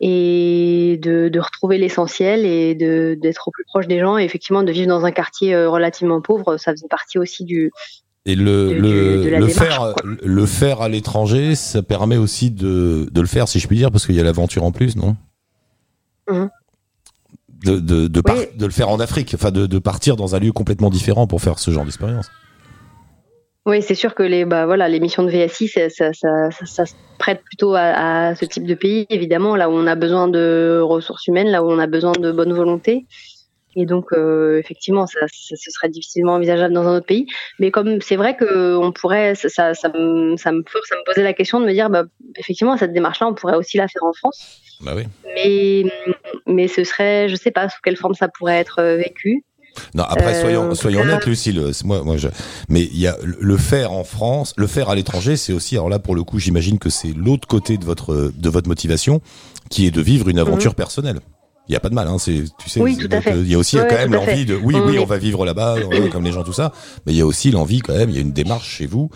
et 0.00 0.98
de, 1.02 1.28
de 1.28 1.40
retrouver 1.40 1.78
l'essentiel 1.78 2.44
et 2.44 2.74
de 2.74 3.16
d'être 3.20 3.48
au 3.48 3.50
plus 3.50 3.64
proche 3.64 3.86
des 3.86 4.00
gens 4.00 4.18
et 4.18 4.24
effectivement 4.24 4.62
de 4.62 4.72
vivre 4.72 4.88
dans 4.88 5.04
un 5.04 5.12
quartier 5.12 5.54
euh, 5.54 5.70
relativement 5.70 6.20
pauvre 6.20 6.56
ça 6.56 6.72
faisait 6.72 6.88
partie 6.88 7.16
aussi 7.18 7.44
du 7.44 7.70
Et 8.26 8.34
le, 8.34 8.68
de- 8.70 8.72
le, 8.74 8.80
de 9.24 9.28
le 9.30 9.46
démarche, 9.46 9.52
faire, 9.54 9.94
le 10.04 10.46
faire 10.46 10.80
à 10.82 10.88
l'étranger, 10.88 11.54
ça 11.54 11.82
permet 11.82 12.16
aussi 12.16 12.50
de, 12.50 13.08
de 13.10 13.20
le 13.20 13.26
faire, 13.26 13.46
si 13.46 13.60
je 13.60 13.68
puis 13.68 13.76
dire, 13.76 13.90
parce 13.92 14.04
qu'il 14.06 14.16
y 14.16 14.20
a 14.20 14.24
l'aventure 14.24 14.64
en 14.64 14.72
plus, 14.72 14.96
non? 14.96 15.16
Mhm. 16.28 16.50
de, 17.64 18.08
Oui. 18.28 18.46
de 18.56 18.66
le 18.66 18.72
faire 18.72 18.88
en 18.88 18.98
Afrique, 18.98 19.32
enfin 19.34 19.52
de, 19.52 19.66
de 19.66 19.78
partir 19.78 20.16
dans 20.16 20.34
un 20.34 20.38
lieu 20.40 20.52
complètement 20.52 20.90
différent 20.90 21.26
pour 21.26 21.40
faire 21.40 21.58
ce 21.58 21.70
genre 21.70 21.84
d'expérience. 21.84 22.30
Oui, 23.66 23.80
c'est 23.80 23.94
sûr 23.94 24.14
que 24.14 24.22
les 24.22 24.44
bah 24.44 24.66
voilà 24.66 24.88
les 24.88 25.00
missions 25.00 25.22
de 25.22 25.30
VSI 25.30 25.68
ça, 25.68 25.88
ça, 25.88 26.12
ça, 26.12 26.50
ça- 26.50 26.66
ça 26.66 26.84
se 26.86 26.94
prête 27.18 27.42
plutôt 27.42 27.74
à, 27.74 28.28
à 28.28 28.34
ce 28.34 28.44
type 28.44 28.66
de 28.66 28.74
pays 28.74 29.06
évidemment 29.08 29.56
là 29.56 29.70
où 29.70 29.72
on 29.72 29.86
a 29.86 29.94
besoin 29.94 30.28
de 30.28 30.80
ressources 30.82 31.26
humaines 31.28 31.48
là 31.48 31.62
où 31.64 31.70
on 31.70 31.78
a 31.78 31.86
besoin 31.86 32.12
de 32.12 32.30
bonne 32.30 32.52
volonté. 32.52 33.06
Et 33.76 33.86
donc 33.86 34.12
euh, 34.12 34.58
effectivement 34.58 35.06
ça, 35.06 35.20
ça- 35.22 35.56
ce 35.56 35.70
serait 35.70 35.88
difficilement 35.88 36.34
envisageable 36.34 36.74
dans 36.74 36.86
un 36.86 36.96
autre 36.98 37.06
pays. 37.06 37.26
Mais 37.58 37.70
comme 37.70 38.02
c'est 38.02 38.16
vrai 38.16 38.36
que 38.36 38.76
on 38.76 38.92
pourrait 38.92 39.34
ça, 39.34 39.48
ça, 39.48 39.72
ça 39.74 39.88
me 39.88 40.36
ça 40.36 40.52
me 40.52 40.62
force 40.68 40.92
à 40.92 40.96
me 40.96 41.04
poser 41.06 41.22
la 41.22 41.32
question 41.32 41.58
de 41.58 41.64
me 41.64 41.72
dire 41.72 41.88
bah 41.88 42.04
effectivement 42.38 42.76
cette 42.76 42.92
démarche 42.92 43.20
là 43.20 43.28
on 43.28 43.34
pourrait 43.34 43.56
aussi 43.56 43.78
la 43.78 43.88
faire 43.88 44.04
en 44.04 44.12
France. 44.12 44.60
Bah 44.82 44.92
oui. 44.94 45.04
mais 45.34 45.84
mais 46.46 46.68
ce 46.68 46.84
serait 46.84 47.28
je 47.30 47.36
sais 47.36 47.50
pas 47.50 47.68
sous 47.70 47.78
quelle 47.82 47.96
forme 47.96 48.14
ça 48.14 48.28
pourrait 48.28 48.58
être 48.58 48.80
euh, 48.80 48.96
vécu 48.96 49.42
Non, 49.94 50.04
après, 50.04 50.34
Euh, 50.36 50.40
soyons, 50.40 50.70
en 50.70 50.74
soyons 50.74 51.00
cas- 51.02 51.06
honnêtes, 51.08 51.26
Lucille. 51.26 51.58
euh, 51.58 51.72
Moi, 51.84 52.02
moi, 52.04 52.16
je... 52.16 52.28
Mais 52.68 52.82
il 52.82 52.98
y 52.98 53.06
a 53.06 53.16
le- 53.22 53.56
faire 53.56 53.92
en 53.92 54.04
France, 54.04 54.52
le 54.56 54.66
faire 54.66 54.88
à 54.90 54.94
l'étranger, 54.94 55.36
c'est 55.36 55.52
aussi. 55.52 55.74
Alors 55.76 55.88
là, 55.88 55.98
pour 55.98 56.14
le 56.14 56.22
coup, 56.24 56.38
j'imagine 56.38 56.78
que 56.78 56.90
c'est 56.90 57.12
l'autre 57.16 57.46
côté 57.48 57.76
de 57.78 57.84
votre 57.84 58.32
de 58.36 58.48
votre 58.48 58.68
motivation, 58.68 59.20
qui 59.70 59.86
est 59.86 59.90
de 59.90 60.00
vivre 60.00 60.28
une 60.28 60.38
aventure 60.38 60.74
personnelle. 60.74 61.20
Il 61.66 61.72
y 61.72 61.76
a 61.76 61.80
pas 61.80 61.88
de 61.88 61.94
mal, 61.94 62.06
hein. 62.08 62.16
C'est, 62.18 62.44
tu 62.58 62.68
sais. 62.68 62.78
Mhm. 62.78 62.84
Oui, 62.84 62.98
euh, 63.10 63.20
Il 63.42 63.50
y 63.50 63.54
a 63.54 63.58
aussi 63.58 63.78
Ouais, 63.78 63.86
quand 63.88 63.96
même 63.96 64.12
l'envie 64.12 64.44
de. 64.44 64.54
Oui, 64.54 64.74
oui, 64.84 64.98
on 64.98 65.06
va 65.06 65.16
vivre 65.16 65.46
là-bas, 65.46 65.76
euh, 65.78 66.10
comme 66.10 66.22
les 66.22 66.30
gens, 66.32 66.42
tout 66.44 66.52
ça. 66.52 66.72
Mais 67.06 67.12
il 67.14 67.16
y 67.16 67.22
a 67.22 67.26
aussi 67.26 67.50
l'envie 67.52 67.78
quand 67.80 67.94
même. 67.94 68.10
Il 68.10 68.14
y 68.16 68.18
a 68.18 68.20
une 68.20 68.32
démarche 68.34 68.68
chez 68.68 68.84
vous, 68.84 69.08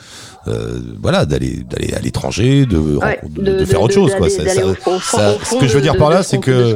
euh, 0.46 0.80
voilà, 1.02 1.26
d'aller 1.26 1.62
d'aller 1.68 1.92
à 1.92 2.00
l'étranger, 2.00 2.64
de, 2.64 2.78
Ouais, 2.78 3.20
de, 3.28 3.42
de- 3.42 3.58
de 3.58 3.64
faire 3.66 3.82
autre 3.82 3.92
chose, 3.92 4.14
quoi. 4.14 4.30
Ça- 4.30 4.44
fond- 4.80 4.98
ça- 4.98 5.36
ce 5.44 5.56
que 5.60 5.66
je 5.68 5.74
veux 5.74 5.82
dire 5.82 5.98
par 5.98 6.08
là, 6.08 6.22
c'est 6.22 6.38
que 6.38 6.74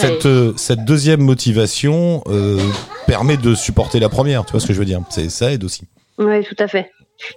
cette 0.00 0.26
et- 0.26 0.28
euh, 0.28 0.52
cette 0.56 0.84
deuxième 0.84 1.22
motivation 1.22 2.22
euh, 2.28 2.60
permet 3.06 3.36
de 3.36 3.54
supporter 3.54 4.00
la 4.00 4.08
première. 4.08 4.44
Tu 4.44 4.52
vois 4.52 4.60
ce 4.60 4.66
que 4.66 4.72
je 4.72 4.78
veux 4.78 4.84
dire 4.84 5.00
ça 5.10 5.52
aide 5.52 5.64
aussi. 5.64 5.84
Oui, 6.18 6.44
tout 6.44 6.56
à 6.58 6.68
fait. 6.68 6.90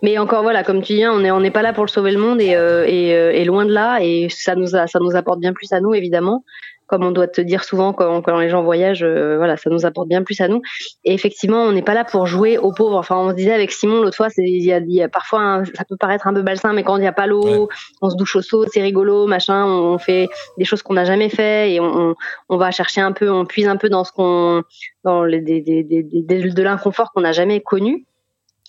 Mais 0.03 0.17
encore 0.17 0.43
voilà, 0.43 0.63
comme 0.63 0.81
tu 0.81 0.93
dis, 0.93 1.03
hein, 1.03 1.13
on 1.13 1.39
n'est 1.39 1.51
pas 1.51 1.61
là 1.61 1.73
pour 1.73 1.89
sauver 1.89 2.11
le 2.11 2.19
monde 2.19 2.41
et, 2.41 2.55
euh, 2.55 2.85
euh, 2.85 3.31
et 3.31 3.45
loin 3.45 3.65
de 3.65 3.71
là. 3.71 3.99
Et 4.01 4.27
ça 4.29 4.55
nous 4.55 4.75
apporte 5.15 5.39
bien 5.39 5.53
plus 5.53 5.71
à 5.71 5.79
nous 5.79 5.93
évidemment. 5.93 6.43
Comme 6.89 7.03
on 7.03 7.11
doit 7.11 7.27
te 7.27 7.39
dire 7.41 7.63
souvent 7.63 7.93
quand, 7.93 8.21
quand 8.23 8.39
les 8.39 8.49
gens 8.49 8.63
voyagent, 8.63 9.03
euh, 9.03 9.37
voilà, 9.37 9.57
ça 9.57 9.69
nous 9.69 9.85
apporte 9.85 10.07
bien 10.07 10.23
plus 10.23 10.41
à 10.41 10.47
nous. 10.47 10.61
Et 11.03 11.13
effectivement, 11.13 11.61
on 11.63 11.71
n'est 11.71 11.83
pas 11.83 11.93
là 11.93 12.03
pour 12.03 12.25
jouer 12.25 12.57
aux 12.57 12.73
pauvres. 12.73 12.97
Enfin, 12.97 13.15
on 13.17 13.29
se 13.29 13.35
disait 13.35 13.53
avec 13.53 13.71
Simon 13.71 14.01
l'autre 14.01 14.17
fois, 14.17 14.29
c'est 14.29 14.41
il 14.43 14.63
y 14.63 14.73
a, 14.73 14.79
il 14.79 14.91
y 14.91 15.03
a 15.03 15.07
parfois 15.07 15.39
un- 15.41 15.65
ça 15.65 15.85
peut 15.87 15.97
paraître 15.97 16.25
un 16.27 16.33
peu 16.33 16.41
balsin, 16.41 16.73
mais 16.73 16.83
quand 16.83 16.97
il 16.97 17.01
n'y 17.01 17.07
a 17.07 17.13
pas 17.13 17.27
l'eau, 17.27 17.69
on 18.01 18.09
se 18.09 18.15
douche 18.15 18.35
au 18.35 18.41
seau, 18.41 18.65
c'est 18.71 18.81
rigolo, 18.81 19.27
machin. 19.27 19.65
On 19.65 19.97
fait 19.99 20.27
des 20.57 20.65
choses 20.65 20.81
qu'on 20.81 20.93
n'a 20.95 21.05
jamais 21.05 21.29
fait 21.29 21.73
et 21.73 21.79
on, 21.79 21.85
on, 22.09 22.15
on 22.49 22.57
va 22.57 22.71
chercher 22.71 23.01
un 23.01 23.11
peu, 23.11 23.29
on 23.29 23.45
puise 23.45 23.67
un 23.67 23.77
peu 23.77 23.89
dans 23.89 24.03
ce 24.03 24.11
qu'on, 24.11 24.63
dans 25.03 25.23
les, 25.23 25.41
des, 25.41 25.61
des, 25.61 25.83
des, 25.83 26.01
des- 26.03 26.49
de 26.49 26.63
l'inconfort 26.63 27.11
qu'on 27.13 27.21
n'a 27.21 27.31
jamais 27.33 27.61
connu. 27.61 28.05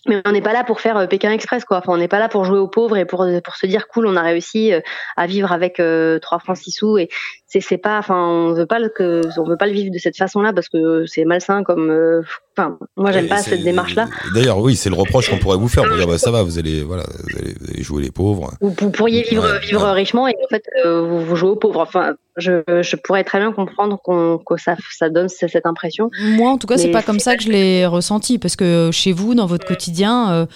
Mais 0.07 0.23
on 0.25 0.33
n'est 0.33 0.41
pas 0.41 0.55
là 0.55 0.65
pour 0.65 0.81
faire 0.81 0.97
euh, 0.97 1.07
Pékin 1.07 1.31
Express, 1.31 1.67
quoi. 1.67 1.77
Enfin, 1.77 1.93
on 1.93 1.99
n'est 1.99 2.09
pas 2.09 2.19
là 2.19 2.31
pour 2.31 2.47
jouer 2.47 2.59
aux 2.59 2.69
pauvres 2.69 2.97
et 2.97 3.05
pour 3.05 3.27
pour 3.45 3.57
se 3.57 3.67
dire 3.67 3.87
cool, 3.87 4.07
on 4.07 4.17
a 4.17 4.23
réussi 4.23 4.73
euh, 4.73 4.81
à 5.19 5.27
vivre 5.27 5.53
avec 5.53 5.79
euh, 5.79 6.19
3 6.19 6.39
francs 6.39 6.57
6 6.57 6.71
sous. 6.71 6.97
Et 6.97 7.11
c'est 7.53 7.61
c'est 7.61 7.79
pas, 7.79 7.99
enfin, 7.99 8.17
on 8.17 8.53
veut 8.55 8.65
pas 8.67 8.79
le 8.79 8.89
que, 8.89 9.21
on 9.39 9.45
veut 9.45 9.57
pas 9.57 9.67
le 9.67 9.73
vivre 9.73 9.93
de 9.93 9.99
cette 9.99 10.17
façon-là 10.17 10.53
parce 10.53 10.69
que 10.69 11.05
c'est 11.07 11.25
malsain 11.25 11.63
comme. 11.65 11.91
euh, 11.91 12.23
Enfin, 12.59 12.79
moi 12.97 13.11
j'aime 13.13 13.29
pas 13.29 13.39
cette 13.39 13.63
démarche-là. 13.63 14.09
D'ailleurs, 14.35 14.59
oui, 14.59 14.75
c'est 14.77 14.91
le 14.91 14.97
reproche 14.97 15.31
qu'on 15.31 15.39
pourrait 15.39 15.57
vous 15.57 15.69
faire. 15.69 15.85
Pour 15.85 15.97
dire, 15.97 16.07
bah, 16.07 16.19
ça 16.19 16.31
va, 16.33 16.43
vous 16.43 16.59
allez, 16.59 16.83
voilà, 16.83 17.05
vous 17.05 17.39
allez, 17.39 17.55
vous 17.59 17.71
allez 17.73 17.83
jouer 17.83 18.03
les 18.03 18.11
pauvres. 18.11 18.51
Vous, 18.61 18.75
vous 18.79 18.91
pourriez 18.91 19.23
vivre 19.23 19.45
Ouais, 19.45 19.61
vivre 19.61 19.89
richement 19.93 20.27
et 20.29 20.35
en 20.45 20.49
fait 20.49 20.65
euh, 20.85 21.01
vous, 21.01 21.25
vous 21.25 21.37
jouez 21.37 21.51
aux 21.51 21.57
pauvres. 21.57 21.81
Enfin, 21.81 22.15
je, 22.37 22.61
je 22.83 22.97
pourrais 22.97 23.25
très 23.25 23.39
bien 23.39 23.53
comprendre 23.53 23.99
qu'on 24.03 24.39
que 24.39 24.61
ça 24.61 24.75
ça 24.93 25.09
donne 25.09 25.29
cette 25.29 25.65
impression. 25.65 26.11
Moi, 26.21 26.51
en 26.51 26.59
tout 26.59 26.67
cas, 26.67 26.77
c'est 26.77 26.91
pas 26.91 27.03
comme 27.03 27.21
ça 27.21 27.37
que 27.37 27.43
je 27.45 27.49
l'ai 27.51 27.87
ressenti, 27.87 28.39
parce 28.39 28.57
que 28.57 28.91
chez 28.93 29.13
vous, 29.13 29.35
dans 29.35 29.47
votre 29.47 29.67
quotidien, 29.67 30.31
euh, 30.33 30.47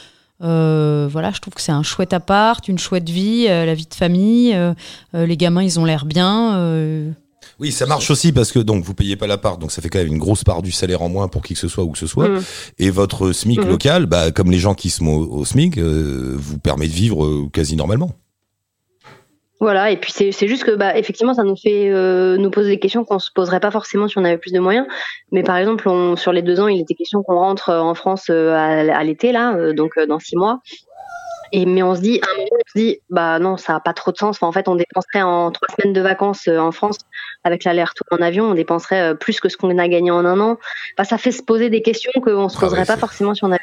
euh, 0.45 1.09
voilà, 1.11 1.31
je 1.33 1.41
trouve 1.41 1.55
que 1.55 1.61
c'est 1.63 1.73
un 1.73 1.83
chouette 1.83 2.13
appart, 2.13 2.67
une 2.69 2.79
chouette 2.79 3.09
vie, 3.09 3.47
euh, 3.49 3.65
la 3.67 3.75
vie 3.75 3.87
de 3.87 3.95
famille. 3.95 4.55
euh, 4.55 4.75
euh, 5.15 5.27
les 5.27 5.37
gamins, 5.37 5.63
ils 5.63 5.81
ont 5.81 5.85
l'air 5.85 6.05
bien. 6.05 6.57
euh, 6.57 7.11
Oui, 7.61 7.73
ça 7.73 7.87
marche 7.87 8.11
aussi 8.11 8.33
parce 8.33 8.53
que 8.53 8.59
donc 8.59 8.85
vous 8.85 8.95
payez 8.95 9.17
pas 9.17 9.27
l'appart, 9.27 9.61
donc 9.61 9.71
ça 9.73 9.81
fait 9.83 9.89
quand 9.89 9.99
même 9.99 10.09
une 10.09 10.19
grosse 10.19 10.45
part 10.45 10.61
du 10.63 10.73
salaire 10.73 11.03
en 11.03 11.09
moins 11.09 11.29
pour 11.29 11.43
qui 11.43 11.55
que 11.55 11.61
ce 11.61 11.69
soit 11.69 11.85
où 11.85 11.91
que 11.91 11.99
ce 11.99 12.07
soit. 12.07 12.29
Mm. 12.29 12.43
Et 12.79 12.91
votre 12.91 13.33
SMIC 13.33 13.61
Mhm. 13.61 13.69
local, 13.69 14.07
bah, 14.07 14.31
comme 14.33 14.51
les 14.51 14.59
gens 14.59 14.75
qui 14.75 14.91
sont 14.91 15.07
au, 15.07 15.39
au 15.41 15.45
SMIC, 15.45 15.79
euh, 15.79 16.35
vous 16.37 16.59
permet 16.59 16.89
de 16.89 16.93
vivre 16.93 17.25
euh, 17.25 17.49
quasi 17.53 17.77
normalement. 17.77 18.13
Voilà, 19.61 19.91
et 19.91 19.97
puis 19.97 20.13
c'est 20.13 20.49
juste 20.49 20.65
que 20.65 20.73
bah 20.73 20.97
effectivement 20.99 21.33
ça 21.33 21.45
nous 21.45 21.57
fait 21.57 21.89
euh, 21.89 22.37
nous 22.37 22.51
poser 22.51 22.71
des 22.71 22.79
questions 22.81 23.05
qu'on 23.05 23.21
se 23.21 23.31
poserait 23.33 23.61
pas 23.61 23.71
forcément 23.71 24.09
si 24.09 24.19
on 24.19 24.25
avait 24.25 24.37
plus 24.37 24.53
de 24.53 24.59
moyens. 24.59 24.87
Mais 25.31 25.43
par 25.43 25.57
exemple, 25.57 25.89
on, 25.89 26.17
sur 26.17 26.33
les 26.33 26.43
deux 26.43 26.61
ans, 26.61 26.67
il 26.67 26.81
était 26.81 26.95
question 26.95 27.23
qu'on 27.23 27.39
rentre 27.39 27.71
euh, 27.71 27.81
en 27.81 27.95
France 27.95 28.27
euh, 28.31 28.53
à, 28.53 28.97
à 28.99 29.05
l'été 29.05 29.31
là, 29.33 29.73
donc 29.73 29.99
dans 30.09 30.19
six 30.19 30.37
mois. 30.37 30.61
Et 31.53 31.67
mais 31.67 31.85
on 31.85 31.95
se 31.95 32.01
dit, 32.01 32.21
à 32.21 32.27
un 32.33 32.37
moment, 32.37 32.49
on 32.53 32.69
se 32.73 32.79
dit, 32.79 32.99
bah 33.11 33.39
non, 33.39 33.57
ça 33.57 33.77
a 33.77 33.81
pas 33.81 33.93
trop 33.93 34.11
de 34.11 34.17
sens. 34.17 34.37
Enfin, 34.37 34.49
en 34.49 34.53
fait, 34.53 34.67
on 34.67 34.75
dépenserait 34.75 35.23
en 35.23 35.53
trois 35.53 35.69
semaines 35.77 35.95
de 35.95 36.01
vacances 36.01 36.49
en 36.49 36.73
France 36.73 36.99
avec 37.45 37.63
l'aller-retour 37.63 38.07
en 38.11 38.21
avion, 38.23 38.47
on 38.47 38.55
dépenserait 38.55 39.15
plus 39.15 39.39
que 39.39 39.49
ce 39.49 39.57
qu'on 39.57 39.79
a 39.79 39.89
gagné 39.89 40.11
en 40.11 40.25
un 40.25 40.41
an. 40.41 40.59
Bah, 40.99 41.05
ça 41.05 41.17
fait 41.17 41.31
se 41.31 41.43
poser 41.43 41.71
des 41.71 41.83
questions 41.83 42.11
qu'on 42.21 42.49
se 42.49 42.57
Ah 42.57 42.61
poserait 42.61 42.81
ouais, 42.81 42.87
pas 42.87 42.97
forcément 42.97 43.35
si 43.35 43.45
on 43.45 43.53
avait 43.53 43.61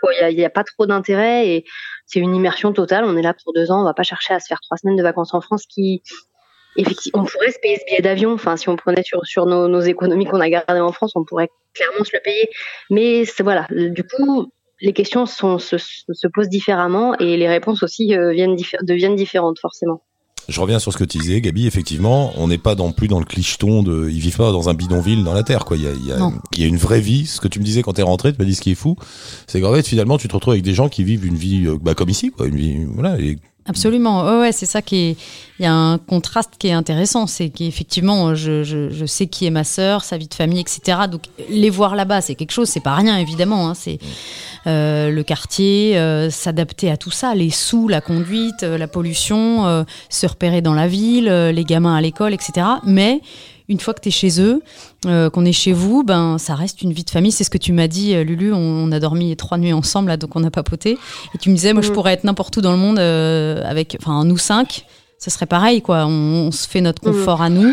quoi. 0.00 0.12
Il 0.30 0.38
y 0.38 0.44
a, 0.44 0.50
pas 0.50 0.64
trop 0.64 0.86
d'intérêt 0.86 1.48
et 1.48 1.64
c'est 2.06 2.20
une 2.20 2.34
immersion 2.34 2.72
totale. 2.72 3.04
On 3.04 3.16
est 3.16 3.22
là 3.22 3.34
pour 3.34 3.52
deux 3.52 3.70
ans. 3.70 3.80
On 3.80 3.84
va 3.84 3.94
pas 3.94 4.04
chercher 4.04 4.34
à 4.34 4.40
se 4.40 4.46
faire 4.46 4.60
trois 4.60 4.76
semaines 4.76 4.96
de 4.96 5.02
vacances 5.02 5.34
en 5.34 5.40
France 5.40 5.66
qui, 5.66 6.02
effectivement, 6.76 7.22
on 7.22 7.26
pourrait 7.26 7.50
se 7.50 7.58
payer 7.60 7.76
ce 7.76 7.84
billet 7.86 8.00
d'avion. 8.00 8.32
Enfin, 8.32 8.56
si 8.56 8.68
on 8.68 8.76
prenait 8.76 9.02
sur, 9.02 9.46
nos, 9.46 9.80
économies 9.80 10.26
qu'on 10.26 10.40
a 10.40 10.48
gardées 10.48 10.80
en 10.80 10.92
France, 10.92 11.12
on 11.16 11.24
pourrait 11.24 11.50
clairement 11.74 12.04
se 12.04 12.10
le 12.14 12.20
payer. 12.22 12.48
Mais 12.90 13.24
voilà, 13.40 13.66
du 13.70 14.04
coup, 14.04 14.50
les 14.80 14.92
questions 14.92 15.26
se, 15.26 15.78
se 15.78 16.28
posent 16.28 16.48
différemment 16.48 17.16
et 17.18 17.36
les 17.36 17.48
réponses 17.48 17.82
aussi 17.82 18.16
euh, 18.16 18.32
viennent 18.32 18.56
deviennent 18.82 19.16
différentes 19.16 19.58
forcément. 19.58 20.02
Je 20.48 20.60
reviens 20.60 20.78
sur 20.78 20.92
ce 20.92 20.98
que 20.98 21.04
tu 21.04 21.18
disais, 21.18 21.40
Gabi. 21.40 21.66
Effectivement, 21.66 22.32
on 22.36 22.46
n'est 22.48 22.58
pas 22.58 22.74
non 22.76 22.92
plus 22.92 23.08
dans 23.08 23.18
le 23.18 23.24
clicheton 23.24 23.82
de. 23.82 24.08
Ils 24.10 24.20
vivent 24.20 24.36
pas 24.36 24.52
dans 24.52 24.68
un 24.68 24.74
bidonville 24.74 25.24
dans 25.24 25.34
la 25.34 25.42
terre, 25.42 25.64
quoi. 25.64 25.76
Il 25.76 25.82
y 25.82 25.88
a, 25.88 25.92
il 25.92 26.06
y 26.06 26.12
a, 26.12 26.18
Non. 26.18 26.34
il 26.52 26.60
y 26.60 26.64
a 26.64 26.66
une 26.68 26.76
vraie 26.76 27.00
vie. 27.00 27.26
Ce 27.26 27.40
que 27.40 27.48
tu 27.48 27.58
me 27.58 27.64
disais 27.64 27.82
quand 27.82 27.94
t'es 27.94 28.02
rentré, 28.02 28.32
tu 28.32 28.38
m'as 28.38 28.44
dit 28.44 28.54
ce 28.54 28.60
qui 28.60 28.70
est 28.70 28.76
fou, 28.76 28.96
c'est 29.46 29.60
qu'en 29.60 29.72
fait, 29.74 29.86
finalement, 29.86 30.18
tu 30.18 30.28
te 30.28 30.34
retrouves 30.34 30.52
avec 30.52 30.62
des 30.64 30.74
gens 30.74 30.88
qui 30.88 31.02
vivent 31.04 31.26
une 31.26 31.36
vie, 31.36 31.66
euh, 31.66 31.78
bah, 31.80 31.94
comme 31.94 32.08
ici, 32.10 32.30
quoi. 32.30 32.46
Une 32.46 32.56
vie, 32.56 32.76
voilà. 32.94 33.18
Et 33.18 33.38
Absolument, 33.68 34.40
ouais, 34.40 34.52
c'est 34.52 34.66
ça 34.66 34.82
qui 34.82 34.96
est. 34.96 35.16
Il 35.58 35.62
y 35.62 35.66
a 35.66 35.72
un 35.72 35.96
contraste 35.96 36.52
qui 36.58 36.68
est 36.68 36.72
intéressant, 36.72 37.26
c'est 37.26 37.48
qu'effectivement, 37.48 38.34
je, 38.34 38.62
je, 38.62 39.06
sais 39.06 39.26
qui 39.26 39.46
est 39.46 39.50
ma 39.50 39.64
sœur, 39.64 40.04
sa 40.04 40.18
vie 40.18 40.28
de 40.28 40.34
famille, 40.34 40.60
etc. 40.60 40.98
Donc 41.10 41.22
les 41.48 41.70
voir 41.70 41.96
là-bas, 41.96 42.20
c'est 42.20 42.34
quelque 42.34 42.52
chose, 42.52 42.68
c'est 42.68 42.80
pas 42.80 42.94
rien 42.94 43.16
évidemment. 43.16 43.70
Hein, 43.70 43.74
c'est 43.74 43.98
euh, 44.66 45.10
le 45.10 45.22
quartier, 45.22 45.96
euh, 45.96 46.28
s'adapter 46.28 46.90
à 46.90 46.98
tout 46.98 47.10
ça, 47.10 47.34
les 47.34 47.48
sous, 47.48 47.88
la 47.88 48.02
conduite, 48.02 48.64
euh, 48.64 48.76
la 48.76 48.86
pollution, 48.86 49.86
se 50.10 50.26
repérer 50.26 50.60
dans 50.60 50.74
la 50.74 50.88
ville, 50.88 51.28
les 51.28 51.64
gamins 51.64 51.96
à 51.96 52.00
l'école, 52.02 52.34
etc. 52.34 52.66
Mais 52.84 53.20
une 53.68 53.80
fois 53.80 53.94
que 53.94 54.00
tu 54.00 54.08
es 54.08 54.12
chez 54.12 54.40
eux, 54.40 54.62
euh, 55.06 55.28
qu'on 55.30 55.44
est 55.44 55.52
chez 55.52 55.72
vous, 55.72 56.02
ben 56.04 56.38
ça 56.38 56.54
reste 56.54 56.82
une 56.82 56.92
vie 56.92 57.04
de 57.04 57.10
famille. 57.10 57.32
C'est 57.32 57.44
ce 57.44 57.50
que 57.50 57.58
tu 57.58 57.72
m'as 57.72 57.88
dit, 57.88 58.14
euh, 58.14 58.22
Lulu. 58.24 58.52
On, 58.52 58.58
on 58.58 58.92
a 58.92 59.00
dormi 59.00 59.34
trois 59.36 59.58
nuits 59.58 59.72
ensemble, 59.72 60.08
là, 60.08 60.16
donc 60.16 60.36
on 60.36 60.44
a 60.44 60.50
papoté. 60.50 60.98
Et 61.34 61.38
tu 61.38 61.50
me 61.50 61.54
disais, 61.54 61.72
moi, 61.72 61.82
je 61.82 61.88
Mhm. 61.88 61.94
pourrais 61.94 62.12
être 62.12 62.24
n'importe 62.24 62.56
où 62.56 62.60
dans 62.60 62.72
le 62.72 62.78
monde 62.78 62.98
euh, 62.98 63.62
avec, 63.64 63.96
enfin, 64.00 64.24
nous 64.24 64.38
cinq. 64.38 64.84
Ça 65.18 65.30
serait 65.30 65.46
pareil, 65.46 65.80
quoi. 65.82 66.04
On, 66.06 66.10
on 66.48 66.50
se 66.52 66.68
fait 66.68 66.80
notre 66.82 67.00
confort 67.00 67.40
à 67.42 67.48
nous. 67.48 67.72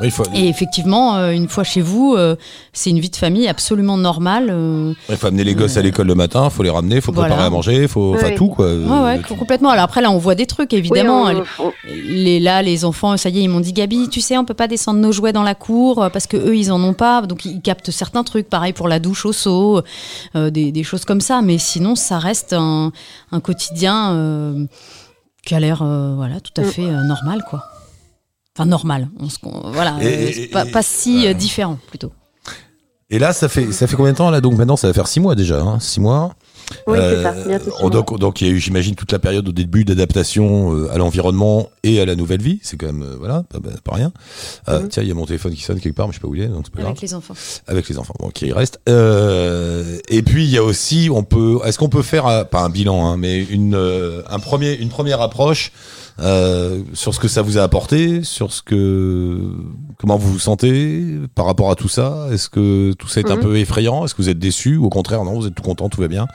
Oui, 0.00 0.06
il 0.06 0.10
faut, 0.10 0.24
Et 0.34 0.48
effectivement, 0.48 1.16
euh, 1.16 1.30
une 1.32 1.48
fois 1.48 1.62
chez 1.64 1.80
vous, 1.82 2.14
euh, 2.16 2.36
c'est 2.72 2.90
une 2.90 3.00
vie 3.00 3.10
de 3.10 3.16
famille 3.16 3.46
absolument 3.48 3.96
normale. 3.96 4.48
euh, 4.50 4.92
il 5.08 5.16
faut 5.16 5.26
amener 5.26 5.44
les 5.44 5.54
gosses 5.54 5.76
à 5.76 5.82
l'école 5.82 6.06
le 6.06 6.14
matin, 6.14 6.48
faut 6.50 6.62
les 6.62 6.70
ramener, 6.70 7.00
faut 7.00 7.12
Voilà. 7.12 7.28
préparer 7.28 7.46
à 7.46 7.50
manger, 7.50 7.86
faut, 7.88 8.14
enfin 8.14 8.28
Oui. 8.30 8.34
tout 8.34 8.48
quoi. 8.48 8.66
Ouais, 8.74 9.00
ouais, 9.04 9.20
complètement. 9.38 9.68
Alors 9.70 9.84
après, 9.84 10.00
là, 10.00 10.10
on 10.10 10.18
voit 10.18 10.34
des 10.34 10.46
trucs, 10.46 10.72
évidemment. 10.72 11.24
Oui, 11.26 11.34
on- 11.58 11.64
on- 11.66 11.72
les, 11.86 12.40
là, 12.40 12.62
les 12.62 12.84
enfants, 12.84 13.16
ça 13.16 13.28
y 13.28 13.38
est, 13.38 13.42
ils 13.42 13.48
m'ont 13.48 13.60
dit, 13.60 13.72
Gabi, 13.72 14.08
tu 14.08 14.20
sais, 14.20 14.38
on 14.38 14.44
peut 14.44 14.54
pas 14.54 14.68
descendre 14.68 15.00
nos 15.00 15.12
jouets 15.12 15.32
dans 15.32 15.42
la 15.42 15.54
cour 15.54 16.08
parce 16.12 16.26
que 16.26 16.36
eux, 16.36 16.56
ils 16.56 16.72
en 16.72 16.82
ont 16.82 16.94
pas. 16.94 17.22
Donc, 17.22 17.44
ils 17.44 17.60
captent 17.60 17.90
certains 17.90 18.24
trucs. 18.24 18.48
Pareil 18.48 18.72
pour 18.72 18.88
la 18.88 18.98
douche 19.00 19.26
au 19.26 19.32
seau, 19.32 19.82
euh, 20.34 20.50
des, 20.50 20.72
des 20.72 20.82
choses 20.82 21.04
comme 21.04 21.20
ça. 21.20 21.42
Mais 21.42 21.58
sinon, 21.58 21.94
ça 21.94 22.18
reste 22.18 22.52
un, 22.54 22.92
un 23.32 23.40
quotidien 23.40 24.12
euh, 24.12 24.64
qui 25.44 25.54
a 25.54 25.60
l'air, 25.60 25.82
euh, 25.82 26.14
voilà, 26.16 26.40
tout 26.40 26.58
à 26.60 26.64
fait 26.64 26.82
euh, 26.84 27.02
normal, 27.04 27.44
quoi. 27.48 27.64
Enfin, 28.56 28.66
normal. 28.66 29.08
On 29.20 29.28
se, 29.28 29.38
con- 29.38 29.62
voilà, 29.72 29.96
Et- 30.00 30.06
euh, 30.06 30.30
et- 30.44 30.46
pas, 30.48 30.64
pas 30.66 30.82
si 30.82 31.26
euh, 31.26 31.34
différent, 31.34 31.78
plutôt. 31.88 32.12
Et 33.12 33.18
là, 33.18 33.32
ça 33.32 33.48
fait 33.48 33.72
ça 33.72 33.88
fait 33.88 33.96
combien 33.96 34.12
de 34.12 34.16
temps 34.18 34.30
là? 34.30 34.40
Donc 34.40 34.56
maintenant, 34.56 34.76
ça 34.76 34.86
va 34.86 34.92
faire 34.92 35.08
six 35.08 35.18
mois 35.18 35.34
déjà, 35.34 35.60
hein, 35.60 35.80
six 35.80 35.98
mois. 36.00 36.34
Oui, 36.86 36.96
c'est 36.96 37.02
Euh, 37.04 37.22
ça, 37.24 37.48
bientôt 37.48 37.70
mois. 37.80 37.90
donc, 37.90 38.18
donc 38.20 38.40
il 38.40 38.46
y 38.46 38.50
a 38.50 38.52
eu, 38.52 38.60
j'imagine, 38.60 38.94
toute 38.94 39.10
la 39.10 39.18
période 39.18 39.48
au 39.48 39.52
début 39.52 39.84
d'adaptation 39.84 40.72
euh, 40.76 40.92
à 40.92 40.98
l'environnement 40.98 41.68
et 41.82 42.00
à 42.00 42.06
la 42.06 42.14
nouvelle 42.14 42.40
vie. 42.40 42.60
C'est 42.62 42.76
quand 42.76 42.86
même, 42.86 43.04
voilà, 43.18 43.42
pas, 43.50 43.58
pas- 43.58 43.70
pas 43.82 43.94
rien. 43.96 44.12
Euh, 44.68 44.86
Tiens, 44.88 45.02
il 45.02 45.08
y 45.08 45.10
a 45.10 45.14
mon 45.14 45.26
téléphone 45.26 45.52
qui 45.54 45.62
sonne 45.62 45.80
quelque 45.80 45.96
part, 45.96 46.06
mais 46.06 46.12
je 46.12 46.18
sais 46.18 46.22
pas 46.22 46.28
où 46.28 46.36
il 46.36 46.42
est, 46.42 46.46
donc 46.46 46.62
c'est 46.66 46.72
pas 46.72 46.82
grave. 46.82 46.90
Avec 46.90 47.02
les 47.02 47.14
enfants. 47.14 47.34
Avec 47.66 47.88
les 47.88 47.98
enfants, 47.98 48.14
bon, 48.20 48.30
qui 48.30 48.46
il 48.46 48.52
reste. 48.52 48.78
Euh, 48.88 49.98
et 50.08 50.22
puis 50.22 50.44
il 50.44 50.50
y 50.50 50.58
a 50.58 50.62
aussi, 50.62 51.08
on 51.12 51.24
peut, 51.24 51.58
est-ce 51.64 51.78
qu'on 51.78 51.88
peut 51.88 52.02
faire, 52.02 52.48
pas 52.48 52.60
un 52.60 52.68
bilan, 52.70 53.04
hein, 53.08 53.16
mais 53.16 53.42
une, 53.42 53.74
un 54.28 54.38
premier, 54.38 54.74
une 54.74 54.88
première 54.90 55.20
approche 55.20 55.72
euh, 56.22 56.80
sur 56.94 57.14
ce 57.14 57.20
que 57.20 57.28
ça 57.28 57.42
vous 57.42 57.58
a 57.58 57.62
apporté, 57.62 58.22
sur 58.22 58.52
ce 58.52 58.62
que, 58.62 59.38
comment 59.98 60.16
vous 60.16 60.32
vous 60.32 60.38
sentez 60.38 61.04
par 61.34 61.46
rapport 61.46 61.70
à 61.70 61.74
tout 61.74 61.88
ça? 61.88 62.26
Est-ce 62.32 62.48
que 62.48 62.92
tout 62.94 63.08
ça 63.08 63.20
est 63.20 63.30
un 63.30 63.36
Mhm. 63.36 63.42
peu 63.42 63.56
effrayant? 63.56 64.04
Est-ce 64.04 64.14
que 64.14 64.22
vous 64.22 64.28
êtes 64.28 64.38
déçu? 64.38 64.76
Ou 64.76 64.86
au 64.86 64.90
contraire 64.90 65.24
non, 65.24 65.34
vous 65.34 65.46
êtes 65.46 65.54
tout 65.54 65.62
content, 65.62 65.88
tout 65.88 66.00
va 66.00 66.08
bien? 66.08 66.26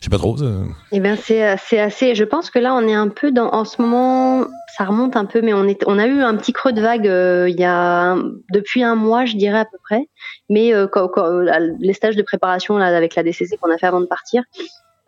Je 0.00 0.04
sais 0.04 0.10
pas 0.10 0.18
trop. 0.18 0.40
euh. 0.42 0.62
Eh 0.92 1.00
bien, 1.00 1.16
c'est 1.16 1.56
c'est 1.58 1.80
assez. 1.80 2.14
Je 2.14 2.22
pense 2.22 2.50
que 2.50 2.60
là, 2.60 2.72
on 2.74 2.86
est 2.86 2.94
un 2.94 3.08
peu 3.08 3.32
dans. 3.32 3.48
En 3.52 3.64
ce 3.64 3.82
moment, 3.82 4.46
ça 4.76 4.84
remonte 4.84 5.16
un 5.16 5.24
peu, 5.24 5.40
mais 5.42 5.52
on 5.52 5.64
est. 5.66 5.82
On 5.88 5.98
a 5.98 6.06
eu 6.06 6.20
un 6.22 6.36
petit 6.36 6.52
creux 6.52 6.72
de 6.72 6.80
vague 6.80 7.08
euh, 7.08 7.48
il 7.48 7.58
y 7.58 7.64
a 7.64 8.12
un- 8.12 8.22
depuis 8.52 8.84
un 8.84 8.94
mois, 8.94 9.24
je 9.24 9.36
dirais 9.36 9.58
à 9.58 9.64
peu 9.64 9.76
près. 9.82 10.08
Mais 10.50 10.72
euh, 10.72 10.86
quand, 10.86 11.08
quand- 11.08 11.24
euh, 11.24 11.42
là, 11.42 11.58
les 11.80 11.94
stages 11.94 12.14
de 12.14 12.22
préparation 12.22 12.78
là 12.78 12.86
avec 12.96 13.16
la 13.16 13.24
DCC 13.24 13.56
qu'on 13.56 13.72
a 13.72 13.76
fait 13.78 13.86
avant 13.86 14.00
de 14.00 14.06
partir, 14.06 14.44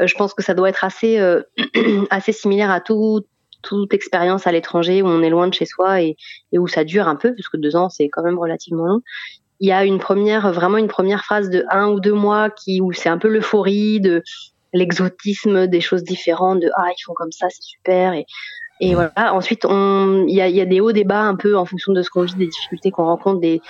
euh, 0.02 0.08
je 0.08 0.14
pense 0.16 0.34
que 0.34 0.42
ça 0.42 0.54
doit 0.54 0.68
être 0.68 0.82
assez 0.82 1.18
euh, 1.20 1.42
assez 2.10 2.32
similaire 2.32 2.72
à 2.72 2.80
tout 2.80 3.20
toute 3.62 3.92
expérience 3.94 4.46
à 4.46 4.52
l'étranger 4.52 5.02
où 5.02 5.06
on 5.06 5.22
est 5.22 5.30
loin 5.30 5.48
de 5.48 5.54
chez 5.54 5.66
soi 5.66 6.02
et, 6.02 6.16
où 6.52 6.66
ça 6.66 6.84
dure 6.84 7.08
un 7.08 7.16
peu, 7.16 7.34
puisque 7.34 7.56
deux 7.56 7.76
ans 7.76 7.88
c'est 7.88 8.08
quand 8.08 8.22
même 8.22 8.38
relativement 8.38 8.86
long 8.86 9.02
il 9.60 9.68
y 9.68 9.72
a 9.72 9.84
une 9.84 9.98
première, 9.98 10.52
vraiment 10.52 10.78
une 10.78 10.88
première 10.88 11.24
phase 11.24 11.50
de 11.50 11.64
un 11.70 11.88
ou 11.90 12.00
deux 12.00 12.14
mois 12.14 12.48
qui, 12.48 12.80
où 12.80 12.92
c'est 12.92 13.10
un 13.10 13.18
peu 13.18 13.28
l'euphorie 13.28 14.00
de 14.00 14.22
l'exotisme, 14.72 15.66
des 15.66 15.80
choses 15.80 16.02
différentes, 16.02 16.60
de 16.60 16.70
ah, 16.76 16.88
ils 16.88 17.02
font 17.04 17.12
comme 17.14 17.32
ça, 17.32 17.46
c'est 17.50 17.62
super. 17.62 18.14
Et, 18.14 18.94
voilà. 18.94 19.34
Ensuite, 19.34 19.66
il 19.68 20.34
y 20.34 20.40
a, 20.40 20.48
y 20.48 20.60
a 20.62 20.64
des 20.64 20.80
hauts, 20.80 20.92
des 20.92 21.04
bas 21.04 21.20
un 21.20 21.36
peu 21.36 21.56
en 21.58 21.66
fonction 21.66 21.92
de 21.92 22.02
ce 22.02 22.08
qu'on 22.08 22.22
vit, 22.22 22.34
des 22.34 22.46
difficultés 22.46 22.90
qu'on 22.90 23.04
rencontre, 23.04 23.40
des, 23.40 23.60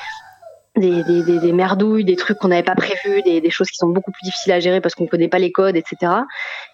des, 0.81 1.03
des, 1.05 1.39
des, 1.39 1.53
merdouilles, 1.53 2.05
des 2.05 2.17
trucs 2.17 2.39
qu'on 2.39 2.49
n'avait 2.49 2.63
pas 2.63 2.75
prévus, 2.75 3.23
des, 3.23 3.51
choses 3.51 3.69
qui 3.69 3.77
sont 3.77 3.89
beaucoup 3.89 4.11
plus 4.11 4.25
difficiles 4.25 4.53
à 4.53 4.61
gérer 4.61 4.81
parce 4.81 4.95
qu'on 4.95 5.07
connaît 5.07 5.29
pas 5.29 5.39
les 5.39 5.53
codes, 5.53 5.77
etc. 5.77 6.13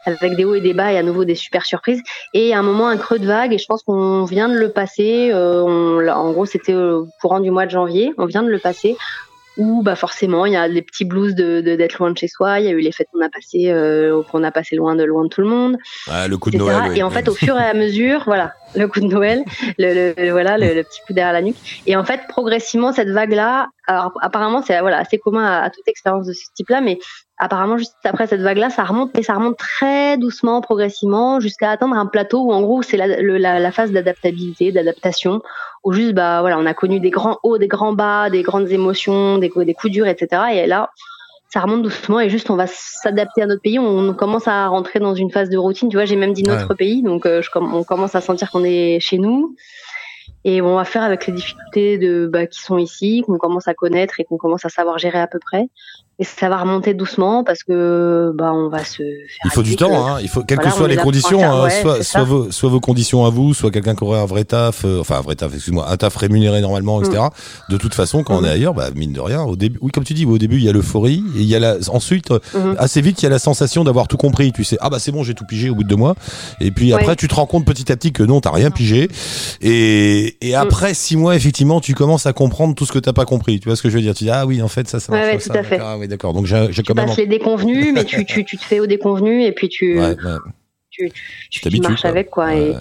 Avec 0.05 0.37
des 0.37 0.45
hauts 0.45 0.55
et 0.55 0.61
des 0.61 0.75
bas 0.75 0.93
et 0.93 0.99
à 0.99 1.03
nouveau 1.03 1.25
des 1.25 1.35
super 1.35 1.67
surprises. 1.67 2.03
Et 2.33 2.55
à 2.55 2.59
un 2.59 2.63
moment, 2.63 2.89
un 2.89 2.97
creux 2.97 3.19
de 3.19 3.27
vague, 3.27 3.53
et 3.53 3.59
je 3.59 3.67
pense 3.67 3.83
qu'on 3.83 4.25
vient 4.25 4.49
de 4.49 4.57
le 4.57 4.71
passer. 4.71 5.31
euh, 5.33 6.09
en 6.09 6.33
gros, 6.33 6.47
c'était 6.47 6.75
au 6.75 7.09
courant 7.21 7.41
du 7.41 7.51
mois 7.51 7.67
de 7.67 7.71
janvier. 7.71 8.13
On 8.19 8.27
vient 8.27 8.43
de 8.43 8.49
le 8.49 8.59
passer 8.59 8.97
où 9.57 9.83
bah 9.83 9.97
forcément 9.97 10.45
il 10.47 10.53
y 10.53 10.57
a 10.57 10.69
les 10.69 10.83
petits 10.83 11.05
blues 11.05 11.35
de 11.35 11.61
d'être 11.61 11.99
loin 11.99 12.11
de 12.11 12.19
chez 12.19 12.29
soi 12.29 12.61
il 12.61 12.67
y 12.67 12.69
a 12.69 12.73
eu 12.73 12.81
les 12.81 12.93
fêtes 12.93 13.09
qu'on 13.13 13.21
a 13.25 13.29
passées 13.31 13.71
euh, 13.71 14.23
qu'on 14.31 14.43
a 14.45 14.51
passé 14.51 14.77
loin 14.77 14.95
de 14.97 15.05
loin 15.05 15.25
de 15.25 15.29
tout 15.29 15.41
le 15.41 15.47
monde 15.49 15.77
Ah, 16.09 16.29
le 16.29 16.37
coup 16.37 16.51
de. 16.51 16.59
Noël. 16.59 16.91
oui. 16.91 16.99
et 16.99 17.03
en 17.03 17.11
fait 17.11 17.29
au 17.29 17.35
fur 17.35 17.57
et 17.59 17.65
à 17.65 17.75
mesure 17.75 18.23
voilà 18.27 18.53
le 18.75 18.87
coup 18.89 19.01
de 19.01 19.07
Noël 19.07 19.43
le, 19.79 20.13
le- 20.17 20.31
voilà 20.31 20.59
le, 20.59 20.75
le 20.75 20.83
petit 20.83 21.01
coup 21.07 21.13
derrière 21.15 21.33
la 21.33 21.43
nuque 21.43 21.57
et 21.87 21.97
en 21.97 22.05
fait 22.05 22.21
progressivement 22.29 22.93
cette 22.93 23.09
vague 23.09 23.33
là 23.33 23.69
alors 23.87 24.13
apparemment 24.21 24.63
c'est 24.63 24.79
voilà 24.81 24.99
assez 24.99 25.19
commun 25.19 25.45
à, 25.47 25.63
à 25.63 25.71
toute 25.71 25.87
expérience 25.89 26.27
de 26.27 26.33
ce 26.33 26.45
type 26.55 26.69
là 26.69 26.81
mais 26.81 26.99
apparemment 27.39 27.77
juste 27.79 27.97
après 28.05 28.27
cette 28.27 28.41
vague 28.41 28.59
là 28.59 28.71
ça 28.71 28.85
remonte 28.85 29.11
mais 29.15 29.23
ça 29.23 29.35
remonte 29.35 29.57
très 29.59 30.17
doucement 30.17 30.61
progressivement 30.61 31.39
jusqu'à 31.41 31.71
atteindre 31.71 31.95
un 31.97 32.07
plateau 32.07 32.45
où 32.45 32.53
en 32.53 32.63
gros 32.63 32.83
c'est 32.83 32.97
la, 32.97 33.07
la, 33.21 33.59
la 33.59 33.73
phase 33.73 33.93
d'adaptabilité 33.93 34.73
d'adaptation 34.73 35.43
où 35.85 35.93
juste 35.93 36.15
bah 36.15 36.41
voilà 36.41 36.59
on 36.59 36.67
a 36.67 36.75
connu 36.75 36.99
des 37.01 37.11
grands 37.11 37.39
hauts 37.43 37.59
des 37.59 37.69
grands 37.69 37.93
bas 37.93 38.31
des 38.31 38.43
grandes 38.43 38.71
émotions 38.71 39.39
des, 39.39 39.51
des 39.55 39.75
coups 39.75 39.93
durs 39.93 40.07
etc 40.07 40.43
et 40.53 40.67
là 40.67 40.91
ça 41.49 41.61
remonte 41.61 41.83
doucement 41.83 42.21
et 42.21 42.29
juste 42.29 42.51
on 42.51 42.57
va 42.57 42.67
s'adapter 42.67 43.41
à 43.43 43.47
notre 43.47 43.63
pays. 43.63 43.79
On 43.79 44.13
commence 44.15 44.49
à 44.49 44.67
rentrer 44.67 44.99
dans 44.99 45.15
une 45.15 45.31
phase 45.31 45.49
de 45.49 45.57
routine 45.57 45.89
tu 45.89 45.97
vois 45.97 46.05
j'ai 46.05 46.17
même 46.17 46.33
dit 46.33 46.43
notre 46.43 46.69
Ouais. 46.71 46.75
pays. 46.77 47.03
Donc 47.03 47.25
euh, 47.25 47.41
je, 47.41 47.49
on 47.55 47.85
commence 47.85 48.15
à 48.15 48.21
sentir 48.21 48.51
qu'on 48.51 48.65
est 48.65 48.99
chez 49.01 49.19
nous. 49.19 49.55
Et 50.45 50.61
on 50.61 50.77
va 50.77 50.85
faire 50.85 51.03
avec 51.03 51.27
les 51.27 51.33
difficultés 51.33 51.99
de 51.99 52.27
bah, 52.27 52.47
qui 52.47 52.61
sont 52.61 52.79
ici 52.79 53.23
qu'on 53.27 53.39
commence 53.39 53.69
à 53.69 53.75
connaître 53.75 54.21
et 54.21 54.25
qu'on 54.25 54.37
commence 54.37 54.65
à 54.65 54.69
savoir 54.69 54.99
gérer 54.99 55.19
à 55.21 55.27
peu 55.27 55.39
près 55.39 55.69
et 56.19 56.25
ça 56.25 56.49
va 56.49 56.57
remonter 56.59 56.95
doucement 56.95 57.45
parce 57.45 57.63
que 57.63 58.33
bah 58.35 58.51
on 58.55 58.69
va 58.71 58.85
se 58.85 58.97
faire 58.97 59.07
Il 59.45 59.51
faut 59.51 59.63
du 59.63 59.77
temps, 59.77 60.07
hein. 60.09 60.19
Il 60.23 60.29
faut, 60.29 60.43
quelles 60.43 60.57
Voilà, 60.57 60.71
que 60.71 60.77
soient 60.79 60.89
les 60.89 60.97
conditions, 60.97 61.39
faire- 61.41 61.53
hein, 61.53 61.65
ouais, 61.65 62.03
soit, 62.03 62.25
vos, 62.25 62.51
soit 62.51 62.71
vos 62.71 62.81
conditions 62.81 63.25
à 63.27 63.31
vous, 63.31 63.53
soit 63.53 63.71
quelqu'un 63.71 63.95
qui 63.95 64.03
aurait 64.05 64.19
un 64.21 64.25
vrai 64.27 64.45
taf, 64.45 64.85
euh, 64.87 65.01
enfin 65.01 65.17
un 65.19 65.21
vrai 65.21 65.35
taf, 65.37 65.55
excuse-moi, 65.55 65.87
un 65.91 65.97
taf 65.99 66.17
rémunéré 66.17 66.61
normalement, 66.63 67.03
etc. 67.03 67.25
Mm. 67.69 67.73
De 67.73 67.77
toute 67.77 67.93
façon, 67.95 68.23
quand 68.23 68.39
on 68.39 68.45
est 68.45 68.49
ailleurs, 68.49 68.73
bah, 68.73 68.89
mine 68.95 69.13
de 69.13 69.21
rien, 69.21 69.43
au 69.43 69.57
début, 69.57 69.79
oui, 69.83 69.91
comme 69.93 70.05
tu 70.05 70.15
dis, 70.15 70.25
au 70.25 70.39
début, 70.39 70.57
il 70.57 70.65
y 70.65 70.69
a 70.69 70.73
l'euphorie, 70.73 71.23
et 71.37 71.41
il 71.41 71.47
y 71.47 71.55
a 71.55 71.59
la, 71.61 71.77
ensuite, 71.89 72.31
euh, 72.31 72.39
Mhm. 72.55 72.77
assez 72.79 73.01
vite, 73.03 73.21
il 73.21 73.25
y 73.25 73.27
a 73.27 73.31
la 73.31 73.39
sensation 73.39 73.85
d'avoir 73.85 74.09
tout 74.09 74.17
compris. 74.17 74.53
Tu 74.53 74.65
sais, 74.65 74.79
ah 74.81 74.89
bah 74.89 74.99
c'est 74.99 75.13
bon, 75.13 75.23
j'ai 75.23 75.35
tout 75.35 75.45
pigé 75.45 75.69
au 75.69 75.75
bout 75.75 75.83
de 75.85 75.89
deux 75.89 75.97
mois. 75.97 76.15
Et 76.61 76.71
puis 76.71 76.95
après, 76.95 77.09
Ouais. 77.09 77.17
tu 77.17 77.29
te 77.29 77.35
rends 77.35 77.47
compte 77.47 77.67
petit 77.67 77.93
à 77.93 77.97
petit 77.97 78.13
que 78.13 78.23
non, 78.23 78.41
t'as 78.41 78.53
rien 78.53 78.71
pigé. 78.71 79.09
Et, 79.61 80.37
et 80.41 80.55
après 80.55 80.95
six 80.95 81.17
mois, 81.17 81.37
effectivement, 81.37 81.81
tu 81.81 81.95
commences 81.95 82.27
à 82.27 82.33
comprendre 82.33 82.75
tout 82.75 82.87
ce 82.87 82.93
que 82.93 82.99
t'as 82.99 83.13
pas 83.13 83.25
compris. 83.27 83.61
Tu 83.61 83.69
vois 83.69 83.77
ce 83.77 83.83
que 83.83 83.91
je 83.91 83.97
veux 83.97 84.03
dire? 84.03 84.15
Tu 84.15 84.25
dis, 84.25 84.31
ah 84.31 84.47
oui, 84.47 84.63
en 84.63 84.69
fait, 84.69 84.89
ça, 84.89 84.99
ça 85.01 85.13
marche 85.13 85.27
ouais, 85.27 85.39
tout 85.39 85.45
ça. 85.53 85.55
à 85.59 85.63
fait. 85.63 85.79
Oui, 86.07 86.09
d'accord. 86.09 86.33
Donc 86.33 86.47
j'ai 86.47 86.71
tu 86.71 86.83
quand 86.85 86.95
même. 86.95 87.07
passes 87.07 87.17
les 87.17 87.27
déconvenus 87.27 87.93
mais 87.93 88.05
tu, 88.05 88.25
tu, 88.25 88.45
tu 88.45 88.57
te 88.57 88.63
fais 88.65 88.79
au 88.79 88.87
déconvenu 88.87 89.43
et 89.45 89.51
puis 89.53 89.69
tu 89.69 89.99
Ouais, 89.99 90.09
ouais. 90.11 90.15
tu, 90.91 91.11
tu, 91.51 91.61
Tu 91.61 91.69
tu 91.69 91.81
marches 91.81 92.05
avec 92.05 92.31
quoi 92.31 92.55
et. 92.55 92.75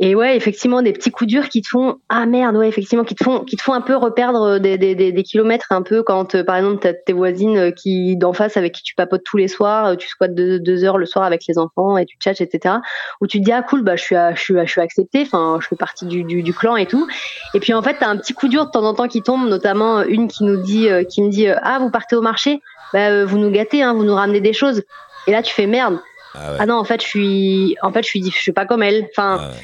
Et 0.00 0.14
ouais, 0.14 0.36
effectivement, 0.36 0.80
des 0.80 0.92
petits 0.92 1.10
coups 1.10 1.28
durs 1.28 1.48
qui 1.48 1.60
te 1.60 1.66
font 1.68 1.96
ah 2.08 2.24
merde, 2.24 2.54
ouais, 2.56 2.68
effectivement, 2.68 3.02
qui 3.02 3.16
te 3.16 3.24
font 3.24 3.40
qui 3.40 3.56
te 3.56 3.62
font 3.62 3.72
un 3.72 3.80
peu 3.80 3.96
reperdre 3.96 4.58
des, 4.60 4.78
des, 4.78 4.94
des, 4.94 5.10
des 5.10 5.22
kilomètres 5.24 5.66
un 5.70 5.82
peu 5.82 6.04
quand 6.04 6.36
euh, 6.36 6.44
par 6.44 6.54
exemple 6.56 6.78
t'as 6.80 6.92
tes 6.92 7.12
voisines 7.12 7.56
euh, 7.56 7.70
qui 7.72 8.16
d'en 8.16 8.32
face 8.32 8.56
avec 8.56 8.74
qui 8.74 8.82
tu 8.84 8.94
papotes 8.94 9.22
tous 9.24 9.36
les 9.38 9.48
soirs, 9.48 9.86
euh, 9.86 9.94
tu 9.96 10.06
squattes 10.06 10.36
deux, 10.36 10.60
deux 10.60 10.84
heures 10.84 10.98
le 10.98 11.06
soir 11.06 11.24
avec 11.24 11.42
les 11.48 11.58
enfants 11.58 11.96
et 11.98 12.06
tu 12.06 12.16
tchatches 12.16 12.40
etc. 12.40 12.76
Où 13.20 13.26
tu 13.26 13.40
te 13.40 13.44
dis 13.44 13.50
ah 13.50 13.62
cool 13.62 13.82
bah 13.82 13.96
je 13.96 14.02
suis 14.04 14.14
à- 14.14 14.34
je 14.36 14.40
suis 14.40 14.56
à- 14.58 14.64
je 14.64 14.70
suis 14.70 14.80
accepté, 14.80 15.22
enfin 15.22 15.58
je 15.60 15.66
fais 15.66 15.74
partie 15.76 16.06
du, 16.06 16.22
du, 16.22 16.44
du 16.44 16.54
clan 16.54 16.76
et 16.76 16.86
tout. 16.86 17.08
Et 17.54 17.58
puis 17.60 17.74
en 17.74 17.82
fait 17.82 17.96
t'as 17.98 18.08
un 18.08 18.16
petit 18.18 18.34
coup 18.34 18.46
dur 18.46 18.66
de 18.66 18.70
temps 18.70 18.84
en 18.84 18.94
temps 18.94 19.08
qui 19.08 19.22
tombe, 19.22 19.48
notamment 19.48 20.02
une 20.04 20.28
qui 20.28 20.44
nous 20.44 20.58
dit 20.62 20.88
euh, 20.88 21.02
qui 21.02 21.22
me 21.22 21.28
dit 21.28 21.48
euh, 21.48 21.56
ah 21.62 21.78
vous 21.80 21.90
partez 21.90 22.14
au 22.14 22.22
marché, 22.22 22.60
bah 22.92 23.08
euh, 23.10 23.26
vous 23.26 23.38
nous 23.38 23.50
gâtez, 23.50 23.82
hein, 23.82 23.94
vous 23.94 24.04
nous 24.04 24.14
ramenez 24.14 24.40
des 24.40 24.52
choses. 24.52 24.82
Et 25.26 25.32
là 25.32 25.42
tu 25.42 25.52
fais 25.52 25.66
merde. 25.66 25.98
Ah 26.34 26.52
ouais. 26.52 26.56
Ah 26.60 26.66
non, 26.66 26.74
en 26.76 26.84
fait, 26.84 27.00
je 27.02 27.06
suis, 27.06 27.76
en 27.82 27.90
fait, 27.90 28.02
je 28.02 28.08
suis, 28.08 28.22
je 28.30 28.36
suis 28.38 28.52
pas 28.52 28.66
comme 28.66 28.82
elle. 28.82 29.08
Enfin, 29.16 29.38
Ah 29.40 29.48
ouais. 29.48 29.54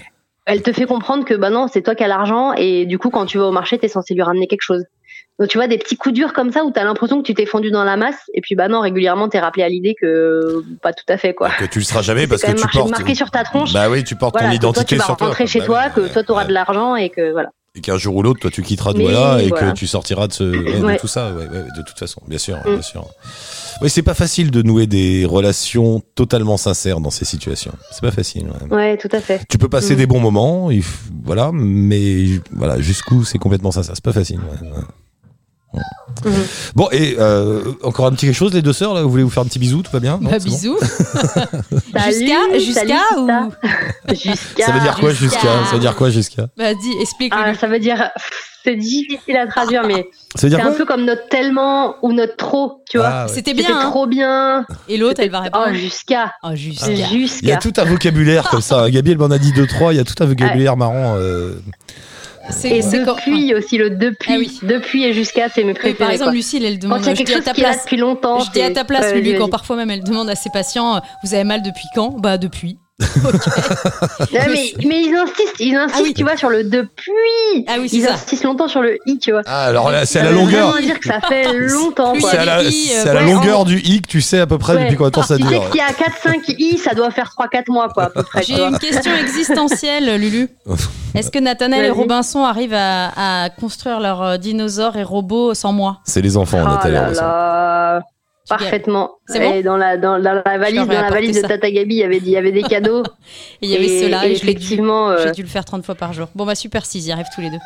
Elle 0.47 0.63
te 0.63 0.73
fait 0.73 0.87
comprendre 0.87 1.25
que 1.25 1.35
bah 1.35 1.51
non, 1.51 1.67
c'est 1.73 1.83
toi 1.83 1.95
qui 1.95 2.05
as 2.05 2.09
l'argent 2.09 2.53
et 2.55 2.87
du 2.87 2.99
coup, 2.99 3.11
quand 3.11 3.27
tu 3.27 3.39
vas 3.39 3.45
au 3.47 3.53
marché, 3.53 3.79
t'es 3.79 3.89
censé 3.89 4.15
lui 4.15 4.23
ramener 4.23 4.47
quelque 4.47 4.63
chose. 4.63 4.85
Donc 5.41 5.49
tu 5.49 5.59
vois 5.59 5.67
des 5.67 5.79
petits 5.79 5.97
coups 5.97 6.15
durs 6.15 6.33
comme 6.33 6.53
ça 6.53 6.65
où 6.65 6.71
t'as 6.71 6.85
l'impression 6.85 7.21
que 7.21 7.27
tu 7.27 7.35
t'es 7.35 7.45
fondu 7.47 7.73
dans 7.73 7.83
la 7.83 7.97
masse 7.97 8.31
et 8.35 8.41
puis 8.41 8.55
bah 8.55 8.69
non, 8.69 8.81
régulièrement 8.81 9.29
t'es 9.29 9.41
rappelé 9.41 9.65
à 9.65 9.69
l'idée 9.69 9.97
que 10.01 10.63
pas 10.81 10.93
tout 10.93 11.05
à 11.09 11.17
fait 11.17 11.35
quoi. 11.35 11.51
que 11.59 11.65
tu 11.65 11.81
le 11.81 11.85
seras 11.85 12.03
jamais 12.03 12.29
parce 12.29 12.43
que 12.43 12.53
tu 12.53 12.61
marqué, 12.61 12.79
portes 12.79 12.91
marqué 12.93 13.15
sur 13.17 13.31
ta 13.33 13.43
tronche. 13.43 13.73
bah 13.73 13.91
oui 13.91 14.05
tu 14.05 14.15
portes 14.15 14.37
voilà, 14.39 14.51
ton 14.51 14.55
que 14.57 14.61
toi 14.61 14.69
identité 14.71 14.95
tu 14.95 14.99
vas 15.01 15.05
sur 15.07 15.17
toi 15.17 15.27
rentrer 15.27 15.47
chez 15.49 15.59
Bah 15.59 15.65
toi, 15.67 15.91
que 15.91 16.13
toi 16.13 16.23
t'auras 16.23 16.43
ouais. 16.43 16.49
de 16.49 16.53
l'argent 16.53 16.95
et 16.95 17.11
que 17.11 17.33
voilà. 17.33 17.49
et 17.75 17.81
qu'un 17.81 17.97
jour 17.99 18.15
ou 18.15 18.23
l'autre 18.23 18.39
toi 18.39 18.51
tu 18.53 18.63
quitteras 18.63 18.93
Mais 18.95 19.01
Douala 19.03 19.43
et 19.43 19.49
voilà. 19.49 19.73
que 19.73 19.77
tu 19.77 19.89
sortiras 19.89 20.29
de 20.29 20.33
ce 20.35 20.45
ouais, 20.45 20.79
de 20.81 20.85
Ouais. 20.85 20.97
tout 20.99 21.09
ça 21.09 21.33
ouais, 21.33 21.47
de 21.49 21.83
toute 21.85 21.99
façon 21.99 22.21
bien 22.29 22.39
sûr 22.39 22.59
Mm. 22.65 22.73
bien 22.75 22.83
sûr 22.83 23.05
oui 23.83 23.91
c'est 23.91 24.03
pas 24.03 24.15
facile 24.15 24.51
de 24.51 24.63
nouer 24.63 24.87
des 24.87 25.25
relations 25.25 26.01
totalement 26.15 26.57
sincères 26.57 27.01
dans 27.01 27.11
ces 27.11 27.25
situations 27.25 27.73
c'est 27.91 28.01
pas 28.03 28.11
facile 28.11 28.47
ouais. 28.71 28.75
Ouais, 28.77 28.97
tout 28.97 29.09
à 29.13 29.21
fait. 29.21 29.41
tu 29.49 29.59
peux 29.59 29.69
passer 29.69 29.95
Mm. 29.95 29.99
des 29.99 30.07
bons 30.07 30.21
moments 30.21 30.71
voilà 31.25 31.51
mais 31.53 32.25
voilà 32.53 32.81
jusqu'où 32.81 33.25
c'est 33.25 33.39
complètement 33.39 33.71
sincère 33.73 33.95
c'est 33.95 34.05
pas 34.05 34.13
facile 34.13 34.39
ouais, 34.41 34.69
Bon, 36.75 36.89
et 36.91 37.17
euh, 37.19 37.61
encore 37.83 38.07
un 38.07 38.13
petit 38.13 38.27
quelque 38.27 38.35
chose, 38.37 38.55
les 38.55 38.63
deux 38.63 38.73
sœurs, 38.73 38.95
là, 38.95 39.03
vous 39.03 39.11
voulez 39.11 39.23
vous 39.23 39.31
faire 39.31 39.43
un 39.43 39.47
petit 39.47 39.59
bisou, 39.59 39.83
tout 39.83 39.91
va 39.93 40.01
bien? 40.01 40.19
Non, 40.21 40.31
Bah, 40.31 40.39
bon 40.39 40.45
bisous. 40.45 40.79
Jusqu'à 42.07 42.59
jusqu'à 42.59 43.19
ou 43.19 43.29
Jusqu'à. 44.15 44.67
Ça 44.67 44.73
veut 44.73 44.81
dire 44.81 44.97
quoi 44.99 45.13
jusqu'à 45.13 45.65
Ça 45.67 45.73
veut 45.75 45.79
dire 45.81 45.95
quoi 45.97 46.11
jusqu'à? 46.11 46.47
Vas-y, 46.57 47.01
explique. 47.01 47.33
Ah, 47.37 47.55
ça 47.55 47.67
veut 47.67 47.79
dire. 47.79 48.11
C'est 48.65 48.77
difficile 48.77 49.37
à 49.37 49.47
traduire, 49.47 49.87
mais 49.87 50.09
c'est 50.35 50.53
un 50.55 50.73
peu 50.73 50.87
comme 50.87 51.05
notre 51.05 51.29
tellement 51.29 51.97
ou 52.03 52.13
notre 52.15 52.37
trop, 52.37 52.83
tu 52.89 52.97
vois. 52.97 53.09
Ah, 53.09 53.27
ouais. 53.27 53.33
C'était 53.33 53.53
bien. 53.53 53.79
hein. 53.79 53.91
trop 53.91 54.07
bien. 54.07 54.65
Et 54.89 54.97
l'autre, 54.97 55.21
elle 55.23 55.31
va 55.31 55.41
répondre. 55.41 55.67
Oh, 55.71 55.75
jusqu'à. 55.75 56.33
Oh, 56.43 56.55
jusqu'à. 56.55 56.91
Il 56.91 56.99
y 56.99 57.03
a 57.03 57.09
Jusqu'à. 57.09 57.57
tout 57.59 57.73
un 57.77 57.85
vocabulaire 57.85 58.49
comme 58.49 58.63
ça. 58.63 58.91
Gabi, 58.91 59.11
elle 59.11 59.19
m'en 59.19 59.27
a 59.27 59.37
dit 59.39 59.53
deux, 59.53 59.67
trois. 59.67 59.93
Il 59.93 59.97
y 59.99 60.01
a 60.01 60.05
tout 60.05 60.15
un 60.21 60.25
vocabulaire 60.27 60.79
marrant. 60.79 61.17
euh, 61.19 61.53
Et 62.65 62.83
quand- 63.05 63.15
depuis 63.17 63.55
aussi, 63.55 63.79
le 63.79 63.91
depuis. 63.91 64.59
Depuis 64.63 65.05
et 65.05 65.13
jusqu'à, 65.13 65.49
c'est 65.49 65.63
mes 65.65 65.69
Oui, 65.73 65.75
préférés. 65.75 65.95
par 65.95 66.11
exemple, 66.11 66.31
quoi. 66.31 66.37
Lucille, 66.37 66.65
elle 66.65 66.75
Quand 66.79 66.83
demande. 66.89 67.01
il 67.03 67.07
y 67.07 67.09
a 67.11 67.15
quelque 67.15 67.29
chose 67.33 67.43
est 67.59 67.63
là 67.63 67.69
place. 67.71 67.83
depuis 67.85 67.97
longtemps. 67.97 68.41
Je 68.41 68.51
dis 68.51 68.61
à 68.63 68.71
ta 68.71 68.85
place, 68.85 69.13
Ouais, 69.13 69.21
Lulu, 69.21 69.39
quand 69.39 69.49
parfois 69.49 69.77
même 69.77 69.91
elle 69.91 70.03
demande 70.05 70.29
à 70.31 70.35
ses 70.35 70.51
patients, 70.51 70.97
euh, 70.97 71.01
vous 71.23 71.35
avez 71.35 71.45
mal 71.45 71.63
depuis 71.63 71.87
quand? 71.95 72.11
Bah 72.19 72.39
depuis. 72.39 72.79
Mais, 74.33 74.73
mais 74.87 75.03
ils 75.03 75.15
insistent, 75.17 75.59
ils 75.61 75.75
insistent, 75.75 76.15
tu 76.17 76.23
vois, 76.23 76.37
sur 76.37 76.49
le 76.49 76.63
depuis. 76.65 77.65
Ah 77.67 77.75
oui, 77.81 77.89
c'est 77.89 77.97
ils 77.97 78.03
ça. 78.05 78.15
insistent 78.15 78.45
longtemps 78.45 78.69
sur 78.69 78.83
le 78.83 78.99
i, 79.07 79.19
tu 79.19 79.33
vois. 79.33 79.43
Ah, 79.47 79.65
alors 79.67 79.91
là, 79.91 80.07
c'est 80.07 80.21
à 80.21 80.23
Ça 80.23 80.29
la 80.31 80.35
veut 80.35 80.41
longueur. 80.43 80.69
vraiment 80.71 80.87
dire 80.87 81.01
que 81.01 81.07
ça 81.07 81.21
fait 81.21 81.53
longtemps. 81.59 82.15
quoi. 82.19 82.31
C'est 82.31 82.39
à 82.39 82.45
la, 82.45 82.71
c'est 82.71 83.09
à 83.09 83.15
la 83.15 83.21
Ouais, 83.25 83.33
longueur 83.33 83.61
en- 83.61 83.65
du 83.65 83.79
i 83.81 84.01
que 84.01 84.07
tu 84.09 84.21
sais 84.21 84.39
à 84.41 84.47
peu 84.47 84.59
près 84.59 84.75
Ouais. 84.75 84.85
depuis 84.85 84.97
combien 84.97 85.09
de 85.11 85.15
temps 85.15 85.23
ça 85.23 85.37
Tu 85.37 85.43
sais 85.43 85.49
dure. 85.49 85.65
s'il 85.73 85.77
y 85.77 85.81
a 85.81 85.91
4-5 85.93 86.55
i, 86.59 86.79
ça 86.79 86.95
doit 86.95 87.11
faire 87.11 87.31
3-4 87.37 87.71
mois, 87.73 87.89
quoi, 87.89 88.05
à 88.05 88.11
peu 88.11 88.23
près. 88.23 88.43
J'ai 88.43 88.61
une 88.61 88.79
question 88.79 89.15
existentielle, 89.17 90.17
Lulu. 90.21 90.49
Est-ce 91.15 91.31
que 91.31 91.39
Nathanaël 91.39 91.87
et. 91.87 91.91
Robinson 91.91 92.45
arrivent 92.45 92.75
à, 92.77 93.45
à 93.45 93.51
construire 93.51 94.01
leurs 94.01 94.23
euh, 94.23 94.37
dinosaures 94.37 94.97
et 94.97 95.03
robots 95.05 95.55
sans 95.55 95.73
moi? 95.73 95.99
C'est 96.05 96.23
les 96.23 96.37
enfants, 96.37 96.61
Oh 96.65 96.69
Nathalie. 96.69 96.97
Parfaitement. 98.49 99.13
C'est 99.27 99.41
bon 99.41 99.55
Et 99.55 99.63
dans 99.63 99.77
la 99.79 99.97
dans, 99.97 100.19
dans 100.21 100.43
la 100.45 100.59
valise 100.59 100.81
dans 100.81 100.87
la 100.87 101.09
valise 101.11 101.41
de. 101.41 101.47
Tata 101.49 101.71
Gabi, 101.71 101.95
il 101.95 101.99
y 101.99 102.03
avait 102.05 102.19
il 102.19 102.29
y 102.29 102.37
avait 102.37 102.53
des 102.53 102.63
cadeaux. 102.63 103.03
Et 103.03 103.07
il 103.63 103.71
y 103.71 103.77
avait 103.77 103.87
Et- 103.87 104.01
cela. 104.03 104.27
et 104.27 104.31
dû- 104.31 104.35
effectivement, 104.37 105.09
euh, 105.11 105.25
J'ai 105.25 105.33
dû 105.33 105.43
le 105.43 105.49
faire 105.49 105.65
30 105.65 105.85
fois 105.85 105.95
par 105.95 106.13
jour. 106.13 106.29
Bon, 106.35 106.45
bah 106.45 106.55
super, 106.55 106.85
s'ils 106.85 107.05
y 107.07 107.13
arrivent 107.13 107.27
tous 107.35 107.41
les 107.41 107.51
deux. 107.51 107.57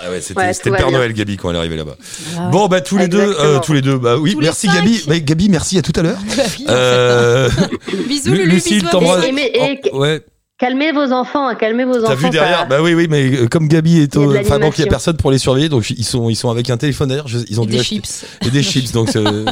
Ah 0.00 0.10
ouais, 0.10 0.20
c'était 0.22 0.40
Ouais, 0.40 0.76
Père 0.76 0.88
bien. 0.88 0.98
Noël, 0.98 1.12
Gabi, 1.12 1.36
quand 1.36 1.50
elle 1.50 1.56
est 1.56 1.58
arrivée 1.58 1.76
là-bas. 1.76 1.96
Ah 2.36 2.44
ouais. 2.46 2.50
Bon, 2.50 2.66
bah 2.66 2.80
tous 2.80 2.96
les 2.98 3.08
deux, 3.08 3.20
euh, 3.38 3.58
tous 3.60 3.72
les 3.74 3.82
deux. 3.82 3.98
Bah 3.98 4.16
oui, 4.16 4.32
Tous 4.32 4.40
merci. 4.40 4.66
Gabi. 4.68 5.02
Bah, 5.06 5.18
Gabi, 5.20 5.48
merci 5.50 5.78
à 5.78 5.82
tout 5.82 5.92
à 5.96 6.02
l'heure. 6.02 6.18
Bah 6.66 6.72
Euh, 6.72 7.50
Bisous, 8.08 8.32
Lucille, 8.32 8.82
t'embrasse. 8.90 9.20
vous. 9.20 9.26
Et- 9.26 9.32
mais- 9.32 9.52
et- 9.54 9.80
Oh, 9.92 9.98
ouais. 10.00 10.22
Calmez 10.62 10.92
vos 10.92 11.10
enfants, 11.12 11.48
hein, 11.48 11.56
calmez 11.56 11.84
vos 11.84 11.96
enfants. 11.98 12.06
T'as 12.06 12.14
vu 12.14 12.30
derrière 12.30 12.60
ça- 12.60 12.64
Bah 12.66 12.76
oui, 12.80 12.94
oui, 12.94 13.08
mais 13.10 13.32
euh, 13.34 13.48
comme 13.48 13.66
Gabi 13.66 13.98
est 13.98 14.16
au, 14.16 14.32
enfin 14.36 14.60
donc 14.60 14.78
il 14.78 14.82
y 14.82 14.84
a 14.84 14.86
personne 14.86 15.16
pour 15.16 15.32
les 15.32 15.38
surveiller, 15.38 15.68
donc 15.68 15.90
ils 15.90 16.04
sont 16.04 16.30
ils 16.30 16.36
sont 16.36 16.50
avec 16.50 16.70
un 16.70 16.76
téléphone 16.76 17.08
derrière. 17.08 17.26
je- 17.26 17.38
Ils 17.48 17.58
ont 17.60 17.64
Et 17.64 17.66
dû 17.66 17.72
des 17.72 17.80
acheter- 17.80 17.96
chips. 17.96 18.24
et 18.46 18.50
des 18.50 18.62
chips, 18.62 18.92
donc. 18.92 19.16
euh, 19.16 19.44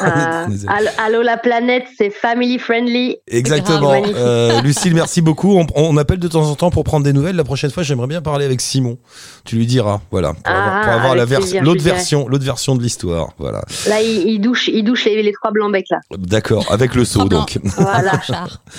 Ah, 0.00 0.46
Allo, 0.68 0.88
Allo, 0.98 1.22
la 1.22 1.36
planète, 1.36 1.84
c'est 1.98 2.08
family 2.08 2.58
friendly. 2.58 3.16
Exactement. 3.28 3.92
Euh, 4.16 4.62
Lucille, 4.62 4.94
merci 4.94 5.20
beaucoup. 5.20 5.58
On, 5.58 5.66
on 5.74 5.96
appelle 5.98 6.18
de 6.18 6.28
temps 6.28 6.48
en 6.48 6.54
temps 6.54 6.70
pour 6.70 6.84
prendre 6.84 7.04
des 7.04 7.12
nouvelles. 7.12 7.36
La 7.36 7.44
prochaine 7.44 7.70
fois, 7.70 7.82
j'aimerais 7.82 8.06
bien 8.06 8.22
parler 8.22 8.46
avec 8.46 8.62
Simon. 8.62 8.96
Tu 9.44 9.56
lui 9.56 9.66
diras, 9.66 10.00
voilà, 10.10 10.32
pour 10.32 10.40
Ah, 10.46 10.50
avoir, 10.52 10.80
pour 10.84 10.92
avoir 10.92 11.14
la 11.16 11.22
avec 11.22 11.28
vers- 11.30 11.38
plaisir, 11.40 11.60
je 11.60 11.64
l'autre 11.66 11.82
version, 11.82 12.28
l'autre 12.28 12.44
version 12.46 12.76
de 12.76 12.82
l'histoire. 12.82 13.28
Voilà. 13.38 13.60
Là, 13.88 14.00
il, 14.00 14.26
il 14.26 14.40
douche, 14.40 14.68
il 14.68 14.84
douche 14.84 15.04
les, 15.04 15.22
les 15.22 15.32
trois 15.32 15.50
blancs 15.50 15.70
becs 15.70 15.84
là. 15.90 15.98
D'accord. 16.16 16.64
Avec 16.70 16.94
le 16.94 17.04
seau, 17.04 17.24
donc. 17.24 17.58
Voilà. 17.76 18.12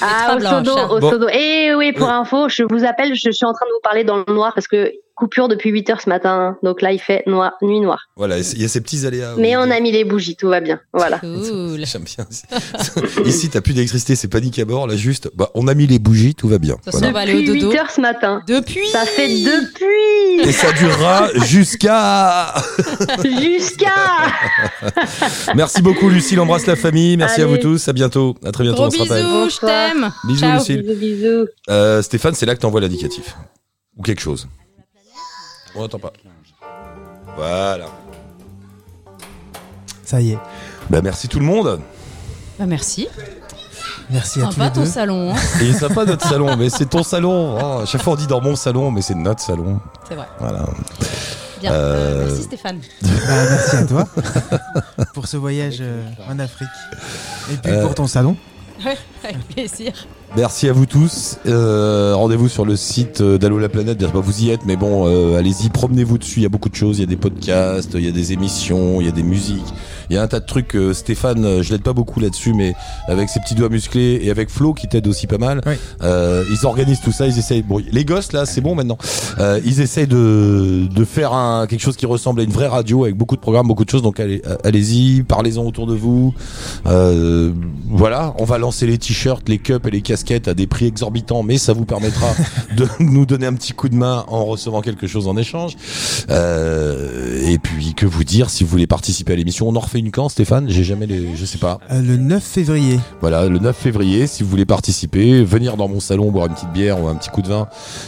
Ah, 0.01 0.34
au 0.36 0.39
blancs, 0.39 0.66
sodo, 0.66 0.76
chat. 0.76 0.88
au. 0.88 1.30
Et 1.30 1.50
oui, 1.75 1.91
pour 1.93 2.09
info, 2.09 2.49
je 2.49 2.63
vous 2.63 2.85
appelle, 2.85 3.15
je 3.15 3.31
suis 3.31 3.45
en 3.45 3.53
train 3.53 3.65
de 3.65 3.71
vous 3.71 3.81
parler 3.83 4.03
dans 4.03 4.17
le 4.17 4.33
noir 4.33 4.53
parce 4.53 4.67
que 4.67 4.91
coupure 5.22 5.47
depuis 5.47 5.69
8 5.69 5.89
heures 5.91 6.01
ce 6.01 6.09
matin. 6.09 6.57
Donc 6.63 6.82
là, 6.82 6.91
il 6.91 6.99
fait 6.99 7.22
noir, 7.28 7.51
nuit 7.61 7.80
noire. 7.80 8.07
Voilà. 8.15 8.39
Il 8.39 8.59
y 8.59 8.65
a 8.65 8.67
ces 8.67 8.82
petits 8.82 9.05
aléas. 9.05 9.36
Mais 9.38 9.55
on 9.55 9.61
a 9.69 9.80
mis 9.80 9.91
les 9.91 10.03
bougies, 10.03 10.36
tout 10.36 10.47
va 10.47 10.61
bien. 10.61 10.80
Voilà. 10.93 11.19
Cool. 11.19 11.80
J'aime 11.86 12.03
bien. 12.03 12.26
Ici, 13.26 13.49
t'as 13.49 13.61
plus 13.61 13.74
d'électricité, 13.76 14.15
c'est 14.15 14.28
panique 14.28 14.57
à 14.57 14.65
bord. 14.65 14.88
Là, 14.88 14.95
juste, 14.95 15.30
bah, 15.36 15.51
on 15.53 15.67
a 15.67 15.76
mis 15.76 15.86
les 15.86 15.99
bougies, 15.99 16.34
tout 16.34 16.47
va 16.47 16.57
bien. 16.57 16.78
Ça, 16.86 16.91
Voilà. 16.97 17.11
va 17.11 17.26
Depuis 17.28 17.59
dodo. 17.59 17.72
8 17.72 17.78
heures 17.78 17.91
ce 17.91 18.01
matin. 18.01 18.41
Depuis 18.47 18.88
Ça 18.88 19.05
fait 19.05 19.28
depuis 19.28 20.49
Et 20.49 20.51
ça 20.51 20.72
durera 20.72 21.30
jusqu'à. 21.45 22.55
jusqu'à. 23.24 23.93
Merci 25.55 25.84
beaucoup, 25.84 26.09
Lucille. 26.09 26.39
Embrasse 26.39 26.65
la 26.65 26.76
famille. 26.76 27.15
Merci 27.15 27.41
à 27.41 27.45
vous 27.45 27.57
tous. 27.57 27.88
À 27.88 27.93
bientôt. 27.93 28.36
À 28.43 28.51
très 28.51 28.63
bientôt. 28.63 28.78
Gros 28.78 28.88
on 28.88 28.91
se 28.91 28.97
rappelle. 28.99 29.24
bisous, 29.26 29.49
je 29.51 29.59
t'aime. 29.67 30.11
Bisous, 30.28 30.39
Ciao. 30.39 30.57
Lucille. 30.59 30.82
Bisous, 30.82 30.99
bisous. 30.99 31.47
Euh, 31.69 32.01
Stéphane, 32.01 32.34
c'est 32.34 32.47
là 32.47 32.55
que 32.55 32.61
t'envoies 32.61 32.82
l'indicatif. 32.82 33.36
Ou 33.97 34.01
quelque 34.03 34.22
chose. 34.22 34.47
On 35.76 35.82
n'entend 35.82 35.99
pas. 35.99 36.11
Voilà. 37.36 37.86
Ça 40.03 40.19
y 40.22 40.32
est. 40.32 40.39
Bah, 40.89 41.01
merci 41.01 41.28
tout 41.28 41.39
le 41.39 41.45
monde. 41.45 41.80
Bah, 42.59 42.65
merci. 42.65 43.07
Merci 44.09 44.41
à 44.41 44.45
tous 44.47 44.51
Sympa 44.53 44.65
les 44.65 44.72
ton 44.74 44.82
deux. 44.82 44.86
salon. 44.88 45.34
hein. 45.34 45.39
Et 45.61 45.65
il 45.65 45.69
est 45.69 45.80
sympa 45.80 46.03
notre 46.05 46.28
salon, 46.28 46.57
mais 46.57 46.69
c'est 46.69 46.86
ton 46.88 47.01
salon. 47.03 47.57
Oh, 47.61 47.82
à 47.82 47.86
chaque 47.86 48.01
fois 48.01 48.13
on 48.13 48.15
dit 48.17 48.28
dans 48.28 48.41
mon 48.41 48.57
salon, 48.57 48.91
mais 48.91 49.01
c'est 49.01 49.15
notre 49.15 49.41
salon. 49.41 49.80
C'est 50.07 50.15
vrai. 50.15 50.28
Voilà. 50.39 50.65
Bien. 51.61 51.72
Euh, 51.72 52.26
Merci 52.28 52.43
Stéphane. 52.43 52.80
Bah, 53.01 53.09
merci 53.49 53.76
à 53.78 53.86
toi 53.86 54.05
pour 55.13 55.28
ce 55.28 55.38
voyage 55.38 55.78
euh, 55.80 56.03
en 56.30 56.39
Afrique. 56.39 56.67
Et 57.51 57.55
puis 57.57 57.72
Euh, 57.72 57.84
pour 57.86 57.95
ton 57.95 58.07
salon. 58.07 58.36
Ouais, 58.84 58.97
avec 59.24 59.47
plaisir. 59.47 59.93
Merci 60.38 60.69
à 60.69 60.73
vous 60.73 60.86
tous. 60.86 61.39
Euh, 61.45 62.13
Rendez-vous 62.15 62.47
sur 62.47 62.63
le 62.63 62.77
site 62.77 63.19
euh, 63.19 63.38
d'Allo 63.38 63.59
la 63.59 63.67
planète. 63.67 63.97
Bien, 63.97 64.07
bah, 64.13 64.21
vous 64.23 64.43
y 64.43 64.49
êtes, 64.49 64.61
mais 64.65 64.77
bon, 64.77 65.05
euh, 65.05 65.38
allez-y, 65.38 65.69
promenez-vous 65.69 66.17
dessus. 66.17 66.39
Il 66.39 66.43
y 66.43 66.45
a 66.45 66.49
beaucoup 66.49 66.69
de 66.69 66.75
choses. 66.75 66.99
Il 66.99 67.01
y 67.01 67.03
a 67.03 67.07
des 67.07 67.17
podcasts, 67.17 67.95
il 67.95 68.05
y 68.05 68.07
a 68.07 68.13
des 68.13 68.32
émissions, 68.32 69.01
il 69.01 69.07
y 69.07 69.09
a 69.09 69.11
des 69.11 69.23
musiques. 69.23 69.73
Il 70.12 70.16
y 70.16 70.18
a 70.18 70.24
un 70.24 70.28
tas 70.28 70.41
de 70.41 70.45
trucs. 70.45 70.76
euh, 70.76 70.93
Stéphane, 70.93 71.45
euh, 71.45 71.64
je 71.64 71.72
l'aide 71.72 71.84
pas 71.84 71.93
beaucoup 71.93 72.20
là-dessus, 72.20 72.53
mais 72.53 72.74
avec 73.07 73.30
ses 73.30 73.39
petits 73.39 73.55
doigts 73.55 73.70
musclés 73.70 74.20
et 74.22 74.30
avec 74.30 74.49
Flo 74.49 74.74
qui 74.74 74.88
t'aide 74.89 75.07
aussi 75.07 75.26
pas 75.26 75.38
mal, 75.38 75.62
Oui. 75.66 75.76
euh, 76.03 76.43
ils 76.51 76.66
organisent 76.66 76.99
tout 77.01 77.14
ça. 77.14 77.28
Ils 77.28 77.39
essayent. 77.39 77.62
Bon, 77.62 77.82
les 77.91 78.03
gosses 78.03 78.34
là, 78.34 78.45
c'est 78.45 78.59
bon 78.59 78.76
maintenant. 78.76 78.97
Euh, 79.39 79.62
ils 79.66 79.80
essayent 79.80 80.07
de 80.07 80.88
de 80.93 81.05
faire 81.05 81.32
un 81.34 81.66
quelque 81.66 81.80
chose 81.80 81.95
qui 81.95 82.05
ressemble 82.05 82.41
à 82.41 82.43
une 82.43 82.51
vraie 82.51 82.68
radio 82.68 83.05
avec 83.05 83.16
beaucoup 83.16 83.38
de 83.38 83.41
programmes, 83.41 83.68
beaucoup 83.68 83.86
de 83.86 83.89
choses. 83.89 84.01
Donc 84.01 84.20
allez, 84.20 84.41
euh, 84.45 84.57
allez-y, 84.66 85.24
parlez-en 85.24 85.64
autour 85.66 85.88
de 85.88 85.95
vous. 85.95 86.34
Euh, 86.88 87.53
voilà, 87.89 88.34
on 88.38 88.43
va 88.43 88.57
lancer 88.57 88.88
les 88.88 88.97
t-shirts, 88.97 89.47
les 89.47 89.59
cups 89.59 89.88
et 89.88 89.91
les 89.91 90.01
casquettes 90.01 90.49
à 90.49 90.53
des 90.53 90.68
prix 90.68 90.88
exorbitants, 90.88 91.41
mais 91.43 91.57
ça 91.57 91.72
vous 91.72 91.86
permettra 91.86 92.28
de 92.76 92.86
nous 92.99 93.26
donner 93.26 93.45
un 93.47 93.53
petit 93.53 93.72
coup 93.72 93.88
de 93.88 93.95
main 93.95 94.26
en 94.28 94.43
recevant 94.43 94.82
quelque 94.82 95.07
chose 95.07 95.30
en 95.30 95.38
échange. 95.38 95.78
Euh, 96.30 97.41
et 97.49 97.57
puis 97.59 97.93
que 97.93 98.05
vous 98.05 98.24
dire 98.24 98.49
si 98.49 98.64
vous 98.64 98.70
voulez 98.70 98.88
participer 98.88 99.34
à 99.34 99.36
l'émission, 99.36 99.68
on 99.70 99.76
en 99.76 99.80
refait 99.80 100.00
une 100.01 100.11
quand, 100.11 100.29
Stéphane 100.29 100.65
J'ai 100.69 100.83
jamais 100.83 101.05
les, 101.05 101.35
je 101.35 101.45
sais 101.45 101.57
pas. 101.57 101.79
Euh, 101.91 102.01
le 102.01 102.17
9 102.17 102.43
février. 102.43 102.99
Voilà, 103.21 103.47
le 103.47 103.59
9 103.59 103.75
février, 103.75 104.27
si 104.27 104.43
vous 104.43 104.49
voulez 104.49 104.65
participer, 104.65 105.43
venir 105.43 105.77
dans 105.77 105.87
mon 105.87 105.99
salon 105.99 106.31
boire 106.31 106.47
une 106.47 106.53
petite 106.53 106.71
bière 106.73 107.01
ou 107.01 107.07
un 107.07 107.15
petit 107.15 107.29
coup 107.29 107.41
de 107.41 107.47
vin 107.47 107.67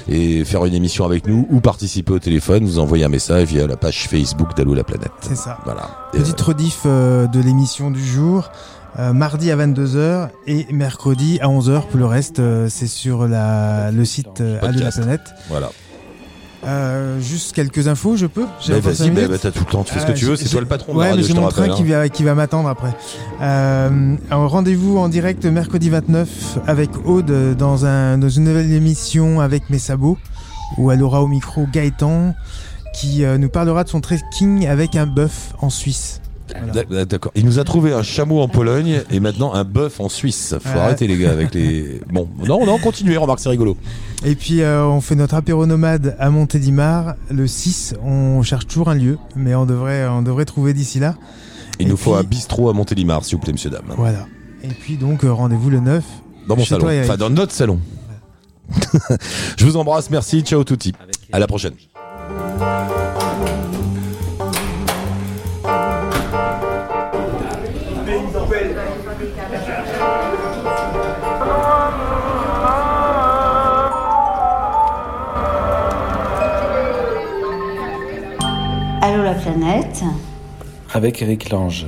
et 0.10 0.44
faire 0.44 0.66
une 0.66 0.74
émission 0.74 1.06
avec 1.06 1.28
nous 1.28 1.48
ou 1.50 1.60
participer 1.62 2.12
au 2.14 2.20
téléphone, 2.20 2.66
vous 2.66 2.80
envoyez 2.80 3.04
un 3.06 3.10
message 3.10 3.48
via 3.48 3.68
la 3.68 3.78
page 3.78 4.08
Facebook 4.10 4.56
d'Allo 4.58 4.74
la 4.74 4.84
planète. 4.84 5.12
C'est 5.22 5.36
ça. 5.38 5.58
Voilà. 5.66 6.10
Et, 6.14 6.18
Petite 6.18 6.42
rediff 6.42 6.82
euh, 6.86 7.28
de 7.28 7.40
l'émission 7.40 7.92
du 7.92 8.04
jour. 8.04 8.50
euh, 9.00 9.14
mardi 9.14 9.52
à 9.52 9.56
22h 9.56 10.30
et 10.48 10.68
mercredi 10.72 11.40
à 11.42 11.48
11h. 11.48 11.88
Pour 11.88 12.00
le 12.00 12.06
reste, 12.06 12.40
euh, 12.40 12.68
c'est 12.70 12.88
sur 12.88 13.28
la, 13.28 13.92
le 13.92 14.06
site 14.06 14.42
euh, 14.42 14.60
Allo 14.62 14.80
la 14.80 14.92
planète. 14.92 15.34
voilà. 15.50 15.70
Euh, 16.66 17.20
juste 17.20 17.54
quelques 17.54 17.88
infos, 17.88 18.16
je 18.16 18.26
peux 18.26 18.46
J'ai 18.62 18.74
Bah, 18.74 18.80
vas-y, 18.92 19.10
bah, 19.12 19.22
bah, 19.28 19.36
t'as 19.42 19.52
tout 19.52 19.64
le 19.66 19.72
temps, 19.72 19.84
tu 19.84 19.94
fais 19.94 20.00
ce 20.00 20.06
que 20.06 20.12
Euh, 20.12 20.16
tu 20.16 20.26
veux, 20.26 20.36
c'est 20.36 20.48
toi 20.50 20.62
le 20.62 20.68
patron 20.68 20.94
de 20.94 20.98
la 21.00 21.04
Ouais, 21.04 21.10
radio, 21.12 21.22
mais 21.28 21.28
j'ai 21.34 21.40
mon 21.40 21.50
train 21.50 21.70
qui 21.70 21.84
hein. 21.84 22.00
va, 22.00 22.10
qui 22.10 22.24
va 22.24 22.36
m'attendre 22.36 22.70
après. 22.70 22.94
Euh, 23.42 24.16
Rendez-vous 24.32 24.98
en 24.98 25.10
direct 25.10 25.46
mercredi 25.46 25.90
29 25.90 26.60
avec 26.68 26.90
Aude 27.06 27.56
dans, 27.58 27.86
un, 27.86 28.18
dans 28.18 28.30
une 28.30 28.46
nouvelle 28.46 28.72
émission 28.72 29.42
avec 29.42 29.70
mes 29.70 29.80
sabots 29.80 30.18
où 30.78 30.92
elle 30.92 31.04
aura 31.04 31.22
au 31.22 31.28
micro 31.28 31.68
Gaëtan 31.72 32.34
qui 32.96 33.26
euh, 33.26 33.38
nous 33.38 33.50
parlera 33.50 33.84
de 33.84 33.90
son 33.90 34.02
trekking 34.02 34.68
avec 34.68 34.96
un 34.96 35.06
bœuf 35.08 35.54
en 35.62 35.70
Suisse. 35.70 36.22
Voilà. 36.72 37.06
D'accord. 37.06 37.32
Il 37.36 37.46
nous 37.46 37.60
a 37.60 37.64
trouvé 37.64 37.94
un 37.94 38.04
chameau 38.04 38.42
en 38.42 38.48
Pologne 38.48 39.02
et 39.12 39.20
maintenant 39.20 39.54
un 39.54 39.64
bœuf 39.64 40.00
en 40.00 40.10
Suisse. 40.10 40.56
Faut 40.62 40.70
Ouais. 40.70 40.80
arrêter 40.80 41.08
les 41.08 41.18
gars 41.18 41.32
avec 41.32 41.54
les. 41.54 42.02
Bon, 42.12 42.28
non, 42.46 42.66
non, 42.66 42.78
continuez. 42.80 43.18
Remarque, 43.18 43.40
c'est 43.40 43.50
rigolo. 43.50 43.78
Et 44.26 44.36
puis 44.36 44.62
euh, 44.62 44.86
on 44.86 45.02
fait 45.02 45.16
notre 45.16 45.36
apéro 45.36 45.66
nomade 45.66 46.16
à 46.20 46.30
Montélimar 46.30 47.16
le 47.32 47.48
6. 47.48 47.96
On 48.04 48.42
cherche 48.44 48.68
toujours 48.68 48.90
un 48.90 48.96
lieu, 48.96 49.18
mais 49.36 49.56
on 49.56 49.66
devrait, 49.66 50.08
on 50.08 50.22
devrait 50.22 50.46
trouver 50.46 50.74
d'ici 50.74 51.00
là. 51.00 51.16
Il 51.80 51.88
Et 51.88 51.90
nous 51.90 51.98
faut 51.98 52.14
un 52.16 52.24
bistrot 52.24 52.70
à 52.70 52.74
Montélimar, 52.74 53.26
s'il 53.26 53.38
vous 53.38 53.42
plaît, 53.42 53.54
monsieur 53.54 53.70
dame. 53.70 53.86
Voilà. 53.98 54.28
Et 54.64 54.68
puis 54.68 54.96
donc 54.98 55.24
euh, 55.24 55.32
rendez-vous 55.34 55.70
le 55.70 55.80
9 55.80 56.04
Dans 56.48 56.56
mon 56.56 56.66
salon. 56.66 56.88
Enfin, 57.04 57.18
dans 57.18 57.30
notre 57.30 57.52
salon. 57.54 57.80
Je 59.58 59.66
vous 59.66 59.76
embrasse. 59.78 60.10
Merci. 60.10 60.42
Ciao, 60.42 60.64
touti. 60.64 60.94
À 61.32 61.40
la 61.40 61.48
prochaine. 61.48 61.74
Avec 80.94 81.22
Eric 81.22 81.50
Lange. 81.50 81.86